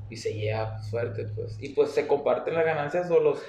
Y 0.09 0.17
se 0.17 0.33
lleva 0.33 0.77
fuerte, 0.89 1.25
pues. 1.35 1.57
Y 1.61 1.69
pues 1.69 1.91
se 1.91 2.05
comparten 2.05 2.53
las 2.53 2.65
ganancias 2.65 3.09
o 3.09 3.19
los, 3.19 3.39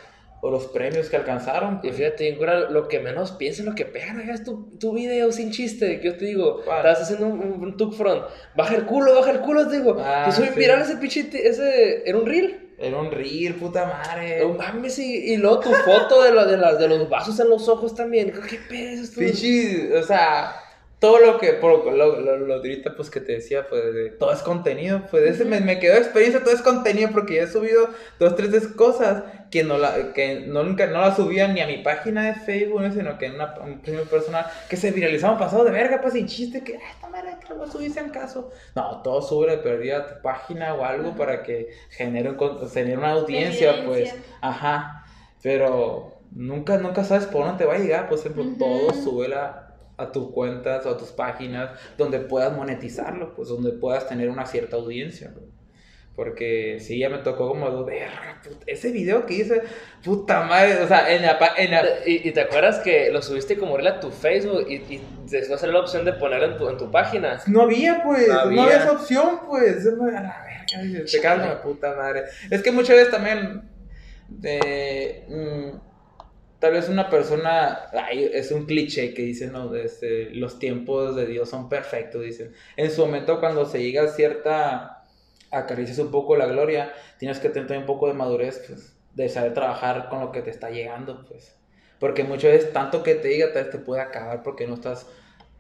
o 0.43 0.51
los 0.51 0.67
premios 0.67 1.09
que 1.09 1.17
alcanzaron. 1.17 1.77
Y 1.83 1.89
pues. 1.89 1.97
fíjate, 1.97 2.37
cura, 2.37 2.71
lo 2.71 2.89
que 2.89 3.01
menos 3.01 3.33
piensa, 3.33 3.63
lo 3.63 3.75
que 3.75 3.85
pegan, 3.87 4.21
hagas 4.21 4.45
tu, 4.45 4.77
tu 4.79 4.93
video 4.95 5.33
sin 5.33 5.51
chiste, 5.51 5.99
que 6.01 6.07
yo 6.07 6.17
te 6.17 6.25
digo, 6.27 6.63
¿Cuál? 6.65 6.79
estás 6.87 7.03
haciendo 7.03 7.27
un, 7.27 7.41
un, 7.41 7.77
un 7.83 7.93
front, 7.93 8.23
baja 8.55 8.75
el 8.75 8.85
culo, 8.85 9.15
baja 9.15 9.31
el 9.31 9.41
culo, 9.41 9.67
te 9.69 9.79
digo, 9.79 9.97
Ah, 9.99 10.25
que 10.27 10.33
soy 10.33 10.49
sí. 10.49 10.59
viral 10.59 10.83
ese 10.83 10.97
pichite, 10.97 11.49
ese, 11.49 12.09
era 12.09 12.19
un 12.19 12.27
reel. 12.27 12.63
Era 12.79 12.99
un 12.99 13.11
reel, 13.11 13.55
puta 13.55 13.87
madre. 13.87 14.41
No 14.41 14.51
mames, 14.53 14.99
y, 14.99 15.33
y 15.33 15.37
luego 15.39 15.61
tu 15.61 15.71
foto 15.73 16.23
de, 16.23 16.31
lo- 16.31 16.45
de, 16.47 16.59
las, 16.59 16.79
de 16.79 16.89
los 16.89 17.09
vasos 17.09 17.41
en 17.41 17.49
los 17.49 17.67
ojos 17.71 17.95
también. 17.95 18.31
¿Qué 18.33 18.59
pedo 18.69 19.03
esto? 19.03 19.19
Pinche, 19.21 19.97
o 19.97 20.03
sea, 20.03 20.55
todo 20.99 21.19
lo 21.21 21.39
que, 21.39 21.53
por 21.53 21.85
lo, 21.95 22.21
lo, 22.21 22.37
lo 22.39 22.47
de 22.47 22.55
ahorita, 22.55 22.95
pues 22.97 23.11
que 23.11 23.21
te 23.21 23.33
decía, 23.33 23.67
pues 23.69 23.93
de- 23.95 24.11
todo 24.11 24.33
es 24.33 24.41
contenido, 24.43 25.03
pues 25.11 25.25
ese 25.25 25.45
me, 25.45 25.61
me 25.61 25.79
quedó 25.79 25.97
experiencia, 25.99 26.43
todo 26.43 26.55
es 26.55 26.63
contenido, 26.63 27.11
porque 27.13 27.35
ya 27.37 27.43
he 27.43 27.47
subido 27.47 27.91
dos, 28.19 28.35
tres 28.35 28.51
de 28.53 28.75
cosas 28.75 29.25
que 29.51 29.63
no 29.63 29.77
la, 29.77 30.13
que 30.15 30.47
no, 30.47 30.65
nunca, 30.65 30.87
no 30.87 31.01
la 31.03 31.15
subía 31.15 31.49
ni 31.49 31.61
a 31.61 31.67
mi 31.67 31.79
página 31.79 32.25
de 32.27 32.35
Facebook, 32.35 32.81
¿no? 32.81 32.93
sino 32.93 33.19
que 33.19 33.27
en 33.27 33.35
una, 33.35 33.55
un 33.63 33.81
premio 33.83 34.05
personal, 34.05 34.47
que 34.71 34.77
se 34.79 34.91
viralizaban 34.91 35.39
pasado 35.39 35.65
de 35.65 35.71
verga, 35.71 36.01
pues 36.01 36.15
sin 36.15 36.27
chiste, 36.27 36.65
que, 36.65 36.77
"Ah, 36.77 36.91
esta 36.95 37.09
madre 37.09 37.37
que 37.47 37.53
lo 37.55 37.67
subir 37.71 37.93
en 37.99 38.09
caso. 38.09 38.51
No, 38.75 39.03
todo 39.03 39.21
sube 39.21 39.51
de 39.51 39.59
perdida 39.59 39.99
a 39.99 40.07
tu 40.07 40.23
página 40.23 40.75
o 40.75 40.85
algo 40.85 41.09
Ajá. 41.11 41.17
para 41.19 41.43
que 41.43 41.69
genere, 41.91 42.31
un, 42.31 42.71
genere 42.71 42.97
una 42.97 43.13
audiencia, 43.13 43.85
pues, 43.85 44.15
ajá, 44.41 45.05
pero 45.43 46.21
nunca, 46.33 46.79
nunca 46.79 47.05
sabes 47.05 47.27
por 47.27 47.45
dónde 47.45 47.59
te 47.65 47.65
va 47.69 47.75
a 47.75 47.79
llegar, 47.79 48.09
por 48.09 48.19
ejemplo, 48.19 48.43
Ujú. 48.43 48.57
todo 48.59 48.93
sube 48.95 49.33
a 49.35 49.66
a 49.99 50.13
tus 50.13 50.31
cuentas 50.31 50.85
o 50.87 50.91
a 50.91 50.97
tus 50.99 51.09
páginas 51.11 51.71
donde 51.97 52.21
puedas 52.21 52.53
monetizarlo, 52.53 53.35
pues 53.35 53.49
donde 53.49 53.73
puedas 53.73 54.09
tener 54.09 54.29
una 54.31 54.45
cierta 54.47 54.77
audiencia. 54.77 55.31
pues. 55.33 55.47
Porque 56.15 56.79
sí, 56.81 56.99
ya 56.99 57.11
me 57.11 57.19
tocó 57.19 57.47
como, 57.49 57.85
de, 57.85 57.93
verga, 57.93 58.41
puta, 58.43 58.65
ese 58.67 58.91
video 58.91 59.27
que 59.27 59.35
hice, 59.35 59.61
puta 60.03 60.45
madre, 60.45 60.83
o 60.83 60.89
sea, 60.89 61.15
en 61.15 61.21
la, 61.21 61.39
en 61.59 61.71
la- 61.71 61.85
¿Y, 62.07 62.27
y 62.27 62.33
te 62.33 62.41
acuerdas 62.41 62.79
que 62.79 63.11
lo 63.11 63.21
subiste 63.21 63.59
como 63.59 63.77
reel 63.77 63.89
a 63.89 64.01
tu 64.01 64.11
Facebook 64.11 64.65
y, 64.67 64.77
y 64.77 65.03
después 65.29 65.61
salió 65.61 65.75
la 65.75 65.81
opción 65.83 66.07
de 66.07 66.15
ponerlo 66.15 66.47
en 66.53 66.57
tu, 66.57 66.69
en 66.71 66.79
tu 66.79 66.91
página? 66.91 67.39
No 67.47 67.61
había, 67.63 68.03
pues, 68.03 68.29
No 68.29 68.51
no 68.51 68.63
había. 68.63 68.79
esa 68.79 68.93
opción, 68.93 69.41
pues. 69.47 69.87
A 69.87 69.91
la 70.11 70.43
verga, 70.43 70.83
dices, 70.85 71.13
te 71.13 71.21
cagas 71.21 71.45
en 71.45 71.51
la 71.51 71.61
puta 71.63 71.95
madre. 71.95 72.23
Es 72.51 72.63
que 72.63 72.73
muchas 72.73 72.97
veces 72.97 73.11
también, 73.11 73.69
de, 74.29 75.25
mm, 75.29 75.86
tal 76.67 76.75
vez 76.75 76.89
una 76.89 77.09
persona, 77.09 77.91
ay, 77.93 78.29
es 78.35 78.51
un 78.51 78.67
cliché 78.67 79.15
que 79.15 79.23
dicen, 79.23 79.53
no, 79.53 79.73
este, 79.77 80.31
los 80.31 80.59
tiempos 80.59 81.15
de 81.15 81.25
Dios 81.25 81.49
son 81.49 81.69
perfectos, 81.69 82.23
dicen. 82.23 82.53
En 82.77 82.91
su 82.91 83.03
momento, 83.03 83.39
cuando 83.39 83.67
se 83.67 83.81
llega 83.81 84.03
a 84.03 84.09
cierta, 84.09 85.05
acaricias 85.53 86.01
un 86.01 86.11
poco 86.11 86.35
la 86.35 86.47
gloria, 86.47 86.93
tienes 87.21 87.39
que 87.39 87.51
tener 87.51 87.79
un 87.79 87.87
poco 87.87 88.09
de 88.09 88.15
madurez, 88.15 88.65
pues, 88.67 88.97
de 89.15 89.29
saber 89.29 89.55
trabajar 89.55 90.09
con 90.09 90.19
lo 90.19 90.33
que 90.33 90.43
te 90.43 90.51
está 90.51 90.71
llegando, 90.71 91.25
pues. 91.29 91.57
Porque 92.01 92.25
muchas 92.25 92.51
veces, 92.51 92.73
tanto 92.73 93.05
que 93.05 93.15
te 93.15 93.29
diga, 93.29 93.53
tal 93.53 93.63
vez 93.63 93.71
te 93.71 93.79
puede 93.79 94.03
acabar 94.03 94.43
porque 94.43 94.67
no 94.67 94.75
estás 94.75 95.07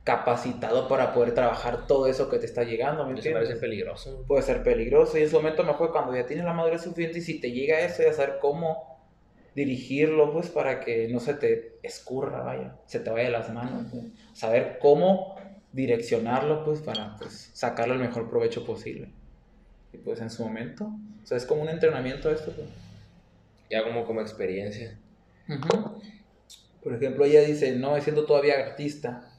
capacitado 0.03 0.89
para 0.89 1.15
poder 1.15 1.35
trabajar 1.35 1.87
todo 1.87 2.09
eso 2.09 2.29
que 2.29 2.41
te 2.41 2.47
está 2.47 2.65
llegando, 2.65 3.05
¿me 3.05 3.13
entiendes? 3.13 3.45
parece 3.45 3.61
peligroso. 3.61 4.25
Puede 4.27 4.43
ser 4.43 4.65
peligroso 4.65 5.19
y 5.19 5.23
en 5.23 5.31
su 5.31 5.37
momento 5.37 5.63
mejor 5.63 5.93
cuando 5.93 6.17
ya 6.17 6.27
tienes 6.27 6.45
la 6.45 6.53
madurez 6.53 6.83
suficiente 6.83 7.21
y 7.21 7.23
si 7.23 7.41
te 7.41 7.53
llega 7.53 7.79
eso, 7.79 8.03
ya 8.03 8.13
saber 8.13 8.39
cómo 8.41 8.96
dirigirlo, 9.57 10.35
pues 10.35 10.51
para 10.51 10.81
que 10.81 11.09
no 11.09 11.19
se 11.19 11.33
te 11.33 11.79
escurra, 11.83 12.43
vaya, 12.43 12.77
se 12.87 13.01
te 13.01 13.09
vaya 13.09 13.25
de 13.25 13.31
las 13.31 13.51
manos, 13.51 13.87
pues. 13.91 14.05
saber 14.35 14.79
cómo 14.79 15.35
direccionarlo, 15.73 16.63
pues 16.63 16.83
para 16.83 17.17
pues, 17.17 17.53
sacarle 17.55 17.95
el 17.95 18.01
mejor 18.01 18.29
provecho 18.29 18.67
posible. 18.67 19.09
Y 19.95 19.99
pues 19.99 20.21
en 20.21 20.29
su 20.29 20.45
momento, 20.45 20.85
o 21.23 21.27
sea, 21.27 21.39
es 21.39 21.47
como 21.47 21.63
un 21.63 21.71
entrenamiento 21.71 22.31
esto. 22.31 22.53
pues. 22.53 22.69
Ya 23.71 23.83
como, 23.83 24.05
como 24.05 24.21
experiencia. 24.21 25.01
Ujú. 25.49 26.03
Por 26.83 26.95
ejemplo, 26.95 27.25
ella 27.25 27.41
dice, 27.41 27.75
no, 27.77 27.99
siendo 28.03 28.27
todavía 28.27 28.59
artista, 28.59 29.33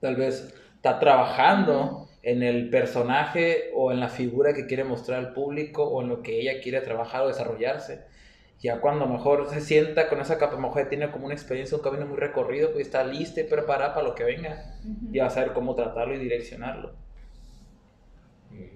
tal 0.00 0.16
vez 0.16 0.52
está 0.74 0.98
trabajando 0.98 2.08
en 2.22 2.42
el 2.42 2.68
personaje 2.68 3.70
o 3.76 3.92
en 3.92 4.00
la 4.00 4.08
figura 4.08 4.54
que 4.54 4.66
quiere 4.66 4.82
mostrar 4.82 5.20
al 5.20 5.32
público 5.34 5.84
o 5.84 6.02
en 6.02 6.08
lo 6.08 6.20
que 6.22 6.40
ella 6.40 6.60
quiere 6.60 6.80
trabajar 6.80 7.22
o 7.22 7.28
desarrollarse. 7.28 8.06
Ya 8.60 8.80
cuando 8.80 9.06
mejor 9.06 9.48
se 9.50 9.60
sienta 9.60 10.08
con 10.08 10.20
esa 10.20 10.38
capa, 10.38 10.56
mejor 10.56 10.84
ya 10.84 10.88
tiene 10.88 11.10
como 11.10 11.26
una 11.26 11.34
experiencia, 11.34 11.76
un 11.76 11.82
camino 11.82 12.06
muy 12.06 12.16
recorrido, 12.16 12.72
pues 12.72 12.86
está 12.86 13.04
lista 13.04 13.40
y 13.40 13.44
preparada 13.44 13.94
para 13.94 14.06
lo 14.06 14.14
que 14.14 14.24
venga. 14.24 14.76
Y 15.12 15.18
va 15.18 15.26
a 15.26 15.30
saber 15.30 15.52
cómo 15.52 15.74
tratarlo 15.74 16.14
y 16.14 16.18
direccionarlo. 16.18 16.94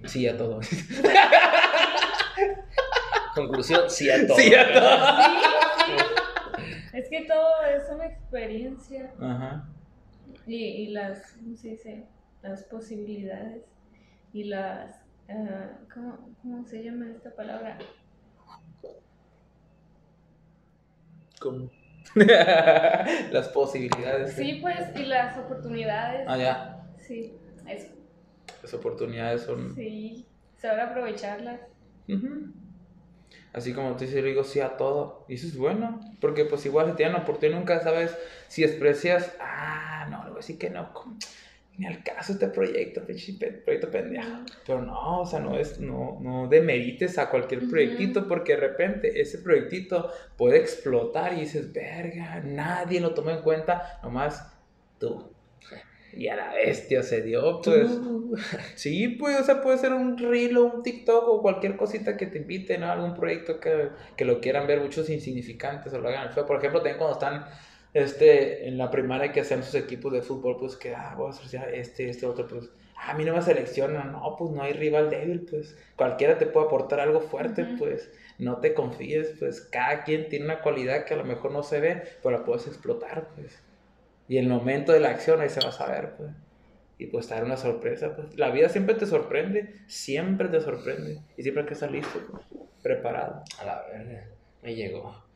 Sí, 0.04 0.28
a 0.28 0.36
todo. 0.36 0.60
Conclusión, 3.34 3.88
sí 3.88 4.10
a 4.10 4.26
todo. 4.26 4.36
Sí 4.36 4.54
a 4.54 4.72
todo. 4.72 4.98
Sí, 5.86 5.92
sí. 5.96 5.96
Es 6.92 7.08
que 7.08 7.24
todo 7.24 7.62
es 7.64 7.88
una 7.90 8.06
experiencia 8.06 9.12
Ajá. 9.20 9.64
y, 10.46 10.56
y 10.56 10.86
las, 10.88 11.32
¿cómo 11.32 11.56
se 11.56 11.68
dice? 11.70 12.04
Las 12.42 12.64
posibilidades 12.64 13.64
y 14.32 14.44
las, 14.44 15.00
ah, 15.28 15.70
¿cómo, 15.92 16.18
¿cómo 16.42 16.66
se 16.66 16.82
llama 16.82 17.06
esta 17.10 17.30
palabra? 17.34 17.78
¿Cómo? 21.40 21.70
Las 22.14 23.48
posibilidades. 23.48 24.34
Sí, 24.34 24.58
pues, 24.60 24.76
y 24.94 25.06
las 25.06 25.38
oportunidades. 25.38 26.26
Ah, 26.28 26.36
ya. 26.36 26.86
Sí, 26.98 27.34
eso. 27.66 27.94
Las 28.62 28.74
oportunidades 28.74 29.42
son. 29.42 29.74
Sí, 29.74 30.26
saber 30.58 30.80
aprovecharlas. 30.80 31.60
Ujú. 32.08 32.52
Así 33.54 33.72
como 33.72 33.92
tú 33.92 34.04
dices, 34.04 34.22
digo 34.22 34.44
sí 34.44 34.60
a 34.60 34.76
todo. 34.76 35.24
Y 35.28 35.34
eso 35.34 35.46
es 35.46 35.56
bueno. 35.56 36.00
Porque 36.20 36.44
pues 36.44 36.66
igual 36.66 36.90
si 36.90 36.96
te 36.96 37.04
dan 37.04 37.14
la 37.14 37.20
oportunidad 37.20 37.58
nunca 37.58 37.80
sabes 37.80 38.16
si 38.48 38.60
desprecias. 38.62 39.34
Ah, 39.40 40.06
no, 40.10 40.18
le 40.18 40.30
voy 40.30 40.34
a 40.34 40.40
decir 40.40 40.58
que 40.58 40.68
no. 40.68 40.92
Ni 41.80 41.86
al 41.86 42.02
caso 42.04 42.34
este 42.34 42.48
proyecto, 42.48 43.00
proyecto 43.06 43.90
pendejo. 43.90 44.44
Pero 44.66 44.82
no, 44.82 45.22
o 45.22 45.24
sea, 45.24 45.40
no 45.40 45.56
es, 45.56 45.80
no, 45.80 46.18
no 46.20 46.46
demerites 46.46 47.16
a 47.16 47.30
cualquier 47.30 47.66
proyectito 47.70 48.28
porque 48.28 48.52
de 48.52 48.60
repente 48.60 49.18
ese 49.18 49.38
proyectito 49.38 50.10
puede 50.36 50.58
explotar 50.58 51.32
y 51.32 51.40
dices, 51.40 51.72
verga, 51.72 52.42
nadie 52.44 53.00
lo 53.00 53.14
tomó 53.14 53.30
en 53.30 53.40
cuenta, 53.40 53.98
nomás 54.02 54.46
tú. 54.98 55.32
Y 56.12 56.28
a 56.28 56.36
la 56.36 56.52
bestia 56.52 57.02
se 57.02 57.22
dio, 57.22 57.62
pues. 57.62 57.88
Sí, 58.74 59.08
pues, 59.08 59.40
o 59.40 59.44
sea, 59.44 59.62
puede 59.62 59.78
ser 59.78 59.94
un 59.94 60.18
reel 60.18 60.58
o 60.58 60.64
un 60.66 60.82
TikTok 60.82 61.28
o 61.28 61.40
cualquier 61.40 61.78
cosita 61.78 62.18
que 62.18 62.26
te 62.26 62.36
inviten 62.36 62.82
a 62.84 62.92
algún 62.92 63.14
proyecto 63.14 63.58
que, 63.58 63.88
que 64.18 64.26
lo 64.26 64.38
quieran 64.42 64.66
ver 64.66 64.82
muchos 64.82 65.08
insignificantes 65.08 65.94
o 65.94 65.98
lo 65.98 66.10
hagan 66.10 66.30
feo. 66.34 66.44
Por 66.44 66.58
ejemplo, 66.58 66.80
también 66.80 66.98
cuando 66.98 67.14
están 67.14 67.46
este, 67.92 68.68
en 68.68 68.78
la 68.78 68.90
primaria 68.90 69.32
que 69.32 69.40
hacen 69.40 69.62
sus 69.62 69.74
equipos 69.74 70.12
de 70.12 70.22
fútbol, 70.22 70.56
pues 70.58 70.76
que, 70.76 70.94
ah, 70.94 71.14
voy 71.16 71.28
a 71.28 71.30
hacer 71.30 71.48
ya 71.48 71.62
este, 71.64 72.08
este, 72.08 72.26
otro, 72.26 72.46
pues, 72.46 72.70
ah, 72.96 73.10
a 73.10 73.14
mí 73.14 73.24
no 73.24 73.34
me 73.34 73.42
seleccionan, 73.42 74.12
no, 74.12 74.36
pues 74.38 74.50
no 74.52 74.62
hay 74.62 74.72
rival 74.72 75.10
débil, 75.10 75.46
pues, 75.48 75.76
cualquiera 75.96 76.38
te 76.38 76.46
puede 76.46 76.66
aportar 76.66 77.00
algo 77.00 77.20
fuerte, 77.20 77.66
pues, 77.78 78.10
no 78.38 78.58
te 78.58 78.74
confíes, 78.74 79.34
pues, 79.38 79.60
cada 79.60 80.04
quien 80.04 80.28
tiene 80.28 80.44
una 80.46 80.60
cualidad 80.60 81.04
que 81.04 81.14
a 81.14 81.18
lo 81.18 81.24
mejor 81.24 81.52
no 81.52 81.62
se 81.62 81.80
ve, 81.80 82.02
pero 82.22 82.36
la 82.36 82.44
puedes 82.44 82.66
explotar, 82.66 83.28
pues, 83.34 83.62
y 84.28 84.38
el 84.38 84.48
momento 84.48 84.92
de 84.92 85.00
la 85.00 85.10
acción 85.10 85.40
ahí 85.40 85.48
se 85.48 85.60
va 85.60 85.70
a 85.70 85.72
saber, 85.72 86.14
pues, 86.16 86.30
y 86.98 87.06
pues 87.06 87.28
te 87.28 87.34
dar 87.34 87.44
una 87.44 87.56
sorpresa, 87.56 88.14
pues, 88.14 88.36
la 88.36 88.50
vida 88.50 88.68
siempre 88.68 88.94
te 88.94 89.06
sorprende, 89.06 89.74
siempre 89.86 90.48
te 90.48 90.60
sorprende, 90.60 91.22
y 91.36 91.42
siempre 91.42 91.62
hay 91.62 91.66
que 91.68 91.74
estar 91.74 91.90
listo, 91.90 92.20
pues, 92.30 92.42
preparado. 92.82 93.42
A 93.58 93.64
la 93.64 93.82
verga, 93.90 94.28
me 94.62 94.74
llegó. 94.74 95.29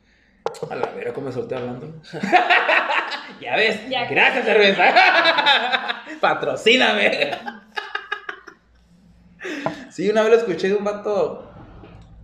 A 0.71 0.77
la 0.77 0.87
vera, 0.93 1.13
cómo 1.13 1.27
me 1.27 1.33
solté 1.33 1.55
hablando. 1.55 2.01
ya 3.41 3.57
ves. 3.57 3.89
Ya. 3.89 4.07
Gracias, 4.07 4.45
cerveza. 4.45 4.85
Patrocíname. 6.21 7.31
sí, 9.91 10.09
una 10.09 10.23
vez 10.23 10.31
lo 10.31 10.37
escuché 10.39 10.69
de 10.69 10.75
un 10.75 10.85
vato 10.85 11.51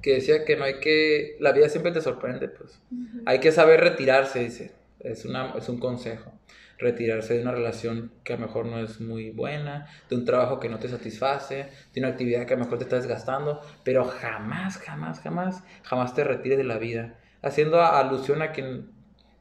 que 0.02 0.14
decía 0.14 0.44
que 0.44 0.56
no 0.56 0.64
hay 0.64 0.80
que. 0.80 1.36
La 1.40 1.52
vida 1.52 1.68
siempre 1.68 1.92
te 1.92 2.00
sorprende, 2.00 2.48
pues. 2.48 2.80
Hay 3.26 3.40
que 3.40 3.52
saber 3.52 3.80
retirarse, 3.80 4.40
dice. 4.40 4.72
Es, 5.00 5.24
una, 5.24 5.54
es 5.56 5.68
un 5.68 5.78
consejo. 5.78 6.32
Retirarse 6.78 7.34
de 7.34 7.42
una 7.42 7.52
relación 7.52 8.10
que 8.24 8.32
a 8.32 8.36
lo 8.36 8.46
mejor 8.46 8.64
no 8.64 8.78
es 8.78 9.00
muy 9.02 9.30
buena, 9.30 9.86
de 10.08 10.16
un 10.16 10.24
trabajo 10.24 10.60
que 10.60 10.70
no 10.70 10.78
te 10.78 10.88
satisface, 10.88 11.68
de 11.92 12.00
una 12.00 12.08
actividad 12.08 12.46
que 12.46 12.54
a 12.54 12.56
lo 12.56 12.64
mejor 12.64 12.78
te 12.78 12.84
está 12.84 12.96
desgastando, 12.96 13.60
pero 13.84 14.06
jamás, 14.06 14.78
jamás, 14.78 15.20
jamás, 15.20 15.62
jamás 15.82 16.14
te 16.14 16.24
retires 16.24 16.56
de 16.56 16.64
la 16.64 16.78
vida. 16.78 17.18
Haciendo 17.42 17.80
alusión 17.82 18.42
a 18.42 18.52
que 18.52 18.82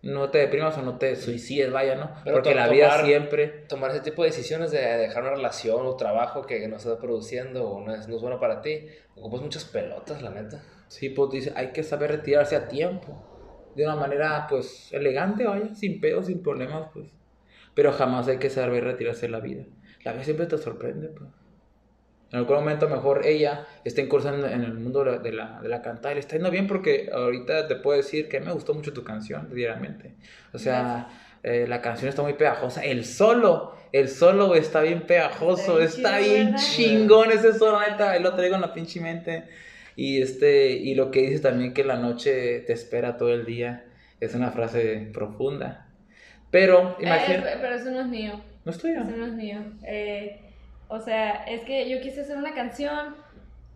no 0.01 0.29
te 0.29 0.37
deprimas 0.37 0.77
o 0.77 0.81
no 0.81 0.97
te 0.97 1.15
suicides, 1.15 1.71
vaya, 1.71 1.95
¿no? 1.95 2.11
Pero 2.23 2.35
Porque 2.37 2.55
la 2.55 2.69
vida 2.69 2.89
tomar- 2.89 3.05
siempre... 3.05 3.47
Tomar 3.67 3.91
ese 3.91 3.99
tipo 4.01 4.23
de 4.23 4.29
decisiones 4.29 4.71
de 4.71 4.79
dejar 4.79 5.23
una 5.23 5.33
relación 5.33 5.85
o 5.85 5.95
trabajo 5.95 6.43
que 6.43 6.65
no 6.67 6.77
está 6.77 6.97
produciendo 6.97 7.67
o 7.69 7.85
no 7.85 7.93
es, 7.93 8.07
no 8.07 8.15
es 8.15 8.21
bueno 8.21 8.39
para 8.39 8.61
ti, 8.61 8.87
ocupas 9.15 9.41
muchas 9.41 9.65
pelotas, 9.65 10.21
la 10.21 10.29
neta. 10.29 10.63
Sí, 10.87 11.09
pues 11.09 11.29
dice, 11.31 11.53
hay 11.55 11.71
que 11.71 11.83
saber 11.83 12.11
retirarse 12.11 12.55
a 12.55 12.67
tiempo. 12.67 13.25
De 13.75 13.83
una 13.85 13.95
manera, 13.95 14.47
pues, 14.49 14.91
elegante, 14.93 15.45
vaya, 15.45 15.75
sin 15.75 15.99
pedos, 16.01 16.27
sin 16.27 16.41
problemas, 16.41 16.89
pues. 16.93 17.07
Pero 17.75 17.91
jamás 17.91 18.27
hay 18.27 18.37
que 18.37 18.49
saber 18.49 18.83
retirarse 18.83 19.27
de 19.27 19.31
la 19.31 19.39
vida. 19.39 19.65
La 20.03 20.13
vida 20.13 20.23
siempre 20.23 20.47
te 20.47 20.57
sorprende, 20.57 21.09
pues. 21.09 21.29
En 22.31 22.37
algún 22.39 22.57
momento 22.57 22.87
mejor 22.87 23.25
ella 23.25 23.65
está 23.83 24.01
incursando 24.01 24.47
en 24.47 24.63
el 24.63 24.73
mundo 24.73 25.03
de 25.03 25.11
la, 25.11 25.17
de 25.17 25.31
la, 25.31 25.59
de 25.61 25.69
la 25.69 25.81
cantada 25.81 26.11
y 26.11 26.15
le 26.15 26.19
está 26.19 26.35
yendo 26.35 26.51
bien 26.51 26.67
porque 26.67 27.09
ahorita 27.11 27.67
te 27.67 27.75
puedo 27.75 27.97
decir 27.97 28.29
que 28.29 28.39
me 28.39 28.51
gustó 28.51 28.73
mucho 28.73 28.93
tu 28.93 29.03
canción, 29.03 29.49
diariamente. 29.53 30.13
O 30.53 30.59
sea, 30.59 31.09
eh, 31.41 31.65
la 31.67 31.81
canción 31.81 32.07
está 32.09 32.21
muy 32.21 32.33
pegajosa. 32.33 32.83
El 32.85 33.03
solo, 33.03 33.73
el 33.93 34.09
solo 34.09 34.53
está 34.55 34.81
bien 34.81 35.01
pegajoso, 35.07 35.79
Está 35.81 36.19
bien 36.19 36.55
chingón 36.55 37.31
ese 37.31 37.53
solo, 37.53 37.79
neta. 37.81 38.11
Ahí 38.11 38.21
lo 38.21 38.35
traigo 38.35 38.55
en 38.55 38.61
la 38.61 38.73
pinche 38.73 38.99
mente. 39.01 39.45
Y, 39.95 40.21
este, 40.21 40.69
y 40.71 40.93
lo 40.95 41.09
que 41.11 41.21
dices 41.21 41.41
también 41.41 41.73
que 41.73 41.83
la 41.83 41.97
noche 41.97 42.59
te 42.61 42.73
espera 42.73 43.17
todo 43.17 43.33
el 43.33 43.45
día 43.45 43.85
es 44.19 44.35
una 44.35 44.51
frase 44.51 45.09
profunda. 45.13 45.87
Pero, 46.51 46.91
Eh, 46.99 47.05
imagínate. 47.05 47.57
pero 47.59 47.75
eso 47.75 47.89
no 47.91 48.01
es 48.01 48.07
mío. 48.07 48.39
no 48.65 48.71
estoy 48.71 48.91
Eso 48.91 49.03
no 49.17 49.25
es 49.25 49.33
mío. 49.33 49.59
Eh, 49.83 50.41
o 50.89 50.99
sea, 50.99 51.45
es 51.45 51.63
que 51.63 51.87
yo 51.89 52.01
quise 52.01 52.21
hacer 52.21 52.35
una 52.35 52.53
canción 52.53 53.15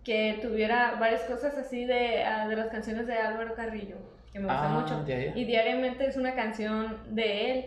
que 0.03 0.39
tuviera 0.41 0.95
varias 0.99 1.21
cosas 1.21 1.57
así 1.57 1.85
de, 1.85 2.23
ah, 2.23 2.47
de 2.47 2.55
las 2.57 2.67
canciones 2.67 3.07
de 3.07 3.13
Álvaro 3.13 3.55
Carrillo, 3.55 3.95
que 4.33 4.39
me 4.39 4.47
gustan 4.47 4.71
Ah, 4.71 4.79
mucho. 4.79 5.05
Y 5.35 5.45
diariamente 5.45 6.05
es 6.05 6.17
una 6.17 6.35
canción 6.35 6.97
de 7.15 7.51
él. 7.51 7.65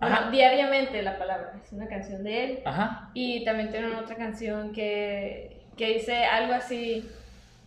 Bueno, 0.00 0.30
diariamente 0.30 1.02
la 1.02 1.18
palabra, 1.18 1.52
es 1.62 1.72
una 1.72 1.86
canción 1.86 2.24
de 2.24 2.44
él. 2.44 2.58
Ajá. 2.64 3.10
Y 3.14 3.44
también 3.44 3.70
tienen 3.70 3.94
otra 3.94 4.16
canción 4.16 4.72
que, 4.72 5.60
que 5.76 5.88
dice 5.92 6.24
algo 6.24 6.54
así, 6.54 7.06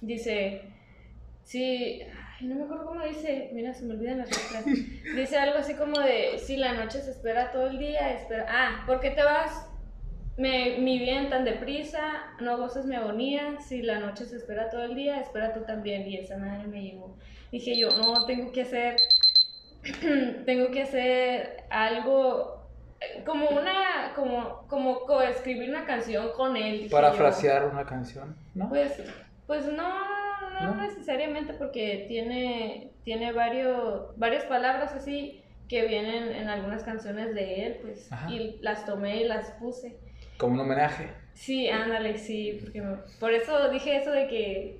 dice, 0.01 0.64
sí, 1.43 2.01
ay, 2.01 2.47
no 2.47 2.55
me 2.55 2.64
acuerdo 2.64 2.88
cómo 2.88 3.05
dice, 3.05 3.51
mira, 3.53 3.72
se 3.74 3.86
me 3.86 3.93
olvidan 3.93 4.18
las 4.18 4.30
letras. 4.30 4.66
Dice 5.16 5.38
algo 5.38 5.59
así 5.59 5.76
como 5.76 5.99
de, 5.99 6.39
si 6.39 6.57
la 6.57 6.74
noche 6.74 7.01
se 7.01 7.11
espera 7.11 7.51
todo 7.51 7.68
el 7.68 7.78
día, 7.78 8.14
espera, 8.14 8.47
ah, 8.49 8.84
¿por 8.88 8.99
qué 8.99 9.11
te 9.11 9.24
vas? 9.24 9.70
Me, 10.36 10.78
mi 10.80 10.98
bien 10.98 11.30
tan 11.30 11.46
deprisa, 11.46 12.34
no 12.40 12.58
gozas 12.58 12.86
mi 12.86 12.96
agonía, 12.96 13.60
si 13.60 13.82
la 13.84 14.00
noche 14.00 14.26
se 14.26 14.38
espera 14.38 14.70
todo 14.70 14.84
el 14.84 14.96
día, 14.96 15.20
espera 15.20 15.54
tú 15.54 15.62
también. 15.62 16.08
Y 16.08 16.18
esa 16.18 16.38
madre 16.38 16.68
me 16.68 16.82
llegó. 16.82 17.18
Dije 17.52 17.78
yo, 17.78 17.90
no, 17.92 18.26
tengo 18.26 18.52
que 18.52 18.64
hacer, 18.64 18.96
tengo 20.46 20.72
que 20.72 20.84
hacer 20.84 21.64
algo 21.70 22.64
como 23.26 23.50
una, 23.50 24.14
como, 24.16 24.66
como 24.68 25.02
coescribir 25.02 25.70
una 25.70 25.86
canción 25.86 26.32
con 26.36 26.56
él. 26.56 26.88
Parafrasear 26.90 27.66
una 27.66 27.86
canción, 27.86 28.36
¿no? 28.56 28.70
Pues, 28.70 29.02
pues 29.48 29.66
no, 29.66 30.50
no, 30.54 30.74
¿No? 30.74 30.82
necesariamente 30.82 31.54
porque 31.54 32.06
tiene, 32.08 32.92
tiene 33.04 33.32
varios, 33.32 34.18
varias 34.18 34.46
palabras 34.46 34.94
así 34.94 35.44
que 35.68 35.88
vienen 35.88 36.32
en 36.34 36.50
algunas 36.50 36.84
canciones 36.84 37.34
de 37.34 37.66
él, 37.66 37.80
pues, 37.82 38.12
Ajá. 38.12 38.30
y 38.32 38.58
las 38.62 38.86
tomé 38.86 39.22
y 39.22 39.28
las 39.28 39.52
puse. 39.52 39.98
Como 40.38 40.54
un 40.56 40.60
homenaje. 40.62 41.10
Sí, 41.34 41.68
ándale, 41.70 42.18
sí, 42.18 42.60
porque 42.62 42.84
por 43.20 43.34
eso 43.34 43.70
dije 43.70 43.98
eso 43.98 44.12
de 44.12 44.28
que, 44.28 44.78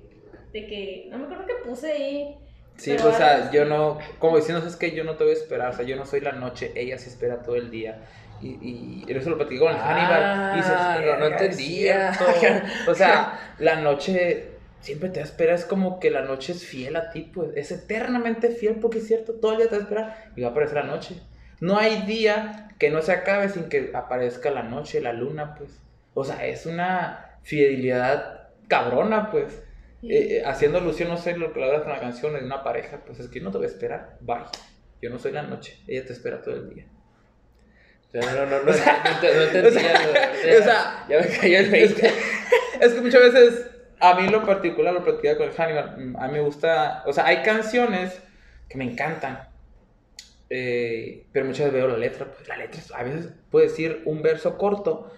de 0.52 0.66
que, 0.66 1.08
no 1.10 1.18
me 1.18 1.24
acuerdo 1.24 1.46
que 1.46 1.68
puse 1.68 1.92
ahí. 1.92 2.36
Sí, 2.76 2.90
Pero 2.90 3.04
pues, 3.04 3.14
o 3.14 3.18
sea, 3.18 3.50
yo 3.52 3.64
no, 3.64 3.98
como 4.18 4.36
diciendo, 4.36 4.66
es 4.66 4.76
que 4.76 4.92
yo 4.92 5.04
no 5.04 5.14
te 5.16 5.24
voy 5.24 5.32
a 5.32 5.36
esperar, 5.36 5.70
o 5.70 5.76
sea, 5.76 5.84
yo 5.84 5.96
no 5.96 6.06
soy 6.06 6.20
la 6.20 6.32
noche, 6.32 6.72
ella 6.74 6.98
se 6.98 7.08
espera 7.08 7.42
todo 7.42 7.56
el 7.56 7.70
día. 7.70 7.98
Y, 8.42 9.04
y 9.08 9.12
eso 9.12 9.30
lo 9.30 9.36
platicó 9.38 9.64
con 9.66 9.74
el 9.74 9.80
Ah, 9.80 10.52
Hannibal. 10.52 10.54
Y 10.54 10.56
dices, 10.58 10.72
no, 10.72 11.18
no 11.18 11.20
"Verga, 11.20 11.36
es 11.36 11.42
entendía". 11.42 12.14
cierto". 12.14 12.64
O 12.90 12.94
sea, 12.94 13.54
la 13.58 13.76
noche 13.76 14.48
siempre 14.80 15.08
te 15.08 15.20
va 15.20 15.24
a 15.24 15.28
esperar, 15.28 15.54
es 15.54 15.64
como 15.64 15.98
que 15.98 16.10
la 16.10 16.22
noche 16.22 16.52
es 16.52 16.64
fiel 16.66 16.96
a 16.96 17.10
ti, 17.10 17.30
pues, 17.32 17.50
es 17.56 17.70
eternamente 17.72 18.50
fiel 18.50 18.74
porque 18.80 18.98
es 18.98 19.06
cierto, 19.06 19.34
todo 19.34 19.52
el 19.52 19.58
día 19.58 19.68
te 19.68 19.76
va 19.76 19.80
a 19.80 19.84
esperar 19.84 20.24
y 20.36 20.42
va 20.42 20.48
a 20.48 20.50
aparecer 20.50 20.76
la 20.76 20.82
noche. 20.90 21.14
No 21.60 21.78
hay 21.78 22.02
día 22.02 22.63
que 22.78 22.90
no 22.90 23.02
se 23.02 23.12
acabe 23.12 23.48
sin 23.48 23.68
que 23.68 23.90
aparezca 23.94 24.50
la 24.50 24.62
noche, 24.62 25.00
la 25.00 25.12
luna, 25.12 25.54
pues. 25.56 25.80
O 26.14 26.24
sea, 26.24 26.44
es 26.46 26.66
una 26.66 27.38
fidelidad 27.42 28.48
cabrona, 28.68 29.30
pues. 29.30 29.62
Eh, 30.02 30.36
eh, 30.38 30.42
haciendo 30.44 30.78
alusión, 30.78 31.08
no 31.08 31.16
sé, 31.16 31.36
lo 31.36 31.52
que 31.52 31.64
hablas 31.64 31.82
con 31.82 31.92
la 31.92 32.00
canción 32.00 32.34
de 32.34 32.44
una 32.44 32.62
pareja, 32.62 33.00
pues 33.06 33.20
es 33.20 33.28
que 33.28 33.38
yo 33.38 33.44
no 33.44 33.50
te 33.50 33.56
voy 33.58 33.66
a 33.66 33.70
esperar, 33.70 34.18
bye. 34.20 34.36
Yo 35.00 35.08
no 35.10 35.18
soy 35.18 35.32
la 35.32 35.42
noche, 35.42 35.78
ella 35.86 36.04
te 36.04 36.12
espera 36.12 36.42
todo 36.42 36.54
el 36.56 36.68
día. 36.70 36.84
No, 38.12 38.20
no, 38.20 38.46
no, 38.46 38.46
no, 38.46 38.64
no, 38.64 38.72
ent- 38.72 39.22
no 39.22 39.42
entendía. 39.42 39.94
o 40.60 40.62
sea, 40.62 41.06
ya 41.08 41.18
me 41.20 41.26
cayó 41.26 41.58
el 41.58 41.64
Es 41.64 41.70
20. 41.70 42.00
que, 42.00 42.12
es 42.80 42.92
que 42.92 43.00
muchas 43.00 43.20
veces, 43.32 43.70
a 43.98 44.14
mí 44.14 44.26
en 44.26 44.32
lo 44.32 44.44
particular, 44.44 44.92
lo 44.94 45.02
platicaba 45.02 45.38
con 45.38 45.48
el 45.48 45.54
Hannibal, 45.54 46.14
a 46.18 46.26
mí 46.28 46.32
me 46.34 46.40
gusta, 46.40 47.02
o 47.06 47.12
sea, 47.12 47.26
hay 47.26 47.42
canciones 47.42 48.20
que 48.68 48.76
me 48.78 48.84
encantan, 48.84 49.48
eh, 50.56 51.26
pero 51.32 51.46
muchas 51.46 51.66
veces 51.66 51.72
veo 51.72 51.88
la 51.88 51.98
letra, 51.98 52.26
pues 52.32 52.46
la 52.46 52.56
letra 52.56 52.80
a 52.94 53.02
veces 53.02 53.32
puede 53.50 53.66
decir 53.66 54.02
un 54.04 54.22
verso 54.22 54.56
corto 54.56 55.12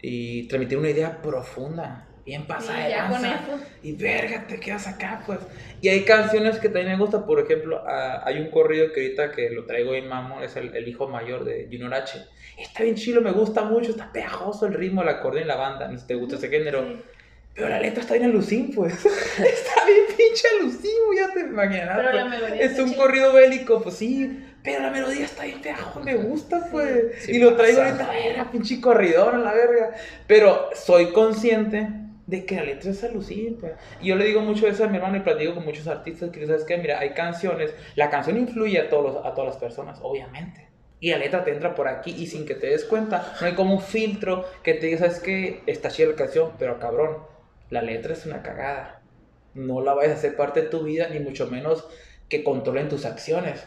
y 0.00 0.48
transmitir 0.48 0.78
una 0.78 0.88
idea 0.88 1.20
profunda, 1.20 2.08
bien 2.24 2.46
pasada 2.46 2.84
de 2.84 2.88
lanza. 2.88 3.40
Y 3.82 3.92
verga, 3.92 4.46
te 4.46 4.58
quedas 4.58 4.86
acá, 4.86 5.22
pues. 5.26 5.40
Y 5.82 5.90
hay 5.90 6.04
canciones 6.04 6.58
que 6.58 6.70
también 6.70 6.92
me 6.92 6.96
gustan, 6.96 7.26
por 7.26 7.40
ejemplo, 7.40 7.82
ah, 7.86 8.22
hay 8.24 8.38
un 8.38 8.50
corrido 8.50 8.90
que 8.94 9.02
ahorita 9.02 9.32
que 9.32 9.50
lo 9.50 9.66
traigo 9.66 9.94
en 9.94 10.08
mamón, 10.08 10.42
es 10.42 10.56
el, 10.56 10.74
el 10.74 10.88
hijo 10.88 11.08
mayor 11.08 11.44
de 11.44 11.64
Junior 11.70 11.92
H. 11.92 12.18
Está 12.56 12.82
bien 12.82 12.94
chilo, 12.94 13.20
me 13.20 13.32
gusta 13.32 13.64
mucho, 13.64 13.90
está 13.90 14.10
pegajoso 14.10 14.64
el 14.64 14.72
ritmo, 14.72 15.02
el 15.02 15.10
acordeón 15.10 15.44
y 15.44 15.48
la 15.48 15.56
banda, 15.56 15.88
no 15.88 15.92
sé 15.98 16.00
si 16.00 16.06
te 16.06 16.14
gusta 16.14 16.36
ese 16.36 16.48
género. 16.48 16.86
Sí. 16.86 17.02
Pero 17.54 17.68
la 17.68 17.80
letra 17.80 18.00
está 18.02 18.14
bien 18.14 18.26
alucín, 18.30 18.72
pues. 18.74 18.94
está 19.04 19.84
bien 19.86 20.04
pinche 20.16 20.44
alucín, 20.60 20.90
ya 21.16 21.32
te 21.32 21.40
imaginarás. 21.40 21.96
Pero 21.96 22.12
la 22.12 22.26
pues. 22.28 22.40
melodía 22.40 22.62
Es 22.64 22.78
un 22.78 22.88
chida. 22.90 22.96
corrido 22.96 23.32
bélico, 23.32 23.82
pues 23.82 23.96
sí. 23.96 24.44
Pero 24.62 24.82
la 24.82 24.90
melodía 24.90 25.24
está 25.24 25.44
bien 25.44 25.60
pegajosa, 25.62 26.04
me 26.04 26.14
gusta, 26.16 26.68
pues. 26.70 27.14
Sí 27.24 27.32
y 27.32 27.38
lo 27.38 27.56
traigo 27.56 27.80
ahorita, 27.82 28.10
verga, 28.10 28.50
pinche 28.50 28.80
corridor 28.80 29.34
a 29.34 29.38
la 29.38 29.52
verga. 29.54 29.90
Pero 30.26 30.68
soy 30.74 31.12
consciente 31.12 31.88
de 32.26 32.44
que 32.44 32.56
la 32.56 32.62
letra 32.64 32.90
es 32.90 33.02
alucin, 33.02 33.56
pues. 33.58 33.72
Y 34.00 34.08
yo 34.08 34.16
le 34.16 34.24
digo 34.26 34.40
mucho 34.42 34.66
eso 34.68 34.84
a 34.84 34.88
mi 34.88 34.96
hermano 34.98 35.16
y 35.16 35.20
platico 35.20 35.54
con 35.54 35.64
muchos 35.64 35.86
artistas 35.86 36.30
que, 36.30 36.46
¿sabes 36.46 36.64
qué? 36.64 36.76
Mira, 36.76 36.98
hay 37.00 37.10
canciones, 37.14 37.74
la 37.96 38.10
canción 38.10 38.36
influye 38.36 38.78
a, 38.78 38.88
todos 38.88 39.14
los- 39.14 39.26
a 39.26 39.34
todas 39.34 39.48
las 39.48 39.56
personas, 39.56 39.98
obviamente. 40.02 40.68
Y 41.00 41.10
la 41.10 41.16
letra 41.18 41.42
te 41.42 41.50
entra 41.50 41.74
por 41.74 41.88
aquí 41.88 42.10
y 42.16 42.26
sin 42.26 42.44
que 42.46 42.54
te 42.54 42.66
des 42.68 42.84
cuenta, 42.84 43.34
no 43.40 43.46
hay 43.46 43.54
como 43.54 43.74
un 43.74 43.80
filtro 43.80 44.44
que 44.62 44.74
te 44.74 44.86
diga, 44.86 44.98
¿sabes 44.98 45.18
qué? 45.20 45.62
Está 45.66 45.88
chida 45.88 46.08
la 46.10 46.14
canción, 46.14 46.52
pero 46.58 46.78
cabrón, 46.78 47.16
la 47.70 47.82
letra 47.82 48.12
es 48.12 48.26
una 48.26 48.42
cagada. 48.42 49.02
No 49.54 49.80
la 49.80 49.94
vayas 49.94 50.12
a 50.12 50.16
hacer 50.16 50.36
parte 50.36 50.62
de 50.62 50.68
tu 50.68 50.84
vida, 50.84 51.08
ni 51.08 51.20
mucho 51.20 51.46
menos 51.48 51.88
que 52.28 52.44
controlen 52.44 52.88
tus 52.88 53.04
acciones. 53.04 53.66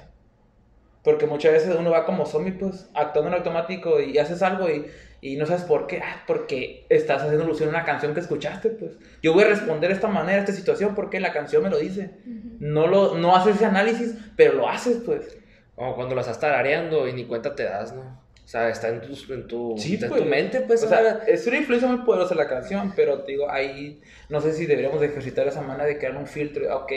Porque 1.04 1.28
muchas 1.28 1.52
veces 1.52 1.76
uno 1.78 1.92
va 1.92 2.06
como 2.06 2.26
zombie, 2.26 2.54
pues, 2.54 2.90
actuando 2.94 3.30
en 3.30 3.38
automático 3.38 4.00
y 4.00 4.18
haces 4.18 4.42
algo 4.42 4.70
y, 4.70 4.86
y 5.20 5.36
no 5.36 5.46
sabes 5.46 5.64
por 5.64 5.88
qué. 5.88 6.00
Ah, 6.02 6.24
porque 6.26 6.86
estás 6.90 7.22
haciendo 7.22 7.44
alusión 7.44 7.70
a 7.70 7.72
una 7.72 7.86
canción 7.86 8.14
que 8.14 8.22
escuchaste, 8.22 8.70
pues. 8.70 8.94
Yo 9.22 9.34
voy 9.34 9.44
a 9.44 9.48
responder 9.48 9.90
de 9.90 9.96
esta 9.96 10.08
manera 10.08 10.38
a 10.38 10.42
esta 10.42 10.54
situación 10.54 10.96
porque 10.96 11.20
la 11.20 11.34
canción 11.34 11.64
me 11.64 11.70
lo 11.70 11.78
dice. 11.78 12.12
No, 12.60 12.88
lo, 12.88 13.18
no 13.18 13.36
haces 13.36 13.56
ese 13.56 13.66
análisis, 13.66 14.18
pero 14.38 14.54
lo 14.54 14.70
haces, 14.70 15.02
pues. 15.06 15.38
Como 15.76 15.96
cuando 15.96 16.16
la 16.16 16.22
estás 16.22 16.40
tarareando 16.40 17.08
y 17.08 17.14
ni 17.14 17.26
cuenta 17.26 17.56
te 17.56 17.64
das, 17.64 17.94
¿no? 17.94 18.23
O 18.44 18.48
sea, 18.48 18.70
está 18.70 18.90
en 18.90 19.02
tu, 19.02 19.34
en 19.34 19.48
tu, 19.48 19.76
Sí, 19.78 19.94
está 19.94 20.08
en 20.08 20.10
pues. 20.12 20.24
tu 20.24 20.28
mente, 20.30 20.62
pues. 20.62 20.84
o 20.84 20.90
sea, 20.90 21.24
es 21.28 21.48
una 21.48 21.58
influencia 21.58 21.88
muy 21.90 22.06
poderosa 22.06 22.36
la 22.36 22.48
canción, 22.48 22.94
pero 22.96 23.24
te 23.24 23.32
digo, 23.34 23.50
ahí 23.50 24.02
no 24.30 24.42
sé 24.42 24.54
si 24.54 24.66
deberíamos 24.66 25.00
de 25.00 25.08
ejercitar 25.08 25.48
esa 25.48 25.62
manera 25.62 25.86
de 25.86 25.98
crear 25.98 26.16
un 26.18 26.28
filtro. 26.28 26.76
Ok, 26.78 26.92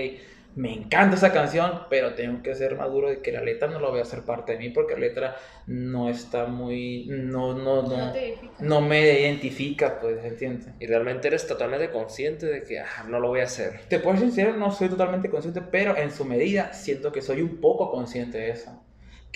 me 0.56 0.72
encanta 0.72 1.16
esa 1.16 1.32
canción, 1.32 1.82
pero 1.90 2.14
tengo 2.14 2.42
que 2.42 2.54
ser 2.54 2.76
maduro 2.76 3.10
de 3.10 3.20
que 3.20 3.30
la 3.30 3.42
letra 3.42 3.68
no 3.68 3.78
la 3.78 3.90
voy 3.90 3.98
a 3.98 4.02
hacer 4.02 4.22
parte 4.22 4.52
de 4.52 4.58
mí 4.58 4.70
porque 4.70 4.94
la 4.94 5.00
letra 5.00 5.36
no 5.66 6.08
está 6.08 6.46
muy. 6.46 7.06
No, 7.10 7.52
no, 7.52 7.82
no. 7.82 7.88
No. 7.88 8.12
No 8.58 8.80
me 8.80 9.20
identifica, 9.20 10.00
pues, 10.00 10.24
¿entiendes? 10.24 10.68
Y 10.80 10.86
realmente 10.86 11.28
eres 11.28 11.46
totalmente 11.46 11.90
consciente 11.90 12.46
de 12.46 12.62
que 12.62 12.80
ah, 12.80 13.04
no 13.06 13.20
lo 13.20 13.28
voy 13.28 13.40
a 13.40 13.44
hacer. 13.44 13.80
Te 13.88 13.98
puedo 14.00 14.16
ser 14.16 14.28
sincero, 14.28 14.56
no 14.56 14.72
soy 14.72 14.88
totalmente 14.88 15.28
consciente, 15.28 15.60
pero 15.60 15.96
en 15.96 16.10
su 16.10 16.24
medida 16.24 16.72
siento 16.72 17.12
que 17.12 17.20
soy 17.22 17.42
un 17.42 17.60
poco 17.60 17.90
consciente 17.90 18.38
de 18.38 18.50
eso. 18.50 18.82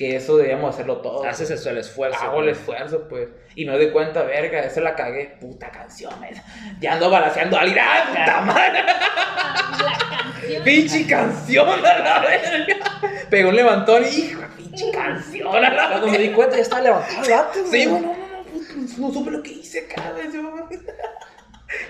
Que 0.01 0.17
eso 0.17 0.39
debíamos 0.39 0.75
hacerlo 0.75 1.03
todos. 1.03 1.27
Haces 1.27 1.51
eso, 1.51 1.69
el 1.69 1.77
esfuerzo. 1.77 2.19
Hago 2.23 2.41
el 2.41 2.49
esfuerzo, 2.49 3.07
pues. 3.07 3.29
Y 3.55 3.67
me 3.67 3.73
doy 3.73 3.91
cuenta, 3.91 4.23
verga, 4.23 4.61
esa 4.61 4.81
la 4.81 4.95
cagué. 4.97 5.37
Puta 5.39 5.71
canción, 5.71 6.25
esa. 6.25 6.43
Ya 6.81 6.95
ando 6.95 7.11
balanceando 7.11 7.59
a 7.59 7.61
alguien. 7.61 7.85
¡Ah, 7.87 8.05
puta 8.09 8.41
madre! 8.41 8.83
La 8.83 9.99
canción. 10.09 10.65
¡Pinche 10.65 11.07
canción 11.07 11.69
a 11.69 11.77
la 11.99 12.21
verga! 12.21 13.27
Pegó 13.29 13.51
un 13.51 13.57
levantón 13.57 14.03
y, 14.05 14.09
hijo, 14.09 14.41
pinche 14.57 14.91
canción 14.91 15.55
a 15.55 15.61
la 15.71 15.89
Cuando 15.91 16.07
me 16.07 16.17
di 16.17 16.31
cuenta 16.31 16.57
ya 16.57 16.63
estaba 16.63 16.81
levantado 16.81 17.23
el 17.23 17.31
vato. 17.31 17.59
Sí, 17.71 17.85
no, 17.85 18.01
no, 18.01 18.07
no, 18.17 18.45
pues, 18.51 18.97
no 18.99 19.13
supe 19.13 19.31
lo 19.33 19.43
que 19.43 19.51
hice, 19.53 19.87
cabrón. 19.87 20.33
yo- 20.33 20.69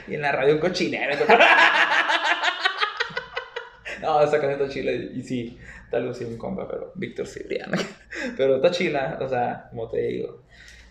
Y 0.09 0.15
en 0.17 0.23
la 0.23 0.33
radio 0.33 0.55
un 0.55 0.61
cochinero. 0.61 1.15
No, 4.01 4.21
esa 4.23 4.41
canción 4.41 4.53
está 4.63 4.69
chila 4.73 4.93
y 4.93 5.23
sí, 5.23 5.59
tal 5.91 6.07
vez 6.09 6.17
sí 6.17 6.25
un 6.25 6.39
compa, 6.39 6.69
pero 6.69 6.93
Víctor 6.95 7.27
Cibriano. 7.27 7.77
Pero 8.37 8.57
está 8.57 8.71
chila, 8.71 9.19
o 9.21 9.29
sea, 9.29 9.69
como 9.71 9.89
te 9.89 9.99
digo. 9.99 10.43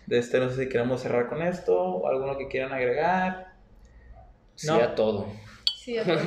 De 0.06 0.18
este, 0.18 0.40
no 0.40 0.48
sé 0.48 0.64
si 0.64 0.68
queremos 0.68 1.00
cerrar 1.02 1.28
con 1.28 1.42
esto, 1.42 1.78
o 1.78 2.08
alguno 2.08 2.36
que 2.38 2.48
quieran 2.48 2.72
agregar. 2.72 3.52
Sí, 4.56 4.66
No. 4.66 4.74
a 4.76 4.94
todo. 4.94 5.26
Sí, 5.76 5.98
a 5.98 6.04
todo. 6.04 6.18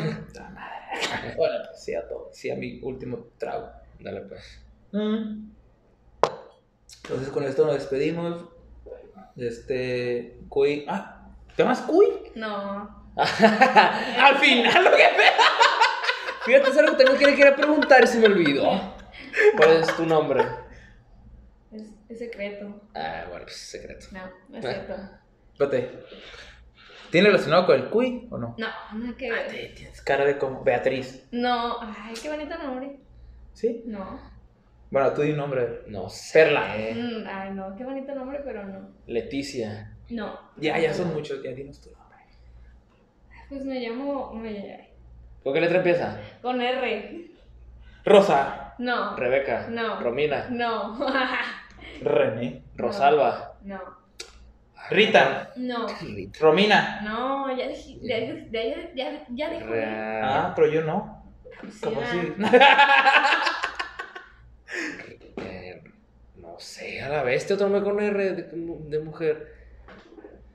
Bueno, 1.38 1.55
pues 1.67 1.84
sí 1.84 1.95
a 1.95 2.07
todo, 2.07 2.30
sí 2.32 2.51
a 2.51 2.55
mi 2.55 2.80
último 2.84 3.26
trago. 3.39 3.67
Dale, 3.99 4.21
pues. 4.21 4.61
Mm. 4.91 5.49
Entonces 7.03 7.30
con 7.30 7.43
esto 7.45 7.65
nos 7.65 7.74
despedimos. 7.76 8.45
Este. 9.36 10.38
Cuy. 10.49 10.86
Ah, 10.88 11.32
¿te 11.55 11.63
llamas 11.63 11.82
Cuy? 11.82 12.07
No. 12.36 13.03
Al 13.15 14.36
final, 14.38 14.84
lo 14.84 14.91
que 14.91 15.03
Fíjate, 16.45 16.69
es 16.69 16.77
algo 16.77 16.97
que 16.97 17.03
también 17.03 17.19
quería, 17.19 17.35
quería 17.35 17.55
preguntar 17.55 18.03
y 18.03 18.07
se 18.07 18.19
me 18.19 18.27
olvidó. 18.27 18.95
¿Cuál 19.57 19.69
es 19.77 19.95
tu 19.95 20.05
nombre? 20.05 20.43
Es, 21.71 21.89
es 22.09 22.19
secreto. 22.19 22.81
Ah, 22.93 23.25
bueno, 23.29 23.45
pues 23.45 23.55
secreto. 23.57 24.07
No, 24.11 24.29
no 24.49 24.57
es 24.57 24.65
cierto. 24.65 24.95
Espérate. 25.53 25.99
¿Tiene 27.11 27.27
relacionado 27.29 27.65
con 27.67 27.75
el 27.75 27.89
Cuy 27.89 28.27
o 28.31 28.37
no? 28.37 28.55
No, 28.57 28.67
nada 28.99 29.15
que 29.17 29.29
Ah, 29.29 29.33
ver. 29.35 29.47
te- 29.47 29.67
Tienes 29.75 30.01
cara 30.01 30.25
de 30.25 30.37
como 30.37 30.63
Beatriz. 30.63 31.27
No, 31.31 31.77
ay, 31.81 32.13
qué 32.21 32.29
bonito 32.29 32.57
nombre. 32.57 32.99
¿Sí? 33.53 33.83
No. 33.85 34.19
Bueno, 34.89 35.13
tú 35.13 35.21
di 35.21 35.31
un 35.31 35.37
nombre. 35.37 35.81
No. 35.87 36.07
Perla. 36.33 36.75
Mm, 36.93 37.23
ay, 37.27 37.51
no, 37.53 37.75
qué 37.75 37.83
bonito 37.83 38.13
nombre, 38.15 38.41
pero 38.43 38.63
no. 38.65 38.89
Leticia. 39.07 39.95
No. 40.09 40.39
Ya, 40.57 40.77
ya 40.79 40.93
son 40.93 41.13
muchos, 41.13 41.41
ya 41.43 41.51
dinos 41.51 41.79
tu 41.81 41.91
nombre. 41.91 42.17
Pues 43.49 43.63
me 43.63 43.79
llamo. 43.79 44.33
Me, 44.33 44.92
¿Con 45.43 45.53
qué 45.53 45.61
letra 45.61 45.77
empieza? 45.77 46.17
con 46.41 46.61
R. 46.61 47.27
Rosa. 48.05 48.73
No. 48.79 49.15
Rebeca. 49.15 49.67
No. 49.69 49.99
Romina. 50.01 50.47
No. 50.49 50.97
René. 52.01 52.63
Rosalba. 52.75 53.53
No. 53.63 53.79
Rita. 54.89 55.51
No. 55.55 55.87
Rita. 56.01 56.39
Romina. 56.41 57.01
No, 57.01 57.55
ya 57.55 57.67
dije. 57.67 57.97
Ya, 58.01 58.19
ya, 58.19 58.91
ya, 58.93 59.25
ya 59.29 59.49
dijo. 59.49 59.67
Ra- 59.67 60.47
Ah, 60.47 60.53
pero 60.55 60.67
yo 60.69 60.81
no. 60.83 61.23
Sí, 61.69 61.79
¿Cómo 61.81 62.01
ah. 62.01 62.05
así? 62.05 62.33
eh, 65.37 65.83
no 66.35 66.55
sé, 66.59 67.01
a 67.01 67.09
la 67.09 67.23
bestia, 67.23 67.55
otro 67.55 67.69
nombre 67.69 67.89
con 67.89 68.03
R 68.03 68.33
de, 68.33 68.43
de 68.43 68.99
mujer. 68.99 69.62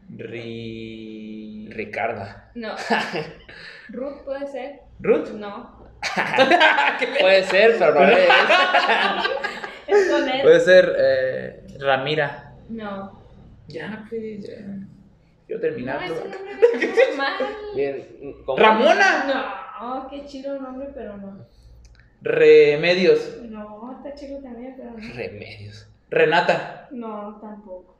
Ri... 0.08 1.68
Ricarda. 1.70 2.50
No. 2.54 2.74
Ruth 3.90 4.24
puede 4.24 4.46
ser. 4.46 4.80
Ruth. 5.00 5.30
No. 5.30 5.78
Puede 7.20 7.44
ser, 7.44 7.76
pero 7.78 7.94
no 7.94 8.08
es. 8.08 8.28
Es 9.86 10.10
con 10.10 10.28
él. 10.28 10.42
Puede 10.42 10.60
ser 10.60 10.96
eh, 10.98 11.66
Ramira. 11.78 12.54
No. 12.68 13.20
Ya, 13.68 14.06
pues. 14.08 14.50
Bien. 17.74 18.08
¿cómo? 18.44 18.58
Ramona. 18.58 19.74
No, 19.80 20.08
qué 20.08 20.24
chido 20.26 20.56
el 20.56 20.62
nombre, 20.62 20.88
pero 20.94 21.16
no. 21.16 21.46
Remedios. 22.20 23.38
No, 23.42 23.96
está 23.96 24.14
chido 24.14 24.40
también, 24.42 24.74
pero 24.76 24.90
no. 24.90 25.14
Remedios. 25.14 25.88
Renata. 26.10 26.88
No, 26.90 27.38
tampoco. 27.40 27.97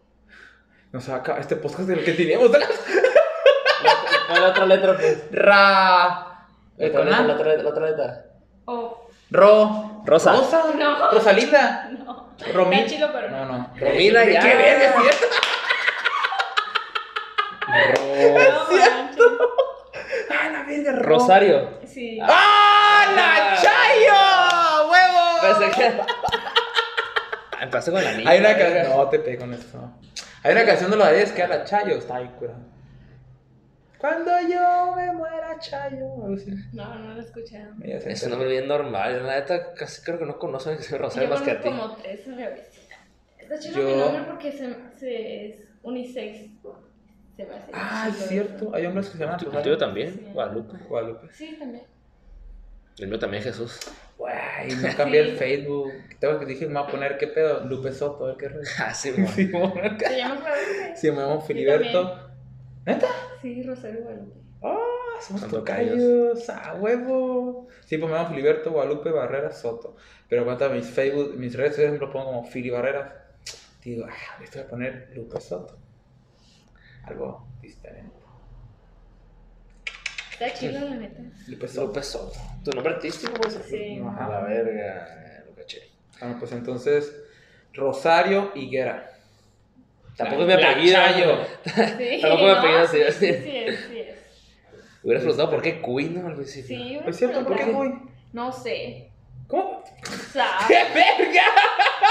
Nos 0.93 1.09
va 1.11 1.15
a 1.15 1.19
acabar 1.19 1.41
este 1.41 1.57
podcast 1.57 1.89
del 1.89 2.05
que 2.05 2.13
teníamos. 2.13 2.49
¿Cuál 2.51 4.43
la 4.43 4.49
otra 4.49 4.67
letra, 4.67 4.95
pues? 4.97 5.25
Ra. 5.31 6.47
La 6.77 6.87
otra 6.87 7.01
con 7.01 7.07
letra, 7.09 7.23
la 7.27 7.35
otra, 7.35 7.55
la 7.63 7.69
otra 7.69 7.87
letra. 7.87 8.25
Oh, 8.67 9.09
Ro. 9.31 10.03
Rosa. 10.07 10.33
Rosa. 10.33 10.65
No. 10.79 11.11
Rosalinda. 11.11 11.91
no. 11.93 12.29
Romina. 12.55 12.83
Está 12.83 12.95
chido, 12.95 13.11
pero 13.13 13.31
No, 13.31 13.45
no. 13.47 13.59
no. 13.59 13.71
Romina, 13.79 14.25
¿Qué 14.25 14.33
ya. 14.33 14.43
verga, 14.45 14.85
es 14.85 14.95
cierto? 14.95 15.27
Ro- 17.67 18.49
No, 19.19 19.49
Ah, 20.31 20.49
la 20.53 20.63
verga, 20.63 20.93
Ro. 20.93 21.03
Rosario. 21.03 21.79
Sí. 21.87 22.19
¡Ah, 22.23 23.07
la 23.15 23.57
Chayo! 23.61 24.89
¡Huevo! 24.91 25.59
Pensé 25.59 25.79
que. 25.79 26.01
Ah, 27.61 27.65
Empecé 27.65 27.91
con 27.91 28.05
la 28.05 28.13
niña. 28.13 28.31
Hay 28.31 28.39
una 28.39 28.57
canción. 28.57 28.89
No, 28.97 29.09
te 29.09 29.19
pego 29.19 29.41
con 29.41 29.53
esto. 29.53 29.79
Hay 30.43 30.53
una 30.53 30.65
canción 30.65 30.91
de 30.91 30.97
los 30.97 31.07
de 31.07 31.33
que 31.33 31.43
era 31.43 31.65
Chayo. 31.65 31.97
Está 31.97 32.17
ahí, 32.17 32.29
cuidado. 32.39 32.59
Cuando 33.99 34.31
yo 34.49 34.95
me 34.95 35.13
muera, 35.13 35.59
Chayo. 35.59 36.07
No, 36.73 36.95
no 36.95 37.15
lo 37.15 37.23
se 38.01 38.13
Es 38.13 38.23
un 38.23 38.31
nombre 38.31 38.49
bien 38.49 38.69
normal. 38.69 39.27
La 39.27 39.41
neta, 39.41 39.75
casi 39.75 40.03
creo 40.03 40.19
que 40.19 40.25
no 40.27 40.39
conocen 40.39 40.79
a 40.79 40.99
Rosario 40.99 41.29
Yo 41.29 41.35
más 41.35 41.43
que 41.43 41.51
a 41.51 41.61
conozco 41.61 41.63
ti. 41.63 41.69
como 41.83 41.97
tres 42.03 42.37
veces. 42.37 42.89
Está 43.39 43.59
chido 43.59 43.77
Yo- 43.81 43.89
mi 43.89 43.97
nombre 43.97 44.23
porque 44.25 44.53
se, 44.53 44.77
se, 44.99 45.47
es 45.47 45.57
unisex. 45.83 46.51
Se 47.37 47.45
me 47.45 47.55
hace 47.55 47.71
Ah, 47.73 48.07
es 48.09 48.17
cierto. 48.29 48.75
Hay 48.75 48.87
hombres 48.87 49.07
que 49.09 49.13
se 49.17 49.19
llaman 49.25 49.39
¿Tu 49.39 49.47
Rosario. 49.47 49.63
tuyo 49.65 49.79
también? 49.79 50.13
Sí. 50.15 50.31
Guadalupe. 50.33 50.77
Guadalupe. 50.89 51.29
Sí, 51.33 51.57
también. 51.59 51.85
El 52.99 53.09
mío 53.09 53.19
también, 53.19 53.43
Jesús. 53.43 53.79
Güey, 54.17 54.35
no 54.83 54.97
cambié 54.97 55.21
el 55.21 55.37
Facebook. 55.37 55.93
Tengo 56.19 56.39
que 56.41 56.47
dije, 56.47 56.67
me 56.67 56.75
voy 56.81 56.89
a 56.89 56.91
poner, 56.91 57.19
¿qué 57.19 57.29
pedo? 57.29 57.65
Lupe 57.65 57.93
Soto, 57.93 58.25
a 58.25 58.29
ver 58.29 58.37
qué 58.37 58.49
rollo. 58.49 58.69
Ah, 58.79 58.93
sí, 58.95 59.13
mo. 59.17 59.29
Sí, 59.35 59.47
mo- 59.47 59.73
¿Te 59.99 60.17
llamas 60.17 60.41
Guadalupe? 60.41 60.97
sí, 60.97 61.11
me 61.11 61.17
llamo 61.19 61.41
Filiberto. 61.41 62.31
¿Neta? 62.87 63.07
Sí, 63.43 63.63
Rosario 63.63 64.03
Guadalupe. 64.03 64.39
Ah, 64.63 65.21
somos 65.21 65.47
tocayos, 65.49 66.49
a 66.51 66.75
huevo. 66.75 67.69
Sí, 67.85 67.97
pues 67.99 68.11
me 68.11 68.17
llamo 68.19 68.31
Filiberto 68.31 68.73
Guadalupe 68.73 69.11
Barreras 69.11 69.61
Soto. 69.61 69.95
Pero 70.29 70.45
cuando 70.45 70.69
mis 70.71 70.87
Facebook, 70.87 71.37
mis 71.37 71.55
redes 71.55 71.77
sociales 71.77 72.01
lo 72.01 72.11
pongo 72.11 72.27
como 72.27 72.45
Fili 72.45 72.71
Barreras. 72.71 73.13
Digo, 73.85 74.07
ah, 74.09 74.43
esto 74.43 74.59
voy 74.59 74.67
a 74.67 74.71
poner 74.71 75.11
Lupe 75.15 75.41
Soto. 75.41 75.79
Algo 77.05 77.47
diferente. 77.63 78.18
Está 80.41 80.55
chido, 80.59 80.81
la 80.81 80.95
neta. 80.97 81.21
Lupe 81.49 81.69
Soto. 81.69 81.87
Lupe 81.89 82.03
Soto. 82.03 82.39
¿Tu 82.65 82.71
nombre 82.73 82.95
artístico, 82.95 83.33
güey? 83.39 83.51
Sí. 83.69 84.03
Ajá. 84.07 84.27
A 84.27 84.29
la 84.29 84.41
verga. 84.43 85.45
Lo 85.49 85.55
caché. 85.55 85.89
Bueno, 86.21 86.37
pues 86.39 86.53
entonces, 86.53 87.13
Rosario 87.75 88.53
Higuera. 88.55 89.11
Tampoco 90.17 90.45
La- 90.45 90.55
es 90.55 90.77
mi 90.77 90.91
la 90.91 91.05
apellido. 91.05 91.45
Sí, 91.65 92.19
Tampoco 92.23 92.43
me 92.45 92.51
apellido 92.53 92.81
así, 92.81 92.99
sí. 92.99 93.13
Sí, 93.13 93.35
sí 93.43 93.57
es, 93.57 93.81
sí 93.89 93.99
es. 94.01 94.19
Hubieras 95.03 95.23
preguntado 95.23 95.51
por 95.51 95.63
qué 95.63 95.81
Cuy, 95.81 96.05
¿no? 96.11 96.27
Al 96.27 96.35
principio. 96.35 96.77
Sí, 96.77 97.01
¿Es 97.07 97.17
cierto? 97.17 97.45
¿Por 97.45 97.57
qué 97.57 97.65
voy? 97.67 97.95
No 98.33 98.53
sé. 98.53 99.11
¿Cómo? 99.47 99.83
¡Qué 100.69 100.75
verga! 100.95 101.43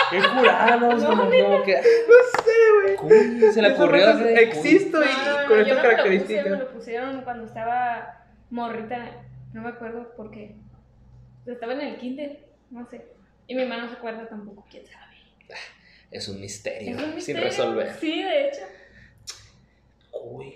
¡Qué 0.10 0.22
jurado! 0.22 0.80
No. 0.80 1.16
No 1.16 1.30
sé, 1.32 2.98
güey. 2.98 3.52
Se 3.54 3.62
le 3.62 3.74
ocurrió. 3.74 4.10
Existo 4.30 5.02
y, 5.04 5.48
con 5.48 5.58
yo 5.58 5.64
estas 5.64 5.76
me 5.76 5.82
características. 5.82 6.45
me 6.45 6.58
lo 6.58 6.72
pusieron 6.72 7.22
cuando 7.22 7.45
estaba 7.45 8.16
morrita. 8.49 9.24
No 9.53 9.61
me 9.61 9.69
acuerdo 9.69 10.14
por 10.15 10.32
qué. 10.32 10.56
Estaba 11.45 11.74
en 11.74 11.82
el 11.82 11.98
kinder, 11.98 12.45
no 12.69 12.86
sé. 12.90 13.06
Y 13.48 13.56
mi 13.56 13.64
mamá 13.64 13.84
no 13.84 13.90
se 13.90 13.95
acuerda 13.95 14.28
tampoco, 14.28 14.65
quién 14.69 14.86
sabe. 14.86 15.15
Es 16.11 16.28
un 16.28 16.40
misterio, 16.40 16.98
Es 16.98 17.03
un 17.03 17.22
sin 17.22 17.38
resolver. 17.38 17.94
Sí, 17.99 18.24
de 18.24 18.48
hecho. 18.48 18.61
Uy, 20.11 20.56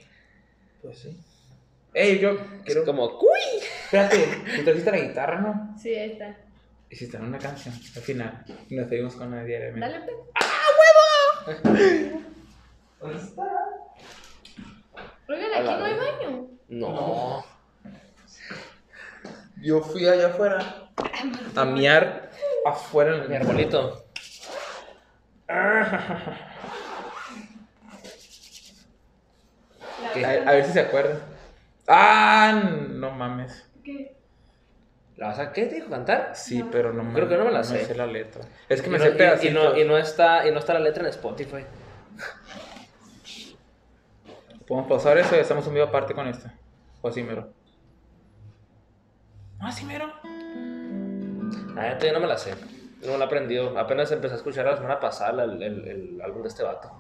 pues 0.81 0.99
sí. 0.99 1.17
Ey, 1.93 2.19
yo 2.19 2.37
quiero... 2.63 2.81
Es 2.81 2.85
como, 2.85 3.17
¡cuy! 3.17 3.29
Espérate, 3.83 4.25
tú 4.55 4.63
trajiste 4.63 4.91
la 4.91 4.97
guitarra, 4.97 5.41
¿no? 5.41 5.77
Sí, 5.77 5.93
ahí 5.93 6.11
está. 6.11 6.37
Hiciste 6.89 7.17
una 7.17 7.37
canción 7.37 7.73
al 7.73 8.01
final. 8.01 8.45
Y 8.69 8.75
nos 8.75 8.89
seguimos 8.89 9.15
con 9.15 9.31
la 9.31 9.43
diariamente. 9.43 9.79
Dale, 9.79 10.05
pues. 11.45 11.63
¿Dónde 12.99 13.17
está? 13.17 13.43
Oigan, 15.27 15.53
A 15.53 15.57
aquí 15.57 15.79
no 15.79 15.85
hay 15.85 15.95
baño. 15.95 16.47
No. 16.69 17.45
Yo 19.61 19.81
fui 19.81 20.07
allá 20.07 20.27
afuera 20.27 20.89
a 21.55 21.65
miar 21.65 22.29
afuera 22.65 23.15
en 23.17 23.29
Mi 23.29 23.35
el 23.35 23.41
arbolito. 23.41 24.05
La 25.47 26.37
¿Qué? 30.13 30.25
A, 30.25 30.49
a 30.49 30.53
ver 30.53 30.65
si 30.65 30.73
se 30.73 30.79
acuerdan. 30.79 31.19
Ah, 31.87 32.61
no 32.89 33.11
mames. 33.11 33.65
¿Qué? 33.83 34.15
¿La 35.17 35.27
vas 35.27 35.39
a 35.39 35.53
qué 35.53 35.65
te 35.67 35.75
dijo 35.75 35.89
cantar? 35.89 36.31
Sí, 36.35 36.59
No. 36.59 36.71
pero 36.71 36.91
no 36.93 37.03
me, 37.03 37.13
Creo 37.13 37.29
que 37.29 37.37
no 37.37 37.45
me 37.45 37.51
la 37.51 37.63
sé. 37.63 37.93
la 37.95 38.07
letra. 38.07 38.41
Es 38.67 38.81
que 38.81 38.87
Y 38.87 38.91
me 38.91 38.97
no- 38.97 39.03
sé 39.05 39.47
y- 39.47 39.51
no, 39.51 39.77
y 39.77 39.83
no 39.85 39.97
está, 39.97 40.47
y 40.47 40.51
no 40.51 40.59
está 40.59 40.73
la 40.73 40.79
letra 40.79 41.03
en 41.03 41.09
Spotify. 41.09 41.65
¿Podemos 44.67 44.89
pausar 44.89 45.17
eso 45.17 45.35
y 45.35 45.39
hacemos 45.39 45.67
un 45.67 45.73
video 45.73 45.87
aparte 45.87 46.13
con 46.15 46.27
esto? 46.27 46.49
O 47.01 47.09
así 47.09 47.21
mero. 47.21 47.53
Ah, 49.61 49.71
sí 49.71 49.85
mero. 49.85 50.11
Ah, 51.77 51.83
ya 51.87 51.97
todavía 51.97 52.13
no 52.13 52.19
me 52.19 52.27
la 52.27 52.37
sé. 52.37 52.53
No 53.05 53.17
la 53.17 53.23
he 53.25 53.27
aprendido. 53.27 53.77
Apenas 53.77 54.11
empecé 54.11 54.33
a 54.33 54.37
escuchar 54.37 54.65
la 54.65 54.75
semana 54.75 54.99
pasada 54.99 55.43
el, 55.43 55.61
el, 55.61 55.87
el 55.87 56.21
álbum 56.21 56.41
de 56.43 56.47
este 56.49 56.63
vato. 56.63 56.91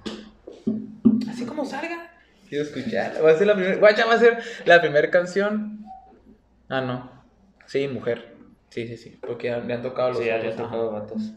Así 1.29 1.45
como 1.45 1.65
salga. 1.65 2.09
Quiero 2.49 2.63
escuchar. 2.65 3.13
Va 3.23 3.31
a 3.31 3.35
ser 3.35 3.47
la 3.47 3.55
primera. 3.55 3.77
Guacha, 3.77 4.05
va 4.05 4.13
a 4.15 4.19
ser 4.19 4.39
la 4.65 4.81
primera 4.81 5.09
canción. 5.09 5.85
Ah, 6.69 6.81
no. 6.81 7.11
Sí, 7.65 7.87
mujer. 7.87 8.35
Sí, 8.69 8.87
sí, 8.87 8.97
sí. 8.97 9.19
Porque 9.25 9.47
ya 9.47 9.57
le 9.59 9.73
han 9.73 9.81
tocado 9.81 10.09
los 10.09 10.17
Sí, 10.19 10.25
ya, 10.25 10.37
otros, 10.37 10.53
ajá. 10.55 10.63
tocado 10.63 10.91
vatos. 10.91 11.33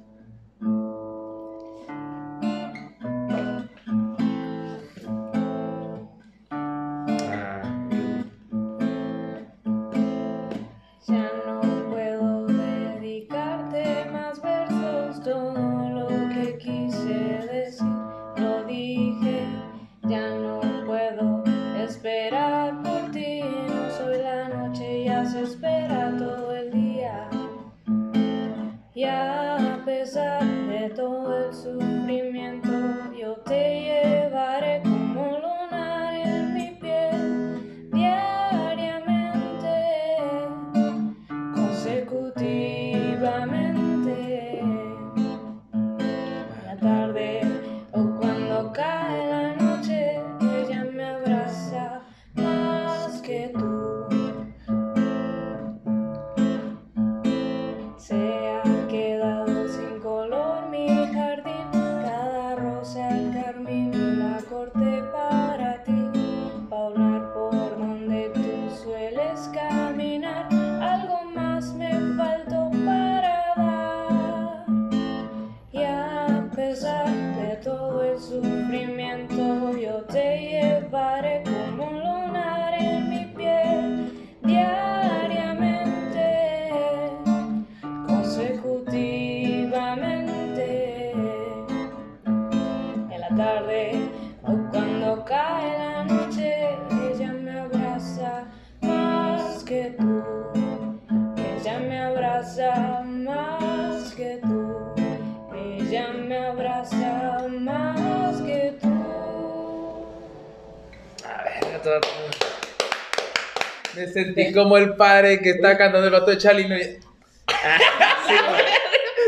Me 114.06 114.12
sentí 114.12 114.52
como 114.52 114.76
el 114.76 114.96
padre 114.96 115.40
que 115.40 115.50
está 115.50 115.76
cantando 115.76 116.06
el 116.06 116.12
vato 116.12 116.30
de 116.30 116.38
Chalino. 116.38 116.76
y- 116.76 116.82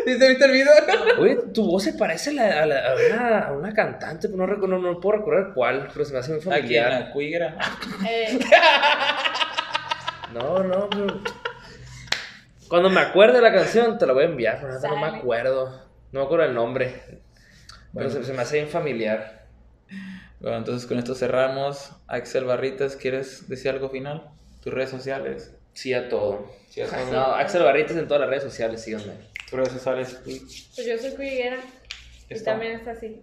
¿Sí 0.06 0.18
se 0.18 0.28
viste 0.28 0.44
el 0.44 0.52
video? 0.52 0.72
Oye, 1.18 1.36
tu 1.52 1.66
voz 1.66 1.82
se 1.82 1.94
parece 1.94 2.30
a, 2.30 2.32
la- 2.34 2.62
a 2.62 2.66
la- 2.66 2.88
a 2.90 2.94
una, 2.94 3.38
a 3.48 3.52
una 3.52 3.74
cantante, 3.74 4.28
pero 4.28 4.46
no, 4.46 4.66
no, 4.66 4.78
no 4.78 5.00
puedo 5.00 5.18
recordar 5.18 5.52
cuál, 5.52 5.88
pero 5.92 6.04
se 6.04 6.12
me 6.12 6.20
hace 6.20 6.30
muy 6.30 6.40
Aquí 6.40 6.48
familiar. 6.48 6.90
la 6.92 7.10
cuigra. 7.12 7.56
Eh, 8.08 8.38
No, 10.32 10.62
no, 10.62 10.88
pero... 10.90 11.20
Cuando 12.68 12.90
me 12.90 13.00
acuerde 13.00 13.34
de 13.36 13.42
la 13.42 13.52
canción, 13.52 13.96
te 13.98 14.06
la 14.06 14.12
voy 14.12 14.24
a 14.24 14.26
enviar, 14.26 14.58
pero 14.60 14.78
no 14.80 14.96
me 15.00 15.06
acuerdo. 15.18 15.82
No 16.12 16.20
me 16.20 16.26
acuerdo 16.26 16.44
el 16.46 16.54
nombre. 16.54 17.02
Bueno. 17.92 18.08
Pero 18.08 18.10
se, 18.10 18.24
se 18.24 18.32
me 18.32 18.42
hace 18.42 18.56
bien 18.56 18.68
familiar. 18.68 19.46
Bueno, 20.40 20.58
entonces 20.58 20.86
con 20.86 20.98
esto 20.98 21.14
cerramos. 21.14 21.92
Axel 22.08 22.44
Barritas, 22.44 22.96
¿quieres 22.96 23.48
decir 23.48 23.70
algo 23.70 23.88
final? 23.88 24.24
¿Tus 24.66 24.74
redes 24.74 24.90
sociales? 24.90 25.54
Sí 25.74 25.94
a 25.94 26.08
todo. 26.08 26.50
Sí, 26.68 26.80
a 26.80 26.88
todo. 26.88 27.12
No, 27.12 27.20
Axel 27.36 27.62
Barritas 27.62 27.96
en 27.96 28.08
todas 28.08 28.22
las 28.22 28.30
redes 28.30 28.42
sociales, 28.42 28.82
síganme. 28.82 29.12
¿Tus 29.48 29.52
redes 29.60 29.72
sociales? 29.72 30.18
pues 30.24 30.84
yo 30.84 30.98
soy 30.98 31.12
cuiguera 31.12 31.58
y 32.28 32.34
Está. 32.34 32.50
también 32.50 32.80
es 32.80 32.88
así 32.88 33.22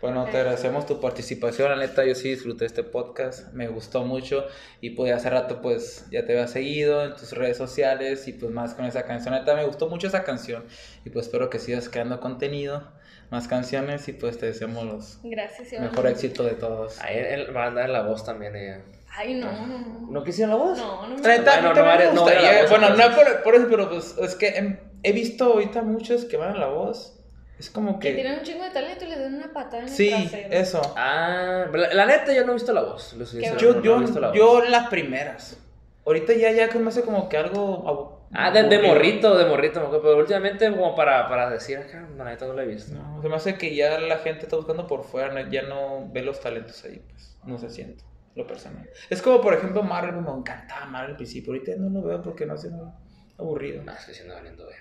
Bueno, 0.00 0.26
te 0.30 0.36
agradecemos 0.36 0.86
tu 0.86 1.00
participación, 1.00 1.70
la 1.70 1.76
neta, 1.84 2.04
yo 2.04 2.14
sí 2.14 2.30
disfruté 2.30 2.66
este 2.66 2.84
podcast, 2.84 3.52
me 3.52 3.66
gustó 3.66 4.04
mucho 4.04 4.46
y 4.80 4.90
pues 4.90 5.12
hace 5.12 5.28
rato 5.28 5.60
pues 5.60 6.06
ya 6.12 6.24
te 6.24 6.34
había 6.34 6.46
seguido 6.46 7.04
en 7.04 7.16
tus 7.16 7.32
redes 7.32 7.56
sociales 7.56 8.28
y 8.28 8.32
pues 8.32 8.52
más 8.52 8.74
con 8.74 8.84
esa 8.84 9.06
canción, 9.06 9.34
la 9.34 9.40
neta 9.40 9.56
me 9.56 9.64
gustó 9.64 9.88
mucho 9.88 10.06
esa 10.06 10.22
canción 10.22 10.64
y 11.04 11.10
pues 11.10 11.26
espero 11.26 11.50
que 11.50 11.58
sigas 11.58 11.88
creando 11.88 12.20
contenido, 12.20 12.88
más 13.32 13.48
canciones 13.48 14.06
y 14.06 14.12
pues 14.12 14.38
te 14.38 14.46
deseamos 14.46 14.84
los 14.86 15.18
gracias 15.24 15.80
mejor 15.80 16.06
éxito 16.06 16.44
de 16.44 16.54
todos. 16.54 17.00
Ahí 17.00 17.16
él 17.16 17.56
va 17.56 17.64
a 17.64 17.66
andar 17.66 17.88
la 17.90 18.02
voz 18.02 18.24
también 18.24 18.54
ella. 18.54 18.84
Ay 19.16 19.34
no 19.34 19.50
no 19.50 19.66
no 19.66 19.98
¿No 20.10 20.24
quisieron 20.24 20.56
la 20.56 20.64
voz? 20.64 20.78
no 20.78 21.06
no 21.06 21.16
me 21.16 21.22
La 21.22 21.38
neta, 21.38 21.60
Bueno, 21.60 21.74
no 21.74 21.84
me 21.84 22.04
no 22.14 22.68
bueno, 22.68 22.90
no 22.90 23.14
por, 23.14 23.42
por 23.42 23.54
eso, 23.54 23.66
pero 23.68 23.90
pues 23.90 24.16
es 24.20 24.34
que 24.34 24.48
he, 24.48 24.78
he 25.02 25.12
visto 25.12 25.52
ahorita 25.52 25.82
muchos 25.82 26.24
que 26.24 26.36
van 26.36 26.52
a 26.52 26.58
la 26.58 26.66
voz, 26.66 27.18
es 27.58 27.70
como 27.70 27.98
que 27.98 28.10
que... 28.10 28.14
tienen 28.14 28.38
un 28.38 28.44
chingo 28.44 28.62
de 28.62 28.70
talento 28.70 29.04
y 29.04 29.08
les 29.08 29.18
dan 29.18 29.34
una 29.34 29.52
patada 29.52 29.78
en 29.78 29.88
el 29.88 29.90
Sí, 29.90 30.12
eso. 30.50 30.80
Ah, 30.96 31.66
la, 31.72 31.92
la 31.92 32.06
neta 32.06 32.32
yo 32.32 32.44
no 32.44 32.52
he 32.52 32.54
visto 32.54 32.72
la 32.72 32.82
voz. 32.82 33.16
Yo, 33.32 33.52
no, 33.52 33.58
yo, 33.58 33.74
no 33.74 33.96
he 33.96 34.00
visto 34.00 34.20
la 34.20 34.28
voz. 34.28 34.36
yo 34.36 34.64
las 34.64 34.88
primeras. 34.88 35.58
Ahorita 36.06 36.32
ya, 36.34 36.52
ya 36.52 36.68
que 36.68 36.78
me 36.78 36.88
hace 36.88 37.02
como 37.02 37.28
que 37.28 37.36
algo. 37.36 38.18
Ah, 38.32 38.50
de, 38.50 38.78
morrito, 38.80 39.36
de 39.36 39.46
morrito, 39.46 39.90
pero 40.02 40.18
últimamente 40.18 40.70
como 40.70 40.94
para, 40.94 41.28
para 41.28 41.50
decir 41.50 41.78
acá, 41.78 42.00
no, 42.00 42.24
la 42.24 42.30
neta 42.30 42.46
no 42.46 42.52
la 42.52 42.62
he 42.62 42.66
visto. 42.66 42.94
No, 42.94 43.20
se 43.22 43.28
me 43.28 43.36
hace 43.36 43.56
que 43.56 43.74
ya 43.74 43.98
la 43.98 44.18
gente 44.18 44.44
está 44.44 44.56
buscando 44.56 44.86
por 44.86 45.04
fuera, 45.04 45.48
ya 45.50 45.62
no 45.62 46.08
ve 46.12 46.22
los 46.22 46.40
talentos 46.40 46.84
ahí, 46.84 47.02
pues. 47.10 47.36
No 47.44 47.58
se 47.58 47.70
siente, 47.70 48.04
lo 48.38 48.46
personal. 48.46 48.88
Es 49.10 49.20
como, 49.20 49.40
por 49.40 49.52
ejemplo, 49.52 49.82
Marvel, 49.82 50.22
me 50.22 50.30
encantaba 50.30 50.86
Marvel 50.86 51.10
al 51.10 51.16
principio. 51.16 51.52
Ahorita 51.52 51.72
no 51.76 51.90
lo 51.90 52.06
veo 52.06 52.22
porque 52.22 52.46
no 52.46 52.54
hace 52.54 52.70
nada 52.70 52.98
aburrido. 53.36 53.82
Más 53.82 54.06
que 54.06 54.14
siendo 54.14 54.34
valiendo 54.34 54.66
ver. 54.66 54.76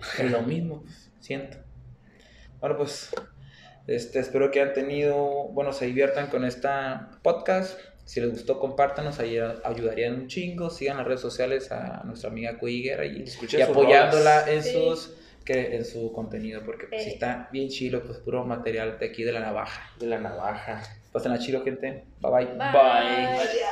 Es 0.18 0.30
lo 0.30 0.42
mismo, 0.42 0.82
pues, 0.82 1.10
siento. 1.20 1.58
Bueno, 2.60 2.76
pues. 2.76 3.10
Este, 3.86 4.18
espero 4.18 4.50
que 4.50 4.62
hayan 4.62 4.72
tenido, 4.72 5.48
bueno, 5.50 5.72
se 5.74 5.84
diviertan 5.86 6.28
con 6.28 6.44
esta 6.44 7.10
podcast. 7.22 7.78
Si 8.06 8.20
les 8.20 8.30
gustó, 8.30 8.58
compártanos, 8.58 9.18
ahí 9.20 9.38
ayudarían 9.38 10.14
un 10.14 10.26
chingo. 10.26 10.70
Sigan 10.70 10.96
las 10.96 11.06
redes 11.06 11.20
sociales 11.20 11.70
a 11.70 12.02
nuestra 12.04 12.30
amiga 12.30 12.58
Cuiguera 12.58 13.04
y, 13.04 13.24
y 13.52 13.60
apoyándola 13.60 14.50
en 14.50 14.62
Sí. 14.62 14.72
sus 14.72 15.14
que 15.44 15.76
en 15.76 15.84
su 15.84 16.10
contenido, 16.12 16.62
porque 16.64 16.86
pues 16.86 17.04
sí 17.04 17.10
está 17.10 17.50
bien 17.52 17.68
chilo, 17.68 18.02
pues 18.02 18.18
puro 18.18 18.44
material 18.46 18.98
de 18.98 19.06
aquí 19.06 19.24
de 19.24 19.32
la 19.32 19.40
navaja. 19.40 19.90
De 19.98 20.06
la 20.06 20.18
navaja. 20.18 20.82
Pásenla 21.14 21.38
chilo, 21.38 21.62
gente. 21.62 22.08
Bye 22.20 22.30
bye. 22.32 22.46
Bye. 22.58 22.72
Bye. 22.72 23.64